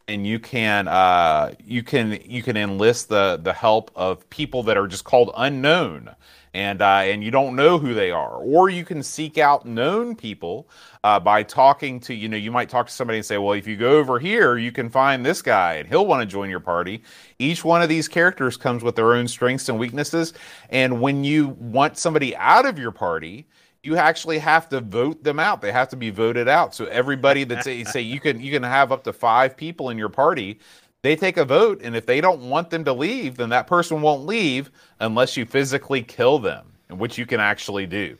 and 0.07 0.25
you 0.25 0.39
can 0.39 0.87
uh, 0.87 1.53
you 1.63 1.83
can 1.83 2.19
you 2.25 2.41
can 2.41 2.57
enlist 2.57 3.09
the 3.09 3.39
the 3.39 3.53
help 3.53 3.91
of 3.95 4.27
people 4.31 4.63
that 4.63 4.77
are 4.77 4.87
just 4.87 5.03
called 5.03 5.31
unknown, 5.37 6.09
and 6.57 6.81
uh, 6.81 7.01
and 7.03 7.23
you 7.23 7.29
don't 7.29 7.55
know 7.55 7.77
who 7.77 7.93
they 7.93 8.09
are. 8.09 8.37
Or 8.37 8.67
you 8.67 8.83
can 8.83 9.03
seek 9.03 9.37
out 9.37 9.67
known 9.67 10.15
people 10.15 10.67
uh, 11.03 11.19
by 11.19 11.43
talking 11.43 11.99
to 12.01 12.15
you 12.15 12.27
know 12.27 12.35
you 12.35 12.51
might 12.51 12.67
talk 12.67 12.87
to 12.87 12.93
somebody 12.93 13.19
and 13.19 13.25
say, 13.25 13.37
well, 13.37 13.53
if 13.53 13.67
you 13.67 13.77
go 13.77 13.97
over 13.97 14.17
here, 14.17 14.57
you 14.57 14.71
can 14.71 14.89
find 14.89 15.23
this 15.23 15.43
guy, 15.43 15.75
and 15.75 15.87
he'll 15.87 16.07
want 16.07 16.21
to 16.21 16.25
join 16.25 16.49
your 16.49 16.59
party. 16.59 17.03
Each 17.37 17.63
one 17.63 17.83
of 17.83 17.89
these 17.89 18.07
characters 18.07 18.57
comes 18.57 18.83
with 18.83 18.95
their 18.95 19.13
own 19.13 19.27
strengths 19.27 19.69
and 19.69 19.77
weaknesses, 19.77 20.33
and 20.71 20.99
when 20.99 21.23
you 21.23 21.49
want 21.59 21.95
somebody 21.97 22.35
out 22.35 22.65
of 22.65 22.79
your 22.79 22.91
party 22.91 23.47
you 23.83 23.95
actually 23.95 24.37
have 24.39 24.67
to 24.67 24.81
vote 24.81 25.23
them 25.23 25.39
out. 25.39 25.61
They 25.61 25.71
have 25.71 25.87
to 25.89 25.95
be 25.95 26.09
voted 26.09 26.49
out. 26.49 26.75
So 26.75 26.85
everybody 26.85 27.45
that's 27.45 27.63
say 27.63 28.01
you 28.01 28.19
can 28.19 28.41
you 28.41 28.51
can 28.51 28.63
have 28.63 28.91
up 28.91 29.03
to 29.05 29.13
five 29.13 29.55
people 29.55 29.91
in 29.91 29.97
your 29.97 30.09
party. 30.09 30.59
They 31.03 31.15
take 31.15 31.37
a 31.37 31.45
vote, 31.45 31.81
and 31.83 31.95
if 31.95 32.05
they 32.05 32.21
don't 32.21 32.49
want 32.49 32.69
them 32.69 32.83
to 32.85 32.93
leave, 32.93 33.37
then 33.37 33.49
that 33.49 33.67
person 33.67 34.01
won't 34.01 34.25
leave 34.25 34.71
unless 34.99 35.37
you 35.37 35.45
physically 35.45 36.01
kill 36.01 36.39
them, 36.39 36.73
which 36.89 37.17
you 37.17 37.25
can 37.25 37.39
actually 37.39 37.85
do. 37.85 38.17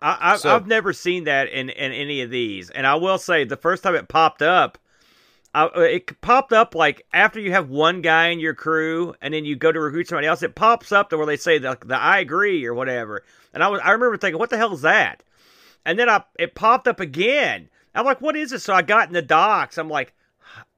I, 0.00 0.16
I, 0.20 0.36
So- 0.36 0.54
I've 0.54 0.66
never 0.66 0.92
seen 0.92 1.24
that 1.24 1.48
in, 1.48 1.70
in 1.70 1.92
any 1.92 2.22
of 2.22 2.30
these, 2.30 2.70
and 2.70 2.86
I 2.86 2.94
will 2.94 3.18
say 3.18 3.44
the 3.44 3.56
first 3.56 3.82
time 3.82 3.94
it 3.94 4.08
popped 4.08 4.42
up, 4.42 4.78
I, 5.52 5.64
uh, 5.64 5.80
it 5.80 6.20
popped 6.20 6.52
up 6.52 6.76
like 6.76 7.04
after 7.12 7.40
you 7.40 7.50
have 7.50 7.68
one 7.68 8.02
guy 8.02 8.28
in 8.28 8.38
your 8.38 8.54
crew, 8.54 9.14
and 9.20 9.34
then 9.34 9.44
you 9.44 9.56
go 9.56 9.72
to 9.72 9.80
recruit 9.80 10.06
somebody 10.06 10.28
else. 10.28 10.44
It 10.44 10.54
pops 10.54 10.92
up 10.92 11.10
to 11.10 11.16
where 11.16 11.26
they 11.26 11.36
say 11.36 11.58
the, 11.58 11.76
the 11.84 11.96
I 11.96 12.20
agree 12.20 12.64
or 12.64 12.72
whatever, 12.72 13.24
and 13.52 13.62
I 13.62 13.68
was 13.68 13.80
I 13.84 13.90
remember 13.90 14.16
thinking, 14.16 14.38
what 14.38 14.50
the 14.50 14.56
hell 14.56 14.72
is 14.72 14.82
that? 14.82 15.24
And 15.84 15.98
then 15.98 16.08
I 16.08 16.22
it 16.38 16.54
popped 16.54 16.86
up 16.86 17.00
again. 17.00 17.68
I'm 17.96 18.04
like, 18.04 18.20
what 18.20 18.36
is 18.36 18.50
this? 18.50 18.62
So 18.62 18.72
I 18.72 18.82
got 18.82 19.08
in 19.08 19.12
the 19.12 19.22
docs. 19.22 19.76
I'm 19.76 19.88
like, 19.88 20.14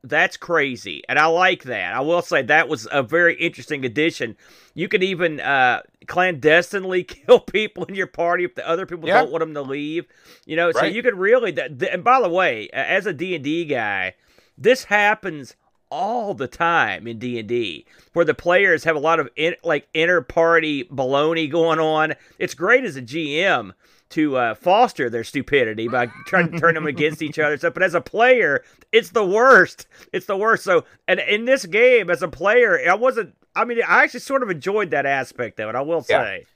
that's 0.05 0.37
crazy, 0.37 1.03
and 1.09 1.19
I 1.19 1.27
like 1.27 1.63
that. 1.65 1.95
I 1.95 2.01
will 2.01 2.23
say 2.23 2.43
that 2.43 2.69
was 2.69 2.89
a 2.91 3.03
very 3.03 3.35
interesting 3.37 3.85
addition. 3.85 4.37
You 4.75 4.89
can 4.89 5.03
even 5.03 5.39
uh, 5.41 5.83
clandestinely 6.09 7.05
kill 7.05 7.41
people 7.41 7.85
in 7.85 7.95
your 7.95 8.07
party 8.09 8.45
if 8.45 8.55
the 8.55 8.69
other 8.69 8.87
people 8.87 9.09
Yeah. 9.09 9.21
don't 9.21 9.31
want 9.31 9.41
them 9.43 9.55
to 9.55 9.63
leave. 9.63 10.07
You 10.45 10.57
know, 10.57 10.73
so 10.73 10.85
you 10.85 11.03
could 11.03 11.17
really. 11.17 11.57
And 11.59 12.03
by 12.03 12.21
the 12.21 12.29
way, 12.29 12.69
as 12.73 13.07
a 13.07 13.13
D 13.13 13.35
and 13.37 13.45
D 13.45 13.65
guy, 13.65 14.15
this 14.59 14.85
happens 14.85 15.55
all 15.91 16.33
the 16.33 16.49
time 16.49 17.07
in 17.07 17.19
D&D 17.19 17.85
where 18.15 18.25
the 18.25 18.33
players 18.33 18.83
have 18.85 18.97
a 18.97 18.99
lot 18.99 19.21
of 19.21 19.29
in, 19.37 19.55
like 19.63 19.87
inter-party 19.93 20.85
baloney 20.85 21.51
going 21.51 21.79
on. 21.79 22.15
It's 22.39 22.55
great 22.55 22.85
as 22.85 22.97
a 22.97 23.03
GM 23.03 23.73
to 24.13 24.37
uh, 24.37 24.55
foster 24.55 25.11
their 25.11 25.25
stupidity 25.25 25.89
by 25.89 26.07
trying 26.27 26.51
to 26.53 26.59
turn 26.59 26.75
them 26.75 26.87
against 26.87 27.23
each 27.23 27.39
other 27.39 27.57
stuff. 27.57 27.75
But 27.75 27.83
as 27.83 27.95
a 27.95 28.01
player, 28.01 28.63
it's 28.93 29.11
the 29.11 29.25
worst. 29.25 29.87
It's 30.13 30.27
the 30.27 30.37
worst. 30.37 30.65
So, 30.65 30.85
and 31.09 31.21
in 31.21 31.45
this 31.45 31.67
game, 31.67 32.09
as 32.11 32.23
a 32.23 32.29
player, 32.29 32.79
I 32.89 32.95
wasn't. 32.95 33.35
I 33.55 33.65
mean, 33.65 33.79
I 33.87 34.03
actually 34.05 34.21
sort 34.21 34.43
of 34.43 34.51
enjoyed 34.51 34.91
that 34.93 35.05
aspect 35.07 35.61
of 35.61 35.69
it. 35.69 35.75
I 35.75 35.83
will 35.83 36.05
Yeah. 36.09 36.23
say. 36.23 36.47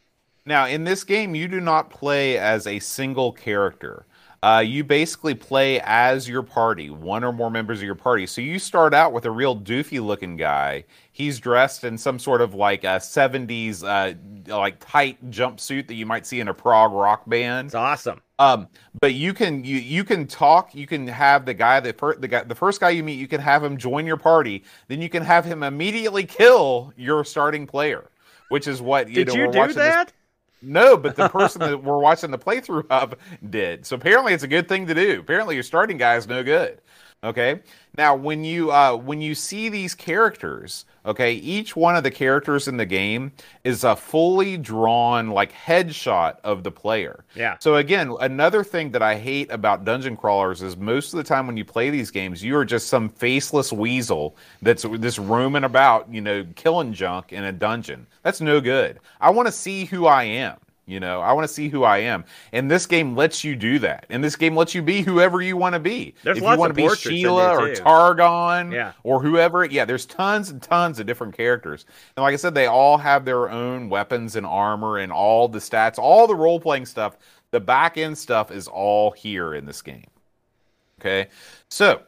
Now, 0.47 0.66
in 0.66 0.85
this 0.85 1.03
game, 1.05 1.35
you 1.35 1.49
do 1.49 1.61
not 1.61 1.90
play 1.90 2.38
as 2.38 2.66
a 2.66 2.79
single 2.79 3.33
character. 3.33 4.07
Uh, 4.42 4.62
you 4.64 4.85
basically 4.85 5.35
play 5.35 5.81
as 5.83 6.29
your 6.29 6.42
party, 6.42 6.88
one 6.88 7.25
or 7.25 7.33
more 7.33 7.51
members 7.51 7.81
of 7.81 7.85
your 7.85 7.97
party. 7.97 8.27
So 8.27 8.40
you 8.40 8.59
start 8.61 8.95
out 8.95 9.12
with 9.12 9.25
a 9.25 9.31
real 9.31 9.59
doofy 9.59 10.01
looking 10.05 10.37
guy. 10.37 10.85
He's 11.16 11.40
dressed 11.40 11.83
in 11.85 11.96
some 11.96 12.18
sort 12.18 12.42
of 12.42 12.52
like 12.52 12.85
a 12.85 12.98
70s, 12.98 13.83
uh, 13.83 14.52
like 14.55 14.76
tight 14.81 15.31
jumpsuit 15.31 15.87
that 15.87 15.94
you 15.94 16.05
might 16.05 16.26
see 16.26 16.40
in 16.40 16.48
a 16.48 16.52
prog 16.52 16.92
rock 16.92 17.22
band. 17.26 17.68
It's 17.68 17.74
awesome. 17.74 18.20
Um, 18.38 18.68
but 19.00 19.14
you 19.14 19.33
can 19.33 19.64
you 19.64 19.79
you 19.79 20.05
can 20.05 20.26
talk. 20.26 20.74
You 20.74 20.87
can 20.87 21.09
have 21.09 21.46
the 21.46 21.55
guy 21.55 21.81
that 21.81 21.98
fir- 21.98 22.16
the 22.16 22.29
guy 22.29 22.42
the 22.42 22.55
first 22.55 22.81
guy 22.83 22.90
you 22.90 23.02
meet. 23.02 23.14
You 23.18 23.29
can 23.29 23.40
have 23.40 23.64
him 23.64 23.79
join 23.79 24.05
your 24.05 24.18
party. 24.18 24.62
Then 24.88 25.00
you 25.00 25.09
can 25.09 25.22
have 25.22 25.46
him 25.46 25.62
immediately 25.62 26.24
kill 26.26 26.92
your 26.98 27.24
starting 27.24 27.66
player, 27.66 28.11
which 28.50 28.68
is 28.68 28.83
what 28.83 29.09
you 29.09 29.14
Did 29.24 29.29
know. 29.29 29.35
you 29.37 29.50
do 29.52 29.59
watching 29.59 29.76
this- 29.76 29.94
that? 29.94 30.12
no, 30.61 30.98
but 30.98 31.16
the 31.16 31.31
person 31.31 31.61
that 31.62 31.83
we're 31.83 31.96
watching 31.98 32.31
the 32.31 32.38
playthrough 32.38 32.85
of 32.90 33.14
did. 33.48 33.87
So 33.87 33.96
apparently, 33.96 34.35
it's 34.35 34.42
a 34.44 34.48
good 34.48 34.68
thing 34.68 34.87
to 34.88 34.92
do. 34.94 35.18
Apparently, 35.20 35.55
your 35.55 35.64
starting 35.64 35.96
guy 35.96 36.16
is 36.16 36.26
no 36.29 36.42
good. 36.42 36.83
Okay. 37.24 37.61
Now, 37.96 38.14
when 38.14 38.44
you 38.44 38.70
uh, 38.70 38.94
when 38.96 39.22
you 39.22 39.35
see 39.35 39.70
these 39.70 39.94
characters, 39.94 40.85
okay, 41.07 41.35
each 41.35 41.77
one 41.77 41.97
of 41.97 42.03
the 42.03 42.11
characters 42.11 42.69
in 42.69 42.77
the 42.77 42.85
game 42.85 43.33
is 43.64 43.85
a 43.85 43.97
fully 43.97 44.57
drawn 44.57 45.31
like 45.31 45.53
headshot 45.53 46.37
of 46.45 46.64
the 46.64 46.71
player. 46.71 47.25
Yeah. 47.35 47.57
So 47.61 47.77
again, 47.77 48.14
another 48.21 48.64
thing 48.64 48.90
that 48.90 49.03
I 49.03 49.16
hate 49.16 49.51
about 49.51 49.85
dungeon 49.85 50.16
crawlers 50.16 50.62
is 50.62 50.77
most 50.77 51.14
of 51.14 51.19
the 51.19 51.25
time 51.25 51.47
when 51.47 51.57
you 51.57 51.64
play 51.64 51.90
these 51.90 52.11
games, 52.11 52.42
you 52.42 52.57
are 52.57 52.64
just 52.64 52.88
some 52.88 53.09
faceless 53.09 53.73
weasel 53.73 54.37
that's 54.61 54.85
this 54.99 55.19
roaming 55.19 55.64
about, 55.64 56.12
you 56.12 56.21
know, 56.21 56.45
killing 56.57 56.92
junk 56.92 57.33
in 57.33 57.45
a 57.45 57.53
dungeon. 57.53 58.07
That's 58.23 58.40
no 58.40 58.61
good. 58.61 58.99
I 59.21 59.31
want 59.31 59.47
to 59.47 59.53
see 59.53 59.85
who 59.85 60.07
I 60.07 60.25
am. 60.25 60.59
You 60.88 61.01
know, 61.01 61.20
I 61.20 61.33
want 61.33 61.49
to 61.49 61.53
see 61.53 61.68
who 61.68 61.83
I 61.83 61.99
am. 61.99 62.25
And 62.53 62.70
this 62.70 62.87
game 62.87 63.16
lets 63.16 63.42
you 63.42 63.57
do 63.57 63.81
that. 63.81 64.07
And 64.09 64.22
this 64.22 64.37
game 64.37 64.55
lets 64.55 64.72
you 64.72 64.83
be 64.83 65.03
whoever 65.03 65.42
you 65.42 65.57
want 65.57 65.72
to 65.72 65.81
be. 65.81 66.14
There's 66.22 66.37
if 66.37 66.42
you 66.44 66.49
want 66.49 66.70
of 66.70 66.77
to 66.77 66.88
be 66.88 66.94
Sheila 66.94 67.57
or. 67.57 67.75
Targhan 67.75 68.72
Yeah. 68.72 68.92
or 69.03 69.20
whoever, 69.20 69.64
yeah, 69.64 69.85
there's 69.85 70.07
tons 70.07 70.51
and 70.51 70.62
tons 70.62 71.01
of 71.01 71.07
different 71.07 71.37
characters. 71.37 71.87
And 72.16 72.22
like 72.22 72.35
I 72.35 72.37
said, 72.37 72.55
they 72.55 72.66
all 72.66 72.99
have 72.99 73.25
their 73.25 73.51
own 73.51 73.88
weapons 73.88 74.37
and 74.37 74.46
armor 74.46 74.99
and 74.99 75.11
all 75.11 75.49
the 75.49 75.59
stats, 75.59 75.99
all 75.99 76.29
the 76.29 76.37
role 76.37 76.61
playing 76.61 76.87
stuff. 76.87 77.16
The 77.51 77.59
back 77.61 77.99
end 77.99 78.16
stuff 78.16 78.53
is 78.53 78.68
all 78.68 79.11
here 79.11 79.55
in 79.55 79.66
this 79.66 79.83
game. 79.83 80.07
Okay. 81.01 81.27
So 81.68 82.03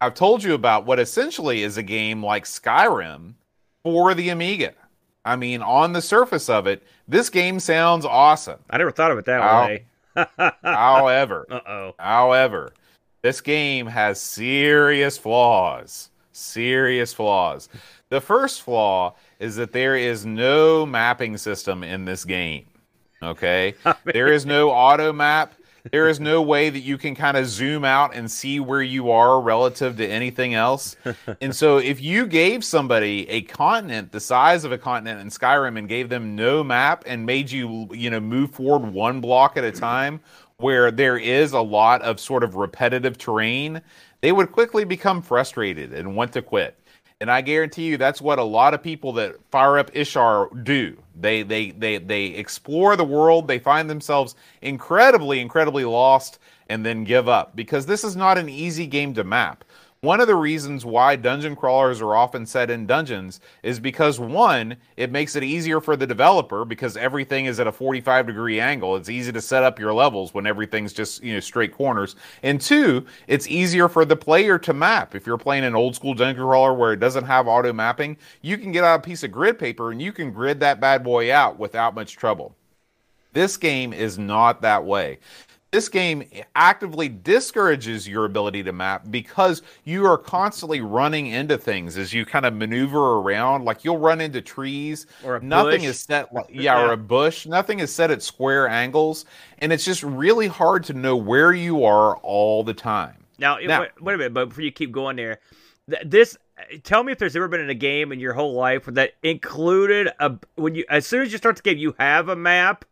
I've 0.00 0.14
told 0.14 0.44
you 0.44 0.54
about 0.54 0.86
what 0.86 1.00
essentially 1.00 1.64
is 1.64 1.76
a 1.76 1.82
game 1.82 2.24
like 2.24 2.44
Skyrim 2.44 3.34
for 3.82 4.14
the 4.14 4.28
Amiga. 4.28 4.74
I 5.24 5.36
mean, 5.36 5.62
on 5.62 5.92
the 5.92 6.02
surface 6.02 6.48
of 6.48 6.66
it, 6.66 6.82
this 7.12 7.30
game 7.30 7.60
sounds 7.60 8.04
awesome. 8.04 8.58
I 8.70 8.78
never 8.78 8.90
thought 8.90 9.10
of 9.10 9.18
it 9.18 9.26
that 9.26 9.40
Ow. 9.40 9.66
way. 9.66 9.84
However, 10.64 11.46
Uh 11.50 11.60
oh. 11.66 11.94
However, 11.98 12.72
this 13.22 13.40
game 13.40 13.86
has 13.86 14.20
serious 14.20 15.16
flaws. 15.16 16.10
Serious 16.32 17.12
flaws. 17.12 17.68
The 18.08 18.20
first 18.20 18.62
flaw 18.62 19.14
is 19.38 19.56
that 19.56 19.72
there 19.72 19.96
is 19.96 20.26
no 20.26 20.84
mapping 20.84 21.36
system 21.36 21.82
in 21.84 22.04
this 22.04 22.24
game. 22.24 22.66
Okay? 23.22 23.74
there 24.04 24.28
is 24.32 24.44
no 24.44 24.70
auto 24.70 25.12
map. 25.12 25.54
There 25.90 26.08
is 26.08 26.20
no 26.20 26.42
way 26.42 26.70
that 26.70 26.80
you 26.80 26.96
can 26.96 27.14
kind 27.14 27.36
of 27.36 27.46
zoom 27.46 27.84
out 27.84 28.14
and 28.14 28.30
see 28.30 28.60
where 28.60 28.82
you 28.82 29.10
are 29.10 29.40
relative 29.40 29.96
to 29.96 30.06
anything 30.06 30.54
else. 30.54 30.96
and 31.40 31.54
so, 31.54 31.78
if 31.78 32.00
you 32.00 32.26
gave 32.26 32.64
somebody 32.64 33.28
a 33.28 33.42
continent 33.42 34.12
the 34.12 34.20
size 34.20 34.64
of 34.64 34.70
a 34.70 34.78
continent 34.78 35.20
in 35.20 35.28
Skyrim 35.28 35.76
and 35.76 35.88
gave 35.88 36.08
them 36.08 36.36
no 36.36 36.62
map 36.62 37.02
and 37.06 37.26
made 37.26 37.50
you, 37.50 37.88
you 37.92 38.10
know, 38.10 38.20
move 38.20 38.52
forward 38.52 38.92
one 38.92 39.20
block 39.20 39.56
at 39.56 39.64
a 39.64 39.72
time, 39.72 40.20
where 40.58 40.92
there 40.92 41.18
is 41.18 41.52
a 41.52 41.60
lot 41.60 42.00
of 42.02 42.20
sort 42.20 42.44
of 42.44 42.54
repetitive 42.54 43.18
terrain, 43.18 43.82
they 44.20 44.30
would 44.30 44.52
quickly 44.52 44.84
become 44.84 45.20
frustrated 45.20 45.92
and 45.92 46.14
want 46.14 46.32
to 46.32 46.42
quit. 46.42 46.78
And 47.22 47.30
I 47.30 47.40
guarantee 47.40 47.84
you 47.84 47.96
that's 47.96 48.20
what 48.20 48.40
a 48.40 48.42
lot 48.42 48.74
of 48.74 48.82
people 48.82 49.12
that 49.12 49.36
fire 49.52 49.78
up 49.78 49.92
Ishar 49.92 50.64
do. 50.64 50.96
They 51.14 51.44
they 51.44 51.70
they 51.70 51.98
they 51.98 52.24
explore 52.24 52.96
the 52.96 53.04
world, 53.04 53.46
they 53.46 53.60
find 53.60 53.88
themselves 53.88 54.34
incredibly 54.60 55.38
incredibly 55.38 55.84
lost 55.84 56.40
and 56.68 56.84
then 56.84 57.04
give 57.04 57.28
up 57.28 57.54
because 57.54 57.86
this 57.86 58.02
is 58.02 58.16
not 58.16 58.38
an 58.38 58.48
easy 58.48 58.88
game 58.88 59.14
to 59.14 59.22
map. 59.22 59.62
One 60.04 60.20
of 60.20 60.26
the 60.26 60.34
reasons 60.34 60.84
why 60.84 61.14
dungeon 61.14 61.54
crawlers 61.54 62.00
are 62.00 62.16
often 62.16 62.44
set 62.44 62.70
in 62.70 62.86
dungeons 62.86 63.38
is 63.62 63.78
because 63.78 64.18
one, 64.18 64.76
it 64.96 65.12
makes 65.12 65.36
it 65.36 65.44
easier 65.44 65.80
for 65.80 65.94
the 65.94 66.08
developer 66.08 66.64
because 66.64 66.96
everything 66.96 67.46
is 67.46 67.60
at 67.60 67.68
a 67.68 67.72
45 67.72 68.26
degree 68.26 68.58
angle. 68.58 68.96
It's 68.96 69.08
easy 69.08 69.30
to 69.30 69.40
set 69.40 69.62
up 69.62 69.78
your 69.78 69.94
levels 69.94 70.34
when 70.34 70.44
everything's 70.44 70.92
just, 70.92 71.22
you 71.22 71.34
know, 71.34 71.38
straight 71.38 71.72
corners. 71.72 72.16
And 72.42 72.60
two, 72.60 73.06
it's 73.28 73.46
easier 73.46 73.88
for 73.88 74.04
the 74.04 74.16
player 74.16 74.58
to 74.58 74.72
map. 74.72 75.14
If 75.14 75.24
you're 75.24 75.38
playing 75.38 75.62
an 75.62 75.76
old 75.76 75.94
school 75.94 76.14
dungeon 76.14 76.46
crawler 76.46 76.74
where 76.74 76.92
it 76.92 76.98
doesn't 76.98 77.26
have 77.26 77.46
auto 77.46 77.72
mapping, 77.72 78.16
you 78.40 78.58
can 78.58 78.72
get 78.72 78.82
out 78.82 78.98
a 78.98 79.02
piece 79.04 79.22
of 79.22 79.30
grid 79.30 79.56
paper 79.56 79.92
and 79.92 80.02
you 80.02 80.10
can 80.10 80.32
grid 80.32 80.58
that 80.58 80.80
bad 80.80 81.04
boy 81.04 81.32
out 81.32 81.60
without 81.60 81.94
much 81.94 82.16
trouble. 82.16 82.56
This 83.34 83.56
game 83.56 83.92
is 83.92 84.18
not 84.18 84.62
that 84.62 84.84
way 84.84 85.20
this 85.72 85.88
game 85.88 86.22
actively 86.54 87.08
discourages 87.08 88.06
your 88.06 88.26
ability 88.26 88.62
to 88.62 88.72
map 88.72 89.10
because 89.10 89.62
you 89.84 90.04
are 90.04 90.18
constantly 90.18 90.82
running 90.82 91.26
into 91.28 91.56
things 91.56 91.96
as 91.96 92.12
you 92.12 92.26
kind 92.26 92.44
of 92.44 92.52
maneuver 92.52 93.18
around. 93.18 93.64
Like 93.64 93.82
you'll 93.82 93.98
run 93.98 94.20
into 94.20 94.42
trees. 94.42 95.06
Or 95.24 95.40
nothing 95.40 95.80
bush. 95.80 95.88
is 95.88 96.00
set. 96.00 96.28
Yeah, 96.32 96.42
yeah, 96.50 96.82
or 96.82 96.92
a 96.92 96.96
bush. 96.98 97.46
Nothing 97.46 97.80
is 97.80 97.92
set 97.92 98.10
at 98.10 98.22
square 98.22 98.68
angles, 98.68 99.24
and 99.60 99.72
it's 99.72 99.84
just 99.84 100.02
really 100.02 100.46
hard 100.46 100.84
to 100.84 100.92
know 100.92 101.16
where 101.16 101.54
you 101.54 101.84
are 101.84 102.16
all 102.18 102.62
the 102.62 102.74
time. 102.74 103.16
Now, 103.38 103.56
now 103.56 103.80
wait, 103.80 103.90
wait, 104.00 104.14
a 104.14 104.18
minute, 104.18 104.34
but 104.34 104.50
before 104.50 104.64
you 104.64 104.72
keep 104.72 104.92
going 104.92 105.16
there, 105.16 105.40
this 106.04 106.36
tell 106.84 107.02
me 107.02 107.12
if 107.12 107.18
there's 107.18 107.34
ever 107.34 107.48
been 107.48 107.60
in 107.60 107.70
a 107.70 107.74
game 107.74 108.12
in 108.12 108.20
your 108.20 108.34
whole 108.34 108.52
life 108.52 108.84
that 108.84 109.12
included 109.22 110.10
a 110.20 110.34
when 110.56 110.74
you 110.74 110.84
as 110.90 111.06
soon 111.06 111.22
as 111.22 111.32
you 111.32 111.38
start 111.38 111.56
the 111.56 111.62
game 111.62 111.76
you 111.76 111.94
have 111.98 112.28
a 112.28 112.36
map 112.36 112.84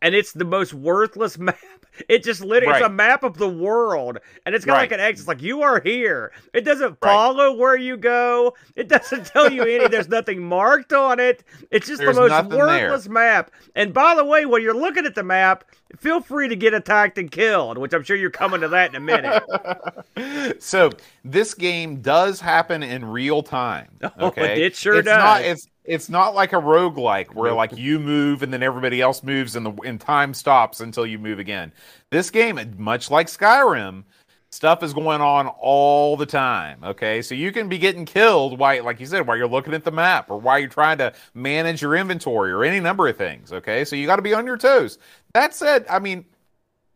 and 0.00 0.14
it's 0.14 0.32
the 0.32 0.44
most 0.44 0.72
worthless 0.72 1.36
map 1.38 1.83
it 2.08 2.24
just 2.24 2.40
literally 2.40 2.72
right. 2.72 2.82
it's 2.82 2.86
a 2.86 2.92
map 2.92 3.22
of 3.22 3.38
the 3.38 3.48
world, 3.48 4.18
and 4.46 4.54
it's 4.54 4.64
got 4.64 4.74
right. 4.74 4.80
like 4.80 4.92
an 4.92 5.00
X. 5.00 5.20
It's 5.20 5.28
like 5.28 5.42
you 5.42 5.62
are 5.62 5.80
here. 5.80 6.32
It 6.52 6.62
doesn't 6.62 7.00
follow 7.00 7.50
right. 7.50 7.58
where 7.58 7.76
you 7.76 7.96
go. 7.96 8.54
It 8.76 8.88
doesn't 8.88 9.26
tell 9.34 9.50
you 9.50 9.62
any. 9.62 9.88
There's 9.88 10.08
nothing 10.08 10.42
marked 10.42 10.92
on 10.92 11.20
it. 11.20 11.44
It's 11.70 11.86
just 11.86 12.00
There's 12.00 12.16
the 12.16 12.28
most 12.28 12.50
worthless 12.50 13.04
there. 13.04 13.12
map. 13.12 13.50
And 13.74 13.92
by 13.92 14.14
the 14.14 14.24
way, 14.24 14.46
when 14.46 14.62
you're 14.62 14.74
looking 14.74 15.06
at 15.06 15.14
the 15.14 15.22
map, 15.22 15.64
feel 15.98 16.20
free 16.20 16.48
to 16.48 16.56
get 16.56 16.74
attacked 16.74 17.18
and 17.18 17.30
killed, 17.30 17.78
which 17.78 17.92
I'm 17.92 18.02
sure 18.02 18.16
you're 18.16 18.30
coming 18.30 18.60
to 18.60 18.68
that 18.68 18.90
in 18.90 18.96
a 18.96 19.00
minute. 19.00 20.62
so 20.62 20.90
this 21.24 21.54
game 21.54 22.00
does 22.00 22.40
happen 22.40 22.82
in 22.82 23.04
real 23.04 23.42
time. 23.42 23.88
Oh, 24.16 24.28
okay, 24.28 24.62
oh, 24.62 24.66
it 24.66 24.76
sure 24.76 24.96
it's 24.96 25.06
does. 25.06 25.18
Not, 25.18 25.42
it's 25.42 25.66
it's 25.84 26.08
not 26.08 26.34
like 26.34 26.52
a 26.52 26.56
roguelike 26.56 27.34
where 27.34 27.52
like 27.52 27.76
you 27.76 27.98
move 27.98 28.42
and 28.42 28.52
then 28.52 28.62
everybody 28.62 29.00
else 29.00 29.22
moves 29.22 29.54
and 29.54 29.66
the 29.66 29.72
and 29.82 30.00
time 30.00 30.32
stops 30.32 30.80
until 30.80 31.06
you 31.06 31.18
move 31.18 31.38
again. 31.38 31.72
This 32.10 32.30
game, 32.30 32.58
much 32.78 33.10
like 33.10 33.26
Skyrim, 33.26 34.04
stuff 34.50 34.82
is 34.82 34.94
going 34.94 35.20
on 35.20 35.48
all 35.48 36.16
the 36.16 36.24
time. 36.24 36.82
Okay, 36.82 37.20
so 37.20 37.34
you 37.34 37.52
can 37.52 37.68
be 37.68 37.76
getting 37.76 38.06
killed 38.06 38.58
while, 38.58 38.82
like 38.82 38.98
you 38.98 39.06
said, 39.06 39.26
while 39.26 39.36
you're 39.36 39.46
looking 39.46 39.74
at 39.74 39.84
the 39.84 39.90
map 39.90 40.30
or 40.30 40.38
while 40.38 40.58
you're 40.58 40.68
trying 40.68 40.98
to 40.98 41.12
manage 41.34 41.82
your 41.82 41.96
inventory 41.96 42.50
or 42.50 42.64
any 42.64 42.80
number 42.80 43.06
of 43.06 43.16
things. 43.16 43.52
Okay, 43.52 43.84
so 43.84 43.94
you 43.94 44.06
got 44.06 44.16
to 44.16 44.22
be 44.22 44.32
on 44.32 44.46
your 44.46 44.56
toes. 44.56 44.98
That 45.34 45.54
said, 45.54 45.84
I 45.90 45.98
mean, 45.98 46.24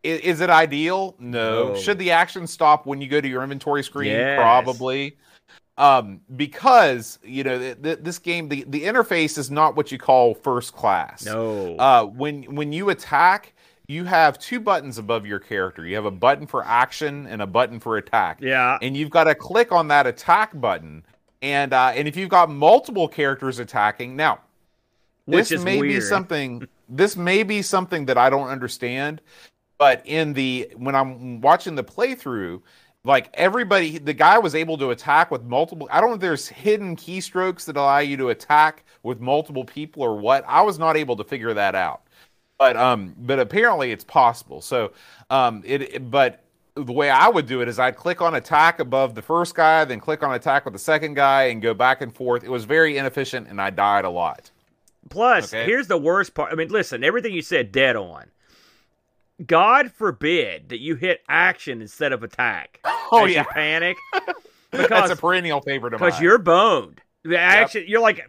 is, 0.02 0.20
is 0.20 0.40
it 0.40 0.48
ideal? 0.48 1.14
No. 1.18 1.68
no. 1.68 1.76
Should 1.76 1.98
the 1.98 2.12
action 2.12 2.46
stop 2.46 2.86
when 2.86 3.02
you 3.02 3.08
go 3.08 3.20
to 3.20 3.28
your 3.28 3.42
inventory 3.42 3.84
screen? 3.84 4.12
Yes. 4.12 4.38
Probably 4.38 5.18
um, 5.78 6.20
because 6.36 7.18
you 7.22 7.44
know 7.44 7.58
th- 7.58 7.82
th- 7.82 7.98
this 8.02 8.18
game 8.18 8.48
the, 8.48 8.64
the 8.68 8.82
interface 8.82 9.38
is 9.38 9.50
not 9.50 9.76
what 9.76 9.90
you 9.90 9.98
call 9.98 10.34
first 10.34 10.74
class. 10.74 11.24
No. 11.24 11.76
Uh, 11.76 12.04
when 12.04 12.42
when 12.54 12.72
you 12.72 12.90
attack, 12.90 13.54
you 13.86 14.04
have 14.04 14.38
two 14.38 14.60
buttons 14.60 14.98
above 14.98 15.24
your 15.24 15.38
character. 15.38 15.86
You 15.86 15.94
have 15.94 16.04
a 16.04 16.10
button 16.10 16.46
for 16.46 16.64
action 16.64 17.26
and 17.26 17.40
a 17.40 17.46
button 17.46 17.80
for 17.80 17.96
attack. 17.96 18.38
Yeah. 18.42 18.76
And 18.82 18.96
you've 18.96 19.10
got 19.10 19.24
to 19.24 19.34
click 19.34 19.72
on 19.72 19.88
that 19.88 20.06
attack 20.06 20.58
button. 20.60 21.04
And 21.40 21.72
uh, 21.72 21.92
and 21.94 22.06
if 22.08 22.16
you've 22.16 22.28
got 22.28 22.50
multiple 22.50 23.06
characters 23.08 23.60
attacking, 23.60 24.16
now 24.16 24.40
Which 25.26 25.48
this 25.50 25.62
may 25.62 25.78
weird. 25.80 25.94
be 25.94 26.00
something. 26.00 26.68
this 26.88 27.16
may 27.16 27.44
be 27.44 27.62
something 27.62 28.06
that 28.06 28.18
I 28.18 28.28
don't 28.28 28.48
understand. 28.48 29.20
But 29.78 30.02
in 30.04 30.32
the 30.32 30.72
when 30.76 30.96
I'm 30.96 31.40
watching 31.40 31.76
the 31.76 31.84
playthrough, 31.84 32.62
like 33.08 33.30
everybody 33.34 33.98
the 33.98 34.14
guy 34.14 34.38
was 34.38 34.54
able 34.54 34.78
to 34.78 34.90
attack 34.90 35.30
with 35.32 35.42
multiple 35.42 35.88
i 35.90 36.00
don't 36.00 36.10
know 36.10 36.14
if 36.14 36.20
there's 36.20 36.46
hidden 36.46 36.94
keystrokes 36.94 37.64
that 37.64 37.76
allow 37.76 37.98
you 37.98 38.16
to 38.16 38.28
attack 38.28 38.84
with 39.02 39.20
multiple 39.20 39.64
people 39.64 40.02
or 40.02 40.16
what. 40.16 40.44
I 40.46 40.62
was 40.62 40.78
not 40.78 40.96
able 40.96 41.16
to 41.16 41.24
figure 41.24 41.54
that 41.54 41.74
out. 41.74 42.02
But 42.58 42.76
um 42.76 43.14
but 43.18 43.38
apparently 43.38 43.92
it's 43.92 44.04
possible. 44.04 44.60
So 44.60 44.92
um 45.30 45.62
it, 45.64 46.10
but 46.10 46.44
the 46.74 46.92
way 46.92 47.10
i 47.10 47.28
would 47.28 47.46
do 47.46 47.60
it 47.60 47.66
is 47.66 47.80
i'd 47.80 47.96
click 47.96 48.22
on 48.22 48.36
attack 48.36 48.78
above 48.78 49.16
the 49.16 49.22
first 49.22 49.56
guy 49.56 49.84
then 49.84 49.98
click 49.98 50.22
on 50.22 50.32
attack 50.34 50.64
with 50.64 50.72
the 50.72 50.78
second 50.78 51.14
guy 51.14 51.46
and 51.46 51.60
go 51.60 51.74
back 51.74 52.02
and 52.02 52.14
forth. 52.14 52.44
It 52.44 52.50
was 52.50 52.64
very 52.64 52.96
inefficient 52.98 53.48
and 53.48 53.60
i 53.60 53.70
died 53.70 54.04
a 54.04 54.10
lot. 54.10 54.50
Plus 55.08 55.52
okay? 55.52 55.64
here's 55.64 55.88
the 55.88 55.98
worst 55.98 56.34
part. 56.34 56.52
I 56.52 56.56
mean 56.56 56.68
listen 56.68 57.02
everything 57.02 57.32
you 57.32 57.42
said 57.42 57.72
dead 57.72 57.96
on 57.96 58.26
God 59.46 59.92
forbid 59.92 60.70
that 60.70 60.80
you 60.80 60.96
hit 60.96 61.22
action 61.28 61.80
instead 61.80 62.12
of 62.12 62.22
attack. 62.22 62.80
Oh 63.10 63.24
yeah, 63.24 63.42
panic. 63.42 63.96
Because, 64.12 64.36
That's 64.90 65.10
a 65.10 65.16
perennial 65.16 65.62
favorite 65.62 65.94
of 65.94 66.00
mine. 66.00 66.10
Because 66.10 66.20
you're 66.20 66.36
boned. 66.36 67.00
The 67.24 67.38
action, 67.38 67.80
yep. 67.80 67.88
you're 67.88 68.02
like, 68.02 68.20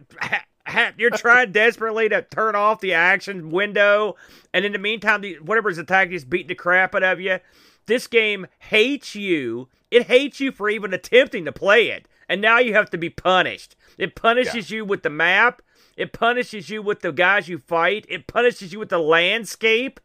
you're 0.96 1.10
trying 1.10 1.52
desperately 1.52 2.08
to 2.08 2.22
turn 2.22 2.54
off 2.54 2.80
the 2.80 2.94
action 2.94 3.50
window, 3.50 4.16
and 4.54 4.64
in 4.64 4.72
the 4.72 4.78
meantime, 4.78 5.20
the, 5.20 5.34
whatever's 5.40 5.76
attacking 5.76 6.14
is 6.14 6.24
beating 6.24 6.46
the 6.46 6.54
crap 6.54 6.94
out 6.94 7.02
of 7.02 7.20
you. 7.20 7.40
This 7.84 8.06
game 8.06 8.46
hates 8.58 9.14
you. 9.14 9.68
It 9.90 10.06
hates 10.06 10.40
you 10.40 10.50
for 10.50 10.70
even 10.70 10.94
attempting 10.94 11.44
to 11.44 11.52
play 11.52 11.88
it, 11.88 12.06
and 12.26 12.40
now 12.40 12.58
you 12.58 12.72
have 12.72 12.88
to 12.90 12.98
be 12.98 13.10
punished. 13.10 13.76
It 13.98 14.14
punishes 14.14 14.70
yeah. 14.70 14.76
you 14.76 14.84
with 14.86 15.02
the 15.02 15.10
map. 15.10 15.60
It 15.94 16.14
punishes 16.14 16.70
you 16.70 16.80
with 16.80 17.00
the 17.00 17.12
guys 17.12 17.48
you 17.50 17.58
fight. 17.58 18.06
It 18.08 18.26
punishes 18.26 18.72
you 18.72 18.78
with 18.78 18.88
the 18.88 18.98
landscape. 18.98 20.00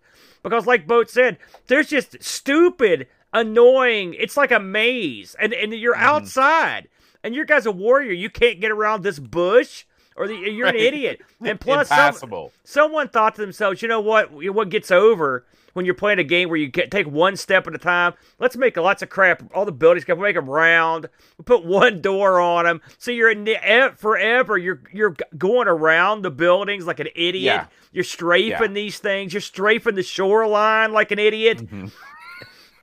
Because, 0.46 0.68
like 0.68 0.86
Boat 0.86 1.10
said, 1.10 1.40
there's 1.66 1.88
just 1.88 2.22
stupid, 2.24 3.08
annoying. 3.34 4.14
It's 4.14 4.38
like 4.38 4.52
a 4.52 4.60
maze, 4.60 5.36
and 5.40 5.52
and 5.56 5.74
you're 5.74 5.96
mm-hmm. 5.96 6.04
outside, 6.04 6.88
and 7.24 7.34
your 7.34 7.46
guy's 7.46 7.66
a 7.66 7.72
warrior. 7.72 8.12
You 8.12 8.30
can't 8.30 8.62
get 8.62 8.70
around 8.70 9.02
this 9.02 9.18
bush, 9.18 9.86
or 10.16 10.28
the, 10.28 10.36
you're 10.36 10.68
right. 10.68 10.76
an 10.76 10.82
idiot. 10.82 11.22
And 11.44 11.60
plus, 11.60 11.90
some, 11.90 12.50
someone 12.64 13.10
thought 13.10 13.34
to 13.36 13.42
themselves, 13.42 13.82
you 13.82 13.88
know 13.88 14.02
what? 14.02 14.32
What 14.32 14.70
gets 14.70 14.92
over 14.92 15.48
when 15.76 15.84
you're 15.84 15.94
playing 15.94 16.20
a 16.20 16.24
game 16.24 16.48
where 16.48 16.58
you 16.58 16.68
get, 16.68 16.90
take 16.90 17.06
one 17.06 17.36
step 17.36 17.68
at 17.68 17.76
a 17.76 17.78
time. 17.78 18.14
Let's 18.40 18.56
make 18.56 18.78
lots 18.78 19.02
of 19.02 19.10
crap. 19.10 19.44
All 19.54 19.66
the 19.66 19.74
buildings, 19.74 20.08
we 20.08 20.16
make 20.16 20.36
them 20.36 20.50
round. 20.50 21.10
We 21.38 21.44
put 21.44 21.66
one 21.66 22.02
door 22.02 22.40
on 22.40 22.64
them, 22.64 22.82
so 22.98 23.12
you're 23.12 23.30
in 23.30 23.44
the, 23.44 23.94
forever. 23.98 24.58
You're 24.58 24.82
you're 24.94 25.16
going 25.38 25.68
around 25.68 26.22
the 26.22 26.32
buildings 26.32 26.88
like 26.88 27.02
an 27.02 27.10
idiot. 27.14 27.44
Yeah. 27.44 27.68
You're 27.92 28.06
strafing 28.06 28.72
yeah. 28.72 28.74
these 28.74 29.00
things. 29.00 29.34
You're 29.34 29.42
strafing 29.42 29.96
the 29.96 30.04
shoreline 30.04 30.94
like 30.94 31.12
an 31.12 31.20
idiot. 31.20 31.58
Mm-hmm. 31.58 31.88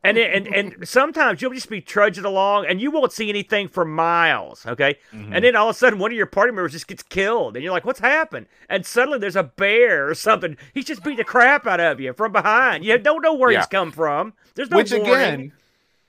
And, 0.04 0.18
and 0.18 0.46
and 0.48 0.88
sometimes 0.88 1.40
you'll 1.40 1.52
just 1.52 1.68
be 1.68 1.80
trudging 1.80 2.24
along 2.24 2.66
and 2.66 2.80
you 2.80 2.90
won't 2.90 3.12
see 3.12 3.28
anything 3.28 3.68
for 3.68 3.84
miles, 3.84 4.66
okay? 4.66 4.96
Mm-hmm. 5.12 5.32
And 5.32 5.44
then 5.44 5.54
all 5.54 5.68
of 5.68 5.76
a 5.76 5.78
sudden 5.78 5.98
one 5.98 6.10
of 6.10 6.16
your 6.16 6.26
party 6.26 6.50
members 6.50 6.72
just 6.72 6.88
gets 6.88 7.02
killed 7.02 7.56
and 7.56 7.62
you're 7.62 7.72
like, 7.72 7.84
"What's 7.84 8.00
happened?" 8.00 8.46
And 8.68 8.84
suddenly 8.84 9.18
there's 9.18 9.36
a 9.36 9.44
bear 9.44 10.08
or 10.08 10.14
something. 10.14 10.56
He's 10.74 10.86
just 10.86 11.04
beating 11.04 11.18
the 11.18 11.24
crap 11.24 11.66
out 11.66 11.78
of 11.78 12.00
you 12.00 12.12
from 12.14 12.32
behind. 12.32 12.84
You 12.84 12.98
don't 12.98 13.22
know 13.22 13.34
where 13.34 13.52
yeah. 13.52 13.60
he's 13.60 13.66
come 13.66 13.92
from. 13.92 14.32
There's 14.54 14.70
no 14.70 14.78
Which 14.78 14.90
warning. 14.90 15.10
again, 15.10 15.52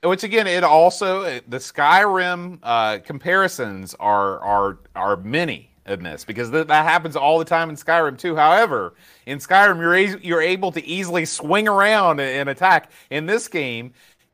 which 0.04 0.24
again, 0.24 0.48
it 0.48 0.64
also 0.64 1.24
the 1.48 1.58
Skyrim 1.58 2.60
uh, 2.64 2.98
comparisons 3.00 3.94
are 4.00 4.40
are 4.40 4.80
are 4.96 5.18
many 5.18 5.73
this 5.86 6.24
because 6.26 6.50
th- 6.52 6.68
that 6.68 6.86
happens 6.86 7.16
all 7.16 7.40
the 7.40 7.46
time 7.46 7.70
in 7.70 7.76
Skyrim 7.76 8.18
too. 8.18 8.36
However, 8.36 8.94
in 9.26 9.40
Skyrim 9.40 9.78
you're 9.78 9.96
a- 9.96 10.20
you're 10.26 10.42
able 10.42 10.72
to 10.72 10.86
easily 10.86 11.26
swing 11.26 11.68
around 11.68 12.20
and, 12.20 12.30
and 12.30 12.50
attack. 12.50 12.90
In 13.10 13.26
this 13.26 13.48
game, 13.48 13.94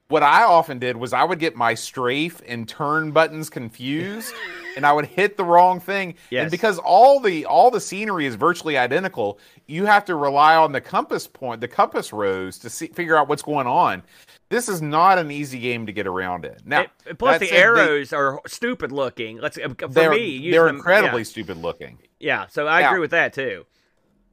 what 0.09 0.21
I 0.23 0.43
often 0.43 0.77
did 0.79 0.97
was 0.97 1.13
I 1.13 1.23
would 1.23 1.39
get 1.39 1.55
my 1.55 1.73
strafe 1.73 2.41
and 2.47 2.67
turn 2.67 3.11
buttons 3.11 3.49
confused. 3.49 4.33
and 4.75 4.85
I 4.85 4.93
would 4.93 5.05
hit 5.07 5.35
the 5.35 5.43
wrong 5.43 5.79
thing. 5.79 6.13
Yes. 6.29 6.43
And 6.43 6.51
because 6.51 6.77
all 6.79 7.19
the 7.19 7.45
all 7.45 7.69
the 7.71 7.81
scenery 7.81 8.25
is 8.25 8.35
virtually 8.35 8.77
identical, 8.77 9.39
you 9.67 9.85
have 9.85 10.05
to 10.05 10.15
rely 10.15 10.55
on 10.55 10.71
the 10.71 10.79
compass 10.79 11.27
point, 11.27 11.59
the 11.59 11.67
compass 11.67 12.13
rose 12.13 12.57
to 12.59 12.69
see, 12.69 12.87
figure 12.87 13.17
out 13.17 13.27
what's 13.27 13.41
going 13.41 13.67
on. 13.67 14.03
This 14.49 14.69
is 14.69 14.81
not 14.81 15.17
an 15.17 15.31
easy 15.31 15.59
game 15.59 15.85
to 15.87 15.91
get 15.91 16.07
around 16.07 16.45
in. 16.45 16.55
Now, 16.65 16.85
It- 17.05 17.17
plus 17.17 17.39
the 17.39 17.47
said, 17.47 17.55
they- 17.55 17.61
arrows 17.61 18.13
are 18.13 18.39
stupid 18.47 18.91
looking. 18.91 19.39
Let's 19.39 19.57
uh, 19.57 19.69
for 19.77 19.87
they're, 19.89 20.11
me, 20.11 20.49
they're 20.49 20.65
them- 20.65 20.77
incredibly 20.77 21.21
Yeah, 21.21 21.25
stupid 21.25 21.57
looking. 21.57 21.97
yeah, 22.19 22.45
so 22.47 22.67
I 22.67 22.81
Now- 22.81 22.89
agree 22.91 22.99
with 23.01 23.11
that 23.11 23.33
too. 23.33 23.65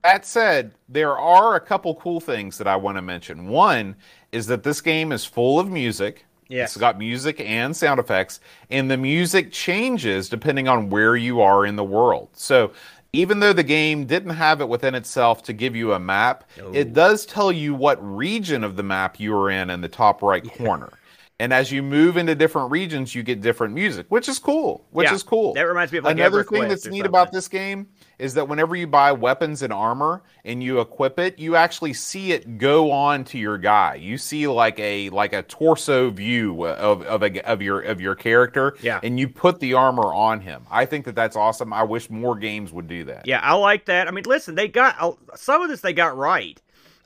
That 0.05 0.25
said, 0.25 0.73
there 0.89 1.19
are 1.19 1.57
a 1.57 1.61
couple 1.61 1.97
cool 1.97 2.21
things 2.21 2.59
that 2.59 2.69
I 2.69 2.77
want 2.77 2.97
to 2.99 3.03
mention. 3.03 3.49
One 3.49 3.97
is 4.33 4.47
that 4.47 4.63
this 4.63 4.81
game 4.81 5.13
is 5.13 5.25
full 5.25 5.59
of 5.59 5.71
music. 5.71 6.25
Yes. 6.49 6.71
It's 6.73 6.77
got 6.81 6.97
music 6.99 7.41
and 7.41 7.77
sound 7.77 7.99
effects, 7.99 8.39
and 8.71 8.89
the 8.91 8.97
music 8.97 9.51
changes 9.51 10.29
depending 10.29 10.69
on 10.69 10.91
where 10.91 11.17
you 11.17 11.41
are 11.41 11.67
in 11.67 11.75
the 11.75 11.83
world. 11.85 12.29
So, 12.35 12.71
even 13.13 13.41
though 13.41 13.53
the 13.53 13.65
game 13.65 14.05
didn't 14.05 14.31
have 14.35 14.61
it 14.61 14.69
within 14.69 14.95
itself 14.95 15.43
to 15.45 15.53
give 15.53 15.75
you 15.75 15.95
a 15.95 15.99
map, 15.99 16.45
it 16.73 16.93
does 16.93 17.27
tell 17.27 17.51
you 17.51 17.75
what 17.75 17.99
region 18.01 18.63
of 18.63 18.77
the 18.77 18.83
map 18.83 19.19
you 19.19 19.35
are 19.35 19.51
in 19.51 19.71
in 19.71 19.81
the 19.81 19.89
top 19.89 20.23
right 20.23 20.45
corner. 20.57 20.93
And 21.41 21.53
as 21.53 21.71
you 21.73 21.83
move 21.83 22.17
into 22.17 22.35
different 22.35 22.71
regions, 22.71 23.15
you 23.15 23.23
get 23.23 23.41
different 23.41 23.75
music, 23.75 24.07
which 24.11 24.29
is 24.29 24.39
cool. 24.39 24.85
Which 24.91 25.09
Yeah, 25.09 25.15
is 25.15 25.23
cool. 25.23 25.53
that 25.55 25.63
reminds 25.63 25.93
me 25.93 25.99
of, 25.99 26.05
like, 26.05 26.17
another 26.17 26.45
EverQuest 26.45 26.49
thing 26.51 26.69
that's 26.69 26.85
neat 26.87 26.91
something. 26.91 27.07
about 27.07 27.33
this 27.33 27.49
game 27.49 27.89
is 28.19 28.35
that 28.35 28.49
whenever 28.49 28.75
you 28.75 28.87
buy 28.87 29.13
weapons 29.13 29.61
and 29.63 29.73
armor 29.73 30.23
and 30.45 30.63
you 30.63 30.81
equip 30.81 31.19
it, 31.19 31.39
you 31.39 31.55
actually 31.57 31.93
see 31.93 32.33
it 32.33 32.57
go 32.59 32.91
on 32.91 33.25
to 33.25 33.39
your 33.39 33.59
guy. 33.59 33.97
You 33.97 34.17
see 34.19 34.47
like 34.47 34.79
a 34.79 35.11
like 35.11 35.33
a 35.35 35.43
torso 35.43 36.11
view 36.11 36.65
of 36.67 37.03
of, 37.03 37.23
a, 37.23 37.47
of 37.47 37.61
your 37.61 37.81
of 37.81 38.01
your 38.01 38.15
character, 38.15 38.75
Yeah. 38.81 39.01
and 39.03 39.21
you 39.21 39.29
put 39.29 39.61
the 39.61 39.75
armor 39.75 40.13
on 40.15 40.41
him. 40.41 40.67
I 40.71 40.87
think 40.87 41.05
that 41.05 41.15
that's 41.15 41.37
awesome. 41.37 41.73
I 41.73 41.83
wish 41.83 42.09
more 42.09 42.37
games 42.37 42.73
would 42.73 42.89
do 42.89 43.05
that. 43.05 43.27
Yeah, 43.27 43.41
I 43.43 43.53
like 43.55 43.85
that. 43.87 44.09
I 44.09 44.11
mean, 44.13 44.25
listen, 44.27 44.55
they 44.55 44.69
got 44.69 44.97
uh, 44.99 45.13
some 45.35 45.61
of 45.63 45.69
this 45.69 45.81
they 45.83 45.93
got 45.93 46.17
right. 46.17 46.61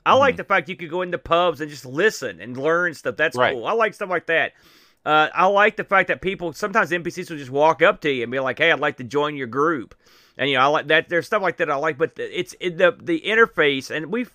I 0.05 0.11
Mm-hmm. 0.11 0.19
like 0.19 0.37
the 0.37 0.43
fact 0.43 0.67
you 0.69 0.75
could 0.75 0.89
go 0.89 1.01
into 1.03 1.17
pubs 1.17 1.61
and 1.61 1.69
just 1.69 1.85
listen 1.85 2.41
and 2.41 2.57
learn 2.57 2.93
stuff. 2.95 3.17
That's 3.17 3.37
Right. 3.37 3.53
cool. 3.53 3.67
I 3.67 3.73
like 3.73 3.93
stuff 3.93 4.09
like 4.09 4.25
that. 4.27 4.53
Uh, 5.05 5.27
I 5.33 5.47
like 5.47 5.75
the 5.77 5.83
fact 5.83 6.07
that 6.07 6.21
people 6.21 6.53
sometimes 6.53 6.91
NPCs 6.91 7.29
will 7.29 7.37
just 7.37 7.51
walk 7.51 7.81
up 7.81 8.01
to 8.01 8.11
you 8.11 8.23
and 8.23 8.31
be 8.31 8.39
like, 8.39 8.59
"Hey, 8.59 8.71
I'd 8.71 8.79
like 8.79 8.97
to 8.97 9.03
join 9.03 9.35
your 9.35 9.47
group," 9.47 9.93
and 10.37 10.49
you 10.49 10.55
know, 10.55 10.63
I 10.63 10.67
like 10.67 10.87
that. 10.87 11.09
There's 11.09 11.25
stuff 11.25 11.41
like 11.41 11.57
that 11.57 11.69
I 11.69 11.75
like, 11.75 11.97
but 11.97 12.13
it's 12.17 12.55
it, 12.59 12.77
the 12.77 12.95
the 13.01 13.21
interface, 13.21 13.89
and 13.89 14.07
we've 14.07 14.31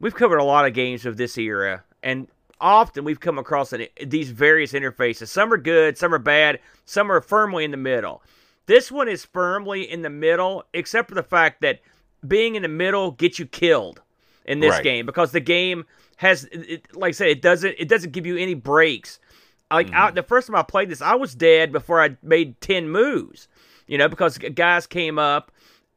we've 0.00 0.14
covered 0.14 0.38
a 0.38 0.44
lot 0.44 0.66
of 0.66 0.74
games 0.74 1.06
of 1.06 1.16
this 1.16 1.36
era, 1.38 1.84
and 2.02 2.28
often 2.60 3.04
we've 3.04 3.20
come 3.20 3.38
across 3.38 3.72
an, 3.72 3.86
these 4.04 4.30
various 4.30 4.72
interfaces. 4.72 5.28
Some 5.28 5.52
are 5.52 5.58
good, 5.58 5.96
some 5.96 6.12
are 6.14 6.18
bad, 6.18 6.60
some 6.84 7.10
are 7.10 7.20
firmly 7.20 7.64
in 7.64 7.70
the 7.70 7.76
middle. 7.76 8.22
This 8.66 8.92
one 8.92 9.08
is 9.08 9.24
firmly 9.24 9.90
in 9.90 10.02
the 10.02 10.10
middle, 10.10 10.64
except 10.74 11.08
for 11.08 11.14
the 11.14 11.22
fact 11.22 11.62
that 11.62 11.80
being 12.26 12.54
in 12.54 12.62
the 12.62 12.68
middle 12.68 13.12
gets 13.12 13.38
you 13.38 13.46
killed 13.46 14.02
in 14.44 14.60
this 14.60 14.72
Right. 14.72 14.84
game 14.84 15.06
because 15.06 15.32
the 15.32 15.40
game 15.40 15.84
has, 16.16 16.44
it, 16.52 16.94
like 16.94 17.10
I 17.10 17.12
said, 17.12 17.28
it 17.28 17.42
doesn't 17.42 17.76
it 17.78 17.88
doesn't 17.88 18.12
give 18.12 18.26
you 18.26 18.36
any 18.36 18.54
breaks. 18.54 19.20
Like 19.70 19.86
mm-hmm. 19.88 19.96
I, 19.96 20.10
the 20.10 20.22
first 20.22 20.48
time 20.48 20.56
I 20.56 20.62
played 20.62 20.88
this, 20.90 21.00
I 21.00 21.14
was 21.14 21.34
dead 21.34 21.72
before 21.72 22.02
I 22.02 22.16
made 22.22 22.60
ten 22.60 22.88
moves. 22.88 23.48
You 23.88 23.98
know, 23.98 24.08
because 24.08 24.38
guys 24.38 24.86
came 24.86 25.18
up. 25.18 25.50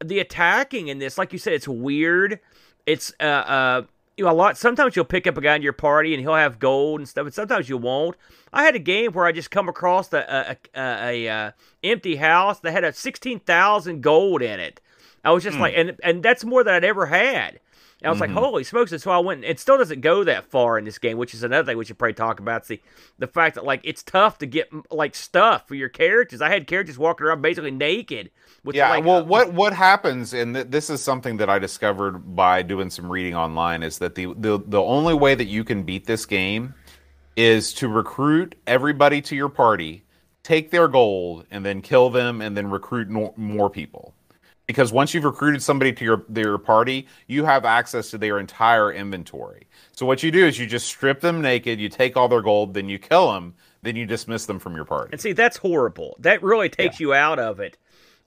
The 0.04 0.18
attacking 0.18 0.88
in 0.88 0.98
this, 0.98 1.20
like 1.20 1.32
you 1.32 1.38
said, 1.38 1.54
it's 1.54 1.68
weird. 1.68 2.40
It's 2.88 3.14
uh 3.20 3.24
uh 3.24 3.82
you 4.18 4.26
know 4.26 4.32
a 4.32 4.34
lot. 4.34 4.58
Sometimes 4.58 4.96
you'll 4.96 5.06
pick 5.06 5.28
up 5.28 5.38
a 5.38 5.42
guy 5.42 5.56
in 5.56 5.62
your 5.62 5.74
party 5.74 6.16
and 6.16 6.22
he'll 6.22 6.34
have 6.34 6.58
gold 6.58 7.00
and 7.00 7.08
stuff, 7.08 7.26
and 7.26 7.34
sometimes 7.34 7.70
you 7.70 7.78
won't. 7.78 8.16
I 8.52 8.64
had 8.64 8.76
a 8.76 8.80
game 8.80 9.12
where 9.12 9.26
I 9.26 9.32
just 9.32 9.52
come 9.52 9.70
across 9.70 10.12
a 10.12 10.58
a, 10.76 10.80
a, 10.82 11.28
a, 11.28 11.30
uh 11.30 11.52
empty 11.84 12.16
house 12.16 12.60
that 12.62 12.72
had 12.72 12.84
a 12.84 12.94
sixteen 12.94 13.40
thousand 13.40 14.02
gold 14.02 14.42
in 14.42 14.60
it. 14.60 14.82
I 15.24 15.32
was 15.32 15.44
just 15.44 15.58
like, 15.62 15.76
and 15.78 15.96
and 16.04 16.24
that's 16.24 16.44
more 16.44 16.64
than 16.64 16.74
I'd 16.74 16.84
ever 16.84 17.06
had. 17.06 17.60
And 18.02 18.08
I 18.08 18.12
was 18.12 18.20
like, 18.20 18.32
holy 18.32 18.64
smokes! 18.64 18.92
And 18.92 19.00
so 19.00 19.12
I 19.12 19.20
went. 19.20 19.44
It 19.44 19.60
still 19.60 19.78
doesn't 19.78 20.02
go 20.02 20.24
that 20.24 20.46
far 20.46 20.80
in 20.80 20.86
this 20.86 20.98
game, 20.98 21.20
which 21.20 21.36
is 21.36 21.44
another 21.44 21.68
thing 21.68 21.78
we 21.78 21.86
should 21.86 22.00
probably 22.00 22.16
talk 22.16 22.40
about. 22.40 22.62
It's 22.62 22.70
the 22.70 22.82
the 23.20 23.28
fact 23.28 23.54
that 23.56 23.64
like 23.64 23.82
it's 23.84 24.02
tough 24.02 24.40
to 24.40 24.48
get 24.48 24.72
like 24.92 25.14
stuff 25.14 25.68
for 25.68 25.76
your 25.76 25.90
characters. 25.90 26.42
I 26.42 26.50
had 26.50 26.66
characters 26.66 26.98
walking 26.98 27.28
around 27.28 27.44
basically 27.44 27.70
naked. 27.70 28.32
With 28.64 28.76
Yeah, 28.76 28.90
like, 28.90 29.06
well, 29.06 29.18
uh, 29.18 29.24
what 29.24 29.54
what 29.54 29.74
happens, 29.74 30.34
and 30.34 30.56
th- 30.56 30.68
this 30.70 30.90
is 30.90 31.04
something 31.04 31.38
that 31.38 31.50
I 31.50 31.60
discovered 31.60 32.36
by 32.36 32.64
doing 32.64 32.90
some 32.90 33.12
reading 33.12 33.36
online, 33.36 33.84
is 33.84 34.00
that 34.00 34.16
the, 34.16 34.34
the 34.36 34.60
the 34.66 34.82
only 34.82 35.14
way 35.14 35.36
that 35.36 35.46
you 35.46 35.64
can 35.64 35.84
beat 35.84 36.08
this 36.08 36.26
game 36.26 36.74
is 37.36 37.72
to 37.76 37.88
recruit 37.88 38.56
everybody 38.66 39.22
to 39.22 39.36
your 39.36 39.50
party, 39.50 40.06
take 40.42 40.72
their 40.72 40.88
gold, 40.88 41.46
and 41.52 41.64
then 41.64 41.82
kill 41.82 42.10
them, 42.10 42.42
and 42.42 42.58
then 42.58 42.72
recruit 42.72 43.12
no- 43.12 43.36
more 43.38 43.70
people. 43.70 44.16
Because 44.72 44.92
once 44.94 45.14
you've 45.14 45.24
recruited 45.26 45.62
somebody 45.62 45.92
to 45.94 46.04
your 46.06 46.24
their 46.30 46.58
party, 46.58 47.08
you 47.28 47.46
have 47.46 47.66
access 47.66 48.10
to 48.12 48.18
their 48.18 48.40
entire 48.40 48.92
inventory. 48.92 49.68
So 49.92 50.06
what 50.06 50.24
you 50.24 50.32
do 50.32 50.46
is 50.46 50.58
you 50.60 50.66
just 50.66 50.88
strip 50.88 51.22
them 51.22 51.42
naked, 51.42 51.80
you 51.80 51.90
take 51.90 52.16
all 52.18 52.28
their 52.28 52.42
gold, 52.42 52.74
then 52.74 52.88
you 52.90 52.98
kill 53.00 53.34
them, 53.34 53.54
then 53.82 53.96
you 53.96 54.06
dismiss 54.06 54.46
them 54.46 54.60
from 54.60 54.76
your 54.76 54.86
party. 54.86 55.10
And 55.12 55.22
see, 55.22 55.34
that's 55.34 55.58
horrible. 55.58 56.16
That 56.20 56.42
really 56.44 56.70
takes 56.70 57.00
you 57.00 57.14
out 57.14 57.38
of 57.40 57.60
it 57.60 57.78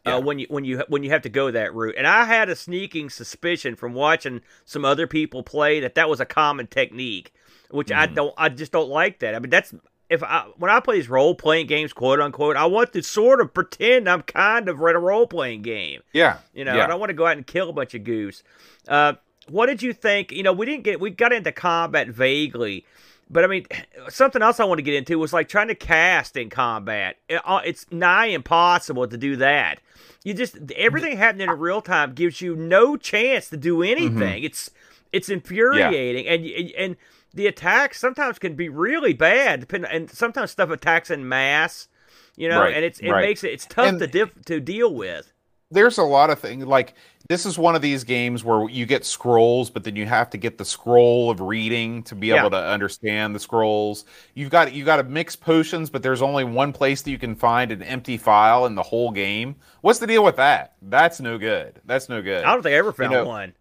Yeah. 0.06 0.16
uh, 0.16 0.20
when 0.20 0.38
you 0.38 0.46
when 0.50 0.64
you 0.64 0.82
when 0.88 1.02
you 1.02 1.10
have 1.10 1.22
to 1.22 1.28
go 1.30 1.50
that 1.50 1.74
route. 1.74 1.94
And 1.96 2.06
I 2.06 2.24
had 2.24 2.48
a 2.48 2.56
sneaking 2.56 3.10
suspicion 3.10 3.74
from 3.76 3.94
watching 3.94 4.40
some 4.64 4.84
other 4.84 5.06
people 5.06 5.42
play 5.42 5.80
that 5.80 5.94
that 5.94 6.08
was 6.08 6.20
a 6.20 6.26
common 6.26 6.66
technique, 6.66 7.32
which 7.70 7.90
I 7.90 8.04
Mm-hmm. 8.06 8.14
don't. 8.14 8.34
I 8.36 8.48
just 8.50 8.72
don't 8.72 8.90
like 8.90 9.20
that. 9.20 9.34
I 9.34 9.38
mean, 9.38 9.50
that's 9.50 9.72
if 10.10 10.22
I 10.22 10.44
when 10.58 10.70
I 10.70 10.80
play 10.80 10.96
these 10.96 11.08
role 11.08 11.34
playing 11.34 11.66
games, 11.66 11.92
quote 11.92 12.20
unquote, 12.20 12.56
I 12.56 12.66
want 12.66 12.92
to 12.92 13.02
sort 13.02 13.40
of 13.40 13.52
pretend 13.54 14.08
I'm 14.08 14.22
kind 14.22 14.68
of 14.68 14.78
in 14.80 14.96
a 14.96 14.98
role 14.98 15.26
playing 15.26 15.62
game. 15.62 16.02
Yeah, 16.12 16.38
You 16.52 16.64
know, 16.64 16.74
yeah. 16.76 16.84
I 16.84 16.86
don't 16.88 17.00
want 17.00 17.10
to 17.10 17.14
go 17.14 17.26
out 17.26 17.36
and 17.36 17.46
kill 17.46 17.70
a 17.70 17.72
bunch 17.72 17.94
of 17.94 18.04
goose. 18.04 18.42
Uh, 18.86 19.14
what 19.48 19.66
did 19.66 19.82
you 19.82 19.92
think? 19.92 20.30
You 20.32 20.42
know, 20.42 20.52
we 20.52 20.66
didn't 20.66 20.84
get 20.84 21.00
we 21.00 21.10
got 21.10 21.32
into 21.32 21.52
combat 21.52 22.08
vaguely, 22.08 22.84
but 23.30 23.44
I 23.44 23.46
mean, 23.46 23.66
something 24.08 24.42
else 24.42 24.60
I 24.60 24.64
want 24.64 24.78
to 24.78 24.82
get 24.82 24.94
into 24.94 25.18
was 25.18 25.32
like 25.32 25.48
trying 25.48 25.68
to 25.68 25.74
cast 25.74 26.36
in 26.36 26.50
combat. 26.50 27.16
It- 27.28 27.40
uh, 27.44 27.60
it's 27.64 27.86
nigh 27.90 28.26
impossible 28.26 29.06
to 29.08 29.16
do 29.16 29.36
that. 29.36 29.80
You 30.22 30.32
just 30.34 30.56
everything 30.76 31.16
happening 31.18 31.48
in 31.50 31.58
real 31.58 31.80
time 31.82 32.12
gives 32.14 32.40
you 32.40 32.56
no 32.56 32.96
chance 32.96 33.48
to 33.50 33.56
do 33.56 33.82
anything. 33.82 34.42
It's 34.44 34.70
it's 35.12 35.28
infuriating, 35.28 36.26
and 36.26 36.44
and 36.46 36.70
and 36.72 36.96
the 37.34 37.46
attacks 37.46 37.98
sometimes 38.00 38.38
can 38.38 38.54
be 38.54 38.68
really 38.68 39.12
bad. 39.12 39.60
Depending, 39.60 39.90
and 39.90 40.10
sometimes 40.10 40.50
stuff 40.50 40.70
attacks 40.70 41.10
in 41.10 41.28
mass. 41.28 41.88
You 42.36 42.48
know, 42.48 42.60
Right, 42.60 42.74
and 42.74 42.84
it's 42.84 42.98
it 43.00 43.10
right. 43.10 43.24
makes 43.26 43.44
it 43.44 43.52
it's 43.52 43.66
tough 43.66 43.86
And- 43.86 43.98
to 44.00 44.06
diff, 44.06 44.30
to 44.46 44.60
deal 44.60 44.92
with. 44.94 45.32
there's 45.70 45.98
a 45.98 46.02
lot 46.02 46.30
of 46.30 46.38
things 46.38 46.64
like 46.66 46.94
this 47.28 47.46
is 47.46 47.58
one 47.58 47.74
of 47.74 47.80
these 47.82 48.04
games 48.04 48.44
where 48.44 48.68
you 48.68 48.86
get 48.86 49.04
scrolls 49.04 49.70
but 49.70 49.82
then 49.84 49.96
you 49.96 50.04
have 50.06 50.30
to 50.30 50.36
get 50.36 50.58
the 50.58 50.64
scroll 50.64 51.30
of 51.30 51.40
reading 51.40 52.02
to 52.04 52.14
be 52.14 52.28
Yeah. 52.28 52.40
able 52.40 52.50
to 52.50 52.56
understand 52.62 53.34
the 53.34 53.40
scrolls 53.40 54.04
you've 54.34 54.50
got 54.50 54.72
you 54.74 54.84
got 54.84 54.96
to 54.96 55.04
mix 55.04 55.34
potions 55.36 55.90
but 55.90 56.02
there's 56.02 56.22
only 56.22 56.44
one 56.44 56.72
place 56.72 57.02
that 57.02 57.10
you 57.10 57.18
can 57.18 57.34
find 57.34 57.72
an 57.72 57.82
empty 57.82 58.16
file 58.18 58.66
in 58.66 58.74
the 58.74 58.82
whole 58.82 59.10
game 59.10 59.56
what's 59.80 59.98
the 60.00 60.06
deal 60.06 60.22
with 60.22 60.36
that 60.36 60.74
that's 60.82 61.18
no 61.20 61.38
good 61.38 61.80
that's 61.86 62.08
no 62.08 62.20
good 62.22 62.44
I 62.44 62.52
don't 62.52 62.62
think 62.62 62.74
I 62.74 62.78
ever 62.78 62.92
found 62.92 63.12
know, 63.12 63.24
one. 63.24 63.54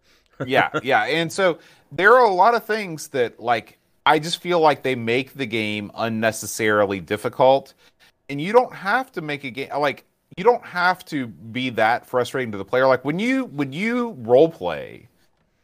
yeah, 0.46 0.68
yeah. 0.82 1.04
And 1.04 1.32
so 1.32 1.58
there 1.96 2.14
are 2.14 2.24
a 2.24 2.32
lot 2.32 2.54
of 2.54 2.64
things 2.64 3.08
that 3.08 3.40
like 3.40 3.78
I 4.06 4.18
just 4.18 4.40
feel 4.40 4.60
like 4.60 4.82
they 4.82 4.94
make 4.94 5.34
the 5.34 5.46
game 5.46 5.90
unnecessarily 5.94 7.00
difficult. 7.00 7.74
And 8.28 8.40
you 8.40 8.52
don't 8.52 8.72
have 8.72 9.12
to 9.12 9.20
make 9.20 9.44
a 9.44 9.50
game 9.50 9.70
like 9.78 10.04
you 10.36 10.44
don't 10.44 10.64
have 10.64 11.04
to 11.06 11.26
be 11.26 11.70
that 11.70 12.06
frustrating 12.06 12.52
to 12.52 12.58
the 12.58 12.64
player. 12.64 12.86
Like 12.86 13.04
when 13.04 13.18
you 13.18 13.46
when 13.46 13.72
you 13.72 14.16
role 14.18 14.48
play, 14.48 15.08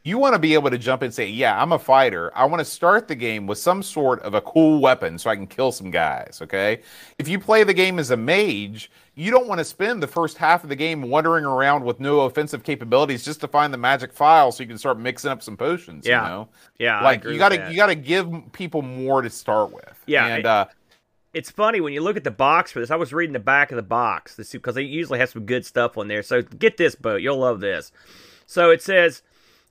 you 0.03 0.17
want 0.17 0.35
to 0.35 0.39
be 0.39 0.55
able 0.55 0.71
to 0.71 0.79
jump 0.79 1.03
in 1.03 1.07
and 1.07 1.15
say, 1.15 1.27
"Yeah, 1.27 1.61
I'm 1.61 1.73
a 1.73 1.79
fighter. 1.79 2.33
I 2.35 2.47
want 2.47 2.61
to 2.61 2.65
start 2.65 3.07
the 3.09 3.15
game 3.15 3.47
with 3.47 3.59
some 3.59 3.83
sort 3.83 4.23
of 4.23 4.33
a 4.35 4.41
cool 4.41 4.81
weapon 4.81 5.19
so 5.19 5.29
I 5.29 5.37
can 5.37 5.47
kill 5.47 5.73
some 5.73 5.91
guys." 5.91 6.41
Okay. 6.43 6.81
If 7.19 7.29
you 7.29 7.39
play 7.39 7.65
the 7.65 7.75
game 7.75 7.99
as 7.99 8.11
a 8.11 8.17
mage, 8.17 8.91
you 9.15 9.31
don't 9.31 9.47
want 9.47 9.59
to 9.59 9.65
spend 9.65 10.03
the 10.03 10.07
first 10.07 10.39
half 10.39 10.63
of 10.63 10.71
the 10.71 10.77
game 10.77 11.03
wandering 11.03 11.45
around 11.45 11.85
with 11.85 12.01
no 12.01 12.21
offensive 12.21 12.63
capabilities 12.63 13.25
just 13.25 13.41
to 13.43 13.49
find 13.49 13.75
the 13.75 13.79
magic 13.79 14.13
file 14.13 14.53
so 14.53 14.63
you 14.63 14.69
can 14.69 14.79
start 14.79 14.99
mixing 14.99 15.31
up 15.31 15.43
some 15.43 15.57
potions. 15.57 16.07
Yeah. 16.07 16.23
You 16.23 16.29
know, 16.29 16.49
Yeah, 16.79 17.03
like 17.03 17.23
you 17.25 17.37
got 17.37 17.51
to 17.51 17.71
you 17.71 17.77
got 17.77 17.87
to 17.87 17.95
give 17.95 18.31
people 18.53 18.81
more 18.83 19.21
to 19.21 19.29
start 19.29 19.73
with. 19.73 20.03
Yeah, 20.07 20.27
and 20.27 20.39
it- 20.41 20.47
uh, 20.47 20.67
It's 21.35 21.51
funny 21.51 21.81
when 21.81 21.93
you 21.93 22.01
look 22.01 22.17
at 22.17 22.25
the 22.25 22.31
box 22.31 22.73
for 22.73 22.81
this. 22.81 22.91
I 22.91 22.97
was 22.97 23.13
reading 23.13 23.35
the 23.35 23.39
back 23.39 23.71
of 23.71 23.77
the 23.77 23.83
box 23.83 24.37
because 24.51 24.75
they 24.75 24.83
usually 24.83 25.19
have 25.21 25.29
some 25.31 25.45
good 25.47 25.65
stuff 25.67 25.97
on 25.99 26.09
there. 26.09 26.23
So 26.25 26.43
get 26.43 26.77
this 26.77 26.95
boat, 26.97 27.21
you'll 27.21 27.39
love 27.39 27.61
this. 27.61 27.93
So 28.47 28.71
it 28.71 28.83
says, 28.83 29.23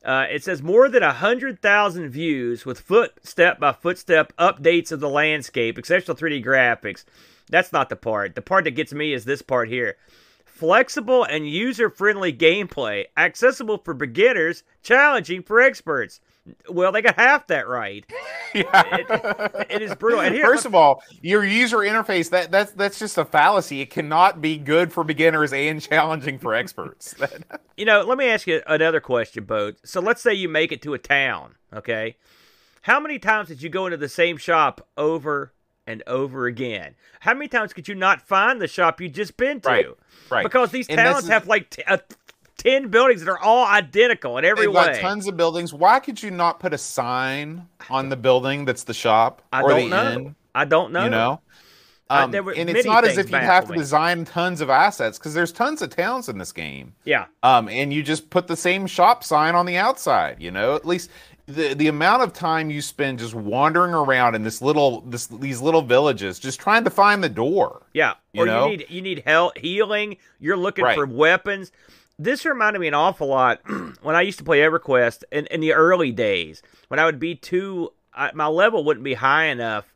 uh, 0.06 0.26
it 0.30 0.44
says 0.44 0.62
more 0.62 0.88
than 0.90 1.04
a 1.04 1.14
hundred 1.14 1.62
thousand 1.62 2.10
views 2.10 2.66
with 2.66 2.80
footstep 2.80 3.60
by 3.60 3.74
footstep 3.74 4.34
updates 4.38 4.92
of 4.92 5.00
the 5.02 5.10
landscape, 5.10 5.78
exceptional 5.78 6.16
3D 6.18 6.44
graphics. 6.44 7.04
That's 7.50 7.74
not 7.74 7.90
the 7.90 7.96
part. 7.96 8.36
The 8.36 8.42
part 8.42 8.64
that 8.66 8.72
gets 8.72 8.94
me 8.94 9.14
is 9.14 9.26
this 9.26 9.42
part 9.42 9.70
here. 9.70 9.98
flexible 10.46 11.24
and 11.24 11.50
user 11.50 11.90
friendly 11.90 12.34
gameplay, 12.34 13.06
accessible 13.16 13.78
for 13.78 13.94
beginners, 13.94 14.64
challenging 14.84 15.42
for 15.42 15.62
experts. 15.62 16.20
Well, 16.70 16.92
they 16.92 17.02
got 17.02 17.16
half 17.16 17.48
that 17.48 17.68
right. 17.68 18.06
Yeah. 18.54 18.86
It, 19.00 19.68
it 19.70 19.82
is 19.84 19.94
brutal. 19.96 20.22
And 20.22 20.34
here, 20.34 20.44
First 20.46 20.66
of 20.66 20.74
all, 20.74 21.04
your 21.22 21.44
user 21.46 21.78
interface 21.78 22.30
that 22.32 22.52
that's 22.52 22.72
that's 22.72 22.98
just 22.98 23.18
a 23.18 23.26
fallacy. 23.26 23.82
It 23.82 23.90
cannot 23.92 24.42
be 24.42 24.58
good 24.58 24.92
for 24.92 25.04
beginners 25.04 25.54
and 25.54 25.80
challenging 25.82 26.40
for 26.40 26.56
experts. 26.56 27.14
you 27.78 27.86
know, 27.86 28.02
let 28.02 28.18
me 28.18 28.28
ask 28.28 28.48
you 28.48 28.62
another 28.66 29.00
question, 29.00 29.44
Boat. 29.44 29.78
So 29.84 30.00
let's 30.02 30.22
say 30.22 30.34
you 30.34 30.50
make 30.50 30.72
it 30.72 30.82
to 30.84 30.94
a 30.94 30.98
town, 30.98 31.56
okay? 31.74 32.18
How 32.82 33.00
many 33.00 33.20
times 33.20 33.50
did 33.50 33.62
you 33.62 33.70
go 33.70 33.86
into 33.86 33.98
the 33.98 34.10
same 34.10 34.38
shop 34.38 34.88
over 34.98 35.54
and 35.86 36.02
over 36.08 36.46
again? 36.48 36.96
How 37.20 37.34
many 37.34 37.48
times 37.48 37.74
could 37.74 37.88
you 37.88 37.96
not 37.96 38.22
find 38.22 38.60
the 38.62 38.68
shop 38.68 39.00
you 39.02 39.10
just 39.10 39.38
been 39.38 39.62
to? 39.62 39.70
Right, 39.70 39.88
right. 40.32 40.44
Because 40.44 40.72
these 40.72 40.88
towns 40.88 41.26
is- 41.26 41.30
have 41.30 41.48
like 41.48 41.70
t- 41.70 41.84
uh, 41.84 41.98
10 42.60 42.90
buildings 42.90 43.22
that 43.24 43.32
are 43.32 43.40
all 43.40 43.66
identical 43.66 44.38
in 44.38 44.46
every 44.46 44.68
They've 44.68 44.76
way. 44.76 44.86
got 44.94 44.96
tons 44.98 45.28
of 45.28 45.36
buildings. 45.36 45.74
Why 45.74 46.00
could 46.00 46.22
you 46.22 46.30
not 46.30 46.60
put 46.60 46.74
a 46.74 46.78
sign 46.78 47.68
on 47.90 48.10
the 48.10 48.16
building 48.18 48.66
that's 48.66 48.84
the 48.84 48.94
shop 48.94 49.42
I 49.52 49.62
or 49.64 49.70
don't 49.70 49.90
the 49.90 50.04
know. 50.04 50.12
inn? 50.12 50.36
I 50.54 50.66
don't 50.66 50.92
know. 50.94 51.04
You 51.06 51.10
know. 51.10 51.42
Um, 52.12 52.34
and 52.34 52.70
it's 52.72 52.88
not 52.88 53.06
as 53.06 53.20
if 53.20 53.30
you 53.30 53.38
have 53.38 53.66
to 53.68 53.74
me. 53.74 53.78
design 53.78 54.26
tons 54.26 54.62
of 54.62 54.70
assets 54.72 55.20
because 55.20 55.36
there's 55.36 55.52
tons 55.52 55.84
of 55.84 55.92
towns 55.92 56.28
in 56.28 56.40
this 56.40 56.52
game. 56.52 56.94
Yeah. 57.06 57.26
Um, 57.44 57.70
and 57.70 57.94
you 57.94 58.02
just 58.02 58.32
put 58.32 58.48
the 58.48 58.56
same 58.56 58.88
shop 58.88 59.24
sign 59.24 59.54
on 59.54 59.68
the 59.68 59.78
outside. 59.78 60.42
You 60.42 60.50
know, 60.50 60.76
at 60.76 60.88
least 60.88 61.12
the 61.46 61.76
the 61.76 61.88
amount 61.88 62.24
of 62.24 62.34
time 62.34 62.72
you 62.72 62.82
spend 62.82 63.20
just 63.20 63.36
wandering 63.36 63.94
around 63.94 64.34
in 64.34 64.42
this 64.42 64.60
little 64.60 65.02
this 65.02 65.28
these 65.28 65.62
little 65.62 65.84
villages, 65.84 66.40
just 66.40 66.60
trying 66.60 66.84
to 66.84 66.90
find 66.90 67.24
the 67.24 67.30
door. 67.30 67.84
Yeah, 67.94 68.16
You 68.34 68.42
or 68.42 68.46
know? 68.48 68.64
you 68.66 68.78
need 68.78 68.86
you 68.90 69.02
need 69.04 69.24
help 69.28 69.56
healing. 69.60 70.18
You're 70.40 70.58
looking 70.58 70.86
Right. 70.86 70.96
for 70.96 71.06
weapons. 71.06 71.72
This 72.22 72.46
reminded 72.46 72.80
me 72.80 72.90
an 72.90 72.94
awful 72.94 73.28
lot 73.28 73.62
when 74.02 74.16
I 74.16 74.22
used 74.22 74.40
to 74.40 74.44
play 74.44 74.60
EverQuest 74.60 75.24
in, 75.32 75.46
in 75.48 75.62
the 75.62 75.72
early 75.72 76.12
days. 76.12 76.62
When 76.90 77.00
I 77.00 77.06
would 77.06 77.18
be 77.20 77.34
too, 77.34 77.94
I, 78.14 78.32
my 78.34 78.48
level 78.48 78.84
wouldn't 78.84 79.06
be 79.06 79.14
high 79.14 79.46
enough 79.46 79.94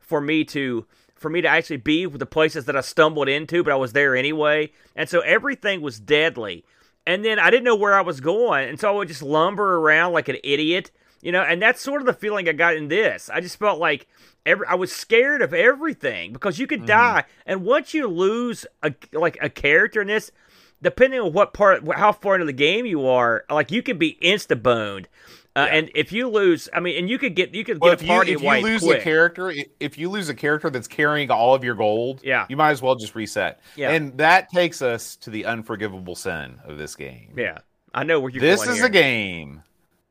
for 0.00 0.20
me 0.20 0.44
to 0.46 0.84
for 1.14 1.30
me 1.30 1.42
to 1.42 1.48
actually 1.48 1.76
be 1.76 2.06
with 2.06 2.18
the 2.18 2.26
places 2.26 2.64
that 2.64 2.76
I 2.76 2.80
stumbled 2.80 3.28
into, 3.28 3.62
but 3.62 3.74
I 3.74 3.76
was 3.76 3.92
there 3.92 4.16
anyway, 4.16 4.72
and 4.96 5.06
so 5.06 5.20
everything 5.20 5.82
was 5.82 6.00
deadly. 6.00 6.64
And 7.06 7.22
then 7.22 7.38
I 7.38 7.50
didn't 7.50 7.64
know 7.64 7.76
where 7.76 7.94
I 7.94 8.00
was 8.00 8.20
going, 8.20 8.68
and 8.68 8.80
so 8.80 8.88
I 8.88 8.92
would 8.92 9.08
just 9.08 9.22
lumber 9.22 9.76
around 9.76 10.12
like 10.12 10.28
an 10.28 10.38
idiot, 10.42 10.90
you 11.20 11.30
know. 11.30 11.42
And 11.42 11.62
that's 11.62 11.80
sort 11.80 12.00
of 12.00 12.06
the 12.06 12.14
feeling 12.14 12.48
I 12.48 12.52
got 12.52 12.74
in 12.74 12.88
this. 12.88 13.30
I 13.30 13.40
just 13.40 13.58
felt 13.58 13.78
like 13.78 14.08
every 14.44 14.66
I 14.66 14.74
was 14.74 14.92
scared 14.92 15.42
of 15.42 15.54
everything 15.54 16.32
because 16.32 16.58
you 16.58 16.66
could 16.66 16.80
mm-hmm. 16.80 16.86
die, 16.86 17.24
and 17.46 17.64
once 17.64 17.94
you 17.94 18.08
lose 18.08 18.66
a 18.82 18.94
like 19.12 19.38
a 19.40 19.50
character 19.50 20.00
in 20.00 20.08
this, 20.08 20.32
depending 20.82 21.20
on 21.20 21.32
what 21.32 21.52
part, 21.54 21.82
how 21.96 22.12
far 22.12 22.34
into 22.34 22.46
the 22.46 22.52
game 22.52 22.86
you 22.86 23.06
are, 23.06 23.44
like 23.50 23.70
you 23.70 23.82
can 23.82 23.98
be 23.98 24.18
insta 24.22 24.60
boned. 24.60 25.08
Uh, 25.56 25.66
And 25.70 25.90
if 25.96 26.12
you 26.12 26.28
lose, 26.28 26.68
I 26.72 26.78
mean, 26.80 26.96
and 26.96 27.10
you 27.10 27.18
could 27.18 27.34
get 27.34 27.54
you 27.54 27.64
could 27.64 27.80
Well, 27.80 27.90
get 27.92 28.02
a 28.02 28.04
you 28.04 28.08
party 28.10 28.32
if 28.32 28.40
you 28.42 28.50
lose 28.62 28.82
quick. 28.82 29.00
a 29.00 29.02
character, 29.02 29.52
if 29.80 29.98
you 29.98 30.08
lose 30.08 30.28
a 30.28 30.34
character 30.34 30.70
that's 30.70 30.86
carrying 30.86 31.30
all 31.30 31.54
of 31.56 31.64
your 31.64 31.74
gold, 31.74 32.20
Yeah. 32.22 32.46
you 32.48 32.56
might 32.56 32.70
as 32.70 32.80
well 32.82 32.94
just 32.94 33.14
reset. 33.16 33.60
Yeah. 33.74 33.90
And 33.90 34.16
that 34.18 34.48
takes 34.50 34.80
us 34.80 35.16
to 35.16 35.30
the 35.30 35.46
unforgivable 35.46 36.14
sin 36.14 36.60
of 36.64 36.78
this 36.78 36.94
game. 36.94 37.32
Yeah, 37.36 37.58
I 37.92 38.04
know 38.04 38.20
where 38.20 38.30
you're 38.30 38.40
going. 38.40 38.50
this 38.52 38.66
is 38.68 38.76
here. 38.76 38.86
a 38.86 38.90
game 38.90 39.62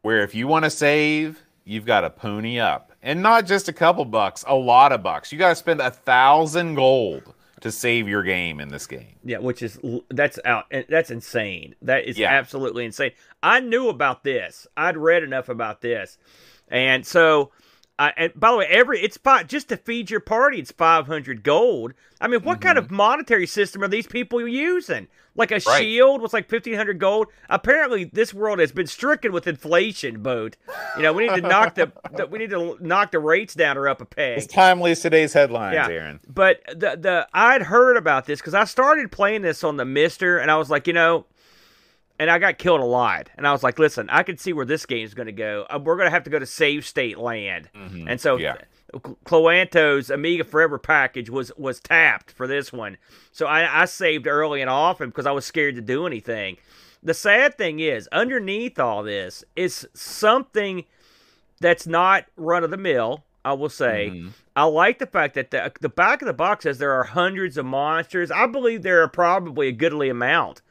where 0.02 0.24
if 0.24 0.36
you 0.36 0.46
want 0.48 0.66
to 0.66 0.70
save, 0.70 1.42
you've 1.64 1.86
got 1.86 2.02
to 2.02 2.10
pony 2.10 2.60
up, 2.60 2.92
and 3.02 3.22
not 3.22 3.46
just 3.46 3.70
a 3.70 3.74
couple 3.74 4.04
bucks, 4.04 4.44
a 4.46 4.56
lot 4.56 4.92
of 4.92 5.02
bucks. 5.02 5.32
You 5.32 5.38
got 5.40 5.50
to 5.50 5.56
spend 5.56 5.80
a 5.80 5.90
thousand 5.92 6.76
gold 6.76 7.34
to 7.62 7.72
save 7.72 8.08
your 8.08 8.24
game 8.24 8.60
in 8.60 8.70
this 8.70 8.88
game. 8.88 9.16
Yeah, 9.24 9.40
which 9.40 9.62
is 9.62 9.80
that's 10.10 10.40
out. 10.46 10.66
That's 10.90 11.12
insane. 11.12 11.76
That 11.82 12.06
is 12.06 12.18
Yeah. 12.18 12.30
absolutely 12.32 12.86
insane. 12.86 13.12
I 13.44 13.60
knew 13.60 13.90
about 13.90 14.24
this. 14.24 14.68
I'd 14.78 14.98
read 14.98 15.24
enough 15.24 15.50
about 15.50 15.82
this, 15.82 16.18
and 16.70 17.06
so. 17.06 17.52
I, 18.00 18.14
and 18.16 18.32
by 18.34 18.50
the 18.52 18.58
way, 18.58 18.66
every 18.68 19.02
it's 19.02 19.18
five 19.18 19.48
just 19.48 19.68
to 19.70 19.78
feed 19.78 20.10
your 20.10 20.22
party. 20.22 20.58
It's 20.60 20.72
five 20.72 21.06
hundred 21.06 21.44
gold. 21.44 21.94
I 22.22 22.28
mean, 22.28 22.42
what 22.44 22.62
kind 22.62 22.78
of 22.78 22.90
monetary 22.90 23.46
system 23.46 23.84
are 23.84 23.88
these 23.90 24.08
people 24.08 24.48
using? 24.48 25.08
Like 25.36 25.52
a 25.52 25.56
Mm-hmm. 25.56 25.70
Right. 25.70 25.82
shield 25.84 26.22
was 26.22 26.32
like 26.34 26.48
fifteen 26.50 26.76
hundred 26.76 26.98
gold. 27.00 27.28
Apparently, 27.50 28.06
this 28.06 28.34
world 28.34 28.60
has 28.60 28.72
been 28.72 28.88
stricken 28.88 29.32
with 29.34 29.48
inflation. 29.48 30.24
Boat. 30.24 30.56
You 30.96 31.04
know, 31.04 31.14
we 31.14 31.28
need 31.28 31.36
to 31.36 31.48
knock 31.48 31.76
the, 31.76 31.92
the 32.16 32.26
we 32.26 32.40
need 32.40 32.50
to 32.52 32.78
knock 32.80 33.12
the 33.12 33.20
rates 33.20 33.54
down 33.54 33.78
or 33.78 33.88
up 33.90 34.00
a 34.02 34.06
peg. 34.06 34.38
It's 34.38 34.48
timely 34.48 34.92
as 34.92 35.02
today's 35.02 35.34
headlines, 35.34 35.76
Yeah. 35.76 35.90
Aaron. 35.90 36.20
But 36.28 36.62
the 36.70 36.96
the 36.98 37.28
I'd 37.34 37.64
heard 37.64 37.98
about 37.98 38.26
this 38.26 38.40
because 38.40 38.54
I 38.54 38.64
started 38.64 39.12
playing 39.12 39.42
this 39.44 39.64
on 39.64 39.76
the 39.78 39.84
MiSTer, 39.86 40.42
and 40.42 40.50
I 40.50 40.56
was 40.58 40.70
like, 40.70 40.88
you 40.88 40.94
know, 40.94 41.26
and 42.20 42.30
I 42.30 42.38
got 42.38 42.58
killed 42.58 42.82
a 42.82 42.86
lot, 42.86 43.30
and 43.38 43.48
I 43.48 43.52
was 43.52 43.64
like, 43.64 43.80
listen, 43.80 44.10
I 44.10 44.24
can 44.24 44.38
see 44.38 44.54
where 44.54 44.66
this 44.66 44.86
game 44.86 45.06
is 45.06 45.14
going 45.14 45.28
to 45.28 45.32
go. 45.32 45.66
Uh, 45.70 45.80
We're 45.82 45.96
going 45.96 46.06
to 46.08 46.12
have 46.12 46.26
to 46.26 46.30
go 46.30 46.38
to 46.38 46.46
Save 46.46 46.86
State 46.86 47.18
Land, 47.18 47.70
and 47.74 48.20
so. 48.22 48.38
Yeah. 48.38 48.58
Cloanto's 49.24 50.10
Amiga 50.10 50.44
Forever 50.44 50.80
package 50.80 51.30
was 51.30 51.52
was 51.56 51.80
tapped 51.80 52.32
for 52.32 52.48
this 52.48 52.74
one, 52.74 52.98
so 53.32 53.46
I, 53.46 53.84
I 53.84 53.86
saved 53.86 54.26
early 54.26 54.62
and 54.62 54.70
often 54.70 55.10
because 55.10 55.28
I 55.28 55.32
was 55.32 55.46
scared 55.46 55.76
to 55.76 55.82
do 55.82 56.08
anything. 56.08 56.58
The 57.04 57.14
sad 57.14 57.56
thing 57.56 57.80
is, 57.80 58.08
underneath 58.12 58.80
all 58.80 59.04
this 59.04 59.44
is 59.56 59.88
something 59.94 60.86
that's 61.62 61.86
not 61.86 62.26
run 62.36 62.64
of 62.64 62.72
the 62.72 62.78
mill. 62.78 63.26
I 63.46 63.54
will 63.54 63.70
say. 63.70 64.10
Mm-hmm. 64.12 64.30
I 64.56 64.64
like 64.64 64.98
the 64.98 65.06
fact 65.06 65.36
that 65.36 65.52
the 65.52 65.72
the 65.80 65.90
back 65.90 66.24
of 66.24 66.26
the 66.26 66.34
box 66.34 66.64
says 66.64 66.80
there 66.80 66.94
are 66.94 67.04
hundreds 67.04 67.58
of 67.58 67.66
monsters. 67.66 68.32
I 68.32 68.48
believe 68.48 68.82
there 68.82 69.04
are 69.04 69.08
probably 69.08 69.68
a 69.68 69.72
goodly 69.72 70.10
amount 70.10 70.62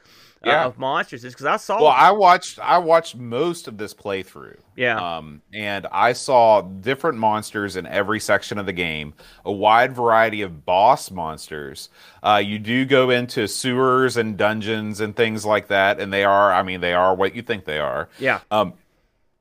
uh, 0.46 0.50
Yeah. 0.50 0.64
of 0.66 0.78
monsters. 0.78 1.22
Because 1.22 1.46
I 1.46 1.56
saw, 1.56 1.78
Well, 1.82 1.88
I 1.96 2.10
watched 2.12 2.58
I 2.58 2.78
watched 2.78 3.16
most 3.16 3.68
of 3.68 3.76
this 3.78 3.94
playthrough. 3.94 4.58
Yeah. 4.76 5.16
Um, 5.18 5.42
and 5.52 5.86
I 5.90 6.12
saw 6.12 6.60
different 6.62 7.18
monsters 7.18 7.76
in 7.76 7.86
every 7.86 8.20
section 8.20 8.58
of 8.58 8.66
the 8.66 8.72
game, 8.72 9.14
a 9.44 9.50
wide 9.52 9.92
variety 9.94 10.42
of 10.42 10.64
boss 10.64 11.10
monsters. 11.10 11.88
Uh, 12.22 12.40
you 12.44 12.58
do 12.58 12.84
go 12.84 13.10
into 13.10 13.48
sewers 13.48 14.16
and 14.16 14.36
dungeons 14.36 15.00
and 15.00 15.16
things 15.16 15.44
like 15.44 15.68
that, 15.68 15.98
and 16.00 16.12
they 16.12 16.24
are, 16.24 16.52
I 16.52 16.62
mean, 16.62 16.80
they 16.80 16.94
are 16.94 17.14
what 17.14 17.34
you 17.34 17.42
think 17.42 17.64
they 17.64 17.78
are. 17.80 18.08
yeah, 18.18 18.40
Um, 18.50 18.74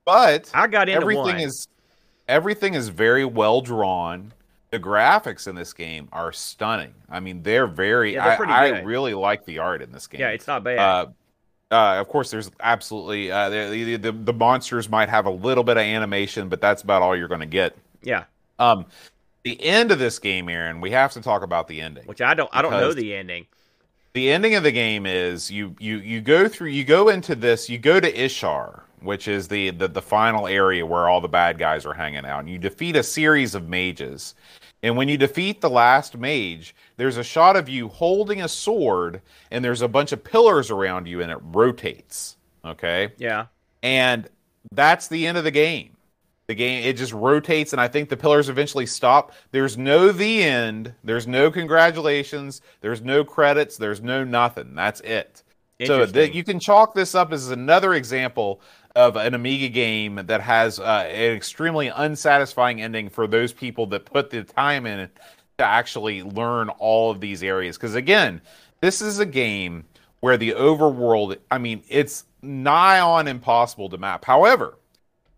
but 0.04 0.50
I 0.54 0.66
got 0.66 0.88
into 0.88 1.00
everything 1.00 1.22
one. 1.36 1.40
is 1.40 1.68
everything 2.26 2.74
is 2.74 2.88
very 2.88 3.24
well 3.24 3.60
drawn. 3.60 4.32
The 4.70 4.78
graphics 4.78 5.48
in 5.48 5.54
this 5.54 5.72
game 5.72 6.08
are 6.12 6.30
stunning. 6.32 6.94
I 7.08 7.20
mean, 7.20 7.42
they're 7.42 7.66
very. 7.66 8.14
Yeah, 8.14 8.36
they're 8.36 8.46
I, 8.46 8.68
I 8.68 8.80
really 8.82 9.14
like 9.14 9.44
the 9.46 9.58
art 9.60 9.80
in 9.80 9.92
this 9.92 10.06
game. 10.06 10.20
yeah, 10.20 10.28
it's 10.28 10.46
not 10.46 10.62
bad. 10.62 10.78
Uh, 10.78 11.06
uh, 11.70 12.00
of 12.00 12.08
course, 12.08 12.30
there's 12.30 12.50
absolutely 12.60 13.30
uh, 13.30 13.48
the, 13.50 13.68
the, 13.84 13.96
the 13.96 14.12
the 14.12 14.32
monsters 14.32 14.88
might 14.88 15.08
have 15.08 15.26
a 15.26 15.30
little 15.30 15.64
bit 15.64 15.76
of 15.76 15.82
animation, 15.82 16.48
but 16.48 16.60
that's 16.60 16.82
about 16.82 17.02
all 17.02 17.16
you're 17.16 17.28
going 17.28 17.40
to 17.40 17.46
get. 17.46 17.76
yeah, 18.02 18.24
Um, 18.58 18.86
the 19.44 19.62
end 19.62 19.90
of 19.92 19.98
this 19.98 20.18
game, 20.18 20.48
Aaron, 20.48 20.80
we 20.80 20.90
have 20.90 21.12
to 21.12 21.20
talk 21.20 21.42
about 21.42 21.68
the 21.68 21.80
ending. 21.80 22.04
which 22.06 22.20
I 22.20 22.34
don't, 22.34 22.50
I 22.52 22.60
don't 22.62 22.72
know 22.72 22.92
the 22.92 23.14
ending. 23.14 23.46
The 24.14 24.30
ending 24.30 24.54
of 24.54 24.62
the 24.62 24.72
game 24.72 25.06
is 25.06 25.50
you 25.50 25.76
you 25.78 25.98
you 25.98 26.20
go 26.20 26.48
through 26.48 26.70
you 26.70 26.84
go 26.84 27.08
into 27.08 27.34
this 27.34 27.68
you 27.70 27.78
go 27.78 28.00
to 28.00 28.12
Ishar, 28.12 28.80
which 29.02 29.28
is 29.28 29.48
the 29.48 29.70
the, 29.70 29.88
the 29.88 30.02
final 30.02 30.46
area 30.46 30.84
where 30.84 31.08
all 31.08 31.20
the 31.20 31.28
bad 31.28 31.58
guys 31.58 31.86
are 31.86 31.94
hanging 31.94 32.24
out, 32.24 32.40
and 32.40 32.50
you 32.50 32.58
defeat 32.58 32.96
a 32.96 33.02
series 33.02 33.54
of 33.54 33.68
mages. 33.68 34.34
And 34.82 34.96
when 34.96 35.08
you 35.08 35.16
defeat 35.16 35.60
the 35.60 35.70
last 35.70 36.16
mage, 36.16 36.74
there's 36.96 37.16
a 37.16 37.24
shot 37.24 37.56
of 37.56 37.68
you 37.68 37.88
holding 37.88 38.42
a 38.42 38.48
sword, 38.48 39.22
and 39.50 39.64
there's 39.64 39.82
a 39.82 39.88
bunch 39.88 40.12
of 40.12 40.22
pillars 40.22 40.70
around 40.70 41.08
you, 41.08 41.20
and 41.20 41.32
it 41.32 41.38
rotates. 41.42 42.36
Okay, 42.64 43.12
Yeah, 43.18 43.46
and 43.82 44.28
that's 44.72 45.08
the 45.08 45.26
end 45.26 45.38
of 45.38 45.44
the 45.44 45.50
game. 45.50 45.96
The 46.48 46.54
game 46.54 46.84
it 46.84 46.96
just 46.96 47.12
rotates, 47.12 47.72
and 47.72 47.80
I 47.80 47.88
think 47.88 48.08
the 48.08 48.16
pillars 48.16 48.48
eventually 48.48 48.86
stop. 48.86 49.32
There's 49.50 49.76
no 49.76 50.12
the 50.12 50.42
end. 50.42 50.94
There's 51.04 51.26
no 51.26 51.50
congratulations. 51.50 52.62
There's 52.80 53.02
no 53.02 53.22
credits. 53.22 53.76
There's 53.76 54.00
no 54.00 54.24
nothing. 54.24 54.74
That's 54.74 55.00
it. 55.00 55.42
So 55.86 56.06
that 56.06 56.34
you 56.34 56.42
can 56.42 56.58
chalk 56.58 56.94
this 56.94 57.14
up 57.14 57.32
as 57.32 57.50
another 57.50 57.94
example 57.94 58.60
of 58.98 59.14
an 59.14 59.32
Amiga 59.32 59.68
game 59.68 60.16
that 60.26 60.40
has 60.40 60.80
uh, 60.80 61.08
an 61.08 61.36
extremely 61.36 61.86
unsatisfying 61.86 62.82
ending 62.82 63.08
for 63.08 63.28
those 63.28 63.52
people 63.52 63.86
that 63.86 64.04
put 64.04 64.28
the 64.28 64.42
time 64.42 64.86
in 64.86 65.08
to 65.58 65.64
actually 65.64 66.24
learn 66.24 66.68
all 66.68 67.12
of 67.12 67.20
these 67.20 67.44
areas. 67.44 67.76
Because 67.76 67.94
again, 67.94 68.40
this 68.80 69.00
is 69.00 69.20
a 69.20 69.26
game 69.26 69.84
where 70.18 70.36
the 70.36 70.50
overworld, 70.50 71.36
I 71.48 71.58
mean, 71.58 71.84
it's 71.88 72.24
nigh 72.42 72.98
on 72.98 73.28
impossible 73.28 73.88
to 73.90 73.98
map. 73.98 74.24
However, 74.24 74.76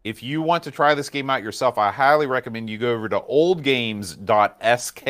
if 0.04 0.22
you 0.22 0.40
want 0.40 0.62
to 0.62 0.70
try 0.70 0.94
this 0.94 1.10
game 1.10 1.28
out 1.28 1.42
yourself, 1.42 1.76
I 1.76 1.92
highly 1.92 2.26
recommend 2.26 2.70
you 2.70 2.78
go 2.78 2.94
over 2.94 3.10
to 3.10 3.20
oldgames.sk 3.20 5.02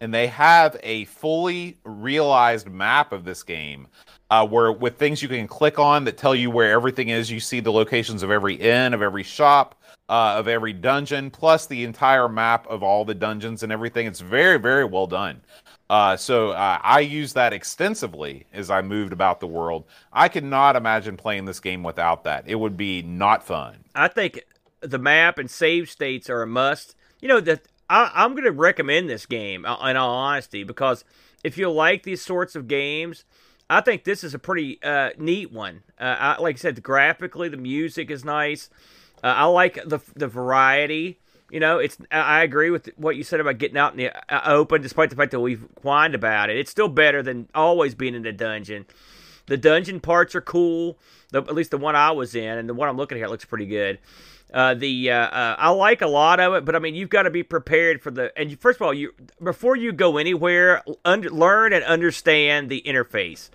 and 0.00 0.14
they 0.14 0.28
have 0.28 0.80
a 0.82 1.04
fully 1.04 1.76
realized 1.84 2.70
map 2.70 3.12
of 3.12 3.24
this 3.24 3.42
game 3.42 3.88
uh, 4.30 4.46
where 4.46 4.72
with 4.72 4.96
things 4.96 5.22
you 5.22 5.28
can 5.28 5.48
click 5.48 5.78
on 5.78 6.04
that 6.04 6.16
tell 6.16 6.34
you 6.34 6.50
where 6.50 6.70
everything 6.70 7.08
is. 7.08 7.30
You 7.30 7.40
see 7.40 7.60
the 7.60 7.72
locations 7.72 8.22
of 8.22 8.30
every 8.30 8.54
inn, 8.54 8.94
of 8.94 9.02
every 9.02 9.22
shop, 9.22 9.74
uh, 10.08 10.34
of 10.36 10.48
every 10.48 10.72
dungeon, 10.72 11.30
plus 11.30 11.66
the 11.66 11.84
entire 11.84 12.28
map 12.28 12.66
of 12.66 12.82
all 12.82 13.04
the 13.04 13.14
dungeons 13.14 13.62
and 13.62 13.72
everything. 13.72 14.06
It's 14.06 14.20
very, 14.20 14.58
very 14.58 14.84
well 14.84 15.06
done. 15.06 15.40
Uh, 15.90 16.16
so 16.16 16.50
uh, 16.50 16.78
I 16.82 17.00
use 17.00 17.32
that 17.32 17.54
extensively 17.54 18.44
as 18.52 18.70
I 18.70 18.82
moved 18.82 19.12
about 19.12 19.40
the 19.40 19.46
world. 19.46 19.84
I 20.12 20.28
could 20.28 20.44
not 20.44 20.76
imagine 20.76 21.16
playing 21.16 21.46
this 21.46 21.60
game 21.60 21.82
without 21.82 22.24
that. 22.24 22.44
It 22.46 22.56
would 22.56 22.76
be 22.76 23.02
not 23.02 23.42
fun. 23.42 23.84
I 23.94 24.08
think 24.08 24.40
the 24.80 24.98
map 24.98 25.38
and 25.38 25.50
save 25.50 25.88
states 25.88 26.28
are 26.28 26.42
a 26.42 26.46
must. 26.46 26.94
You 27.20 27.28
know 27.28 27.40
that 27.40 27.62
I, 27.88 28.24
am 28.24 28.32
going 28.32 28.44
to 28.44 28.52
recommend 28.52 29.08
this 29.08 29.24
game 29.24 29.64
uh, 29.64 29.88
in 29.88 29.96
all 29.96 30.14
honesty 30.14 30.62
because 30.62 31.04
if 31.42 31.56
you 31.56 31.70
like 31.70 32.02
these 32.02 32.22
sorts 32.22 32.54
of 32.54 32.68
games, 32.68 33.24
I 33.70 33.80
think 33.82 34.04
this 34.04 34.24
is 34.24 34.34
a 34.34 34.38
pretty 34.38 34.82
uh, 34.82 35.10
neat 35.18 35.52
one. 35.52 35.82
Uh, 36.00 36.16
I, 36.18 36.40
like 36.40 36.56
I 36.56 36.58
said, 36.58 36.82
graphically, 36.82 37.48
the 37.48 37.56
music 37.56 38.10
is 38.10 38.24
nice. 38.24 38.70
Uh, 39.22 39.28
I 39.28 39.44
like 39.44 39.74
the 39.84 40.00
the 40.16 40.28
variety. 40.28 41.18
You 41.50 41.60
know, 41.60 41.78
it's. 41.78 41.98
I 42.10 42.42
agree 42.42 42.70
with 42.70 42.90
what 42.96 43.16
you 43.16 43.24
said 43.24 43.40
about 43.40 43.58
getting 43.58 43.76
out 43.76 43.92
in 43.92 43.98
the 43.98 44.34
uh, 44.34 44.52
open, 44.52 44.82
despite 44.82 45.10
the 45.10 45.16
fact 45.16 45.32
that 45.32 45.40
we've 45.40 45.66
whined 45.82 46.14
about 46.14 46.50
it. 46.50 46.56
It's 46.56 46.70
still 46.70 46.88
better 46.88 47.22
than 47.22 47.48
always 47.54 47.94
being 47.94 48.14
in 48.14 48.26
a 48.26 48.32
dungeon. 48.32 48.86
The 49.46 49.56
dungeon 49.56 50.00
parts 50.00 50.34
are 50.34 50.42
cool. 50.42 50.98
The, 51.30 51.40
at 51.40 51.54
least 51.54 51.70
the 51.70 51.78
one 51.78 51.96
I 51.96 52.10
was 52.10 52.34
in, 52.34 52.58
and 52.58 52.68
the 52.68 52.74
one 52.74 52.88
I'm 52.88 52.96
looking 52.96 53.16
at 53.16 53.20
here 53.20 53.28
looks 53.28 53.46
pretty 53.46 53.66
good. 53.66 53.98
Uh, 54.52 54.72
the 54.74 55.10
uh, 55.10 55.14
uh, 55.14 55.56
I 55.58 55.70
like 55.70 56.00
a 56.00 56.06
lot 56.06 56.40
of 56.40 56.54
it, 56.54 56.64
but 56.64 56.74
I 56.74 56.78
mean 56.78 56.94
you've 56.94 57.10
got 57.10 57.22
to 57.22 57.30
be 57.30 57.42
prepared 57.42 58.00
for 58.00 58.10
the 58.10 58.36
and 58.38 58.58
first 58.58 58.76
of 58.76 58.82
all 58.82 58.94
you 58.94 59.12
before 59.42 59.76
you 59.76 59.92
go 59.92 60.16
anywhere, 60.16 60.82
learn 61.04 61.72
and 61.72 61.84
understand 61.84 62.70
the 62.70 62.82
interface. 62.86 63.50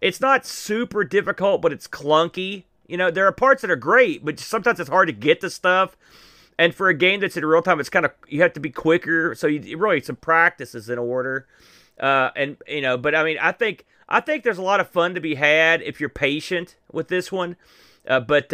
It's 0.00 0.20
not 0.20 0.46
super 0.46 1.04
difficult, 1.04 1.60
but 1.60 1.72
it's 1.72 1.86
clunky. 1.86 2.64
You 2.86 2.96
know 2.96 3.10
there 3.10 3.26
are 3.26 3.32
parts 3.32 3.60
that 3.60 3.70
are 3.70 3.76
great, 3.76 4.24
but 4.24 4.38
sometimes 4.38 4.80
it's 4.80 4.88
hard 4.88 5.08
to 5.08 5.12
get 5.12 5.40
the 5.40 5.50
stuff. 5.50 5.96
And 6.58 6.74
for 6.74 6.88
a 6.88 6.94
game 6.94 7.20
that's 7.20 7.36
in 7.36 7.44
real 7.44 7.62
time, 7.62 7.78
it's 7.78 7.90
kind 7.90 8.06
of 8.06 8.12
you 8.26 8.40
have 8.40 8.54
to 8.54 8.60
be 8.60 8.70
quicker. 8.70 9.34
So 9.34 9.46
you 9.46 9.76
really 9.76 10.00
some 10.00 10.16
practice 10.16 10.74
is 10.74 10.88
in 10.88 10.98
order. 10.98 11.46
Uh, 12.00 12.30
and 12.34 12.56
you 12.66 12.80
know, 12.80 12.96
but 12.96 13.14
I 13.14 13.22
mean, 13.22 13.38
I 13.38 13.52
think 13.52 13.84
I 14.08 14.20
think 14.20 14.44
there's 14.44 14.58
a 14.58 14.62
lot 14.62 14.80
of 14.80 14.88
fun 14.88 15.14
to 15.14 15.20
be 15.20 15.34
had 15.34 15.82
if 15.82 16.00
you're 16.00 16.08
patient 16.08 16.76
with 16.90 17.08
this 17.08 17.30
one. 17.30 17.56
Uh, 18.06 18.20
but 18.20 18.52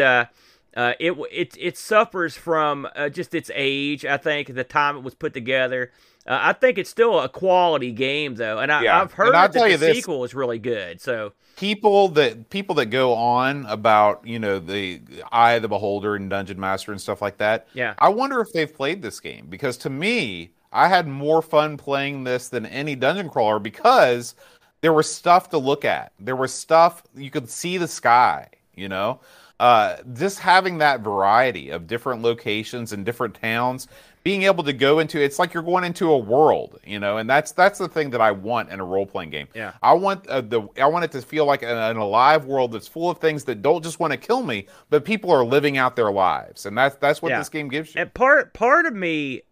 uh, 0.77 0.95
it 0.99 1.17
it 1.31 1.57
it 1.59 1.79
suffers 1.79 2.37
from 2.37 2.89
uh, 2.97 3.09
just 3.09 3.35
its 3.35 3.51
age. 3.55 4.05
I 4.05 4.17
think 4.17 4.55
the 4.55 4.65
time 4.65 4.97
it 4.97 5.03
was 5.03 5.15
put 5.15 5.33
together. 5.33 5.93
Uh, 6.27 6.39
I 6.41 6.53
think 6.55 6.79
it's 6.79 6.91
still 6.91 7.21
a 7.21 7.29
quality 7.29 7.93
game 7.93 8.35
though, 8.37 8.59
and 8.59 8.73
I, 8.73 8.85
have 8.85 9.13
heard 9.13 9.35
that 9.35 9.53
the 9.53 9.77
this, 9.77 9.97
sequel 9.97 10.25
is 10.25 10.35
really 10.35 10.59
good. 10.59 11.01
So 11.01 11.33
people 11.57 12.09
that 12.11 12.51
people 12.51 12.75
that 12.77 12.87
go 12.87 13.15
on 13.15 13.67
about 13.67 14.27
you 14.27 14.39
know 14.39 14.59
the 14.59 15.01
Eye 15.31 15.53
of 15.53 15.63
the 15.63 15.69
Beholder 15.69 16.17
and 16.17 16.29
Dungeon 16.29 16.59
Master 16.59 16.93
and 16.93 17.01
stuff 17.01 17.23
like 17.23 17.39
that. 17.39 17.69
Yeah, 17.75 17.95
I 17.99 18.09
wonder 18.09 18.41
if 18.41 18.53
they've 18.53 18.73
played 18.73 19.03
this 19.03 19.21
game 19.21 19.47
because 19.49 19.77
to 19.79 19.91
me, 19.91 20.51
I 20.73 20.89
had 20.89 21.07
more 21.07 21.43
fun 21.43 21.77
playing 21.77 22.25
this 22.25 22.49
than 22.49 22.67
any 22.67 22.97
dungeon 22.97 23.29
crawler 23.29 23.59
because 23.59 24.35
there 24.81 24.93
was 24.93 25.11
stuff 25.11 25.51
to 25.51 25.59
look 25.59 25.85
at. 25.85 26.13
There 26.19 26.37
was 26.37 26.53
stuff 26.53 27.03
you 27.15 27.31
could 27.31 27.49
see 27.49 27.79
the 27.79 27.89
sky. 27.89 28.49
You 28.75 28.89
know, 28.89 29.21
uh, 29.61 29.97
just 30.15 30.41
having 30.41 30.79
that 30.79 31.01
variety 31.01 31.71
of 31.71 31.87
different 31.87 32.23
locations 32.23 32.93
and 32.93 33.05
different 33.05 33.35
towns 33.35 33.87
being 34.25 34.45
able 34.45 34.65
to 34.65 34.73
go 34.73 34.99
into 34.99 35.23
it's 35.23 35.39
like 35.39 35.53
you're 35.53 35.63
going 35.63 35.85
into 35.85 36.11
a 36.11 36.19
world 36.19 36.81
you 36.85 36.99
know 36.99 37.19
and 37.19 37.29
that's 37.29 37.53
that's 37.53 37.79
the 37.79 37.87
thing 37.87 38.09
that 38.11 38.23
i 38.23 38.33
want 38.33 38.71
in 38.71 38.81
a 38.81 38.85
role-playing 38.85 39.31
game. 39.31 39.47
Yeah. 39.55 39.73
I 39.83 39.93
want 39.93 40.27
uh, 40.27 40.41
the 40.41 40.63
i 40.81 40.87
want 40.87 41.05
it 41.05 41.13
to 41.13 41.23
feel 41.23 41.45
like 41.45 41.63
an, 41.63 41.69
an, 41.69 41.99
alive 41.99 42.47
world 42.47 42.73
that's 42.73 42.89
full 42.89 43.11
of 43.11 43.19
things 43.19 43.45
that 43.45 43.63
don't 43.63 43.85
just 43.85 44.01
want 44.01 44.13
to 44.13 44.17
kill 44.17 44.43
me 44.43 44.67
but 44.89 45.05
people 45.05 45.31
are 45.31 45.45
living 45.45 45.77
out 45.77 45.95
their 45.95 46.11
lives. 46.11 46.67
And 46.67 46.77
that's 46.77 46.97
that's 46.97 47.23
what 47.23 47.31
yeah. 47.31 47.39
this 47.39 47.51
game 47.51 47.69
gives 47.69 47.95
you. 47.95 48.01
And 48.01 48.13
part 48.13 48.55
part 48.55 48.87
of 48.87 48.95
me 48.95 49.43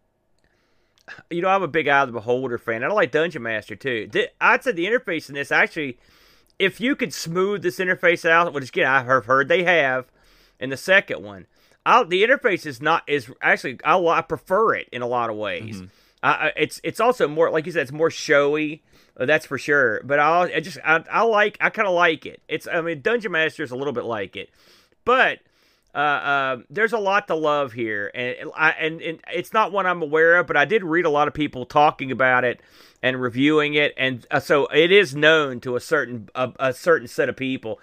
you 1.30 1.42
know 1.42 1.48
i'm 1.48 1.62
a 1.62 1.68
big 1.68 1.86
eye 1.88 2.02
of 2.02 2.08
the 2.08 2.12
beholder 2.12 2.58
fan 2.58 2.82
i 2.82 2.86
don't 2.86 2.96
like 2.96 3.12
dungeon 3.12 3.42
master 3.42 3.76
too. 3.76 4.08
I'd 4.40 4.64
say 4.64 4.72
the 4.72 4.86
interface 4.86 5.28
in 5.28 5.34
this 5.34 5.52
actually 5.52 5.98
if 6.58 6.80
you 6.80 6.96
could 6.96 7.12
smooth 7.12 7.62
this 7.62 7.78
interface 7.78 8.28
out, 8.28 8.52
which 8.52 8.68
again 8.68 8.86
I 8.86 9.02
have 9.02 9.26
heard 9.26 9.48
they 9.48 9.64
have 9.64 10.06
in 10.60 10.70
the 10.70 10.76
second 10.76 11.22
one, 11.22 11.46
I'll, 11.84 12.04
the 12.04 12.22
interface 12.22 12.66
is 12.66 12.80
not 12.80 13.02
is 13.06 13.30
actually 13.42 13.78
i 13.84 13.96
I 13.98 14.22
prefer 14.22 14.74
it 14.74 14.88
in 14.92 15.02
a 15.02 15.06
lot 15.06 15.30
of 15.30 15.36
ways. 15.36 15.82
Mm-hmm. 15.82 16.48
it's 16.56 16.80
it's 16.84 17.00
also 17.00 17.26
more 17.28 17.50
like 17.50 17.66
you 17.66 17.72
said, 17.72 17.82
it's 17.82 17.92
more 17.92 18.10
showy. 18.10 18.82
Uh, 19.18 19.26
that's 19.26 19.44
for 19.44 19.58
sure. 19.58 20.00
But 20.04 20.18
I, 20.18 20.54
I 20.54 20.60
just 20.60 20.78
I, 20.84 21.04
I 21.10 21.22
like 21.22 21.58
I 21.60 21.70
kind 21.70 21.88
of 21.88 21.94
like 21.94 22.26
it. 22.26 22.40
It's 22.48 22.66
I 22.66 22.80
mean 22.80 23.00
Dungeon 23.00 23.32
Master 23.32 23.62
is 23.62 23.70
a 23.70 23.76
little 23.76 23.92
bit 23.92 24.04
like 24.04 24.36
it, 24.36 24.50
but 25.04 25.40
uh, 25.94 25.98
uh, 25.98 26.56
there's 26.70 26.94
a 26.94 26.98
lot 26.98 27.26
to 27.28 27.34
love 27.34 27.72
here, 27.72 28.10
and, 28.14 28.50
I, 28.56 28.70
and 28.70 29.02
and 29.02 29.20
it's 29.32 29.52
not 29.52 29.72
one 29.72 29.84
I'm 29.84 30.00
aware 30.00 30.38
of, 30.38 30.46
but 30.46 30.56
I 30.56 30.64
did 30.64 30.82
read 30.82 31.04
a 31.04 31.10
lot 31.10 31.28
of 31.28 31.34
people 31.34 31.66
talking 31.66 32.10
about 32.10 32.44
it 32.44 32.60
and 33.02 33.20
reviewing 33.20 33.74
it, 33.74 33.92
and 33.98 34.26
uh, 34.30 34.40
so 34.40 34.66
it 34.68 34.90
is 34.90 35.14
known 35.14 35.60
to 35.60 35.76
a 35.76 35.80
certain 35.80 36.30
a, 36.34 36.50
a 36.58 36.72
certain 36.72 37.08
set 37.08 37.28
of 37.28 37.36
people. 37.36 37.78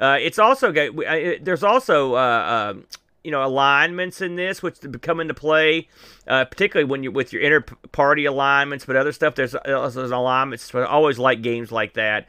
Uh, 0.00 0.18
it's 0.20 0.40
also 0.40 0.72
got 0.72 0.88
uh, 1.06 1.34
there's 1.40 1.62
also 1.62 2.16
uh, 2.16 2.72
um, 2.74 2.84
you 3.22 3.30
know 3.30 3.44
alignments 3.44 4.20
in 4.20 4.34
this 4.34 4.60
which 4.60 4.78
come 5.00 5.20
into 5.20 5.34
play, 5.34 5.86
particularly 6.26 6.90
when 6.90 7.04
you're 7.04 7.12
with 7.12 7.32
your 7.32 7.42
inter 7.42 7.60
party 7.92 8.24
alignments, 8.24 8.84
but 8.86 8.96
other 8.96 9.12
stuff 9.12 9.36
there's, 9.36 9.54
there's 9.64 9.96
alignments. 9.96 10.74
I 10.74 10.82
always 10.82 11.20
like 11.20 11.42
games 11.42 11.70
like 11.70 11.94
that. 11.94 12.26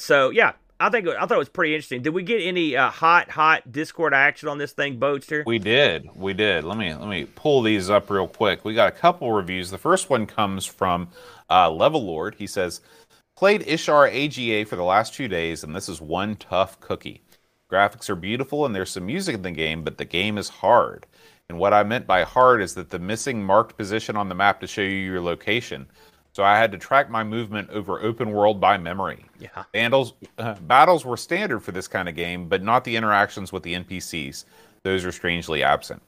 so 0.00 0.30
yeah, 0.30 0.52
I 0.78 0.90
think 0.90 1.08
I 1.08 1.20
thought 1.20 1.32
it 1.32 1.38
was 1.38 1.48
pretty 1.48 1.74
interesting. 1.74 2.02
Did 2.02 2.12
we 2.12 2.22
get 2.22 2.42
any 2.42 2.76
uh, 2.76 2.90
hot, 2.90 3.30
hot 3.30 3.72
Discord 3.72 4.12
action 4.12 4.48
on 4.48 4.58
this 4.58 4.72
thing, 4.72 4.98
Boatster? 4.98 5.44
We 5.46 5.58
did, 5.58 6.10
we 6.14 6.34
did. 6.34 6.64
Let 6.64 6.76
me 6.76 6.92
let 6.94 7.08
me 7.08 7.24
pull 7.24 7.62
these 7.62 7.88
up 7.88 8.10
real 8.10 8.28
quick. 8.28 8.64
We 8.64 8.74
got 8.74 8.88
a 8.88 8.96
couple 8.96 9.32
reviews. 9.32 9.70
The 9.70 9.78
first 9.78 10.10
one 10.10 10.26
comes 10.26 10.66
from 10.66 11.08
uh, 11.48 11.70
Level 11.70 12.04
Lord. 12.04 12.34
He 12.34 12.46
says, 12.46 12.82
"Played 13.36 13.62
Ishar 13.62 14.08
AGA 14.08 14.68
for 14.68 14.76
the 14.76 14.84
last 14.84 15.14
two 15.14 15.28
days, 15.28 15.64
and 15.64 15.74
this 15.74 15.88
is 15.88 16.00
one 16.00 16.36
tough 16.36 16.78
cookie. 16.80 17.22
Graphics 17.72 18.10
are 18.10 18.16
beautiful, 18.16 18.66
and 18.66 18.74
there's 18.74 18.90
some 18.90 19.06
music 19.06 19.34
in 19.34 19.42
the 19.42 19.50
game, 19.50 19.82
but 19.82 19.96
the 19.96 20.04
game 20.04 20.36
is 20.36 20.48
hard. 20.48 21.06
And 21.48 21.58
what 21.58 21.72
I 21.72 21.84
meant 21.84 22.06
by 22.06 22.22
hard 22.22 22.60
is 22.60 22.74
that 22.74 22.90
the 22.90 22.98
missing 22.98 23.42
marked 23.42 23.78
position 23.78 24.16
on 24.16 24.28
the 24.28 24.34
map 24.34 24.60
to 24.60 24.66
show 24.66 24.82
you 24.82 24.88
your 24.88 25.22
location." 25.22 25.86
So 26.36 26.44
I 26.44 26.58
had 26.58 26.70
to 26.72 26.76
track 26.76 27.08
my 27.08 27.24
movement 27.24 27.70
over 27.70 27.98
open 27.98 28.30
world 28.30 28.60
by 28.60 28.76
memory. 28.76 29.24
Yeah. 29.38 29.64
Battles, 29.72 30.12
uh, 30.36 30.52
battles 30.56 31.02
were 31.02 31.16
standard 31.16 31.60
for 31.60 31.72
this 31.72 31.88
kind 31.88 32.10
of 32.10 32.14
game, 32.14 32.46
but 32.46 32.62
not 32.62 32.84
the 32.84 32.94
interactions 32.94 33.54
with 33.54 33.62
the 33.62 33.72
NPCs. 33.72 34.44
Those 34.82 35.06
are 35.06 35.12
strangely 35.12 35.62
absent. 35.62 36.02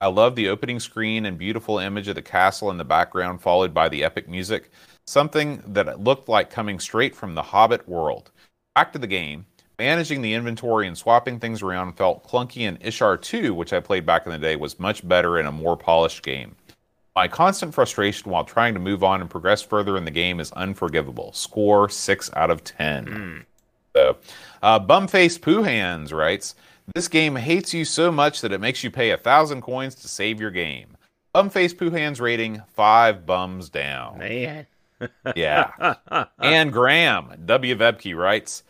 I 0.00 0.08
love 0.08 0.34
the 0.34 0.48
opening 0.48 0.80
screen 0.80 1.26
and 1.26 1.38
beautiful 1.38 1.78
image 1.78 2.08
of 2.08 2.16
the 2.16 2.22
castle 2.22 2.72
in 2.72 2.76
the 2.76 2.84
background, 2.84 3.40
followed 3.40 3.72
by 3.72 3.88
the 3.88 4.02
epic 4.02 4.28
music, 4.28 4.72
something 5.06 5.62
that 5.68 6.00
looked 6.00 6.28
like 6.28 6.50
coming 6.50 6.80
straight 6.80 7.14
from 7.14 7.36
the 7.36 7.42
Hobbit 7.42 7.88
world. 7.88 8.32
Back 8.74 8.92
to 8.94 8.98
the 8.98 9.06
game. 9.06 9.46
Managing 9.78 10.22
the 10.22 10.34
inventory 10.34 10.88
and 10.88 10.98
swapping 10.98 11.38
things 11.38 11.62
around 11.62 11.92
felt 11.92 12.26
clunky, 12.26 12.66
and 12.66 12.80
Ishar 12.80 13.22
2, 13.22 13.54
which 13.54 13.72
I 13.72 13.78
played 13.78 14.04
back 14.04 14.26
in 14.26 14.32
the 14.32 14.38
day, 14.38 14.56
was 14.56 14.80
much 14.80 15.06
better 15.06 15.38
in 15.38 15.46
a 15.46 15.52
more 15.52 15.76
polished 15.76 16.24
game. 16.24 16.56
My 17.18 17.26
constant 17.26 17.74
frustration 17.74 18.30
while 18.30 18.44
trying 18.44 18.74
to 18.74 18.80
move 18.80 19.02
on 19.02 19.20
and 19.20 19.28
progress 19.28 19.60
further 19.60 19.96
in 19.96 20.04
the 20.04 20.10
game 20.12 20.38
is 20.38 20.52
unforgivable. 20.52 21.32
Score 21.32 21.88
6 21.88 22.30
out 22.36 22.48
of 22.48 22.62
10. 22.62 23.06
Mm. 23.06 23.44
So, 23.96 24.18
uh, 24.62 24.78
Bumface 24.78 25.42
Pooh 25.42 25.64
Hands 25.64 26.12
writes, 26.12 26.54
This 26.94 27.08
game 27.08 27.34
hates 27.34 27.74
you 27.74 27.84
so 27.84 28.12
much 28.12 28.40
that 28.42 28.52
it 28.52 28.60
makes 28.60 28.84
you 28.84 28.92
pay 28.92 29.10
a 29.10 29.16
thousand 29.16 29.62
coins 29.62 29.96
to 29.96 30.06
save 30.06 30.40
your 30.40 30.52
game. 30.52 30.96
Bumface 31.34 31.76
Pooh 31.76 31.90
Hands 31.90 32.20
rating, 32.20 32.62
5 32.74 33.26
bums 33.26 33.68
down. 33.68 34.18
Man. 34.18 34.68
yeah. 35.34 35.96
and 36.38 36.72
Graham, 36.72 37.32
W. 37.44 37.74
Vebke 37.74 38.16
writes, 38.16 38.62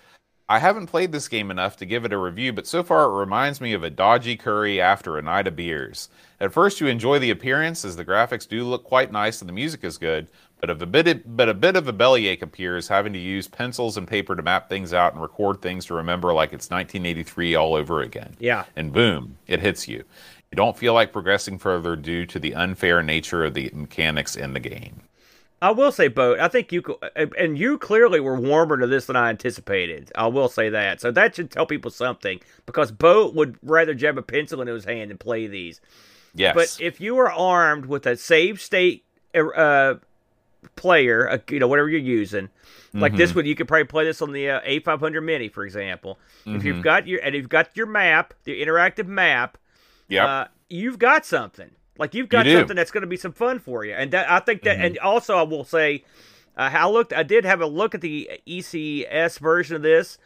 I 0.49 0.59
haven't 0.59 0.87
played 0.87 1.13
this 1.13 1.29
game 1.29 1.51
enough 1.51 1.77
to 1.77 1.85
give 1.85 2.07
it 2.07 2.15
a 2.15 2.19
review, 2.19 2.55
but 2.55 2.67
so 2.67 2.83
far 2.83 3.05
it 3.05 3.21
reminds 3.21 3.61
me 3.61 3.75
of 3.75 3.83
a 3.83 3.91
dodgy 3.91 4.39
curry 4.39 4.81
after 4.81 5.19
a 5.19 5.23
night 5.23 5.47
of 5.47 5.55
beers. 5.55 6.09
At 6.41 6.53
first, 6.53 6.81
you 6.81 6.87
enjoy 6.87 7.19
the 7.19 7.31
appearance, 7.31 7.85
as 7.85 7.97
the 7.97 8.05
graphics 8.05 8.49
do 8.49 8.63
look 8.63 8.85
quite 8.85 9.11
nice 9.11 9.41
and 9.41 9.49
the 9.49 9.53
music 9.53 9.83
is 9.83 9.99
good, 9.99 10.29
but, 10.61 10.71
of 10.71 10.81
a 10.81 10.87
bit 10.87 11.09
of, 11.09 11.37
but 11.37 11.49
a 11.49 11.55
bit 11.55 11.75
of 11.75 11.89
a 11.89 11.93
bellyache 11.93 12.43
appears, 12.43 12.89
having 12.89 13.13
to 13.13 13.19
use 13.19 13.49
pencils 13.49 13.97
and 13.97 14.07
paper 14.07 14.37
to 14.37 14.43
map 14.43 14.69
things 14.69 14.93
out 14.93 15.13
and 15.13 15.23
record 15.23 15.61
things 15.61 15.87
to 15.87 15.95
remember 15.95 16.33
like 16.33 16.53
it's 16.53 16.71
1983 16.71 17.55
all 17.55 17.75
over 17.75 18.03
again. 18.03 18.37
Yeah. 18.39 18.65
And 18.77 18.93
boom, 18.93 19.37
it 19.47 19.61
hits 19.61 19.89
you. 19.89 20.05
You 20.51 20.57
don't 20.57 20.79
feel 20.79 20.95
like 20.95 21.13
progressing 21.13 21.59
further 21.59 21.97
due 21.97 22.25
to 22.27 22.39
the 22.39 22.55
unfair 22.55 23.03
nature 23.03 23.45
of 23.45 23.55
the 23.55 23.71
mechanics 23.75 24.37
in 24.37 24.53
the 24.53 24.61
game. 24.61 25.03
I 25.61 25.73
will 25.73 25.91
say, 25.91 26.07
Boat. 26.07 26.39
I 26.39 26.47
think 26.47 26.71
you 26.71 26.85
and 27.17 27.59
you 27.59 27.79
clearly 27.79 28.21
were 28.21 28.39
warmer 28.39 28.79
to 28.79 28.87
this 28.87 29.07
than 29.07 29.17
I 29.17 29.29
anticipated. 29.29 30.13
I 30.15 30.29
will 30.29 30.49
say 30.49 30.69
that. 30.69 31.01
So 31.01 31.11
that 31.11 31.35
should 31.35 31.51
tell 31.51 31.67
people 31.67 31.91
something 31.91 32.41
because 32.65 32.93
Boat 32.93 33.35
would 33.35 33.59
rather 33.63 33.93
jab 33.93 34.19
a 34.19 34.23
pencil 34.23 34.63
in 34.63 34.69
his 34.69 34.85
hand 34.85 35.11
and 35.11 35.19
play 35.19 35.49
these. 35.49 35.81
Yes. 36.39 36.55
But 36.55 36.79
if 36.81 37.01
you 37.01 37.19
are 37.19 37.31
armed 37.33 37.87
with 37.87 38.07
a 38.07 38.17
save 38.17 38.61
state 38.61 39.05
uh, 39.35 39.95
player, 40.77 41.29
uh, 41.29 41.39
you 41.51 41.59
know, 41.61 41.69
whatever 41.69 41.89
you're 41.89 42.01
using. 42.01 42.49
Like 42.95 43.13
Mm-hmm. 43.13 43.19
this 43.19 43.35
one, 43.35 43.45
you 43.45 43.55
could 43.55 43.69
probably 43.69 43.85
play 43.85 44.05
this 44.05 44.23
on 44.23 44.33
the 44.33 44.49
uh, 44.51 44.61
A500 44.63 45.23
Mini, 45.23 45.49
for 45.49 45.65
example. 45.65 46.19
If 46.47 46.53
Mm-hmm. 46.53 46.67
you've 46.67 46.83
got 46.83 47.07
your 47.07 47.21
and 47.23 47.35
you've 47.35 47.49
got 47.51 47.77
your 47.77 47.87
map, 47.87 48.33
the 48.45 48.63
interactive 48.65 49.07
map, 49.07 49.59
Yep. 50.09 50.27
uh, 50.27 50.45
you've 50.71 50.99
got 50.99 51.27
something. 51.27 51.71
Like 51.99 52.15
you've 52.15 52.29
got 52.31 52.47
You. 52.47 52.53
Mm-hmm. 52.53 52.61
something 52.61 52.77
that's 52.77 52.91
going 52.91 53.03
to 53.03 53.07
be 53.09 53.17
some 53.19 53.33
fun 53.33 53.59
for 53.59 53.85
you. 53.85 53.93
And 53.93 54.11
that, 54.13 54.31
I 54.31 54.41
think 54.41 54.63
that, 54.63 54.79
and 54.81 54.99
also 54.99 55.37
I 55.37 55.43
will 55.43 55.65
say, 55.65 56.05
uh, 56.57 56.71
I 56.73 56.89
looked, 56.89 57.13
I 57.13 57.23
did 57.25 57.45
have 57.45 57.61
a 57.61 57.67
look 57.67 57.95
at 57.95 58.01
the 58.01 58.31
ECS 58.47 59.39
version 59.39 59.77
of 59.77 59.83
this. 59.83 60.17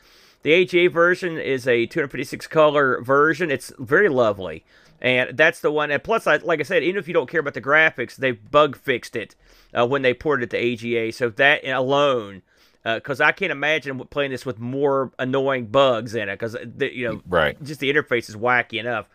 The 0.43 0.53
AGA 0.55 0.90
version 0.90 1.38
is 1.38 1.66
a 1.68 1.86
256 1.86 2.47
color 2.49 3.01
version. 3.01 3.51
It's 3.51 3.72
very 3.78 4.09
lovely, 4.09 4.64
and 5.01 5.36
that's 5.36 5.61
the 5.61 5.70
one. 5.70 5.90
And 5.90 6.03
plus, 6.03 6.26
I, 6.26 6.36
like 6.36 6.61
I 6.61 6.64
said, 6.64 6.82
even 6.82 6.99
if 6.99 7.07
you 7.07 7.14
don't 7.14 7.30
care 7.30 7.40
about 7.40 7.55
the 7.55 7.61
graphics, 7.61 8.16
they 8.16 8.32
bug 8.32 8.76
fixed 8.76 9.14
it 9.16 9.36
uh, 9.72 9.86
when 9.86 10.03
they 10.03 10.14
ported 10.14 10.53
it 10.53 10.57
to 10.57 10.99
AGA. 10.99 11.12
So 11.12 11.28
that 11.30 11.66
alone. 11.66 12.43
Because 12.84 13.20
I 13.20 13.30
can't 13.30 13.53
imagine 13.53 13.97
playing 14.07 14.32
this 14.32 14.45
with 14.45 14.59
more 14.59 15.12
annoying 15.16 15.66
bugs 15.66 16.16
in 16.16 16.28
it. 16.28 16.36
Because 16.36 16.57
you 16.80 17.09
know, 17.09 17.22
right. 17.28 17.62
just 17.62 17.78
the 17.78 17.93
interface 17.93 18.28
is 18.28 18.34
wacky 18.34 18.80
enough. 18.80 19.09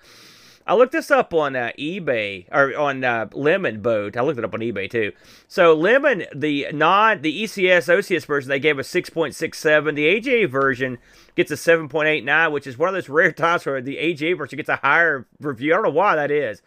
I 0.68 0.76
looked 0.76 0.92
this 0.92 1.10
up 1.10 1.34
on 1.34 1.56
uh, 1.56 1.72
eBay 1.80 2.46
or 2.52 2.78
on 2.78 3.04
uh, 3.04 3.28
Lemon 3.32 3.82
Boat. 3.82 4.18
I 4.18 4.22
looked 4.22 4.38
it 4.38 4.44
up 4.44 4.54
on 4.54 4.60
eBay 4.60 4.90
too. 4.90 5.14
So 5.48 5.74
Lemon, 5.74 6.26
the 6.36 6.68
non 6.74 7.22
the 7.22 7.44
ECS 7.44 7.88
OCS 7.88 8.26
version, 8.26 8.50
they 8.50 8.60
gave 8.60 8.78
a 8.78 8.84
six 8.84 9.10
point 9.10 9.34
six 9.34 9.60
seven. 9.60 9.96
The 9.96 10.10
AGA 10.18 10.48
version 10.48 10.98
gets 11.36 11.52
a 11.52 11.58
seven 11.58 11.88
point 11.88 12.10
eight 12.10 12.26
nine, 12.26 12.52
which 12.52 12.68
is 12.68 12.78
one 12.78 12.90
of 12.90 12.94
those 12.94 13.08
rare 13.08 13.32
times 13.32 13.66
where 13.66 13.82
the 13.82 13.98
AGA 13.98 14.36
version 14.36 14.58
gets 14.58 14.70
a 14.70 14.76
higher 14.76 15.26
review. 15.40 15.74
I 15.74 15.78
don't 15.78 15.86
know 15.86 15.90
why 15.92 16.18
that 16.18 16.32
is. 16.32 16.62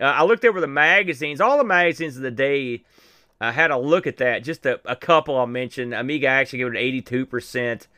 Uh, 0.00 0.04
I 0.04 0.22
looked 0.24 0.44
over 0.44 0.60
the 0.60 0.68
magazines. 0.68 1.40
All 1.40 1.58
the 1.58 1.64
magazines 1.64 2.16
of 2.16 2.22
the 2.22 2.30
day 2.30 2.84
I 3.40 3.52
had 3.52 3.70
a 3.70 3.78
look 3.78 4.06
at 4.06 4.18
that. 4.18 4.44
Just 4.44 4.66
a, 4.66 4.80
a 4.84 4.94
couple 4.94 5.36
I'll 5.36 5.46
mention. 5.46 5.94
Amiga 5.94 6.26
actually 6.28 6.58
gave 6.58 6.68
it 6.68 6.70
an 6.70 6.76
eighty-two 6.76 7.26
percent. 7.26 7.88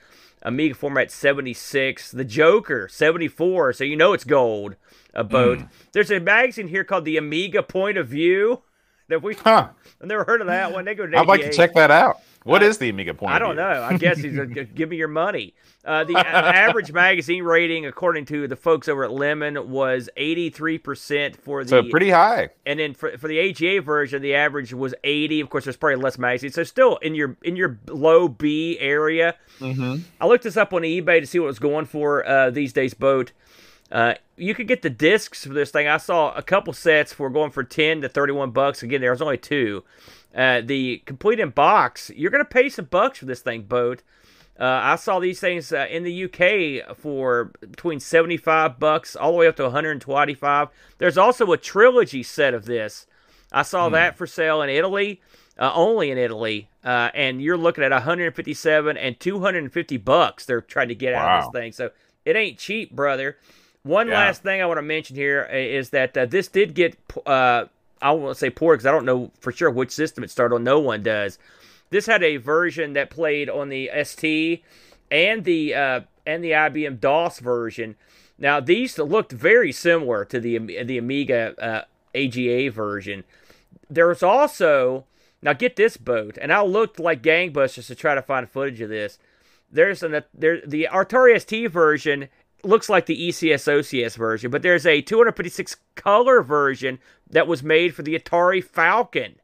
Amiga 0.42 0.74
format 0.74 1.10
seventy-six. 1.10 2.10
The 2.10 2.24
Joker 2.24 2.88
seventy-four. 2.88 3.72
So 3.72 3.84
you 3.84 3.96
know 3.96 4.12
it's 4.12 4.24
gold. 4.24 4.76
A 5.14 5.24
boat. 5.24 5.60
There's 5.92 6.10
a 6.10 6.20
magazine 6.20 6.68
here 6.68 6.84
called 6.84 7.04
the 7.04 7.16
Amiga 7.16 7.62
Point 7.62 7.98
of 7.98 8.08
View. 8.08 8.62
That 9.08 9.22
we 9.22 9.34
Huh. 9.34 9.68
I've 10.00 10.06
never 10.08 10.24
heard 10.24 10.40
of 10.40 10.46
that 10.46 10.72
one. 10.72 10.84
They 10.84 10.94
go 10.94 11.06
to 11.06 11.18
I'd 11.18 11.26
like 11.26 11.42
to 11.42 11.52
check 11.52 11.74
that 11.74 11.90
out. 11.90 12.18
What 12.44 12.62
is 12.62 12.78
the 12.78 12.88
Amiga 12.88 13.14
point? 13.14 13.32
I 13.34 13.38
don't 13.38 13.54
know. 13.54 13.82
I 13.82 13.96
guess 13.98 14.18
he's 14.18 14.36
a, 14.36 14.46
give 14.46 14.88
me 14.88 14.96
your 14.96 15.06
money. 15.06 15.54
Uh, 15.84 16.02
the 16.02 16.14
a- 16.14 16.18
average 16.26 16.90
magazine 16.92 17.44
rating, 17.44 17.86
according 17.86 18.24
to 18.26 18.48
the 18.48 18.56
folks 18.56 18.88
over 18.88 19.04
at 19.04 19.12
Lemon, 19.12 19.70
was 19.70 20.08
83% 20.16 21.36
for 21.36 21.62
the 21.62 21.68
So 21.68 21.82
pretty 21.84 22.10
high. 22.10 22.48
and 22.66 22.80
then 22.80 22.94
for, 22.94 23.16
for 23.18 23.28
the 23.28 23.38
AGA 23.38 23.82
version, 23.82 24.22
the 24.22 24.34
average 24.34 24.72
was 24.74 24.94
80. 25.04 25.40
Of 25.40 25.50
course, 25.50 25.64
there's 25.64 25.76
probably 25.76 25.96
less 26.02 26.18
magazines, 26.18 26.54
so 26.54 26.64
still 26.64 26.96
in 26.96 27.14
your 27.14 27.36
in 27.42 27.54
your 27.54 27.78
low 27.88 28.28
B 28.28 28.76
area. 28.80 29.36
Mm-hmm. 29.60 30.02
I 30.20 30.26
looked 30.26 30.44
this 30.44 30.56
up 30.56 30.72
on 30.72 30.82
eBay 30.82 31.20
to 31.20 31.26
see 31.26 31.38
what 31.38 31.44
it 31.44 31.48
was 31.48 31.58
going 31.58 31.84
for 31.86 32.26
uh, 32.26 32.50
these 32.50 32.72
days. 32.72 32.94
Boat. 32.94 33.32
Uh, 33.92 34.14
you 34.36 34.54
could 34.54 34.66
get 34.66 34.80
the 34.80 34.90
discs 34.90 35.44
for 35.44 35.52
this 35.52 35.70
thing. 35.70 35.86
I 35.86 35.98
saw 35.98 36.32
a 36.32 36.42
couple 36.42 36.72
sets 36.72 37.12
for 37.12 37.28
going 37.28 37.50
for 37.50 37.62
10 37.62 38.00
to 38.00 38.08
31 38.08 38.50
bucks. 38.50 38.82
Again, 38.82 39.02
there 39.02 39.10
was 39.10 39.20
only 39.20 39.36
two. 39.36 39.84
Uh, 40.34 40.62
the 40.62 41.02
complete 41.04 41.38
in 41.38 41.50
box, 41.50 42.10
you're 42.16 42.30
going 42.30 42.42
to 42.42 42.48
pay 42.48 42.70
some 42.70 42.86
bucks 42.86 43.18
for 43.18 43.26
this 43.26 43.42
thing, 43.42 43.62
boat. 43.64 44.02
Uh, 44.58 44.80
I 44.82 44.96
saw 44.96 45.18
these 45.18 45.40
things 45.40 45.72
uh, 45.72 45.86
in 45.90 46.04
the 46.04 46.24
UK 46.24 46.96
for 46.96 47.52
between 47.60 48.00
75 48.00 48.78
bucks 48.78 49.14
all 49.14 49.32
the 49.32 49.38
way 49.38 49.46
up 49.46 49.56
to 49.56 49.64
125. 49.64 50.68
There's 50.96 51.18
also 51.18 51.52
a 51.52 51.58
trilogy 51.58 52.22
set 52.22 52.54
of 52.54 52.64
this. 52.64 53.06
I 53.50 53.62
saw 53.62 53.90
that 53.90 54.16
for 54.16 54.26
sale 54.26 54.62
in 54.62 54.70
Italy, 54.70 55.20
uh, 55.58 55.72
only 55.74 56.10
in 56.10 56.16
Italy, 56.16 56.70
uh, 56.82 57.10
and 57.12 57.42
you're 57.42 57.58
looking 57.58 57.84
at 57.84 57.90
157 57.90 58.96
and 58.96 59.20
250 59.20 59.96
bucks. 59.98 60.46
They're 60.46 60.62
trying 60.62 60.88
to 60.88 60.94
get 60.94 61.12
out 61.12 61.38
of 61.38 61.52
this 61.52 61.60
thing, 61.60 61.72
so 61.72 61.90
it 62.24 62.36
ain't 62.36 62.58
cheap, 62.58 62.92
brother. 62.92 63.36
One 63.82 64.08
Yeah. 64.08 64.14
last 64.14 64.42
thing 64.42 64.62
I 64.62 64.66
want 64.66 64.78
to 64.78 64.82
mention 64.82 65.16
here 65.16 65.42
is 65.44 65.90
that 65.90 66.16
uh, 66.16 66.26
this 66.26 66.48
did 66.48 66.74
get 66.74 66.96
uh, 67.26 67.64
I 68.00 68.10
won't 68.12 68.36
say 68.36 68.50
poor 68.50 68.74
because 68.74 68.86
I 68.86 68.90
don't 68.92 69.04
know 69.04 69.30
for 69.40 69.52
sure 69.52 69.70
which 69.70 69.90
system 69.92 70.24
it 70.24 70.30
started 70.30 70.54
on. 70.56 70.64
No 70.64 70.78
one 70.80 71.02
does. 71.02 71.38
This 71.90 72.06
had 72.06 72.22
a 72.22 72.36
version 72.38 72.94
that 72.94 73.10
played 73.10 73.50
on 73.50 73.68
the 73.68 73.90
ST 74.04 74.62
and 75.10 75.44
the 75.44 75.74
uh, 75.74 76.00
and 76.26 76.42
the 76.42 76.52
IBM 76.52 77.00
DOS 77.00 77.40
version. 77.40 77.96
Now 78.38 78.60
these 78.60 78.98
looked 78.98 79.32
very 79.32 79.72
similar 79.72 80.24
to 80.26 80.40
the 80.40 80.58
the 80.84 80.98
Amiga 80.98 81.54
uh, 81.60 81.82
AGA 82.16 82.70
version. 82.70 83.24
There 83.90 84.06
was 84.08 84.22
also 84.22 85.04
now 85.42 85.52
get 85.54 85.76
this 85.76 85.96
boat, 85.96 86.38
and 86.40 86.52
I 86.52 86.62
looked 86.62 87.00
like 87.00 87.22
gangbusters 87.22 87.88
to 87.88 87.94
try 87.94 88.14
to 88.14 88.22
find 88.22 88.48
footage 88.48 88.80
of 88.80 88.88
this. 88.88 89.18
There's 89.70 90.02
an 90.02 90.22
there 90.32 90.60
the 90.66 90.88
Atari 90.90 91.40
ST 91.40 91.70
version 91.70 92.28
looks 92.64 92.88
like 92.88 93.06
the 93.06 93.28
ECS 93.28 93.66
OCS 93.70 94.16
version, 94.16 94.50
but 94.50 94.62
there's 94.62 94.86
a 94.86 95.00
256 95.02 95.76
color 95.94 96.42
version 96.42 96.98
that 97.30 97.46
was 97.46 97.62
made 97.62 97.94
for 97.94 98.02
the 98.02 98.18
Atari 98.18 98.62
Falcon. 98.62 99.36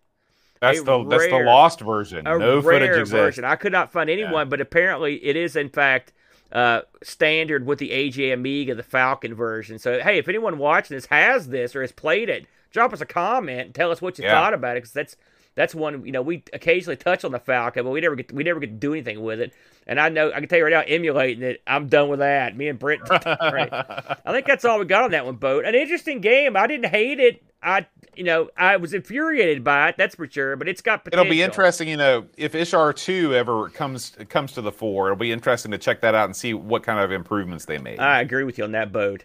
That's 0.60 0.80
A 0.80 0.84
the 0.84 1.04
that's 1.04 1.26
the 1.28 1.38
lost 1.38 1.80
version. 1.80 2.24
No 2.24 2.38
rare 2.38 2.62
footage 2.62 2.90
exists. 2.90 3.10
version. 3.12 3.44
I 3.44 3.56
could 3.56 3.72
not 3.72 3.92
find 3.92 4.10
anyone, 4.10 4.48
but 4.48 4.60
apparently 4.60 5.16
it 5.24 5.36
is 5.36 5.54
in 5.56 5.68
fact 5.68 6.12
uh, 6.50 6.80
standard 7.02 7.66
with 7.66 7.78
the 7.78 7.92
AGA 7.92 8.32
Amiga, 8.32 8.74
the 8.74 8.82
Falcon 8.82 9.34
version. 9.34 9.78
So 9.78 10.00
hey, 10.00 10.18
if 10.18 10.28
anyone 10.28 10.58
watching 10.58 10.96
this 10.96 11.06
has 11.06 11.48
this 11.48 11.76
or 11.76 11.82
has 11.82 11.92
played 11.92 12.28
it, 12.28 12.46
drop 12.72 12.92
us 12.92 13.00
a 13.00 13.06
comment 13.06 13.60
and 13.60 13.74
tell 13.74 13.90
us 13.92 14.02
what 14.02 14.18
you 14.18 14.24
Yeah. 14.24 14.32
thought 14.32 14.54
about 14.54 14.76
it 14.76 14.80
because 14.80 14.92
that's 14.92 15.16
that's 15.58 15.74
one 15.74 16.06
you 16.06 16.12
know 16.12 16.22
we 16.22 16.44
occasionally 16.52 16.96
touch 16.96 17.24
on 17.24 17.32
the 17.32 17.40
Falcon, 17.40 17.84
but 17.84 17.90
we 17.90 18.00
never 18.00 18.14
get 18.14 18.32
we 18.32 18.44
never 18.44 18.60
get 18.60 18.68
to 18.68 18.76
do 18.76 18.92
anything 18.92 19.20
with 19.22 19.40
it. 19.40 19.52
And 19.88 19.98
I 19.98 20.08
know 20.08 20.30
I 20.30 20.38
can 20.38 20.48
tell 20.48 20.58
you 20.58 20.64
right 20.64 20.72
now, 20.72 20.84
emulating 20.86 21.42
it, 21.42 21.62
I'm 21.66 21.88
done 21.88 22.08
with 22.08 22.20
that. 22.20 22.56
Me 22.56 22.68
and 22.68 22.78
Brent, 22.78 23.08
right. 23.10 23.72
I 23.72 24.32
think 24.32 24.46
that's 24.46 24.64
all 24.64 24.78
we 24.78 24.84
got 24.84 25.02
on 25.02 25.10
that 25.10 25.26
one. 25.26 25.36
Boat, 25.36 25.64
an 25.64 25.74
interesting 25.74 26.20
game. 26.20 26.56
I 26.56 26.66
didn't 26.66 26.90
hate 26.90 27.18
it. 27.18 27.42
I 27.60 27.86
you 28.14 28.22
know 28.22 28.50
I 28.56 28.76
was 28.76 28.94
infuriated 28.94 29.64
by 29.64 29.88
it. 29.88 29.96
That's 29.98 30.14
for 30.14 30.28
sure. 30.30 30.54
But 30.54 30.68
it's 30.68 30.80
got 30.80 31.02
potential. 31.02 31.24
It'll 31.26 31.30
be 31.30 31.42
interesting, 31.42 31.88
you 31.88 31.96
know, 31.96 32.26
if 32.36 32.52
Ishar 32.52 32.94
two 32.94 33.34
ever 33.34 33.68
comes 33.70 34.12
comes 34.28 34.52
to 34.52 34.62
the 34.62 34.70
fore. 34.70 35.08
It'll 35.08 35.16
be 35.16 35.32
interesting 35.32 35.72
to 35.72 35.78
check 35.78 36.02
that 36.02 36.14
out 36.14 36.26
and 36.26 36.36
see 36.36 36.54
what 36.54 36.84
kind 36.84 37.00
of 37.00 37.10
improvements 37.10 37.64
they 37.64 37.78
made. 37.78 37.98
I 37.98 38.20
agree 38.20 38.44
with 38.44 38.58
you 38.58 38.64
on 38.64 38.72
that 38.72 38.92
boat. 38.92 39.24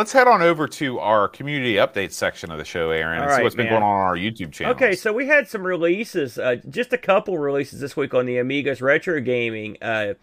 Let's 0.00 0.12
head 0.12 0.28
on 0.28 0.40
over 0.40 0.66
to 0.66 0.98
our 0.98 1.28
community 1.28 1.74
update 1.74 2.12
section 2.12 2.50
of 2.50 2.56
the 2.56 2.64
show, 2.64 2.88
Aaron, 2.88 3.16
and 3.16 3.24
All 3.24 3.28
see 3.28 3.34
right, 3.34 3.42
what's 3.42 3.54
been 3.54 3.68
going 3.68 3.82
on 3.82 4.00
on 4.00 4.06
our 4.06 4.16
YouTube 4.16 4.50
channel. 4.50 4.74
Okay, 4.74 4.94
so 4.94 5.12
we 5.12 5.26
had 5.26 5.46
some 5.46 5.62
releases, 5.62 6.38
uh, 6.38 6.56
just 6.70 6.94
a 6.94 6.96
couple 6.96 7.36
releases 7.36 7.80
this 7.80 7.98
week 7.98 8.14
on 8.14 8.24
the 8.24 8.38
Amigos 8.38 8.80
Retro 8.80 9.20
Gaming 9.20 9.76
uh, 9.82 10.14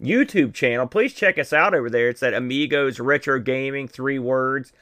YouTube 0.00 0.54
channel. 0.54 0.86
Please 0.86 1.12
check 1.12 1.38
us 1.38 1.52
out 1.52 1.74
over 1.74 1.90
there. 1.90 2.08
It's 2.08 2.22
at 2.22 2.32
Amigos 2.32 2.98
Retro 2.98 3.38
Gaming, 3.38 3.88
three 3.88 4.18
words. 4.18 4.72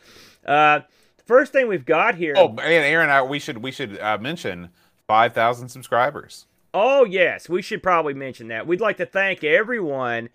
Uh, 0.46 0.82
first 1.26 1.50
thing 1.52 1.66
we've 1.66 1.84
got 1.84 2.14
here. 2.14 2.34
Oh, 2.36 2.50
and 2.50 2.60
Aaron, 2.60 3.10
I, 3.10 3.22
we 3.22 3.40
should 3.40 3.58
we 3.58 3.72
should 3.72 3.98
uh, 3.98 4.18
mention 4.18 4.68
five 5.08 5.34
thousand 5.34 5.70
subscribers. 5.70 6.46
Oh, 6.72 7.04
yes, 7.04 7.48
we 7.48 7.60
should 7.60 7.82
probably 7.82 8.14
mention 8.14 8.46
that. 8.48 8.68
We'd 8.68 8.80
like 8.80 8.98
to 8.98 9.06
thank 9.06 9.42
everyone 9.42 10.28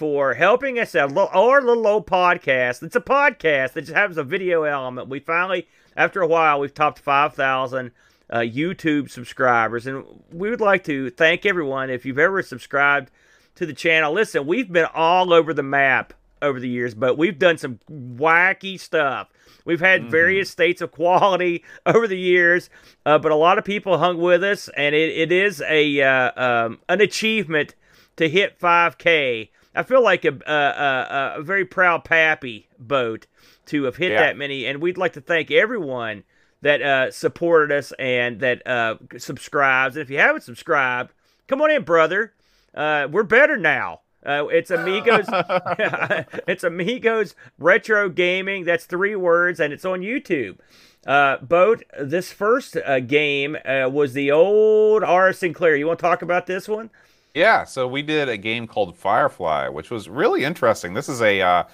for 0.00 0.32
helping 0.32 0.78
us 0.78 0.94
out. 0.94 1.14
Our 1.14 1.60
little 1.60 1.86
old 1.86 2.06
podcast. 2.06 2.82
It's 2.82 2.96
a 2.96 3.02
podcast 3.02 3.74
that 3.74 3.82
just 3.82 3.92
has 3.92 4.16
a 4.16 4.24
video 4.24 4.62
element. 4.62 5.10
We 5.10 5.20
finally, 5.20 5.68
after 5.94 6.22
a 6.22 6.26
while, 6.26 6.58
we've 6.58 6.72
topped 6.72 7.00
5,000 7.00 7.90
uh, 8.30 8.38
YouTube 8.38 9.10
subscribers. 9.10 9.86
And 9.86 10.06
we 10.32 10.48
would 10.48 10.62
like 10.62 10.84
to 10.84 11.10
thank 11.10 11.44
everyone 11.44 11.90
if 11.90 12.06
you've 12.06 12.18
ever 12.18 12.42
subscribed 12.42 13.10
to 13.56 13.66
the 13.66 13.74
channel. 13.74 14.14
Listen, 14.14 14.46
we've 14.46 14.72
been 14.72 14.86
all 14.94 15.34
over 15.34 15.52
the 15.52 15.62
map 15.62 16.14
over 16.40 16.58
the 16.58 16.68
years, 16.70 16.94
but 16.94 17.18
we've 17.18 17.38
done 17.38 17.58
some 17.58 17.78
wacky 17.90 18.80
stuff. 18.80 19.28
We've 19.66 19.80
had 19.80 20.10
various 20.10 20.48
states 20.48 20.80
of 20.80 20.92
quality 20.92 21.62
over 21.84 22.08
the 22.08 22.18
years, 22.18 22.70
uh, 23.04 23.18
but 23.18 23.32
a 23.32 23.36
lot 23.36 23.58
of 23.58 23.66
people 23.66 23.98
hung 23.98 24.16
with 24.16 24.42
us, 24.44 24.70
and 24.74 24.94
it, 24.94 25.10
it 25.10 25.30
is 25.30 25.62
a 25.68 26.00
uh, 26.00 26.42
um, 26.42 26.78
an 26.88 27.02
achievement 27.02 27.74
to 28.16 28.30
hit 28.30 28.58
5K. 28.58 29.50
I 29.74 29.82
feel 29.84 30.02
like 30.02 30.24
a, 30.24 30.36
a, 30.46 30.52
a, 30.52 31.40
a 31.40 31.42
very 31.42 31.64
proud 31.64 32.04
pappy 32.04 32.68
boat 32.78 33.26
to 33.66 33.84
have 33.84 33.96
hit 33.96 34.12
Yeah. 34.12 34.20
that 34.22 34.36
many, 34.36 34.66
and 34.66 34.80
we'd 34.80 34.98
like 34.98 35.12
to 35.14 35.20
thank 35.20 35.50
everyone 35.50 36.24
that 36.62 36.82
uh, 36.82 37.10
supported 37.10 37.74
us 37.74 37.92
and 37.98 38.40
that 38.40 38.66
uh, 38.66 38.96
subscribes. 39.16 39.96
And 39.96 40.02
if 40.02 40.10
you 40.10 40.18
haven't 40.18 40.42
subscribed, 40.42 41.12
come 41.46 41.62
on 41.62 41.70
in, 41.70 41.84
brother. 41.84 42.34
Uh, 42.74 43.08
we're 43.10 43.22
better 43.22 43.56
now. 43.56 44.00
Uh, 44.24 44.46
it's 44.50 44.70
Amigos. 44.70 45.26
it's 46.46 46.62
Amigos 46.64 47.34
Retro 47.58 48.08
Gaming. 48.10 48.64
That's 48.64 48.84
three 48.84 49.16
words, 49.16 49.58
and 49.60 49.72
it's 49.72 49.84
on 49.84 50.00
YouTube. 50.00 50.58
Uh, 51.06 51.38
Boat, 51.38 51.82
this 51.98 52.30
first 52.30 52.76
uh, 52.76 53.00
game 53.00 53.56
uh, 53.64 53.88
was 53.90 54.12
the 54.12 54.30
old 54.30 55.02
R. 55.02 55.32
Sinclair. 55.32 55.74
You 55.76 55.86
want 55.86 55.98
to 55.98 56.02
talk 56.02 56.20
about 56.20 56.46
this 56.46 56.68
one? 56.68 56.90
Yeah, 57.34 57.64
so 57.64 57.86
we 57.86 58.02
did 58.02 58.28
a 58.28 58.36
game 58.36 58.66
called 58.66 58.96
Firefly, 58.96 59.68
which 59.68 59.90
was 59.90 60.08
really 60.08 60.44
interesting. 60.44 60.94
This 60.94 61.08
is 61.08 61.22
a 61.22 61.40
uh, 61.40 61.64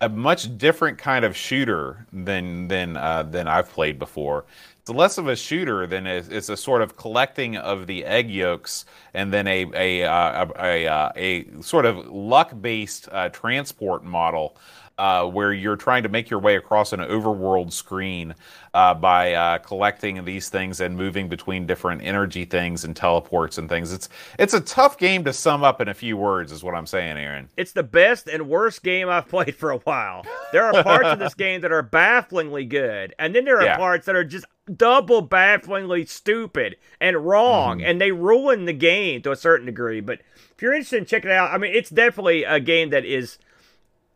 a 0.00 0.08
much 0.08 0.58
different 0.58 0.98
kind 0.98 1.24
of 1.24 1.36
shooter 1.36 2.06
than 2.12 2.68
than 2.68 2.96
uh, 2.96 3.22
than 3.22 3.46
I've 3.46 3.70
played 3.70 3.98
before. 3.98 4.44
It's 4.80 4.90
less 4.90 5.18
of 5.18 5.28
a 5.28 5.36
shooter 5.36 5.86
than 5.86 6.06
it's, 6.06 6.28
it's 6.28 6.48
a 6.48 6.56
sort 6.56 6.82
of 6.82 6.96
collecting 6.96 7.56
of 7.56 7.86
the 7.86 8.04
egg 8.04 8.30
yolks 8.30 8.84
and 9.14 9.32
then 9.32 9.46
a 9.46 9.66
a 9.74 10.04
uh, 10.04 10.46
a, 10.56 10.64
a, 10.64 10.86
uh, 10.86 11.12
a, 11.14 11.62
sort 11.62 11.86
of 11.86 12.08
luck 12.08 12.52
based 12.60 13.08
uh, 13.12 13.28
transport 13.28 14.04
model 14.04 14.56
uh, 14.98 15.26
where 15.26 15.52
you're 15.52 15.76
trying 15.76 16.02
to 16.02 16.08
make 16.08 16.30
your 16.30 16.40
way 16.40 16.56
across 16.56 16.92
an 16.92 17.00
overworld 17.00 17.72
screen 17.72 18.34
uh, 18.72 18.94
by 18.94 19.34
uh, 19.34 19.58
collecting 19.58 20.24
these 20.24 20.48
things 20.48 20.80
and 20.80 20.96
moving 20.96 21.28
between 21.28 21.66
different 21.66 22.02
energy 22.02 22.44
things 22.44 22.84
and 22.84 22.96
teleports 22.96 23.58
and 23.58 23.68
things. 23.68 23.92
It's 23.92 24.08
it's 24.38 24.54
a 24.54 24.60
tough 24.60 24.96
game 24.98 25.24
to 25.24 25.32
sum 25.32 25.62
up 25.64 25.80
in 25.80 25.88
a 25.88 25.94
few 25.94 26.16
words, 26.16 26.50
is 26.50 26.62
what 26.62 26.74
I'm 26.74 26.86
saying, 26.86 27.16
Aaron. 27.16 27.48
It's 27.56 27.72
the 27.72 27.82
best 27.82 28.26
and 28.26 28.48
worst 28.48 28.82
game 28.82 29.08
I've 29.08 29.28
played 29.28 29.54
for 29.54 29.70
a 29.70 29.78
while. 29.78 30.24
There 30.52 30.64
are 30.64 30.82
parts 30.82 31.08
of 31.08 31.18
this 31.18 31.34
game 31.34 31.60
that 31.60 31.72
are 31.72 31.82
bafflingly 31.82 32.64
good, 32.64 33.14
and 33.18 33.34
then 33.34 33.44
there 33.44 33.58
are 33.58 33.64
yeah. 33.64 33.76
parts 33.76 34.06
that 34.06 34.16
are 34.16 34.24
just 34.24 34.46
double 34.74 35.20
bafflingly 35.22 36.06
stupid 36.06 36.76
and 37.00 37.26
wrong, 37.26 37.78
mm-hmm. 37.78 37.86
and 37.86 38.00
they 38.00 38.12
ruin 38.12 38.64
the 38.64 38.72
game 38.72 39.22
to 39.22 39.30
a 39.30 39.36
certain 39.36 39.66
degree. 39.66 40.00
But 40.00 40.20
if 40.54 40.62
you're 40.62 40.72
interested 40.72 40.98
in 40.98 41.04
checking 41.04 41.30
it 41.30 41.34
out, 41.34 41.52
I 41.52 41.58
mean, 41.58 41.74
it's 41.74 41.90
definitely 41.90 42.44
a 42.44 42.60
game 42.60 42.90
that 42.90 43.04
is 43.04 43.38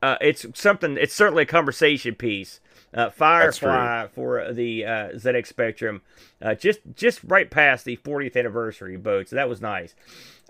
uh, 0.02 0.16
it's 0.20 0.46
something. 0.54 0.96
It's 0.98 1.14
certainly 1.14 1.42
a 1.42 1.46
conversation 1.46 2.14
piece. 2.14 2.60
Uh, 2.92 3.08
Firefly 3.08 4.08
for 4.08 4.52
the 4.52 4.84
uh, 4.84 5.08
ZX 5.10 5.46
Spectrum, 5.46 6.02
uh, 6.42 6.54
just 6.56 6.80
just 6.96 7.20
right 7.22 7.48
past 7.48 7.84
the 7.84 7.96
40th 7.98 8.36
anniversary 8.36 8.96
boat, 8.96 9.28
so 9.28 9.36
that 9.36 9.48
was 9.48 9.60
nice. 9.60 9.94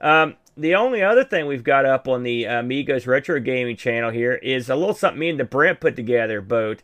Um, 0.01 0.37
the 0.57 0.75
only 0.75 1.03
other 1.03 1.23
thing 1.23 1.47
we've 1.47 1.65
got 1.65 1.85
up 1.85 2.09
on 2.09 2.23
the 2.23 2.45
Amigos 2.45 3.07
Retro 3.07 3.41
Gaming 3.41 3.77
channel 3.77 4.11
here 4.11 4.35
is 4.35 4.71
a 4.71 4.77
little 4.77 4.95
something 4.95 5.21
me 5.21 5.29
and 5.29 5.39
the 5.39 5.45
Brent 5.45 5.81
put 5.81 5.97
together, 5.97 6.41
boat. 6.41 6.83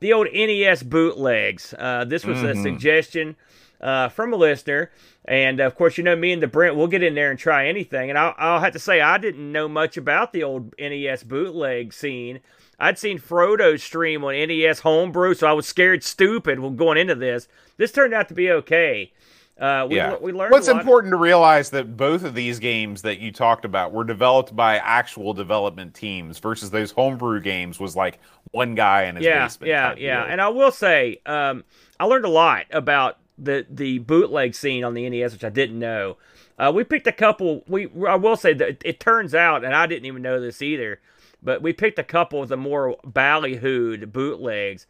The 0.00 0.12
old 0.12 0.26
NES 0.34 0.82
bootlegs. 0.82 1.74
Uh, 1.78 2.04
this 2.04 2.24
was 2.24 2.38
mm-hmm. 2.38 2.58
a 2.58 2.62
suggestion 2.62 3.36
uh, 3.82 4.08
from 4.08 4.32
a 4.32 4.36
listener. 4.36 4.90
And 5.24 5.60
of 5.60 5.74
course, 5.74 5.98
you 5.98 6.04
know 6.04 6.16
me 6.16 6.32
and 6.32 6.42
the 6.42 6.46
Brent, 6.46 6.76
we'll 6.76 6.88
get 6.88 7.02
in 7.02 7.14
there 7.14 7.30
and 7.30 7.38
try 7.38 7.66
anything. 7.66 8.10
And 8.10 8.18
I'll, 8.18 8.34
I'll 8.38 8.60
have 8.60 8.72
to 8.72 8.78
say, 8.78 9.00
I 9.00 9.18
didn't 9.18 9.52
know 9.52 9.68
much 9.68 9.96
about 9.96 10.32
the 10.32 10.42
old 10.42 10.74
NES 10.78 11.22
bootleg 11.24 11.92
scene. 11.92 12.40
I'd 12.78 12.98
seen 12.98 13.18
Frodo 13.18 13.78
stream 13.78 14.24
on 14.24 14.34
NES 14.34 14.80
Homebrew, 14.80 15.34
so 15.34 15.46
I 15.46 15.52
was 15.52 15.66
scared 15.66 16.02
stupid 16.02 16.58
when 16.58 16.74
going 16.74 16.98
into 16.98 17.14
this. 17.14 17.46
This 17.76 17.92
turned 17.92 18.14
out 18.14 18.28
to 18.28 18.34
be 18.34 18.50
okay. 18.50 19.12
Uh, 19.60 19.86
we, 19.88 19.96
yeah. 19.96 20.16
we 20.20 20.32
learned. 20.32 20.50
What's 20.50 20.66
important 20.66 21.12
to 21.12 21.16
realize 21.16 21.70
that 21.70 21.96
both 21.96 22.24
of 22.24 22.34
these 22.34 22.58
games 22.58 23.02
that 23.02 23.20
you 23.20 23.30
talked 23.30 23.64
about 23.64 23.92
were 23.92 24.02
developed 24.02 24.56
by 24.56 24.78
actual 24.78 25.34
development 25.34 25.94
teams 25.94 26.38
versus 26.38 26.70
those 26.70 26.90
homebrew 26.90 27.40
games 27.40 27.78
was 27.78 27.94
like 27.94 28.18
one 28.50 28.74
guy 28.74 29.04
in 29.04 29.14
his 29.14 29.24
yeah, 29.24 29.44
basement. 29.44 29.68
Yeah, 29.68 29.94
yeah, 29.96 30.24
And 30.24 30.40
I 30.40 30.48
will 30.48 30.72
say, 30.72 31.20
um, 31.26 31.62
I 32.00 32.06
learned 32.06 32.24
a 32.24 32.30
lot 32.30 32.66
about 32.72 33.18
the 33.44 33.66
the 33.68 33.98
bootleg 33.98 34.54
scene 34.54 34.84
on 34.84 34.94
the 34.94 35.08
NES, 35.08 35.32
which 35.32 35.44
I 35.44 35.50
didn't 35.50 35.78
know. 35.78 36.16
Uh, 36.58 36.72
we 36.74 36.84
picked 36.84 37.06
a 37.06 37.12
couple. 37.12 37.64
We 37.66 37.88
I 38.06 38.16
will 38.16 38.36
say 38.36 38.54
that 38.54 38.82
it 38.84 39.00
turns 39.00 39.34
out, 39.34 39.64
and 39.64 39.74
I 39.74 39.86
didn't 39.86 40.06
even 40.06 40.22
know 40.22 40.40
this 40.40 40.62
either, 40.62 41.00
but 41.42 41.62
we 41.62 41.72
picked 41.72 41.98
a 41.98 42.04
couple 42.04 42.42
of 42.42 42.48
the 42.48 42.56
more 42.56 42.96
ballyhooed 43.04 44.12
bootlegs. 44.12 44.86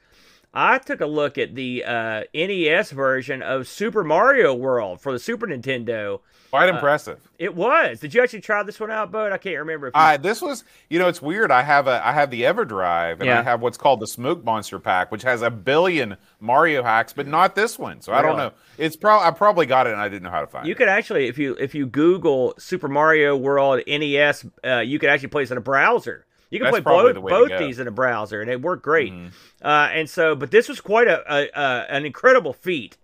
I 0.54 0.78
took 0.78 1.00
a 1.00 1.06
look 1.06 1.38
at 1.38 1.54
the 1.54 1.84
uh, 1.84 2.22
NES 2.34 2.90
version 2.90 3.42
of 3.42 3.66
Super 3.66 4.04
Mario 4.04 4.54
World 4.54 5.00
for 5.00 5.12
the 5.12 5.18
Super 5.18 5.46
Nintendo, 5.46 6.20
Quite 6.52 6.68
uh, 6.68 6.74
impressive. 6.74 7.16
Uh, 7.16 7.28
it 7.38 7.54
was. 7.54 8.00
Did 8.00 8.12
you 8.12 8.22
actually 8.22 8.42
try 8.42 8.62
this 8.62 8.78
one 8.78 8.90
out, 8.90 9.10
Bud? 9.10 9.32
I 9.32 9.38
can't 9.38 9.56
remember. 9.60 9.86
If 9.86 9.94
you... 9.94 10.00
uh, 10.00 10.18
this 10.18 10.42
was, 10.42 10.64
you 10.90 10.98
know, 10.98 11.08
it's 11.08 11.22
weird. 11.22 11.50
I 11.50 11.62
have 11.62 11.86
a, 11.86 12.06
I 12.06 12.12
have 12.12 12.30
the 12.30 12.42
EverDrive, 12.42 13.12
and 13.12 13.24
yeah. 13.24 13.40
I 13.40 13.42
have 13.42 13.62
what's 13.62 13.78
called 13.78 14.00
the 14.00 14.06
Smoke 14.06 14.44
Monster 14.44 14.78
Pack, 14.78 15.10
which 15.10 15.22
has 15.22 15.40
a 15.40 15.48
billion 15.48 16.18
Mario 16.40 16.82
hacks, 16.82 17.14
but 17.14 17.26
not 17.26 17.54
this 17.54 17.78
one. 17.78 18.02
So 18.02 18.12
really? 18.12 18.22
I 18.22 18.28
don't 18.28 18.36
know. 18.36 18.52
It's 18.76 18.96
probably 18.96 19.28
I 19.28 19.30
probably 19.30 19.64
got 19.64 19.86
it, 19.86 19.94
and 19.94 20.00
I 20.02 20.10
didn't 20.10 20.24
know 20.24 20.30
how 20.30 20.42
to 20.42 20.46
find 20.46 20.66
you 20.66 20.72
it. 20.72 20.72
You 20.72 20.76
could 20.76 20.88
actually, 20.88 21.28
if 21.28 21.38
you 21.38 21.56
if 21.58 21.74
you 21.74 21.86
Google 21.86 22.52
Super 22.58 22.88
Mario 22.88 23.34
World 23.34 23.80
NES, 23.86 24.44
uh, 24.62 24.80
you 24.80 24.98
could 24.98 25.08
actually 25.08 25.28
play 25.28 25.44
this 25.44 25.52
in 25.52 25.56
a 25.56 25.62
browser. 25.62 26.26
You 26.52 26.58
can 26.58 26.70
That's 26.70 26.82
play 26.82 27.12
both 27.12 27.16
both 27.16 27.58
these 27.58 27.78
in 27.78 27.88
a 27.88 27.90
browser, 27.90 28.42
and 28.42 28.50
it 28.50 28.60
worked 28.60 28.82
great. 28.82 29.12
Mm-hmm. 29.12 29.66
Uh, 29.66 29.88
and 29.88 30.08
so, 30.08 30.34
but 30.34 30.50
this 30.50 30.68
was 30.68 30.82
quite 30.82 31.08
a, 31.08 31.24
a, 31.26 31.48
a 31.54 31.86
an 31.88 32.04
incredible 32.04 32.52
feat 32.52 32.98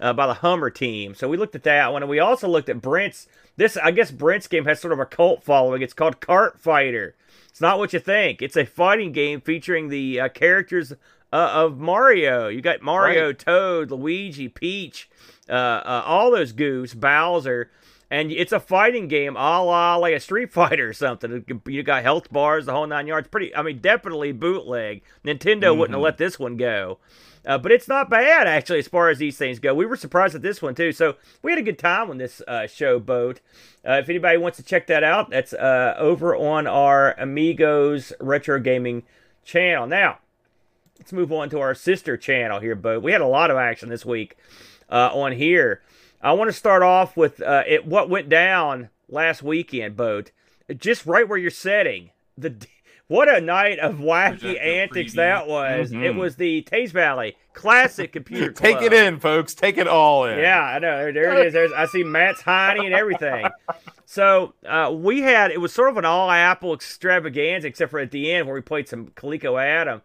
uh, 0.00 0.14
by 0.14 0.26
the 0.26 0.34
Hummer 0.34 0.70
team. 0.70 1.14
So 1.14 1.28
we 1.28 1.36
looked 1.36 1.54
at 1.54 1.64
that 1.64 1.92
one, 1.92 2.02
and 2.02 2.08
we 2.08 2.18
also 2.18 2.48
looked 2.48 2.70
at 2.70 2.80
Brent's 2.80 3.28
this, 3.56 3.76
I 3.76 3.90
guess, 3.90 4.10
Brent's 4.10 4.46
game 4.46 4.64
has 4.64 4.80
sort 4.80 4.92
of 4.92 5.00
a 5.00 5.06
cult 5.06 5.44
following. 5.44 5.82
It's 5.82 5.92
called 5.92 6.20
Cart 6.20 6.58
Fighter. 6.58 7.14
It's 7.48 7.60
not 7.60 7.78
what 7.78 7.92
you 7.92 8.00
think. 8.00 8.42
It's 8.42 8.56
a 8.56 8.64
fighting 8.64 9.12
game 9.12 9.40
featuring 9.40 9.88
the 9.88 10.20
uh, 10.20 10.28
characters 10.28 10.92
uh, 11.32 11.50
of 11.52 11.78
Mario. 11.78 12.48
You 12.48 12.60
got 12.60 12.82
Mario, 12.82 13.26
right. 13.26 13.38
Toad, 13.38 13.90
Luigi, 13.90 14.48
Peach, 14.48 15.08
uh, 15.48 15.52
uh, 15.52 16.02
all 16.04 16.30
those 16.30 16.52
goofs, 16.52 16.98
Bowser. 16.98 17.70
And 18.14 18.30
it's 18.30 18.52
a 18.52 18.60
fighting 18.60 19.08
game 19.08 19.34
a 19.34 19.60
la 19.60 19.96
like 19.96 20.14
a 20.14 20.20
Street 20.20 20.52
Fighter 20.52 20.90
or 20.90 20.92
something. 20.92 21.44
You 21.66 21.82
got 21.82 22.04
health 22.04 22.30
bars, 22.30 22.66
the 22.66 22.72
whole 22.72 22.86
nine 22.86 23.08
yards. 23.08 23.26
Pretty, 23.26 23.54
I 23.56 23.62
mean, 23.62 23.80
definitely 23.80 24.30
bootleg. 24.30 25.02
Nintendo 25.24 25.64
mm-hmm. 25.64 25.78
wouldn't 25.80 25.96
have 25.96 26.02
let 26.02 26.18
this 26.18 26.38
one 26.38 26.56
go. 26.56 26.98
Uh, 27.44 27.58
but 27.58 27.72
it's 27.72 27.88
not 27.88 28.08
bad 28.08 28.46
actually 28.46 28.78
as 28.78 28.86
far 28.86 29.08
as 29.08 29.18
these 29.18 29.36
things 29.36 29.58
go. 29.58 29.74
We 29.74 29.84
were 29.84 29.96
surprised 29.96 30.36
at 30.36 30.42
this 30.42 30.62
one 30.62 30.76
too. 30.76 30.92
So 30.92 31.16
we 31.42 31.50
had 31.50 31.58
a 31.58 31.64
good 31.64 31.78
time 31.78 32.08
on 32.08 32.18
this 32.18 32.40
uh, 32.46 32.68
show 32.68 33.00
boat. 33.00 33.40
Uh, 33.84 33.94
if 33.94 34.08
anybody 34.08 34.38
wants 34.38 34.58
to 34.58 34.62
check 34.62 34.86
that 34.86 35.02
out, 35.02 35.30
that's 35.30 35.52
uh, 35.52 35.96
over 35.98 36.36
on 36.36 36.68
our 36.68 37.14
Amigos 37.18 38.12
Retro 38.20 38.60
Gaming 38.60 39.02
channel. 39.44 39.88
Now 39.88 40.18
let's 41.00 41.12
move 41.12 41.32
on 41.32 41.50
to 41.50 41.58
our 41.58 41.74
sister 41.74 42.16
channel 42.16 42.60
here, 42.60 42.76
boat. 42.76 43.02
We 43.02 43.10
had 43.10 43.20
a 43.20 43.26
lot 43.26 43.50
of 43.50 43.56
action 43.56 43.88
this 43.88 44.06
week 44.06 44.36
uh, 44.88 45.10
on 45.12 45.32
here. 45.32 45.82
I 46.24 46.32
want 46.32 46.48
to 46.48 46.56
start 46.56 46.82
off 46.82 47.18
with 47.18 47.42
uh, 47.42 47.64
it, 47.66 47.86
what 47.86 48.08
went 48.08 48.30
down 48.30 48.88
last 49.10 49.42
weekend, 49.42 49.94
boat. 49.94 50.30
Just 50.74 51.04
right 51.04 51.28
where 51.28 51.36
you're 51.36 51.50
setting 51.50 52.10
the 52.38 52.66
what 53.08 53.28
a 53.28 53.42
night 53.42 53.78
of 53.78 53.96
wacky 53.96 54.58
antics 54.58 55.12
that 55.12 55.46
was. 55.46 55.90
Mm-hmm. 55.90 56.02
It 56.02 56.14
was 56.14 56.36
the 56.36 56.62
Teays 56.62 56.92
Valley 56.92 57.36
Classic 57.52 58.10
Computer. 58.10 58.50
Take 58.52 58.80
it 58.80 58.94
in, 58.94 59.20
folks. 59.20 59.54
Take 59.54 59.76
it 59.76 59.86
all 59.86 60.24
in. 60.24 60.38
Yeah, 60.38 60.62
I 60.62 60.78
know. 60.78 61.12
There 61.12 61.38
it 61.38 61.48
is. 61.48 61.52
There's, 61.52 61.72
I 61.72 61.84
see 61.84 62.02
Matt's 62.02 62.40
Heine 62.40 62.86
and 62.86 62.94
everything. 62.94 63.46
So 64.06 64.54
uh, 64.66 64.90
we 64.94 65.20
had, 65.20 65.50
it 65.50 65.60
was 65.60 65.74
sort 65.74 65.90
of 65.90 65.98
an 65.98 66.06
all 66.06 66.30
Apple 66.30 66.72
extravaganza, 66.72 67.68
except 67.68 67.90
for 67.90 67.98
at 67.98 68.10
the 68.10 68.32
end 68.32 68.46
where 68.46 68.54
we 68.54 68.62
played 68.62 68.88
some 68.88 69.08
Coleco 69.08 69.62
Adam. 69.62 70.00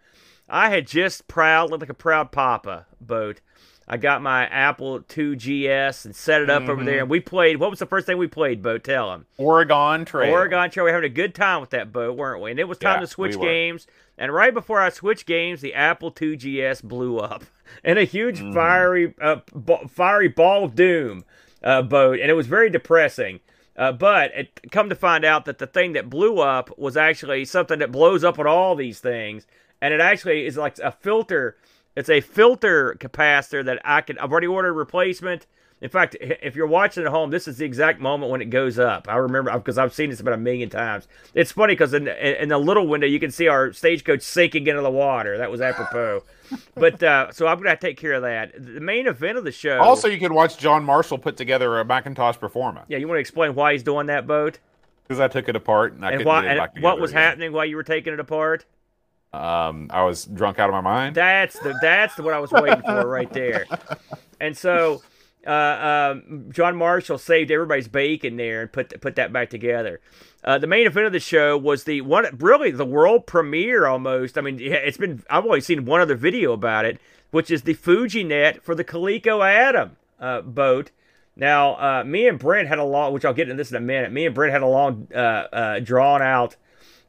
I 0.49 0.69
had 0.69 0.85
just 0.85 1.27
proud, 1.29 1.69
looked 1.69 1.81
like 1.81 1.89
a 1.89 1.93
proud 1.93 2.33
papa 2.33 2.87
boat. 2.99 3.39
I 3.91 3.97
got 3.97 4.21
my 4.21 4.45
Apple 4.45 4.99
2GS 4.99 6.05
and 6.05 6.15
set 6.15 6.41
it 6.41 6.49
up 6.49 6.61
mm-hmm. 6.61 6.71
over 6.71 6.83
there, 6.83 6.95
mm-hmm. 6.95 7.01
and 7.01 7.09
we 7.09 7.19
played. 7.19 7.57
What 7.57 7.71
was 7.71 7.79
the 7.79 7.87
first 7.87 8.05
thing 8.05 8.19
we 8.19 8.27
played, 8.27 8.61
Bo? 8.61 8.77
Tell 8.77 9.09
them. 9.09 9.25
Oregon 9.37 10.05
Trail. 10.05 10.31
Oregon 10.31 10.69
Trail. 10.69 10.85
We 10.85 10.91
were 10.91 10.95
having 10.95 11.11
a 11.11 11.13
good 11.13 11.33
time 11.33 11.59
with 11.59 11.71
that 11.71 11.91
boat, 11.91 12.15
weren't 12.15 12.41
we? 12.41 12.51
And 12.51 12.59
it 12.59 12.67
was 12.67 12.77
time 12.77 12.97
yeah, 12.97 13.01
to 13.01 13.07
switch 13.07 13.35
we 13.35 13.47
games. 13.47 13.87
And 14.15 14.31
right 14.31 14.53
before 14.53 14.79
I 14.79 14.89
switched 14.89 15.25
games, 15.25 15.61
the 15.61 15.73
Apple 15.73 16.11
2GS 16.11 16.83
blew 16.83 17.17
up 17.17 17.45
in 17.83 17.97
a 17.97 18.03
huge 18.03 18.41
mm. 18.41 18.53
fiery, 18.53 19.15
uh, 19.19 19.37
b- 19.65 19.87
fiery 19.89 20.27
ball 20.27 20.65
of 20.65 20.75
doom 20.75 21.23
uh, 21.63 21.81
boat, 21.81 22.19
and 22.19 22.29
it 22.29 22.35
was 22.35 22.45
very 22.45 22.69
depressing. 22.69 23.39
Uh, 23.75 23.93
but 23.93 24.31
it 24.35 24.71
come 24.71 24.89
to 24.89 24.95
find 24.95 25.25
out 25.25 25.45
that 25.45 25.57
the 25.57 25.65
thing 25.65 25.93
that 25.93 26.09
blew 26.09 26.39
up 26.39 26.77
was 26.77 26.95
actually 26.97 27.45
something 27.45 27.79
that 27.79 27.91
blows 27.91 28.23
up 28.23 28.37
on 28.37 28.45
all 28.45 28.75
these 28.75 28.99
things, 28.99 29.47
and 29.81 29.93
it 29.95 30.01
actually 30.01 30.45
is 30.45 30.57
like 30.57 30.77
a 30.79 30.91
filter 30.91 31.55
it's 31.99 32.09
a 32.09 32.21
filter 32.21 32.95
capacitor 32.99 33.63
that 33.65 33.81
I 33.83 34.01
can. 34.01 34.17
I've 34.19 34.31
already 34.31 34.47
ordered 34.47 34.69
a 34.69 34.73
replacement. 34.73 35.45
In 35.81 35.89
fact, 35.89 36.15
if 36.19 36.55
you're 36.55 36.67
watching 36.67 37.03
at 37.05 37.09
home, 37.09 37.29
this 37.29 37.47
is 37.47 37.57
the 37.57 37.65
exact 37.65 38.01
moment 38.01 38.31
when 38.31 38.41
it 38.41 38.45
goes 38.45 38.79
up. 38.79 39.07
I 39.09 39.15
remember 39.15 39.51
because 39.51 39.77
I've 39.77 39.93
seen 39.93 40.09
this 40.09 40.19
about 40.19 40.33
a 40.33 40.37
million 40.37 40.69
times. 40.69 41.07
It's 41.33 41.51
funny 41.51 41.73
because 41.73 41.93
in, 41.93 42.07
in 42.07 42.49
the 42.49 42.57
little 42.57 42.87
window 42.87 43.07
you 43.07 43.19
can 43.19 43.31
see 43.31 43.47
our 43.47 43.71
stagecoach 43.73 44.21
sinking 44.21 44.67
into 44.67 44.81
the 44.81 44.89
water. 44.89 45.37
That 45.37 45.51
was 45.51 45.61
apropos. 45.61 46.23
but 46.75 47.03
uh, 47.03 47.31
so 47.31 47.47
I'm 47.47 47.61
gonna 47.61 47.77
take 47.77 47.97
care 47.97 48.13
of 48.13 48.21
that. 48.23 48.53
The 48.53 48.79
main 48.79 49.07
event 49.07 49.37
of 49.37 49.43
the 49.43 49.51
show. 49.51 49.79
Also, 49.79 50.07
you 50.07 50.19
can 50.19 50.33
watch 50.33 50.57
John 50.57 50.83
Marshall 50.83 51.17
put 51.17 51.37
together 51.37 51.79
a 51.79 51.85
Macintosh 51.85 52.37
Performance. 52.37 52.85
Yeah, 52.89 52.97
you 52.97 53.07
want 53.07 53.17
to 53.17 53.21
explain 53.21 53.55
why 53.55 53.73
he's 53.73 53.83
doing 53.83 54.07
that 54.07 54.25
boat? 54.25 54.59
Because 55.07 55.19
I 55.19 55.27
took 55.27 55.49
it 55.49 55.55
apart 55.55 55.93
and 55.93 56.05
I 56.05 56.11
and, 56.11 56.25
why, 56.25 56.45
and 56.45 56.83
what 56.83 56.99
was 56.99 57.11
happening 57.11 57.51
while 57.51 57.65
you 57.65 57.75
were 57.75 57.83
taking 57.83 58.13
it 58.13 58.19
apart? 58.19 58.65
Um, 59.31 59.87
I 59.91 60.03
was 60.03 60.25
drunk 60.25 60.59
out 60.59 60.69
of 60.69 60.73
my 60.73 60.81
mind. 60.81 61.15
That's 61.15 61.57
the 61.59 61.77
that's 61.81 62.17
what 62.17 62.33
I 62.33 62.39
was 62.39 62.51
waiting 62.51 62.81
for 62.81 63.07
right 63.07 63.31
there. 63.31 63.65
And 64.39 64.57
so, 64.57 65.03
uh, 65.45 66.13
um, 66.15 66.47
John 66.49 66.75
Marshall 66.75 67.17
saved 67.17 67.51
everybody's 67.51 67.87
bacon 67.87 68.37
there 68.37 68.61
and 68.61 68.71
put 68.71 68.99
put 69.01 69.15
that 69.15 69.31
back 69.31 69.49
together. 69.49 70.01
Uh, 70.43 70.57
the 70.57 70.67
main 70.67 70.87
event 70.87 71.05
of 71.05 71.11
the 71.11 71.19
show 71.19 71.57
was 71.57 71.83
the 71.83 72.01
one, 72.01 72.25
really 72.39 72.71
the 72.71 72.85
world 72.85 73.27
premiere 73.27 73.85
almost. 73.85 74.37
I 74.37 74.41
mean, 74.41 74.59
it's 74.59 74.97
been 74.97 75.21
I've 75.29 75.45
only 75.45 75.61
seen 75.61 75.85
one 75.85 76.01
other 76.01 76.15
video 76.15 76.53
about 76.53 76.85
it, 76.85 76.99
which 77.31 77.51
is 77.51 77.63
the 77.63 77.75
FujiNet 77.75 78.63
for 78.63 78.73
the 78.73 78.83
Coleco 78.83 79.45
Adam 79.45 79.97
uh, 80.19 80.41
boat. 80.41 80.91
Now, 81.35 81.75
uh, 81.75 82.03
me 82.03 82.27
and 82.27 82.39
Brent 82.39 82.67
had 82.67 82.79
a 82.79 82.83
long, 82.83 83.13
which 83.13 83.23
I'll 83.23 83.33
get 83.33 83.43
into 83.43 83.55
this 83.55 83.71
in 83.71 83.77
a 83.77 83.81
minute. 83.81 84.11
Me 84.11 84.25
and 84.25 84.35
Brent 84.35 84.51
had 84.51 84.61
a 84.61 84.67
long, 84.67 85.07
uh, 85.13 85.17
uh, 85.17 85.79
drawn 85.79 86.21
out 86.21 86.55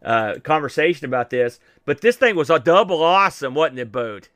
uh, 0.05 0.35
conversation 0.43 1.05
about 1.05 1.31
this. 1.31 1.59
But 1.91 2.03
this 2.03 2.15
thing 2.15 2.37
was 2.37 2.51
a 2.51 2.61
double 2.61 3.03
awesome, 3.03 3.53
wasn't 3.53 3.81
it, 3.81 3.91
Boat? 3.91 4.29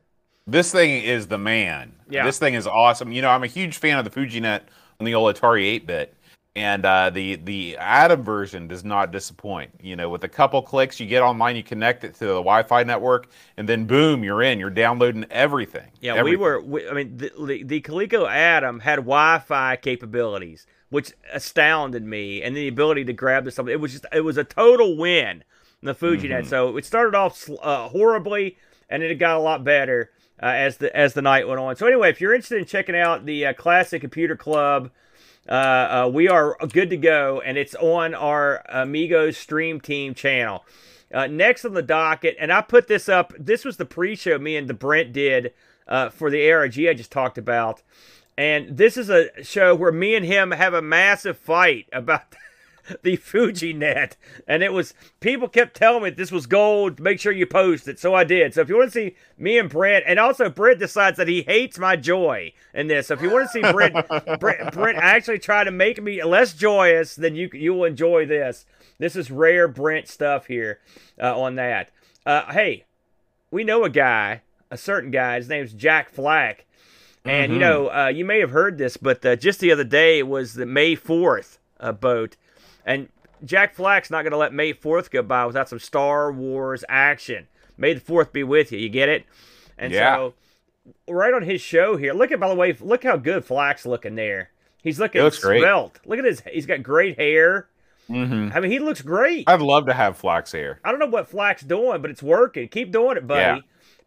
This 0.44 0.72
thing 0.72 1.05
is 1.05 1.28
the 1.28 1.38
man. 1.38 1.92
Yeah. 2.11 2.24
This 2.24 2.36
thing 2.36 2.55
is 2.55 2.66
awesome. 2.66 3.12
You 3.12 3.22
know, 3.22 3.30
I'm 3.30 3.44
a 3.44 3.46
huge 3.46 3.76
fan 3.76 3.96
of 3.96 4.05
the 4.05 4.11
FujiNet 4.11 4.62
on 4.98 5.07
the 5.07 5.14
old 5.14 5.36
Atari 5.36 5.80
8-bit. 5.80 6.16
And 6.57 6.84
uh, 6.84 7.11
the 7.11 7.36
the 7.36 7.76
Adam 7.76 8.24
version 8.24 8.66
does 8.66 8.82
not 8.82 9.12
disappoint. 9.12 9.70
You 9.80 9.94
know, 9.94 10.11
with 10.11 10.24
a 10.24 10.28
couple 10.28 10.62
clicks, 10.62 10.98
you 10.98 11.07
get 11.07 11.22
online, 11.22 11.55
you 11.55 11.62
connect 11.62 12.02
it 12.02 12.14
to 12.14 12.26
the 12.26 12.34
Wi-Fi 12.34 12.82
network, 12.82 13.28
and 13.57 13.68
then 13.68 13.86
boom, 13.86 14.24
you're 14.24 14.42
in. 14.42 14.59
You're 14.59 14.70
downloading 14.70 15.24
everything. 15.30 15.86
Yeah, 16.00 16.14
everything. 16.14 16.40
we 16.40 16.44
were. 16.44 16.61
We, 16.61 16.88
I 16.88 16.92
mean, 16.92 17.16
the, 17.16 17.30
the, 17.38 17.62
the 17.62 17.80
Coleco 17.82 18.28
Adam 18.28 18.80
had 18.80 18.96
Wi-Fi 18.96 19.76
capabilities, 19.76 20.66
which 20.90 21.12
astounded 21.32 22.05
me, 22.05 22.42
and 22.42 22.57
the 22.57 22.66
ability 22.66 23.05
to 23.05 23.12
grab 23.12 23.44
the 23.44 23.52
something. 23.52 23.72
It 23.72 23.80
was 23.80 23.92
just, 23.92 24.07
it 24.12 24.22
was 24.22 24.38
a 24.38 24.44
total 24.44 24.96
win. 24.96 25.44
The 25.85 25.95
FujiNet. 25.95 26.30
Mm-hmm. 26.30 26.49
So 26.49 26.76
it 26.76 26.85
started 26.85 27.14
off 27.14 27.49
uh, 27.62 27.89
horribly, 27.89 28.57
and 28.89 29.03
it 29.03 29.14
got 29.16 29.37
a 29.37 29.41
lot 29.41 29.64
better 29.64 30.11
uh, 30.43 30.47
as 30.47 30.78
the 30.78 30.95
as 30.97 31.14
the 31.14 31.22
night 31.22 31.47
went 31.47 31.61
on. 31.61 31.76
So 31.76 31.87
anyway, 31.87 32.11
if 32.11 32.20
you're 32.20 32.35
interested 32.35 32.59
in 32.59 32.64
checking 32.64 32.97
out 32.97 33.26
the 33.26 33.47
uh, 33.47 33.53
Classic 33.53 34.01
Computer 34.01 34.37
Club. 34.37 34.91
Uh, 35.47 35.53
uh, 36.07 36.11
we 36.11 36.26
are 36.26 36.57
good 36.72 36.89
to 36.89 36.97
go, 36.97 37.43
and 37.45 37.59
it's 37.59 37.74
on 37.74 38.14
our 38.14 38.64
Amigos 38.66 39.37
Stream 39.37 39.78
Team 39.78 40.14
channel. 40.14 40.64
Uh, 41.12 41.26
next 41.26 41.66
on 41.66 41.74
the 41.74 41.82
docket, 41.82 42.35
and 42.41 42.51
I 42.51 42.62
put 42.62 42.89
this 42.89 43.11
up. 43.11 43.35
This 43.39 43.62
was 43.62 43.76
the 43.76 43.85
pre-show 43.85 44.39
me 44.39 44.57
and 44.57 44.68
the 44.68 44.74
Brent 44.74 45.12
did 45.12 45.53
uh, 45.87 46.09
for 46.09 46.30
the 46.30 46.51
ARG 46.51 46.78
I 46.78 46.95
just 46.95 47.12
talked 47.12 47.37
about, 47.37 47.82
and 48.39 48.76
this 48.76 48.97
is 48.97 49.11
a 49.11 49.45
show 49.45 49.74
where 49.74 49.93
me 49.93 50.14
and 50.14 50.24
him 50.24 50.53
have 50.53 50.72
a 50.72 50.82
massive 50.82 51.37
fight 51.37 51.89
about 51.93 52.22
the 53.03 53.16
FujiNet. 53.16 54.12
and 54.47 54.62
it 54.62 54.72
was 54.72 54.95
people 55.20 55.49
kept 55.49 55.76
telling 55.76 56.03
me 56.03 56.11
this 56.11 56.32
was 56.32 56.47
gold. 56.47 57.01
Make 57.01 57.20
sure 57.20 57.32
you 57.32 57.47
post 57.47 57.89
it, 57.89 57.99
so 57.99 58.14
I 58.14 58.24
did. 58.24 58.55
So 58.55 58.61
if 58.61 58.68
you 58.68 58.76
want 58.76 58.93
to 58.93 58.99
see 58.99 59.16
me 59.39 59.59
and 59.59 59.68
Brent, 59.68 60.05
and 60.07 60.18
also 60.18 60.49
Brent 60.49 60.78
decides 60.78 61.16
that 61.16 61.28
he 61.28 61.43
hates 61.43 61.78
my 61.78 61.97
joy 61.97 62.53
in 62.72 62.87
this. 62.87 63.09
So 63.09 63.14
if 63.14 63.22
you 63.22 63.30
want 63.30 63.51
to 63.51 63.53
see 63.53 63.72
Brent, 63.72 63.97
Brent, 64.41 64.72
Brent 64.72 64.99
actually 64.99 65.39
try 65.39 65.64
to 65.64 65.70
make 65.70 66.03
me 66.03 66.22
less 66.22 66.55
joyous, 66.55 67.14
then 67.14 67.35
you 67.35 67.51
you 67.53 67.74
will 67.74 67.85
enjoy 67.85 68.26
this. 68.26 68.66
This 68.99 69.16
is 69.16 69.30
rare 69.30 69.68
Brent 69.68 70.09
stuff 70.09 70.47
here 70.47 70.80
uh, 71.20 71.39
on 71.39 71.57
that. 71.57 71.91
Uh, 72.24 72.53
hey, 72.53 72.85
we 73.51 73.64
know 73.64 73.85
a 73.85 73.91
guy, 73.91 74.43
a 74.70 74.76
certain 74.76 75.11
guy. 75.11 75.37
His 75.37 75.49
name's 75.49 75.72
Jack 75.72 76.11
Flack. 76.11 76.66
And, 77.26 77.55
you 77.55 77.59
know, 77.59 77.89
uh, 77.89 78.09
you 78.09 78.24
may 78.24 78.41
have 78.41 78.51
heard 78.51 78.76
this, 78.76 78.99
but 78.99 79.24
uh, 79.24 79.35
just 79.35 79.61
the 79.61 79.72
other 79.72 79.85
day 79.85 80.18
it 80.18 80.28
was 80.28 80.55
the 80.55 80.66
May 80.66 80.95
4th 80.95 81.57
uh, 81.80 81.93
boat. 81.93 82.37
And 82.85 83.09
Jack 83.45 83.74
Flack's 83.74 84.11
not 84.11 84.22
going 84.22 84.32
to 84.32 84.37
let 84.39 84.53
May 84.53 84.72
4th 84.74 85.11
go 85.11 85.22
by 85.22 85.47
without 85.47 85.68
some 85.68 85.78
Star 85.78 86.32
Wars 86.32 86.85
action. 86.89 87.47
May 87.76 87.95
the 87.95 88.01
4th 88.01 88.32
be 88.32 88.43
with 88.45 88.72
you. 88.72 88.78
You 88.78 88.89
get 88.89 89.09
it? 89.09 89.24
And 89.76 89.93
Yeah. 89.93 90.16
so, 90.16 90.35
right 91.09 91.32
on 91.35 91.43
his 91.43 91.61
show 91.61 91.97
here, 91.97 92.12
look 92.12 92.30
at, 92.30 92.39
by 92.41 92.49
the 92.49 92.55
way, 92.55 92.76
look 92.80 93.05
how 93.05 93.16
good 93.16 93.45
Flack's 93.45 93.85
looking 93.87 94.14
there. 94.14 94.51
He's 94.82 95.01
looking 95.01 95.22
looks 95.22 95.39
great. 95.39 95.62
Look 95.64 96.18
at 96.18 96.24
his, 96.24 96.43
he's 96.51 96.66
got 96.66 96.82
great 96.82 97.18
hair. 97.18 97.68
hmm 98.07 98.51
I 98.55 98.61
mean, 98.61 98.70
he 98.70 98.78
looks 98.78 99.01
great. 99.03 99.45
I'd 99.49 99.62
love 99.62 99.87
to 99.87 99.95
have 99.95 100.16
Flack's 100.18 100.53
hair. 100.53 100.78
I 100.85 100.91
don't 100.91 101.01
know 101.01 101.07
what 101.07 101.26
Flack's 101.28 101.62
doing, 101.62 102.03
but 102.03 102.11
it's 102.11 102.22
working. 102.22 102.68
Keep 102.68 102.93
doing 102.93 103.16
it, 103.16 103.26
buddy. 103.26 103.41
Yeah. 103.41 103.59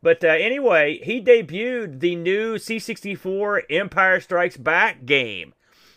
But 0.03 0.23
uh, 0.23 0.27
anyway, 0.27 0.99
he 1.03 1.19
debuted 1.21 1.99
the 1.99 2.15
new 2.15 2.55
C64 2.55 3.63
Empire 3.71 4.19
Strikes 4.19 4.55
Back 4.55 5.05
game. 5.05 5.53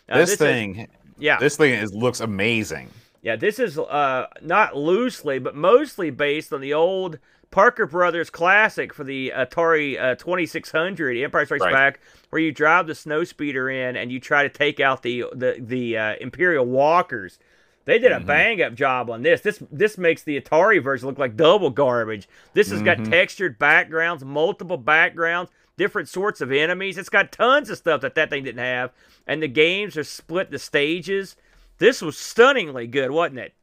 Uh, 0.09 0.17
this, 0.17 0.31
is- 0.31 0.37
thing, 0.37 0.87
yeah, 1.21 1.37
this 1.39 1.55
thing 1.57 1.73
is 1.73 1.93
looks 1.93 2.19
amazing. 2.19 2.89
yeah. 3.21 3.35
This 3.35 3.59
is 3.59 3.77
uh, 3.77 4.27
not 4.41 4.75
loosely, 4.75 5.39
but 5.39 5.55
mostly 5.55 6.09
based 6.09 6.51
on 6.51 6.59
the 6.61 6.73
old 6.73 7.19
Parker 7.51 7.85
Brothers 7.85 8.29
classic 8.29 8.93
for 8.93 9.03
the 9.03 9.31
Atari 9.35 9.99
uh, 10.01 10.15
2600 10.15 11.17
Empire 11.17 11.45
Strikes 11.45 11.61
Right. 11.63 11.71
Back, 11.73 11.99
where 12.29 12.41
you 12.41 12.51
drive 12.51 12.87
the 12.87 12.93
snowspeeder 12.93 13.71
in 13.89 13.95
and 13.95 14.11
you 14.11 14.19
try 14.19 14.43
to 14.43 14.49
take 14.49 14.79
out 14.79 15.03
the 15.03 15.25
the 15.33 15.57
the 15.59 15.97
uh, 15.97 16.15
Imperial 16.21 16.65
Walkers. 16.65 17.39
They 17.85 17.97
did 17.99 18.11
a 18.11 18.17
Mm-hmm. 18.17 18.27
bang 18.27 18.61
up 18.61 18.73
job 18.75 19.09
on 19.09 19.23
this. 19.23 19.41
This 19.41 19.61
this 19.71 19.97
makes 19.97 20.23
the 20.23 20.39
Atari 20.39 20.81
version 20.81 21.07
look 21.09 21.17
like 21.17 21.35
double 21.35 21.71
garbage. 21.71 22.29
This 22.53 22.69
has 22.69 22.81
got 22.81 22.97
Mm-hmm. 22.99 23.11
textured 23.11 23.59
backgrounds, 23.59 24.23
multiple 24.23 24.77
backgrounds, 24.77 25.51
different 25.81 26.07
sorts 26.07 26.41
of 26.41 26.51
enemies. 26.51 26.99
It's 26.99 27.09
got 27.09 27.31
tons 27.31 27.71
of 27.71 27.77
stuff 27.79 28.01
that 28.01 28.13
that 28.13 28.29
thing 28.29 28.43
didn't 28.43 28.63
have, 28.63 28.91
and 29.25 29.41
the 29.41 29.47
games 29.47 29.97
are 29.97 30.03
split 30.03 30.51
the 30.51 30.59
stages. 30.59 31.35
This 31.79 32.03
was 32.03 32.19
stunningly 32.19 32.85
good, 32.85 33.09
wasn't 33.09 33.39
it? 33.39 33.55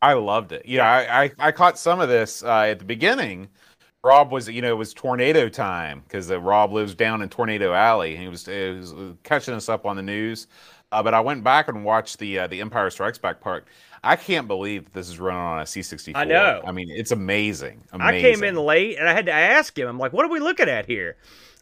I 0.00 0.14
loved 0.14 0.52
it. 0.52 0.64
Yeah, 0.64 0.90
I, 0.90 1.24
I, 1.24 1.32
I 1.38 1.52
caught 1.52 1.78
some 1.78 2.00
of 2.00 2.08
this 2.08 2.42
uh, 2.42 2.62
at 2.62 2.78
the 2.78 2.86
beginning. 2.86 3.50
Rob 4.02 4.32
was, 4.32 4.48
you 4.48 4.62
know, 4.62 4.70
it 4.70 4.78
was 4.78 4.94
tornado 4.94 5.50
time 5.50 6.00
because 6.00 6.30
uh, 6.30 6.40
Rob 6.40 6.72
lives 6.72 6.94
down 6.94 7.20
in 7.20 7.28
Tornado 7.28 7.74
Alley. 7.74 8.14
and 8.14 8.22
He 8.22 8.28
was, 8.28 8.46
he 8.46 8.70
was 8.70 8.94
catching 9.22 9.52
us 9.52 9.68
up 9.68 9.84
on 9.84 9.96
the 9.96 10.02
news. 10.02 10.46
Uh, 10.92 11.02
but 11.02 11.12
I 11.12 11.20
went 11.20 11.44
back 11.44 11.68
and 11.68 11.84
watched 11.84 12.18
the 12.18 12.38
uh, 12.38 12.46
the 12.46 12.62
Empire 12.62 12.88
Strikes 12.88 13.18
Back 13.18 13.40
part. 13.40 13.68
I 14.02 14.16
can't 14.16 14.48
believe 14.48 14.90
this 14.92 15.10
is 15.10 15.20
running 15.20 15.42
on 15.42 15.58
a 15.60 15.64
C64. 15.64 16.12
I 16.16 16.24
know. 16.24 16.62
I 16.66 16.72
mean, 16.72 16.88
it's 16.90 17.10
amazing. 17.10 17.82
amazing. 17.92 18.00
I 18.00 18.20
came 18.22 18.42
in 18.44 18.56
late 18.56 18.98
and 18.98 19.06
I 19.06 19.12
had 19.12 19.26
to 19.26 19.32
ask 19.32 19.78
him. 19.78 19.86
I'm 19.86 19.98
like, 19.98 20.14
what 20.14 20.24
are 20.24 20.30
we 20.30 20.40
looking 20.40 20.70
at 20.70 20.86
here? 20.86 21.16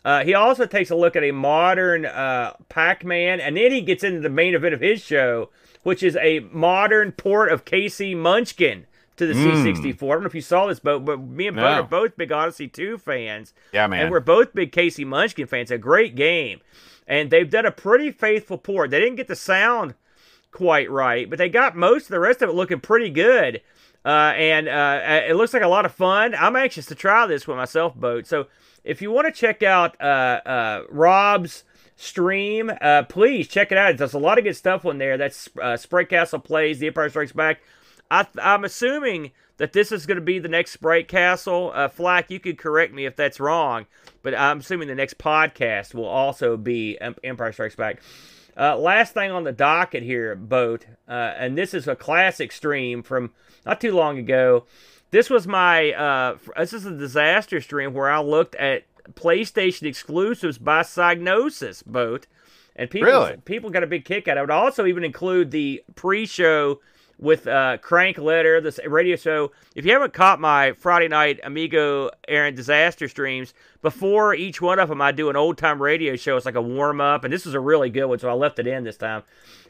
Uh, 0.04 0.24
he 0.24 0.32
also 0.34 0.64
takes 0.66 0.90
a 0.90 0.96
look 0.96 1.16
at 1.16 1.24
a 1.24 1.32
modern 1.32 2.06
uh, 2.06 2.54
Pac-Man, 2.68 3.40
and 3.40 3.56
then 3.56 3.72
he 3.72 3.80
gets 3.80 4.04
into 4.04 4.20
the 4.20 4.28
main 4.30 4.54
event 4.54 4.72
of 4.74 4.80
his 4.80 5.02
show, 5.02 5.50
which 5.82 6.02
is 6.02 6.16
a 6.16 6.40
modern 6.52 7.12
port 7.12 7.50
of 7.50 7.64
K.C. 7.64 8.14
Munchkin 8.14 8.86
to 9.16 9.26
the 9.26 9.34
C64. 9.34 10.02
I 10.04 10.12
don't 10.12 10.20
know 10.22 10.26
if 10.26 10.34
you 10.34 10.40
saw 10.40 10.66
this, 10.66 10.78
boat, 10.78 11.04
but 11.04 11.20
me 11.20 11.48
and 11.48 11.56
Bo 11.56 11.62
No. 11.62 11.68
are 11.68 11.82
both 11.82 12.16
big 12.16 12.30
Odyssey 12.30 12.68
2 12.68 12.98
fans. 12.98 13.52
Yeah, 13.72 13.86
man. 13.88 14.02
And 14.02 14.10
we're 14.10 14.20
both 14.20 14.54
big 14.54 14.70
K.C. 14.72 15.04
Munchkin 15.04 15.46
fans. 15.48 15.70
A 15.72 15.78
great 15.78 16.14
game. 16.14 16.60
And 17.06 17.30
they've 17.30 17.50
done 17.50 17.66
a 17.66 17.72
pretty 17.72 18.12
faithful 18.12 18.58
port. 18.58 18.90
They 18.90 19.00
didn't 19.00 19.16
get 19.16 19.26
the 19.28 19.34
sound 19.36 19.94
quite 20.52 20.90
right, 20.90 21.28
but 21.28 21.38
they 21.38 21.48
got 21.48 21.76
most 21.76 22.04
of 22.04 22.10
the 22.10 22.20
rest 22.20 22.42
of 22.42 22.48
it 22.48 22.54
looking 22.54 22.80
pretty 22.80 23.10
good. 23.10 23.60
Uh, 24.04 24.32
and 24.36 24.68
uh, 24.68 25.00
it 25.28 25.34
looks 25.34 25.52
like 25.52 25.62
a 25.62 25.68
lot 25.68 25.84
of 25.84 25.92
fun. 25.92 26.34
I'm 26.34 26.56
anxious 26.56 26.86
to 26.86 26.94
try 26.94 27.26
this 27.26 27.46
with 27.46 27.56
myself, 27.56 27.94
boat. 27.94 28.26
So 28.26 28.46
if 28.84 29.02
you 29.02 29.10
want 29.10 29.26
to 29.26 29.32
check 29.32 29.62
out 29.62 30.00
uh, 30.00 30.40
uh, 30.46 30.82
Rob's 30.88 31.64
stream, 31.96 32.70
uh, 32.80 33.02
please 33.02 33.48
check 33.48 33.72
it 33.72 33.78
out. 33.78 33.96
There's 33.96 34.14
a 34.14 34.18
lot 34.18 34.38
of 34.38 34.44
good 34.44 34.56
stuff 34.56 34.86
on 34.86 34.98
there. 34.98 35.18
That's 35.18 35.48
uh, 35.60 35.76
Sprite 35.76 36.08
Castle 36.08 36.38
plays 36.38 36.78
The 36.78 36.86
Empire 36.86 37.10
Strikes 37.10 37.32
Back. 37.32 37.60
I, 38.10 38.26
I'm 38.40 38.64
assuming 38.64 39.32
that 39.58 39.72
this 39.72 39.92
is 39.92 40.06
going 40.06 40.16
to 40.16 40.22
be 40.24 40.38
the 40.38 40.48
next 40.48 40.70
Sprite 40.70 41.08
Castle. 41.08 41.72
Uh, 41.74 41.88
Flack, 41.88 42.30
you 42.30 42.40
could 42.40 42.56
correct 42.56 42.94
me 42.94 43.04
if 43.04 43.16
that's 43.16 43.40
wrong, 43.40 43.86
but 44.22 44.34
I'm 44.34 44.60
assuming 44.60 44.88
the 44.88 44.94
next 44.94 45.18
podcast 45.18 45.94
will 45.94 46.06
also 46.06 46.56
be 46.56 46.96
Empire 47.24 47.52
Strikes 47.52 47.76
Back. 47.76 48.00
Uh, 48.58 48.76
last 48.76 49.14
thing 49.14 49.30
on 49.30 49.44
the 49.44 49.52
docket 49.52 50.02
here, 50.02 50.34
boat, 50.34 50.86
uh, 51.08 51.12
and 51.36 51.56
this 51.56 51.72
is 51.72 51.86
a 51.86 51.94
classic 51.94 52.50
stream 52.50 53.02
from 53.04 53.30
not 53.64 53.80
too 53.80 53.92
long 53.92 54.18
ago. 54.18 54.64
This 55.12 55.30
was 55.30 55.46
my 55.46 55.92
uh, 55.92 56.36
this 56.56 56.72
is 56.72 56.84
a 56.84 56.90
disaster 56.90 57.60
stream 57.60 57.94
where 57.94 58.10
I 58.10 58.20
looked 58.20 58.56
at 58.56 58.82
PlayStation 59.14 59.84
exclusives 59.84 60.58
by 60.58 60.82
Psygnosis, 60.82 61.84
boat, 61.86 62.26
and 62.74 62.90
people 62.90 63.08
Really? 63.08 63.36
people 63.44 63.70
got 63.70 63.84
a 63.84 63.86
big 63.86 64.04
kick 64.04 64.26
out 64.26 64.38
of 64.38 64.44
it. 64.44 64.50
Also 64.50 64.86
even 64.86 65.04
include 65.04 65.50
the 65.52 65.84
pre-show 65.94 66.80
with 67.18 67.46
uh, 67.46 67.78
Crank 67.78 68.18
Letter, 68.18 68.60
this 68.60 68.78
radio 68.86 69.16
show. 69.16 69.50
If 69.74 69.84
you 69.84 69.92
haven't 69.92 70.12
caught 70.12 70.40
my 70.40 70.72
Friday 70.72 71.08
night 71.08 71.40
Amigo 71.42 72.10
Aaron 72.28 72.54
disaster 72.54 73.08
streams, 73.08 73.54
before 73.82 74.34
each 74.34 74.62
one 74.62 74.78
of 74.78 74.88
them, 74.88 75.02
I 75.02 75.12
do 75.12 75.28
an 75.28 75.36
old 75.36 75.58
time 75.58 75.82
radio 75.82 76.16
show. 76.16 76.36
It's 76.36 76.46
like 76.46 76.54
a 76.54 76.62
warm 76.62 77.00
up, 77.00 77.24
and 77.24 77.32
this 77.32 77.46
is 77.46 77.54
a 77.54 77.60
really 77.60 77.90
good 77.90 78.06
one, 78.06 78.18
so 78.18 78.28
I 78.28 78.34
left 78.34 78.58
it 78.58 78.66
in 78.66 78.84
this 78.84 78.96
time. 78.96 79.24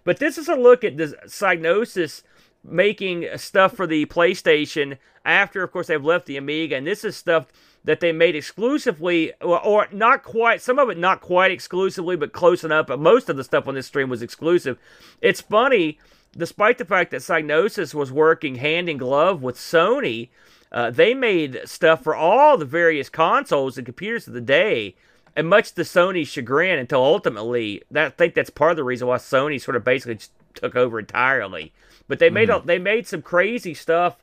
But 0.05 0.18
this 0.18 0.38
is 0.38 0.49
a 0.49 0.55
look 0.55 0.84
at 0.84 0.96
the 0.96 1.16
Psygnosis 1.26 2.22
making 2.62 3.26
stuff 3.36 3.74
for 3.74 3.86
the 3.86 4.07
PlayStation 4.07 4.99
after, 5.24 5.62
of 5.62 5.72
course, 5.72 5.86
they've 5.86 6.05
left 6.05 6.26
the 6.26 6.36
Amiga, 6.36 6.76
and 6.76 6.86
this 6.86 7.05
is 7.05 7.16
stuff 7.16 7.46
that 7.84 8.01
they 8.01 8.12
made 8.12 8.34
exclusively, 8.34 9.32
or, 9.40 9.64
or 9.64 9.88
not 9.92 10.22
quite, 10.22 10.61
some 10.61 10.78
of 10.78 10.90
it 10.90 10.99
not 10.99 11.20
quite 11.20 11.51
exclusively, 11.51 12.16
but 12.16 12.32
close 12.32 12.64
enough. 12.64 12.86
But 12.86 12.99
most 12.99 13.28
of 13.28 13.36
the 13.36 13.44
stuff 13.44 13.68
on 13.68 13.74
this 13.74 13.86
stream 13.86 14.09
was 14.09 14.22
exclusive. 14.22 14.78
It's 15.22 15.40
funny, 15.40 15.99
despite 16.37 16.79
the 16.79 16.85
fact 16.85 17.11
that 17.11 17.20
Psygnosis 17.20 17.95
was 17.95 18.12
working 18.12 18.57
hand 18.57 18.89
in 18.89 18.99
glove 18.99 19.43
with 19.43 19.57
Sony, 19.57 20.29
uh, 20.70 20.91
they 20.91 21.14
made 21.14 21.61
stuff 21.64 22.03
for 22.03 22.14
all 22.14 22.59
the 22.59 22.64
various 22.64 23.09
consoles 23.09 23.79
and 23.79 23.87
computers 23.87 24.29
of 24.29 24.35
the 24.35 24.41
day. 24.41 24.95
And 25.34 25.49
much 25.49 25.72
to 25.72 25.83
Sony's 25.83 26.29
chagrin, 26.29 26.79
until 26.79 27.03
ultimately, 27.03 27.83
that, 27.91 28.07
I 28.07 28.11
think 28.11 28.34
that's 28.34 28.50
part 28.50 28.72
of 28.72 28.76
the 28.76 28.84
reason 28.84 29.07
why 29.07 29.17
Sony 29.17 29.61
sort 29.61 29.76
of 29.76 29.84
basically 29.84 30.17
just 30.17 30.33
took 30.55 30.75
over 30.75 30.99
entirely. 30.99 31.72
But 32.09 32.18
they 32.18 32.30
made 32.30 32.50
a, 32.50 32.61
they 32.64 32.79
made 32.79 33.07
some 33.07 33.22
crazy 33.22 33.75
stuff 33.75 34.17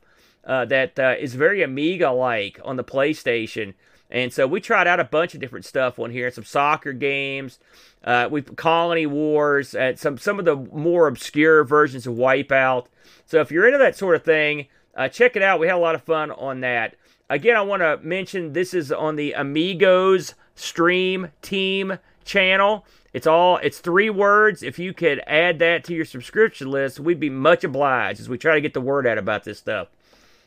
uh, 0.44 0.64
that 0.66 0.98
uh, 0.98 1.14
is 1.18 1.34
very 1.34 1.62
Amiga 1.62 2.10
like 2.10 2.60
on 2.64 2.76
the 2.76 2.84
PlayStation. 2.84 3.74
And 4.10 4.32
so 4.32 4.46
we 4.46 4.60
tried 4.60 4.86
out 4.86 5.00
a 5.00 5.04
bunch 5.04 5.34
of 5.34 5.40
different 5.40 5.64
stuff 5.64 5.98
on 5.98 6.10
here, 6.10 6.30
some 6.30 6.44
soccer 6.44 6.92
games, 6.92 7.58
uh, 8.04 8.28
we 8.30 8.42
Colony 8.42 9.06
Wars, 9.06 9.74
uh, 9.74 9.96
some 9.96 10.16
some 10.16 10.38
of 10.38 10.44
the 10.44 10.54
more 10.54 11.08
obscure 11.08 11.64
versions 11.64 12.06
of 12.06 12.14
Wipeout. 12.14 12.86
So 13.26 13.40
if 13.40 13.50
you're 13.50 13.66
into 13.66 13.78
that 13.78 13.96
sort 13.96 14.14
of 14.14 14.24
thing, 14.24 14.66
uh, 14.94 15.08
check 15.08 15.34
it 15.34 15.42
out. 15.42 15.58
We 15.58 15.66
had 15.66 15.76
a 15.76 15.80
lot 15.80 15.96
of 15.96 16.02
fun 16.02 16.30
on 16.30 16.60
that. 16.60 16.94
again, 17.28 17.56
I 17.56 17.62
want 17.62 17.82
to 17.82 17.98
mention 17.98 18.52
this 18.52 18.72
is 18.72 18.92
on 18.92 19.16
the 19.16 19.32
Amigos 19.32 20.34
Stream 20.54 21.32
Team 21.42 21.98
channel. 22.24 22.86
It's 23.12 23.26
all 23.26 23.56
it's 23.58 23.78
three 23.78 24.10
words. 24.10 24.62
If 24.62 24.78
you 24.78 24.94
could 24.94 25.20
add 25.26 25.58
that 25.58 25.82
to 25.84 25.94
your 25.94 26.04
subscription 26.04 26.70
list, 26.70 27.00
we'd 27.00 27.18
be 27.18 27.30
much 27.30 27.64
obliged 27.64 28.20
as 28.20 28.28
we 28.28 28.38
try 28.38 28.54
to 28.54 28.60
get 28.60 28.74
the 28.74 28.80
word 28.80 29.06
out 29.06 29.18
about 29.18 29.42
this 29.42 29.58
stuff. 29.58 29.88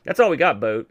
That's 0.06 0.20
all 0.20 0.30
we 0.30 0.38
got, 0.38 0.62
boat. 0.62 0.90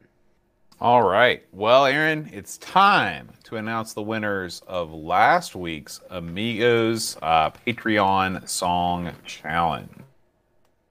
All 0.80 1.02
right. 1.02 1.42
Well, 1.52 1.86
Aaron, 1.86 2.30
it's 2.32 2.56
time 2.58 3.30
to 3.44 3.56
announce 3.56 3.94
the 3.94 4.02
winners 4.02 4.62
of 4.68 4.92
last 4.92 5.56
week's 5.56 6.00
Amigos 6.10 7.16
uh, 7.20 7.50
Patreon 7.50 8.48
Song 8.48 9.10
Challenge. 9.24 9.90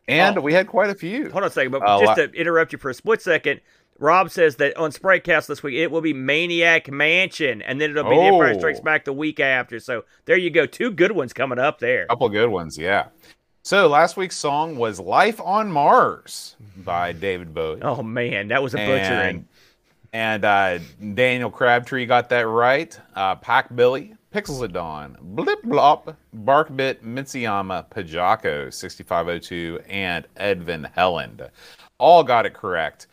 And 0.10 0.38
Oh. 0.38 0.42
we 0.42 0.54
had 0.54 0.68
quite 0.68 0.90
a 0.90 0.96
few. 0.96 1.24
Hold 1.32 1.44
on 1.44 1.50
a 1.50 1.50
second, 1.50 1.72
but 1.72 1.84
Uh, 1.84 2.00
just 2.00 2.08
la- 2.08 2.16
to 2.16 2.32
interrupt 2.34 2.74
you 2.74 2.78
for 2.80 2.90
a 2.90 2.94
split 2.94 3.22
second, 3.22 3.62
Rob 3.98 4.30
says 4.30 4.58
that 4.58 4.76
on 4.78 4.92
Spraycast 4.92 5.48
this 5.48 5.64
week 5.64 5.76
it 5.76 5.90
will 5.90 6.02
be 6.02 6.14
Maniac 6.14 6.92
Mansion, 6.92 7.62
and 7.62 7.80
then 7.80 7.92
it'll 7.92 8.04
be 8.10 8.16
The 8.16 8.22
Empire 8.24 8.54
Oh. 8.56 8.58
Strikes 8.60 8.80
Back 8.82 9.06
the 9.06 9.14
week 9.14 9.40
after. 9.40 9.80
So 9.80 10.04
there 10.26 10.38
you 10.38 10.50
go, 10.50 10.66
two 10.66 10.92
good 10.92 11.14
ones 11.14 11.32
coming 11.32 11.60
up 11.60 11.80
there. 11.80 12.04
A 12.04 12.08
couple 12.08 12.28
good 12.30 12.50
ones, 12.50 12.78
yeah. 12.78 13.06
So 13.64 13.88
last 13.88 14.16
week's 14.16 14.38
song 14.38 14.78
was 14.78 14.98
"Life 15.00 15.42
on 15.42 15.72
Mars" 15.72 16.56
by 16.78 17.12
David 17.12 17.54
Bowie. 17.54 17.82
Oh 17.82 18.02
man, 18.04 18.48
that 18.50 18.62
was 18.64 18.74
a 18.74 18.78
butchering. 18.78 19.46
And, 20.18 20.46
uh, 20.46 20.80
Daniel 21.14 21.52
Crabtree 21.52 22.08
got 22.08 22.28
that 22.30 22.48
right. 22.48 23.00
Uh, 23.16 23.36
Pac 23.36 23.76
Billy, 23.76 24.16
Pixels 24.34 24.64
at 24.64 24.74
Dawn, 24.74 25.16
Blip 25.22 25.62
Blop, 25.62 26.16
Barkbit, 26.36 27.04
Mitsuyama, 27.04 27.88
Pajako, 27.92 28.74
6502, 28.74 29.80
and 29.88 30.26
Edvin 30.38 30.92
Helland. 30.96 31.48
All 32.00 32.24
got 32.24 32.48
it 32.48 32.56
correct. 32.56 33.06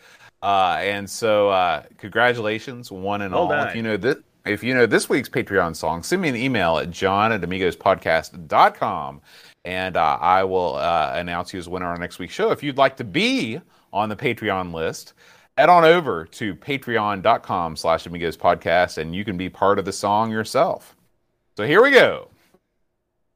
Uh, 0.43 0.79
and 0.81 1.09
so, 1.09 1.51
uh, 1.51 1.83
congratulations, 1.99 2.91
one 2.91 3.21
and 3.21 3.35
Well 3.35 3.43
all. 3.43 3.49
done. 3.51 3.69
If 3.69 3.77
you 3.77 3.83
know 3.83 3.99
this, 3.99 4.17
if 4.47 4.65
you 4.65 4.73
know 4.73 4.87
this 4.87 5.07
week's 5.11 5.29
Patreon 5.29 5.77
song, 5.77 6.03
send 6.03 6.23
me 6.23 6.31
an 6.31 6.37
email 6.37 6.79
at 6.79 6.91
john 6.91 7.33
at 7.33 7.43
amigospodcast.com 7.43 9.21
and 9.67 9.97
uh, 9.99 10.19
I 10.21 10.45
will 10.45 10.77
uh, 10.77 11.13
announce 11.15 11.53
you 11.53 11.59
as 11.59 11.69
winner 11.69 11.87
on 11.87 12.01
next 12.01 12.19
week's 12.19 12.33
show. 12.33 12.51
If 12.51 12.63
you'd 12.63 12.79
like 12.79 12.97
to 12.97 13.05
be 13.05 13.61
on 13.93 14.09
the 14.09 14.17
Patreon 14.17 14.73
list, 14.73 15.13
head 15.57 15.69
on 15.69 15.85
over 15.85 16.25
to 16.25 16.55
patreon.com 16.55 17.77
slash 17.77 18.07
amigos 18.07 18.37
podcast 18.37 18.99
and 18.99 19.15
you 19.15 19.25
can 19.25 19.37
be 19.37 19.49
part 19.49 19.79
of 19.79 19.85
the 19.85 19.93
song 19.93 20.31
yourself. 20.31 20.97
So 21.57 21.65
here 21.67 21.83
we 21.83 21.91
go. 21.91 22.29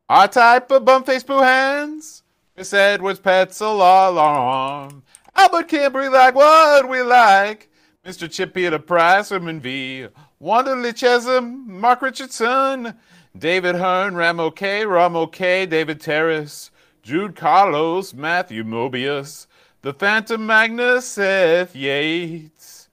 Our 0.08 0.28
type 0.28 0.70
of 0.70 0.84
bum 0.84 1.04
face 1.04 1.22
boo 1.22 1.40
hands. 1.40 2.22
Chris 2.54 2.72
Edwards 2.72 3.20
pets 3.20 3.60
alarm. 3.60 5.02
Albert 5.36 5.68
can't 5.68 5.92
breathe 5.92 6.12
like 6.12 6.34
what 6.34 6.88
we 6.88 7.02
like. 7.02 7.70
Mr. 8.04 8.30
Chippy 8.30 8.68
the 8.68 8.78
Price, 8.78 9.28
Herman 9.28 9.60
V. 9.60 10.08
Wanderly 10.40 10.92
Chesham, 10.92 11.66
Mark 11.66 12.02
Richardson. 12.02 12.94
David 13.36 13.76
Hearn, 13.76 14.16
Ramo 14.16 14.50
K, 14.50 14.84
Ramo 14.84 15.26
K, 15.26 15.66
David 15.66 16.00
Terrace, 16.00 16.70
Jude 17.02 17.36
Carlos, 17.36 18.12
Matthew 18.14 18.64
Mobius, 18.64 19.46
The 19.88 19.94
Phantom 19.94 20.44
Magnus, 20.44 21.06
Seth 21.06 21.74
Yates. 21.74 22.90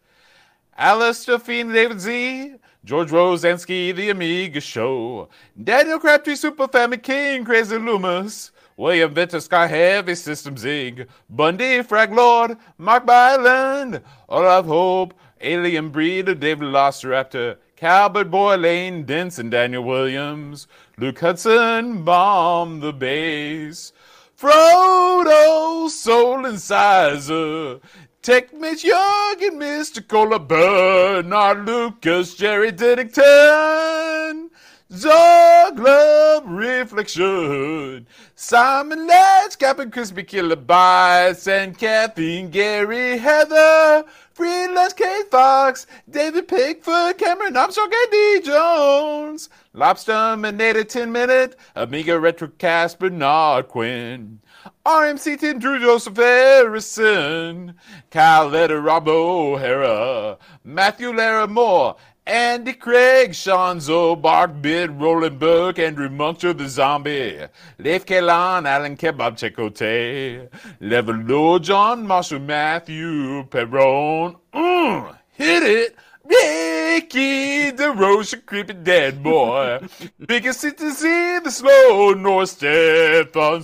Alistair 0.78 1.40
Fiend, 1.40 1.74
David 1.74 2.00
Z, 2.00 2.56
George 2.86 3.12
Rosansky, 3.12 3.94
The 3.94 4.12
Amiga 4.12 4.62
Show, 4.62 5.28
Daniel 5.62 6.00
Crabtree, 6.00 6.36
Super 6.36 6.70
Family 6.70 7.00
King, 7.00 7.44
Crazy 7.44 7.78
Loomis, 7.78 8.52
William 8.78 9.14
Vinter, 9.14 9.42
Sky 9.42 9.68
Heavy 9.68 10.16
System 10.16 10.56
Zig, 10.56 11.10
Bundy, 11.30 11.84
Frag 11.84 12.14
Lord, 12.14 12.58
Mark 12.78 13.06
Byland, 13.06 14.02
Olaf 14.30 14.66
Hope, 14.66 15.14
Alien 15.42 15.90
Breeder, 15.90 16.34
David 16.34 16.70
Velociraptor, 16.70 17.58
Calvert 17.76 18.32
Boy, 18.32 18.56
Lane 18.56 19.04
Denson, 19.04 19.50
Daniel 19.50 19.84
Williams, 19.84 20.66
Luke 20.98 21.20
Hudson, 21.20 22.06
Bomb 22.06 22.80
the 22.80 22.94
Bass, 22.94 23.92
Frodo, 24.38 25.90
Soul 25.90 26.46
Incisor, 26.46 27.80
Tech 28.22 28.54
Mitch 28.54 28.84
Young 28.84 29.36
and 29.42 29.62
Mr. 29.62 30.06
Cola 30.06 30.40
Bernard 30.40 31.66
Lucas, 31.66 32.36
Jerry 32.36 32.74
Diddington, 32.74 34.50
Zorglub 34.92 36.44
Reflection, 36.48 38.06
Simon 38.36 39.08
Letch, 39.08 39.58
Captain 39.58 39.90
Crispy 39.90 40.24
Killer 40.24 40.58
Bites, 40.58 41.48
and 41.48 41.78
Kathy 41.78 42.42
and 42.42 42.52
Gary 42.52 43.18
Heather, 43.18 44.04
Freelance 44.36 44.92
Kate 44.92 45.32
Fox, 45.32 45.88
David 46.10 46.50
Pigfoot, 46.50 47.18
Cameron 47.18 47.56
Armstrong, 47.56 47.90
and 47.90 48.12
D. 48.12 48.42
Jones, 48.44 49.48
Lobster 49.72 50.36
Minute 50.36 50.90
10 50.90 51.10
Minute, 51.10 51.56
Amiga 51.74 52.12
Retrocast, 52.20 53.00
Bernard 53.00 53.70
Quinn. 53.70 54.42
RMC 54.86 55.40
10 55.40 55.60
Drew 55.60 55.80
Joseph 55.80 56.18
Harrison, 56.18 57.76
Kyle 58.12 58.50
Letter, 58.50 58.82
Rob 58.82 59.08
O'Hara, 59.08 60.38
Matthew 60.66 61.14
Lara 61.14 61.48
Moore, 61.48 61.96
Andy 62.28 62.74
Craig, 62.74 63.32
Shanzo, 63.32 64.20
Barkbit, 64.20 65.00
Roland 65.00 65.38
Burke, 65.38 65.78
Andrew 65.78 66.10
Muncher 66.10 66.58
the 66.58 66.68
Zombie, 66.68 67.40
Leif 67.78 68.04
Kalan, 68.04 68.66
Alan 68.66 68.98
Kebab 68.98 69.38
Checote, 69.38 70.50
Level 70.80 71.16
Low, 71.18 71.60
John 71.60 72.08
Marshall, 72.08 72.40
Matthew 72.40 73.44
Perron, 73.46 74.38
mm, 74.52 75.16
hit 75.34 75.64
it! 75.64 75.96
Ricky 76.28 77.72
DeRoche, 77.72 78.44
creepy 78.48 78.74
dead 78.74 79.22
boy. 79.22 79.80
Biggest 80.26 80.62
citizen, 80.62 81.44
the 81.44 81.52
slow 81.52 82.14
north 82.14 82.50
Stefan 82.50 83.62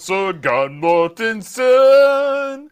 Mortensen. 0.80 2.70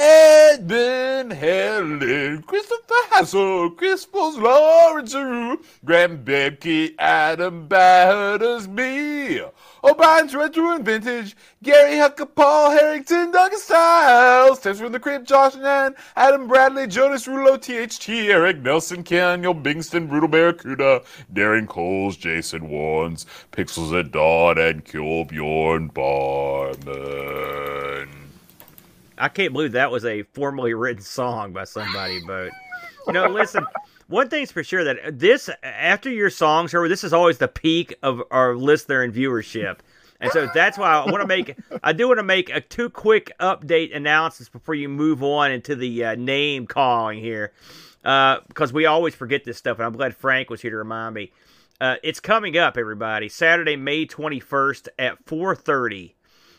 Edmund 0.00 1.32
Helen, 1.32 2.42
Christopher 2.42 2.94
Hassel, 3.10 3.70
Chris 3.70 4.06
Foles, 4.06 4.40
Lawrence 4.40 5.10
Giroux, 5.10 5.60
Graham 5.84 6.24
Adam 7.00 7.66
Battersby, 7.66 9.40
O'Brien's 9.82 10.36
oh, 10.36 10.38
Retro 10.38 10.76
and 10.76 10.84
Vintage, 10.84 11.36
Gary 11.64 11.96
Hucker, 11.96 12.32
Paul 12.32 12.70
Harrington, 12.70 13.32
Douglas 13.32 13.64
Styles, 13.64 14.60
Tess 14.60 14.78
from 14.78 14.92
the 14.92 15.00
Crib, 15.00 15.26
Josh 15.26 15.56
Nan, 15.56 15.96
Adam 16.14 16.46
Bradley, 16.46 16.86
Jonas 16.86 17.26
Rulo, 17.26 17.58
THT, 17.58 18.08
Eric 18.08 18.58
Nelson, 18.58 19.02
Daniel 19.02 19.52
Bingston, 19.52 20.08
Brutal 20.08 20.28
Barracuda, 20.28 21.02
Darren 21.34 21.66
Coles, 21.66 22.16
Jason 22.16 22.68
Warnes, 22.68 23.26
Pixels 23.50 23.98
at 23.98 24.12
Dawn, 24.12 24.58
and 24.58 24.84
Kill 24.84 25.24
Bjorn 25.24 25.88
Barman. 25.88 26.68
I 29.18 29.28
can't 29.28 29.52
believe 29.52 29.72
that 29.72 29.90
was 29.90 30.04
a 30.04 30.22
formally 30.22 30.74
written 30.74 31.02
song 31.02 31.52
by 31.52 31.64
somebody, 31.64 32.20
but 32.26 32.50
you 33.06 33.12
know, 33.12 33.28
listen. 33.28 33.66
One 34.08 34.30
thing's 34.30 34.50
for 34.50 34.64
sure 34.64 34.84
that 34.84 35.18
this 35.18 35.50
after 35.62 36.08
your 36.10 36.30
songs 36.30 36.72
are 36.72 36.88
this 36.88 37.04
is 37.04 37.12
always 37.12 37.38
the 37.38 37.48
peak 37.48 37.94
of 38.02 38.22
our 38.30 38.56
listener 38.56 39.02
and 39.02 39.12
viewership. 39.12 39.78
And 40.20 40.32
so 40.32 40.48
that's 40.52 40.78
why 40.78 40.88
I 40.94 41.10
want 41.10 41.20
to 41.20 41.26
make 41.26 41.56
I 41.82 41.92
do 41.92 42.08
want 42.08 42.18
to 42.18 42.24
make 42.24 42.48
a 42.48 42.60
two 42.60 42.88
quick 42.88 43.30
update 43.38 43.94
announcements 43.94 44.48
before 44.48 44.74
you 44.74 44.88
move 44.88 45.22
on 45.22 45.52
into 45.52 45.76
the 45.76 46.04
uh, 46.04 46.14
name 46.14 46.66
calling 46.66 47.20
here. 47.20 47.52
Uh, 48.04 48.38
because 48.48 48.72
we 48.72 48.86
always 48.86 49.14
forget 49.14 49.44
this 49.44 49.58
stuff 49.58 49.78
and 49.78 49.86
I'm 49.86 49.92
glad 49.92 50.16
Frank 50.16 50.48
was 50.48 50.62
here 50.62 50.70
to 50.70 50.78
remind 50.78 51.14
me. 51.14 51.32
Uh, 51.80 51.96
it's 52.02 52.18
coming 52.18 52.56
up 52.56 52.76
everybody. 52.76 53.28
Saturday, 53.28 53.76
May 53.76 54.06
21st 54.06 54.88
at 54.98 55.24
4:30. 55.26 56.14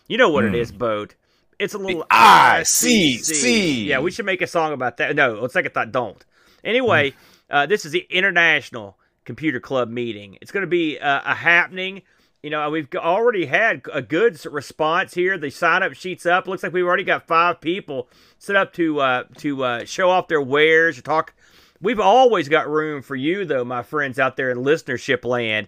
You 0.07 0.17
know 0.17 0.29
what 0.29 0.45
it 0.45 0.55
is, 0.55 0.71
boat. 0.71 1.15
It's 1.59 1.73
a 1.73 1.77
little 1.77 2.05
ICC. 2.09 3.85
Yeah, 3.85 3.99
we 3.99 4.11
should 4.11 4.25
make 4.25 4.41
a 4.41 4.47
song 4.47 4.71
about 4.71 4.97
that. 4.97 5.13
No, 5.15 5.33
let's 5.33 5.53
take 5.53 5.65
a 5.65 5.69
thought. 5.69 5.91
Don't. 5.91 6.25
Anyway, 6.63 7.13
uh, 7.49 7.65
this 7.65 7.85
is 7.85 7.91
the 7.91 8.07
International 8.09 8.97
Computer 9.25 9.59
Club 9.59 9.89
meeting. 9.89 10.37
It's 10.41 10.51
going 10.51 10.61
to 10.61 10.67
be 10.67 10.97
uh, 10.97 11.21
a 11.25 11.35
happening. 11.35 12.03
You 12.41 12.49
know, 12.49 12.69
we've 12.69 12.87
already 12.95 13.45
had 13.45 13.81
a 13.91 14.01
good 14.01 14.43
response 14.45 15.13
here. 15.13 15.37
The 15.37 15.49
sign 15.49 15.83
up 15.83 15.93
sheets 15.93 16.25
up. 16.25 16.47
Looks 16.47 16.63
like 16.63 16.71
we've 16.71 16.85
already 16.85 17.03
got 17.03 17.27
five 17.27 17.59
people 17.59 18.07
set 18.37 18.55
up 18.55 18.71
to 18.73 19.01
uh, 19.01 19.23
to 19.39 19.63
uh, 19.65 19.85
show 19.85 20.09
off 20.09 20.29
their 20.29 20.41
wares 20.41 20.97
or 20.97 21.01
talk. 21.01 21.33
We've 21.81 21.99
always 21.99 22.47
got 22.47 22.69
room 22.69 23.01
for 23.01 23.17
you, 23.17 23.43
though, 23.43 23.65
my 23.65 23.83
friends 23.83 24.17
out 24.17 24.37
there 24.37 24.49
in 24.49 24.59
listenership 24.59 25.25
land. 25.25 25.67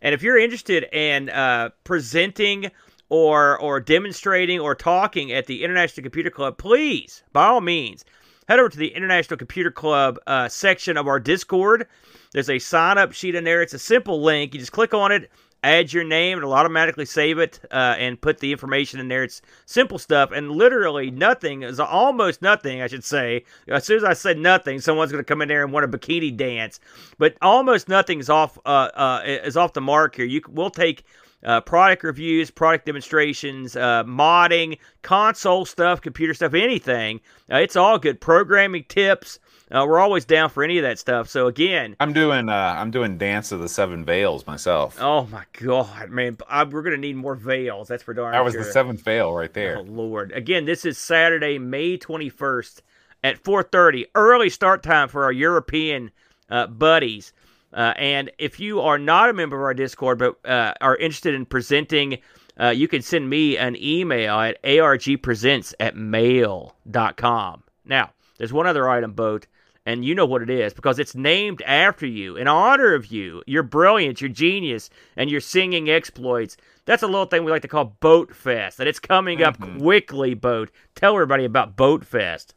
And 0.00 0.14
if 0.14 0.22
you're 0.22 0.38
interested 0.38 0.84
in 0.92 1.28
uh, 1.30 1.70
presenting 1.84 2.70
or 3.12 3.60
or 3.60 3.78
demonstrating 3.78 4.58
or 4.58 4.74
talking 4.74 5.32
at 5.32 5.46
the 5.46 5.62
International 5.62 6.02
Computer 6.02 6.30
Club, 6.30 6.56
please, 6.56 7.22
by 7.34 7.44
all 7.44 7.60
means, 7.60 8.06
head 8.48 8.58
over 8.58 8.70
to 8.70 8.78
the 8.78 8.94
International 8.94 9.36
Computer 9.36 9.70
Club 9.70 10.18
uh, 10.26 10.48
section 10.48 10.96
of 10.96 11.06
our 11.06 11.20
Discord. 11.20 11.86
There's 12.32 12.48
a 12.48 12.58
sign 12.58 12.96
up 12.96 13.12
sheet 13.12 13.34
in 13.34 13.44
there. 13.44 13.60
It's 13.60 13.74
a 13.74 13.78
simple 13.78 14.22
link. 14.22 14.54
You 14.54 14.60
just 14.60 14.72
click 14.72 14.94
on 14.94 15.12
it, 15.12 15.30
add 15.62 15.92
your 15.92 16.04
name, 16.04 16.38
it'll 16.38 16.54
automatically 16.54 17.04
save 17.04 17.38
it 17.38 17.60
uh, 17.70 17.96
and 17.98 18.18
put 18.18 18.38
the 18.38 18.50
information 18.50 18.98
in 18.98 19.08
there. 19.08 19.24
It's 19.24 19.42
simple 19.66 19.98
stuff, 19.98 20.30
and 20.32 20.50
literally 20.50 21.10
nothing 21.10 21.64
is 21.64 21.78
almost 21.78 22.40
nothing, 22.40 22.80
I 22.80 22.86
should 22.86 23.04
say. 23.04 23.44
As 23.68 23.84
soon 23.84 23.98
as 23.98 24.04
I 24.04 24.14
said 24.14 24.38
nothing, 24.38 24.80
someone's 24.80 25.12
going 25.12 25.22
to 25.22 25.28
come 25.28 25.42
in 25.42 25.48
there 25.48 25.62
and 25.62 25.70
want 25.70 25.84
a 25.84 25.98
bikini 25.98 26.34
dance. 26.34 26.80
But 27.18 27.36
almost 27.42 27.90
nothing 27.90 28.20
is 28.20 28.30
off 28.30 28.58
uh, 28.64 28.88
uh, 28.94 29.22
is 29.26 29.58
off 29.58 29.74
the 29.74 29.82
mark 29.82 30.16
here. 30.16 30.24
You 30.24 30.40
we'll 30.48 30.70
take 30.70 31.04
uh, 31.44 31.60
product 31.60 32.04
reviews, 32.04 32.50
product 32.50 32.86
demonstrations, 32.86 33.76
uh, 33.76 34.04
modding, 34.04 34.78
console 35.02 35.64
stuff, 35.64 36.00
computer 36.00 36.34
stuff, 36.34 36.54
anything. 36.54 37.20
Uh, 37.50 37.56
it's 37.56 37.76
all 37.76 37.98
good. 37.98 38.20
Programming 38.20 38.84
tips. 38.88 39.38
Uh, 39.70 39.86
we're 39.88 39.98
always 39.98 40.26
down 40.26 40.50
for 40.50 40.62
any 40.62 40.76
of 40.78 40.82
that 40.82 40.98
stuff. 40.98 41.28
So 41.28 41.46
again, 41.46 41.96
I'm 41.98 42.12
doing 42.12 42.48
uh, 42.48 42.74
I'm 42.78 42.90
doing 42.90 43.16
Dance 43.16 43.52
of 43.52 43.60
the 43.60 43.68
Seven 43.68 44.04
Veils 44.04 44.46
myself. 44.46 44.98
Oh 45.00 45.26
my 45.26 45.44
god, 45.60 46.10
man! 46.10 46.36
I, 46.48 46.64
we're 46.64 46.82
gonna 46.82 46.98
need 46.98 47.16
more 47.16 47.34
veils. 47.34 47.88
That's 47.88 48.02
for 48.02 48.12
darn 48.12 48.32
That 48.32 48.44
was 48.44 48.52
sure. 48.52 48.64
the 48.64 48.70
seventh 48.70 49.02
veil 49.02 49.32
right 49.32 49.52
there. 49.52 49.78
Oh 49.78 49.82
lord! 49.82 50.30
Again, 50.32 50.66
this 50.66 50.84
is 50.84 50.98
Saturday, 50.98 51.58
May 51.58 51.96
21st 51.96 52.82
at 53.24 53.42
4:30. 53.42 54.06
Early 54.14 54.50
start 54.50 54.82
time 54.82 55.08
for 55.08 55.24
our 55.24 55.32
European 55.32 56.10
uh, 56.50 56.66
buddies. 56.66 57.32
Uh, 57.72 57.94
and 57.96 58.30
if 58.38 58.60
you 58.60 58.80
are 58.80 58.98
not 58.98 59.30
a 59.30 59.32
member 59.32 59.56
of 59.56 59.62
our 59.62 59.74
Discord 59.74 60.18
but 60.18 60.38
uh, 60.44 60.74
are 60.80 60.96
interested 60.96 61.34
in 61.34 61.46
presenting, 61.46 62.18
uh, 62.60 62.68
you 62.68 62.88
can 62.88 63.02
send 63.02 63.28
me 63.28 63.56
an 63.56 63.76
email 63.80 64.38
at 64.38 64.62
argpresents 64.62 65.74
at 65.80 65.96
mail.com. 65.96 67.62
Now, 67.84 68.10
there's 68.38 68.52
one 68.52 68.66
other 68.66 68.88
item, 68.88 69.12
Boat, 69.12 69.46
and 69.84 70.04
you 70.04 70.14
know 70.14 70.26
what 70.26 70.42
it 70.42 70.50
is 70.50 70.72
because 70.74 70.98
it's 70.98 71.14
named 71.14 71.62
after 71.62 72.06
you, 72.06 72.36
in 72.36 72.46
honor 72.46 72.94
of 72.94 73.06
you. 73.06 73.42
You're 73.46 73.62
brilliant, 73.62 74.20
you're 74.20 74.30
genius, 74.30 74.90
and 75.16 75.30
your 75.30 75.40
singing 75.40 75.90
exploits. 75.90 76.56
That's 76.84 77.02
a 77.02 77.06
little 77.06 77.26
thing 77.26 77.44
we 77.44 77.50
like 77.50 77.62
to 77.62 77.68
call 77.68 77.96
Boat 78.00 78.34
Fest, 78.34 78.80
and 78.80 78.88
it's 78.88 79.00
coming 79.00 79.42
up 79.42 79.58
quickly, 79.78 80.34
Boat. 80.34 80.70
Tell 80.94 81.14
everybody 81.14 81.44
about 81.44 81.76
Boat 81.76 82.04
Fest. 82.04 82.54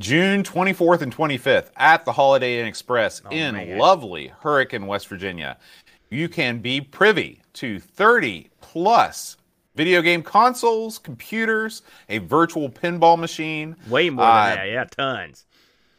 June 0.00 0.42
24th 0.42 1.02
and 1.02 1.14
25th 1.14 1.70
at 1.76 2.06
the 2.06 2.12
Holiday 2.12 2.58
Inn 2.58 2.66
Express 2.66 3.20
in 3.30 3.54
man. 3.54 3.76
lovely 3.78 4.32
Hurricane, 4.40 4.86
West 4.86 5.06
Virginia. 5.08 5.58
You 6.08 6.26
can 6.28 6.58
be 6.60 6.80
privy 6.80 7.42
to 7.54 7.78
30 7.78 8.48
plus 8.62 9.36
video 9.76 10.00
game 10.00 10.22
consoles, 10.22 10.98
computers, 10.98 11.82
a 12.08 12.16
virtual 12.18 12.70
pinball 12.70 13.18
machine. 13.18 13.76
Way 13.90 14.08
more 14.08 14.24
than 14.24 14.34
Uh, 14.34 14.54
that, 14.56 14.68
yeah, 14.68 14.84
tons. 14.84 15.44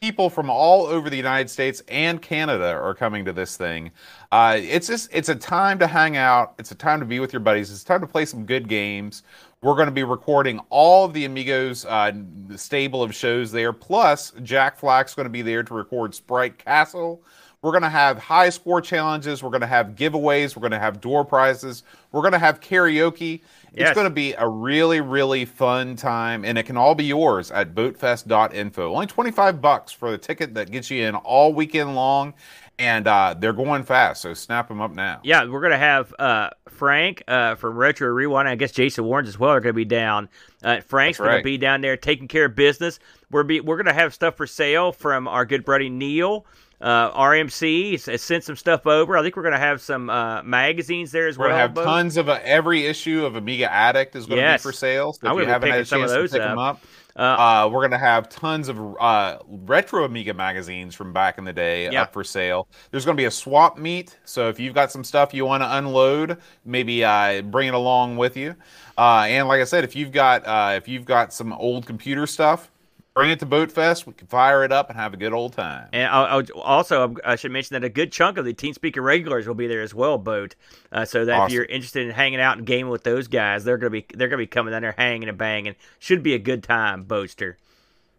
people 0.02 0.32
from 0.32 0.50
all 0.50 0.88
over 0.88 1.12
the 1.12 1.16
United 1.16 1.48
States 1.52 1.84
and 1.88 2.20
Canada 2.24 2.74
are 2.74 2.96
coming 2.96 3.24
to 3.26 3.32
this 3.32 3.56
thing. 3.56 3.92
Uh, 4.32 4.58
it's 4.60 4.88
just 4.88 5.10
it's 5.14 5.30
a 5.30 5.36
time 5.36 5.78
to 5.78 5.86
hang 5.86 6.18
out. 6.18 6.56
It's 6.58 6.72
a 6.72 6.76
time 6.76 7.00
to 7.02 7.06
be 7.06 7.20
with 7.20 7.32
your 7.34 7.40
buddies. 7.40 7.72
It's 7.72 7.84
time 7.84 8.02
to 8.02 8.08
play 8.08 8.26
some 8.26 8.46
good 8.48 8.68
games. 8.68 9.22
We're 9.64 9.76
going 9.76 9.90
to 9.90 9.92
be 9.92 10.02
recording 10.02 10.60
all 10.72 11.06
of 11.06 11.14
the 11.14 11.26
Amigos 11.26 11.86
uh, 11.86 12.14
stable 12.56 13.04
of 13.04 13.14
shows 13.14 13.52
there. 13.52 13.72
Plus, 13.72 14.34
Jack 14.42 14.80
Flack's 14.80 15.14
going 15.14 15.28
to 15.28 15.30
be 15.30 15.44
there 15.44 15.62
to 15.62 15.74
record 15.76 16.16
Sprite 16.16 16.58
Castle. 16.58 17.22
We're 17.62 17.70
going 17.70 17.84
to 17.84 17.90
have 17.90 18.18
high 18.18 18.50
score 18.50 18.82
challenges. 18.82 19.44
We're 19.44 19.52
going 19.52 19.62
to 19.62 19.68
have 19.68 19.90
giveaways. 19.90 20.56
We're 20.56 20.62
going 20.62 20.72
to 20.72 20.80
have 20.80 21.00
door 21.00 21.24
prizes. 21.24 21.84
We're 22.12 22.22
going 22.22 22.32
to 22.34 22.40
have 22.40 22.60
karaoke. 22.60 23.42
It's 23.74 23.94
going 23.94 24.06
to 24.06 24.10
be 24.10 24.34
a 24.34 24.48
really, 24.48 25.00
really 25.00 25.46
fun 25.46 25.96
time, 25.96 26.44
and 26.44 26.58
it 26.58 26.64
can 26.64 26.76
all 26.76 26.96
be 26.96 27.06
yours 27.06 27.52
at 27.52 27.76
boatfest.info. 27.76 28.94
Only 28.94 29.06
25 29.06 29.62
bucks 29.62 29.92
for 29.92 30.10
the 30.10 30.18
ticket 30.18 30.56
that 30.56 30.72
gets 30.72 30.90
you 30.90 31.04
in 31.04 31.14
all 31.14 31.54
weekend 31.54 31.96
long, 31.96 32.34
and 32.82 33.08
uh, 33.08 33.36
they're 33.38 33.54
going 33.54 33.84
fast, 33.84 34.22
so 34.24 34.34
snap 34.34 34.68
them 34.68 34.82
up 34.82 34.92
now. 34.92 35.20
Yeah, 35.24 35.46
we're 35.46 35.62
gonna 35.62 35.78
have 35.78 36.14
uh, 36.18 36.50
Frank 36.68 37.24
uh, 37.28 37.56
from 37.56 37.78
Retro 37.78 38.10
Rewind. 38.10 38.48
I 38.50 38.56
guess 38.56 38.72
Jason 38.72 39.06
Warrens 39.06 39.30
as 39.30 39.38
well 39.40 39.52
are 39.52 39.60
gonna 39.62 39.74
be 39.74 39.86
down. 39.86 40.28
Uh, 40.64 40.82
Frank's 40.82 41.20
gonna 41.20 41.44
be 41.44 41.58
down 41.58 41.82
there 41.82 41.96
taking 41.96 42.28
care 42.28 42.46
of 42.46 42.56
business. 42.56 43.00
We're 43.30 43.44
be 43.44 43.62
we're 43.62 43.78
gonna 43.78 43.94
have 43.94 44.14
stuff 44.14 44.36
for 44.36 44.48
sale 44.48 44.92
from 44.92 45.28
our 45.28 45.46
good 45.46 45.64
buddy 45.64 45.90
Neil. 45.90 46.46
Uh, 46.82 47.12
RMC 47.12 47.92
has- 47.92 48.08
has 48.08 48.24
sent 48.24 48.44
some 48.44 48.56
stuff 48.56 48.88
over. 48.88 49.16
I 49.16 49.22
think 49.22 49.36
we're 49.36 49.44
gonna 49.44 49.60
have 49.60 49.82
some 49.82 50.10
uh, 50.10 50.42
magazines 50.42 51.12
there 51.12 51.28
as 51.28 51.38
We're 51.38 51.46
well. 51.46 51.52
gonna 51.54 51.62
have 51.62 51.74
Bo. 51.76 51.84
tons 51.84 52.18
of 52.18 52.28
uh, 52.28 52.40
every 52.44 52.88
issue 52.88 53.24
of 53.24 53.36
Amiga 53.36 53.72
Addict 53.72 54.16
is 54.16 54.26
going 54.26 54.38
to 54.38 54.42
Yes. 54.42 54.62
be 54.62 54.70
for 54.70 54.72
sale. 54.74 55.14
So 55.14 55.28
if 55.38 55.44
you 55.44 55.46
haven't 55.46 55.70
had 55.70 55.82
a 55.82 55.84
picking 55.84 55.86
some 55.86 56.02
of 56.02 56.10
chance 56.10 56.32
to 56.32 56.38
pick 56.38 56.42
up. 56.42 56.50
them 56.50 56.58
up, 56.58 56.82
Uh, 57.16 57.20
uh, 57.22 57.70
we're 57.72 57.82
going 57.82 57.92
to 57.92 57.98
have 57.98 58.30
tons 58.30 58.70
of 58.70 58.80
uh, 59.00 59.38
retro 59.48 60.06
Amiga 60.06 60.34
magazines 60.34 60.96
from 60.96 61.12
back 61.14 61.38
in 61.38 61.44
the 61.44 61.54
day 61.54 61.90
Yeah. 61.90 62.04
up 62.04 62.14
for 62.14 62.24
sale. 62.24 62.68
There's 62.92 63.06
going 63.06 63.16
to 63.18 63.22
be 63.22 63.26
a 63.26 63.32
swap 63.32 63.78
meet, 63.78 64.18
so 64.26 64.50
if 64.50 64.60
you've 64.60 64.74
got 64.74 64.92
some 64.92 65.04
stuff 65.04 65.34
you 65.34 65.46
want 65.46 65.64
to 65.64 65.78
unload, 65.78 66.38
maybe 66.66 67.04
uh, 67.04 67.42
bring 67.42 67.68
it 67.68 67.74
along 67.74 68.18
with 68.18 68.38
you. 68.38 68.56
Uh, 68.98 69.26
and 69.28 69.48
like 69.48 69.62
I 69.62 69.66
said, 69.66 69.84
if 69.84 69.96
you've 69.96 70.12
got 70.12 70.46
uh, 70.48 70.74
if 70.76 70.88
you've 70.88 71.06
got 71.06 71.34
some 71.34 71.54
old 71.54 71.86
computer 71.86 72.28
stuff, 72.28 72.72
bring 73.14 73.30
it 73.32 73.40
to 73.40 73.46
Boatfest. 73.46 74.06
We 74.06 74.14
can 74.14 74.28
fire 74.28 74.64
it 74.64 74.72
up 74.72 74.90
and 74.90 74.98
have 74.98 75.14
a 75.14 75.18
good 75.18 75.34
old 75.34 75.54
time. 75.54 75.88
And 75.94 76.10
I'll, 76.10 76.26
I'll- 76.26 76.62
also, 76.62 77.16
I 77.26 77.36
should 77.36 77.52
mention 77.52 77.74
that 77.76 77.84
a 77.84 77.90
good 77.90 78.12
chunk 78.12 78.38
of 78.38 78.46
the 78.46 78.54
Teen 78.54 78.74
Speaker 78.74 79.02
regulars 79.02 79.48
will 79.48 79.56
be 79.56 79.68
there 79.68 79.82
as 79.82 79.94
well, 79.94 80.18
Boat. 80.18 80.56
Uh, 80.92 81.06
so 81.06 81.26
that 81.26 81.36
if 81.48 81.52
you're 81.54 81.66
interested 81.66 82.06
in 82.08 82.14
hanging 82.14 82.40
out 82.40 82.58
and 82.58 82.66
gaming 82.66 82.90
with 82.92 83.04
those 83.04 83.28
guys, 83.28 83.64
they're 83.64 83.78
gonna 83.78 83.90
be 83.90 84.06
they're 84.14 84.28
gonna 84.28 84.38
be 84.38 84.48
coming 84.48 84.72
down 84.72 84.82
there 84.82 84.96
hanging 84.98 85.28
and 85.30 85.38
banging. 85.38 85.76
Should 86.00 86.24
be 86.24 86.34
a 86.34 86.40
good 86.40 86.64
time, 86.64 87.04
Boaster. 87.04 87.58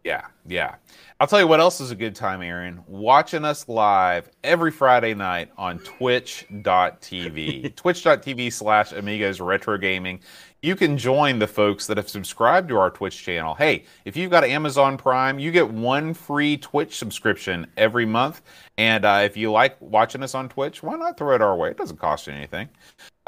Yeah, 0.05 0.27
yeah. 0.47 0.75
I'll 1.23 1.29
tell 1.29 1.39
you 1.39 1.47
what 1.47 1.61
else 1.61 1.81
is 1.81 1.93
a 1.93 1.95
good 1.95 2.17
time, 2.17 2.43
Aaron. 2.43 2.83
Watching 2.89 3.45
us 3.45 3.69
live 3.69 4.29
every 4.43 4.73
Friday 4.73 5.15
night 5.15 5.53
on 5.57 5.79
twitch.tv. 5.79 6.57
twitch.tv 7.77 8.53
slash 8.53 8.91
Amigos 8.91 9.41
Retro 9.41 9.79
Gaming. 9.79 10.19
You 10.63 10.75
can 10.75 10.99
join 10.99 11.39
the 11.39 11.47
folks 11.47 11.87
that 11.87 11.97
have 11.97 12.09
subscribed 12.09 12.71
to 12.71 12.77
our 12.77 12.91
Twitch 12.91 13.23
channel. 13.23 13.55
Hey, 13.55 13.85
if 14.05 14.17
you've 14.17 14.33
got 14.33 14.43
Amazon 14.43 14.97
Prime, 14.97 15.39
you 15.39 15.53
get 15.53 15.71
one 15.71 16.13
free 16.13 16.57
Twitch 16.57 16.99
subscription 16.99 17.69
every 17.77 18.05
month. 18.05 18.43
And 18.77 19.05
uh, 19.05 19.21
if 19.23 19.37
you 19.37 19.53
like 19.53 19.81
watching 19.81 20.25
us 20.25 20.35
on 20.35 20.49
Twitch, 20.49 20.83
why 20.83 20.97
not 20.97 21.17
throw 21.17 21.37
it 21.37 21.41
our 21.41 21.55
way? 21.55 21.71
It 21.71 21.77
doesn't 21.77 21.99
cost 21.99 22.27
you 22.27 22.33
anything. 22.33 22.69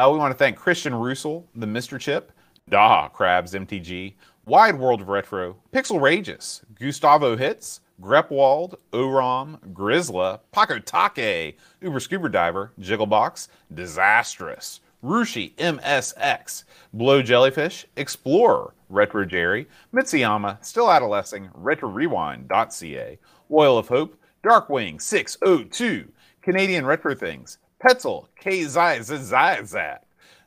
Uh, 0.00 0.10
we 0.12 0.18
want 0.18 0.32
to 0.32 0.36
thank 0.36 0.56
Christian 0.56 0.96
Russell, 0.96 1.48
the 1.54 1.66
Mr. 1.66 2.00
Chip, 2.00 2.32
Daha 2.68 3.12
Crabs 3.12 3.54
MTG, 3.54 4.14
Wide 4.46 4.78
World 4.80 5.00
of 5.00 5.08
Retro, 5.08 5.56
Pixel 5.72 6.00
Rageous, 6.00 6.62
Gustavo 6.74 7.36
Hits, 7.36 7.80
Grepwald, 8.00 8.74
Oram, 8.92 9.58
Grizzla, 9.72 10.40
Paco 10.52 10.78
Take, 10.78 11.58
Uber 11.80 12.00
Scuba 12.00 12.28
Diver, 12.28 12.72
Jigglebox, 12.80 13.48
Disastrous, 13.72 14.80
Rushi 15.02 15.54
MSX, 15.56 16.64
Blow 16.92 17.22
Jellyfish, 17.22 17.86
Explorer, 17.96 18.74
Retro 18.88 19.24
Jerry, 19.24 19.68
Mitsuyama, 19.92 20.64
Still 20.64 20.90
Adolescing, 20.90 21.50
Retro 21.54 21.88
Rewind.ca, 21.88 23.18
Oil 23.50 23.78
of 23.78 23.88
Hope, 23.88 24.16
Darkwing 24.42 25.00
602, 25.00 26.08
Canadian 26.42 26.86
Retro 26.86 27.14
Things, 27.14 27.58
Petzel, 27.82 28.26
KZZZZat, 28.42 29.98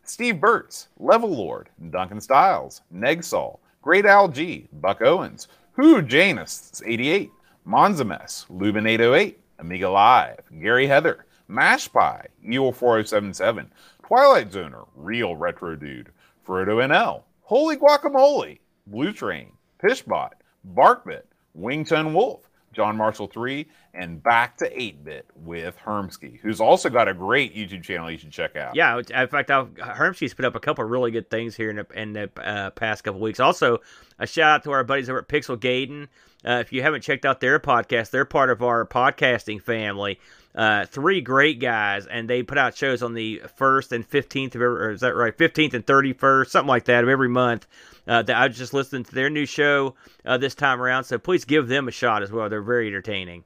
Steve 0.04 0.36
Burtz, 0.36 0.88
Level 1.00 1.30
Lord, 1.30 1.70
Duncan 1.90 2.22
Styles, 2.22 2.82
Negsol, 2.94 3.60
Great 3.82 4.06
Al 4.06 4.28
G, 4.28 4.68
Buck 4.74 5.02
Owens, 5.02 5.48
Who 5.74 6.02
Janus 6.02 6.82
88, 6.86 7.32
Monzames, 7.68 8.46
Lubin 8.50 8.88
808, 8.88 9.40
Amiga 9.60 9.90
Live, 9.90 10.40
Gary 10.62 10.88
Heather, 10.88 11.26
Mashpie, 11.50 12.28
Eel 12.50 12.72
4077, 12.72 13.72
Twilight 14.06 14.52
Zoner, 14.52 14.88
Real 14.96 15.36
Retro 15.36 15.76
Dude, 15.76 16.12
Frodo 16.48 16.78
NL, 16.88 17.24
Holy 17.42 17.76
Guacamole, 17.76 18.60
Blue 18.88 19.12
Train, 19.12 19.52
Pishbot, 19.84 20.32
Barkbit, 20.74 21.24
Wington 21.54 22.14
Wolf, 22.14 22.48
John 22.72 22.96
Marshall 22.96 23.28
3, 23.28 23.66
and 23.96 24.22
back 24.22 24.56
to 24.58 24.82
8 24.82 25.04
bit 25.04 25.26
with 25.36 25.76
Hermsky, 25.78 26.40
who's 26.40 26.62
also 26.62 26.90
got 26.90 27.08
a 27.08 27.14
great 27.14 27.56
YouTube 27.56 27.84
channel 27.84 28.10
you 28.12 28.18
should 28.18 28.32
check 28.32 28.56
out. 28.56 28.76
Yeah, 28.76 28.98
in 28.98 29.28
fact, 29.28 29.50
Hermsky's 29.50 30.34
put 30.34 30.46
up 30.46 30.56
a 30.56 30.60
couple 30.60 30.86
of 30.86 30.92
really 30.92 31.12
good 31.12 31.30
things 31.30 31.56
here 31.56 31.72
in 31.72 31.78
the, 31.78 31.88
in 31.96 32.14
the 32.14 32.30
uh, 32.38 32.70
past 32.70 33.04
couple 33.04 33.20
weeks. 33.20 33.40
Also, 33.40 33.80
a 34.20 34.28
shout 34.28 34.52
out 34.52 34.64
to 34.64 34.72
our 34.72 34.84
buddies 34.84 35.10
over 35.10 35.20
at 35.20 35.28
Pixel 35.28 35.58
Gaiden. 35.58 36.08
Uh, 36.48 36.60
if 36.60 36.72
you 36.72 36.82
haven't 36.82 37.02
checked 37.02 37.26
out 37.26 37.42
their 37.42 37.60
podcast, 37.60 38.12
they're 38.12 38.24
part 38.24 38.50
of 38.50 38.64
our 38.64 38.86
podcasting 38.86 39.62
family. 39.62 40.18
Uh, 40.56 40.86
three 40.86 41.20
great 41.20 41.60
guys, 41.60 42.08
and 42.08 42.30
they 42.30 42.42
put 42.42 42.58
out 42.58 42.76
shows 42.76 43.04
on 43.04 43.14
the 43.14 43.42
first 43.58 43.92
and 43.92 44.06
fifteenth 44.06 44.56
of 44.56 44.62
every, 44.62 44.86
or 44.86 44.92
is 44.92 45.02
that 45.02 45.16
right? 45.16 45.38
Fifteenth 45.38 45.74
and 45.74 45.86
thirty 45.86 46.14
first, 46.14 46.52
something 46.52 46.70
like 46.70 46.86
that, 46.86 47.04
of 47.04 47.10
every 47.10 47.28
month. 47.30 47.68
Uh, 48.08 48.22
that 48.22 48.36
I 48.38 48.48
was 48.48 48.58
just 48.58 48.74
listening 48.74 49.04
to 49.04 49.14
their 49.14 49.30
new 49.30 49.46
show 49.46 49.96
uh, 50.26 50.38
this 50.38 50.56
time 50.56 50.82
around, 50.82 51.04
so 51.04 51.18
please 51.18 51.44
give 51.44 51.68
them 51.68 51.90
a 51.90 51.92
shot 51.92 52.24
as 52.24 52.32
well. 52.32 52.50
They're 52.50 52.62
very 52.62 52.88
entertaining. 52.88 53.44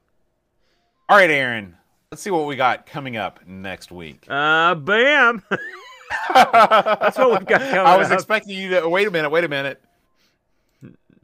All 1.08 1.16
right, 1.16 1.28
Aaron, 1.28 1.76
let's 2.12 2.22
see 2.22 2.30
what 2.30 2.46
we 2.46 2.54
got 2.54 2.86
coming 2.86 3.16
up 3.16 3.40
next 3.46 3.90
week. 3.90 4.24
Uh, 4.28 4.76
bam! 4.76 5.42
That's 6.34 7.18
what 7.18 7.30
we've 7.32 7.46
got 7.46 7.60
coming 7.62 7.76
up. 7.78 7.86
I 7.86 7.96
was 7.96 8.06
up. 8.06 8.14
expecting 8.14 8.56
you 8.56 8.70
to 8.80 8.88
wait 8.88 9.08
a 9.08 9.10
minute, 9.10 9.30
wait 9.30 9.44
a 9.44 9.48
minute. 9.48 9.82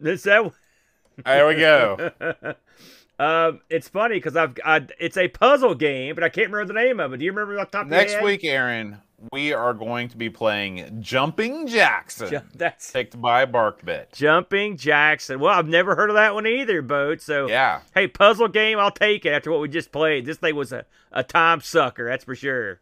Is 0.02 0.24
that 0.24 0.52
There 1.24 1.46
we 1.46 1.54
go. 1.56 2.10
Um, 3.20 3.62
it's 3.68 3.88
funny 3.88 4.14
because 4.14 4.36
I've 4.36 4.56
I, 4.64 4.86
it's 5.00 5.16
a 5.16 5.26
puzzle 5.26 5.74
game, 5.74 6.14
but 6.14 6.22
I 6.22 6.28
can't 6.28 6.52
remember 6.52 6.72
the 6.72 6.80
name 6.80 7.00
of 7.00 7.12
it. 7.12 7.16
Do 7.16 7.24
you 7.24 7.32
remember 7.32 7.58
off 7.58 7.72
the 7.72 7.78
top 7.78 7.88
Next 7.88 8.22
week, 8.22 8.44
Aaron, 8.44 8.98
we 9.32 9.52
are 9.52 9.74
going 9.74 10.08
to 10.10 10.16
be 10.16 10.30
playing 10.30 10.98
Jumping 11.02 11.66
Jackson, 11.66 12.28
Ju- 12.30 12.40
That's 12.54 12.92
picked 12.92 13.20
by 13.20 13.44
Barkbit. 13.44 14.12
Jumping 14.12 14.76
Jackson. 14.76 15.40
Well, 15.40 15.50
I've 15.52 15.66
never 15.66 15.96
heard 15.96 16.10
of 16.10 16.14
that 16.14 16.32
one 16.34 16.46
either, 16.46 16.80
Boat. 16.80 17.20
So 17.20 17.48
Yeah. 17.48 17.80
hey, 17.92 18.06
puzzle 18.06 18.46
game, 18.46 18.78
I'll 18.78 18.92
take 18.92 19.26
it 19.26 19.30
after 19.30 19.50
what 19.50 19.60
we 19.62 19.68
just 19.68 19.90
played. 19.90 20.24
This 20.24 20.36
thing 20.36 20.54
was 20.54 20.70
a, 20.72 20.84
a 21.10 21.24
time 21.24 21.60
sucker, 21.60 22.08
that's 22.08 22.22
for 22.22 22.36
sure. 22.36 22.80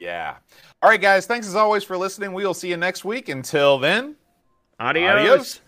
Yeah. 0.00 0.36
All 0.80 0.88
right, 0.88 0.98
guys. 1.00 1.26
Thanks 1.26 1.46
as 1.46 1.56
always 1.56 1.84
for 1.84 1.98
listening. 1.98 2.32
We 2.32 2.46
will 2.46 2.54
see 2.54 2.70
you 2.70 2.78
next 2.78 3.04
week. 3.04 3.28
Until 3.28 3.78
then, 3.78 4.16
Adios. 4.80 5.10
adios. 5.10 5.60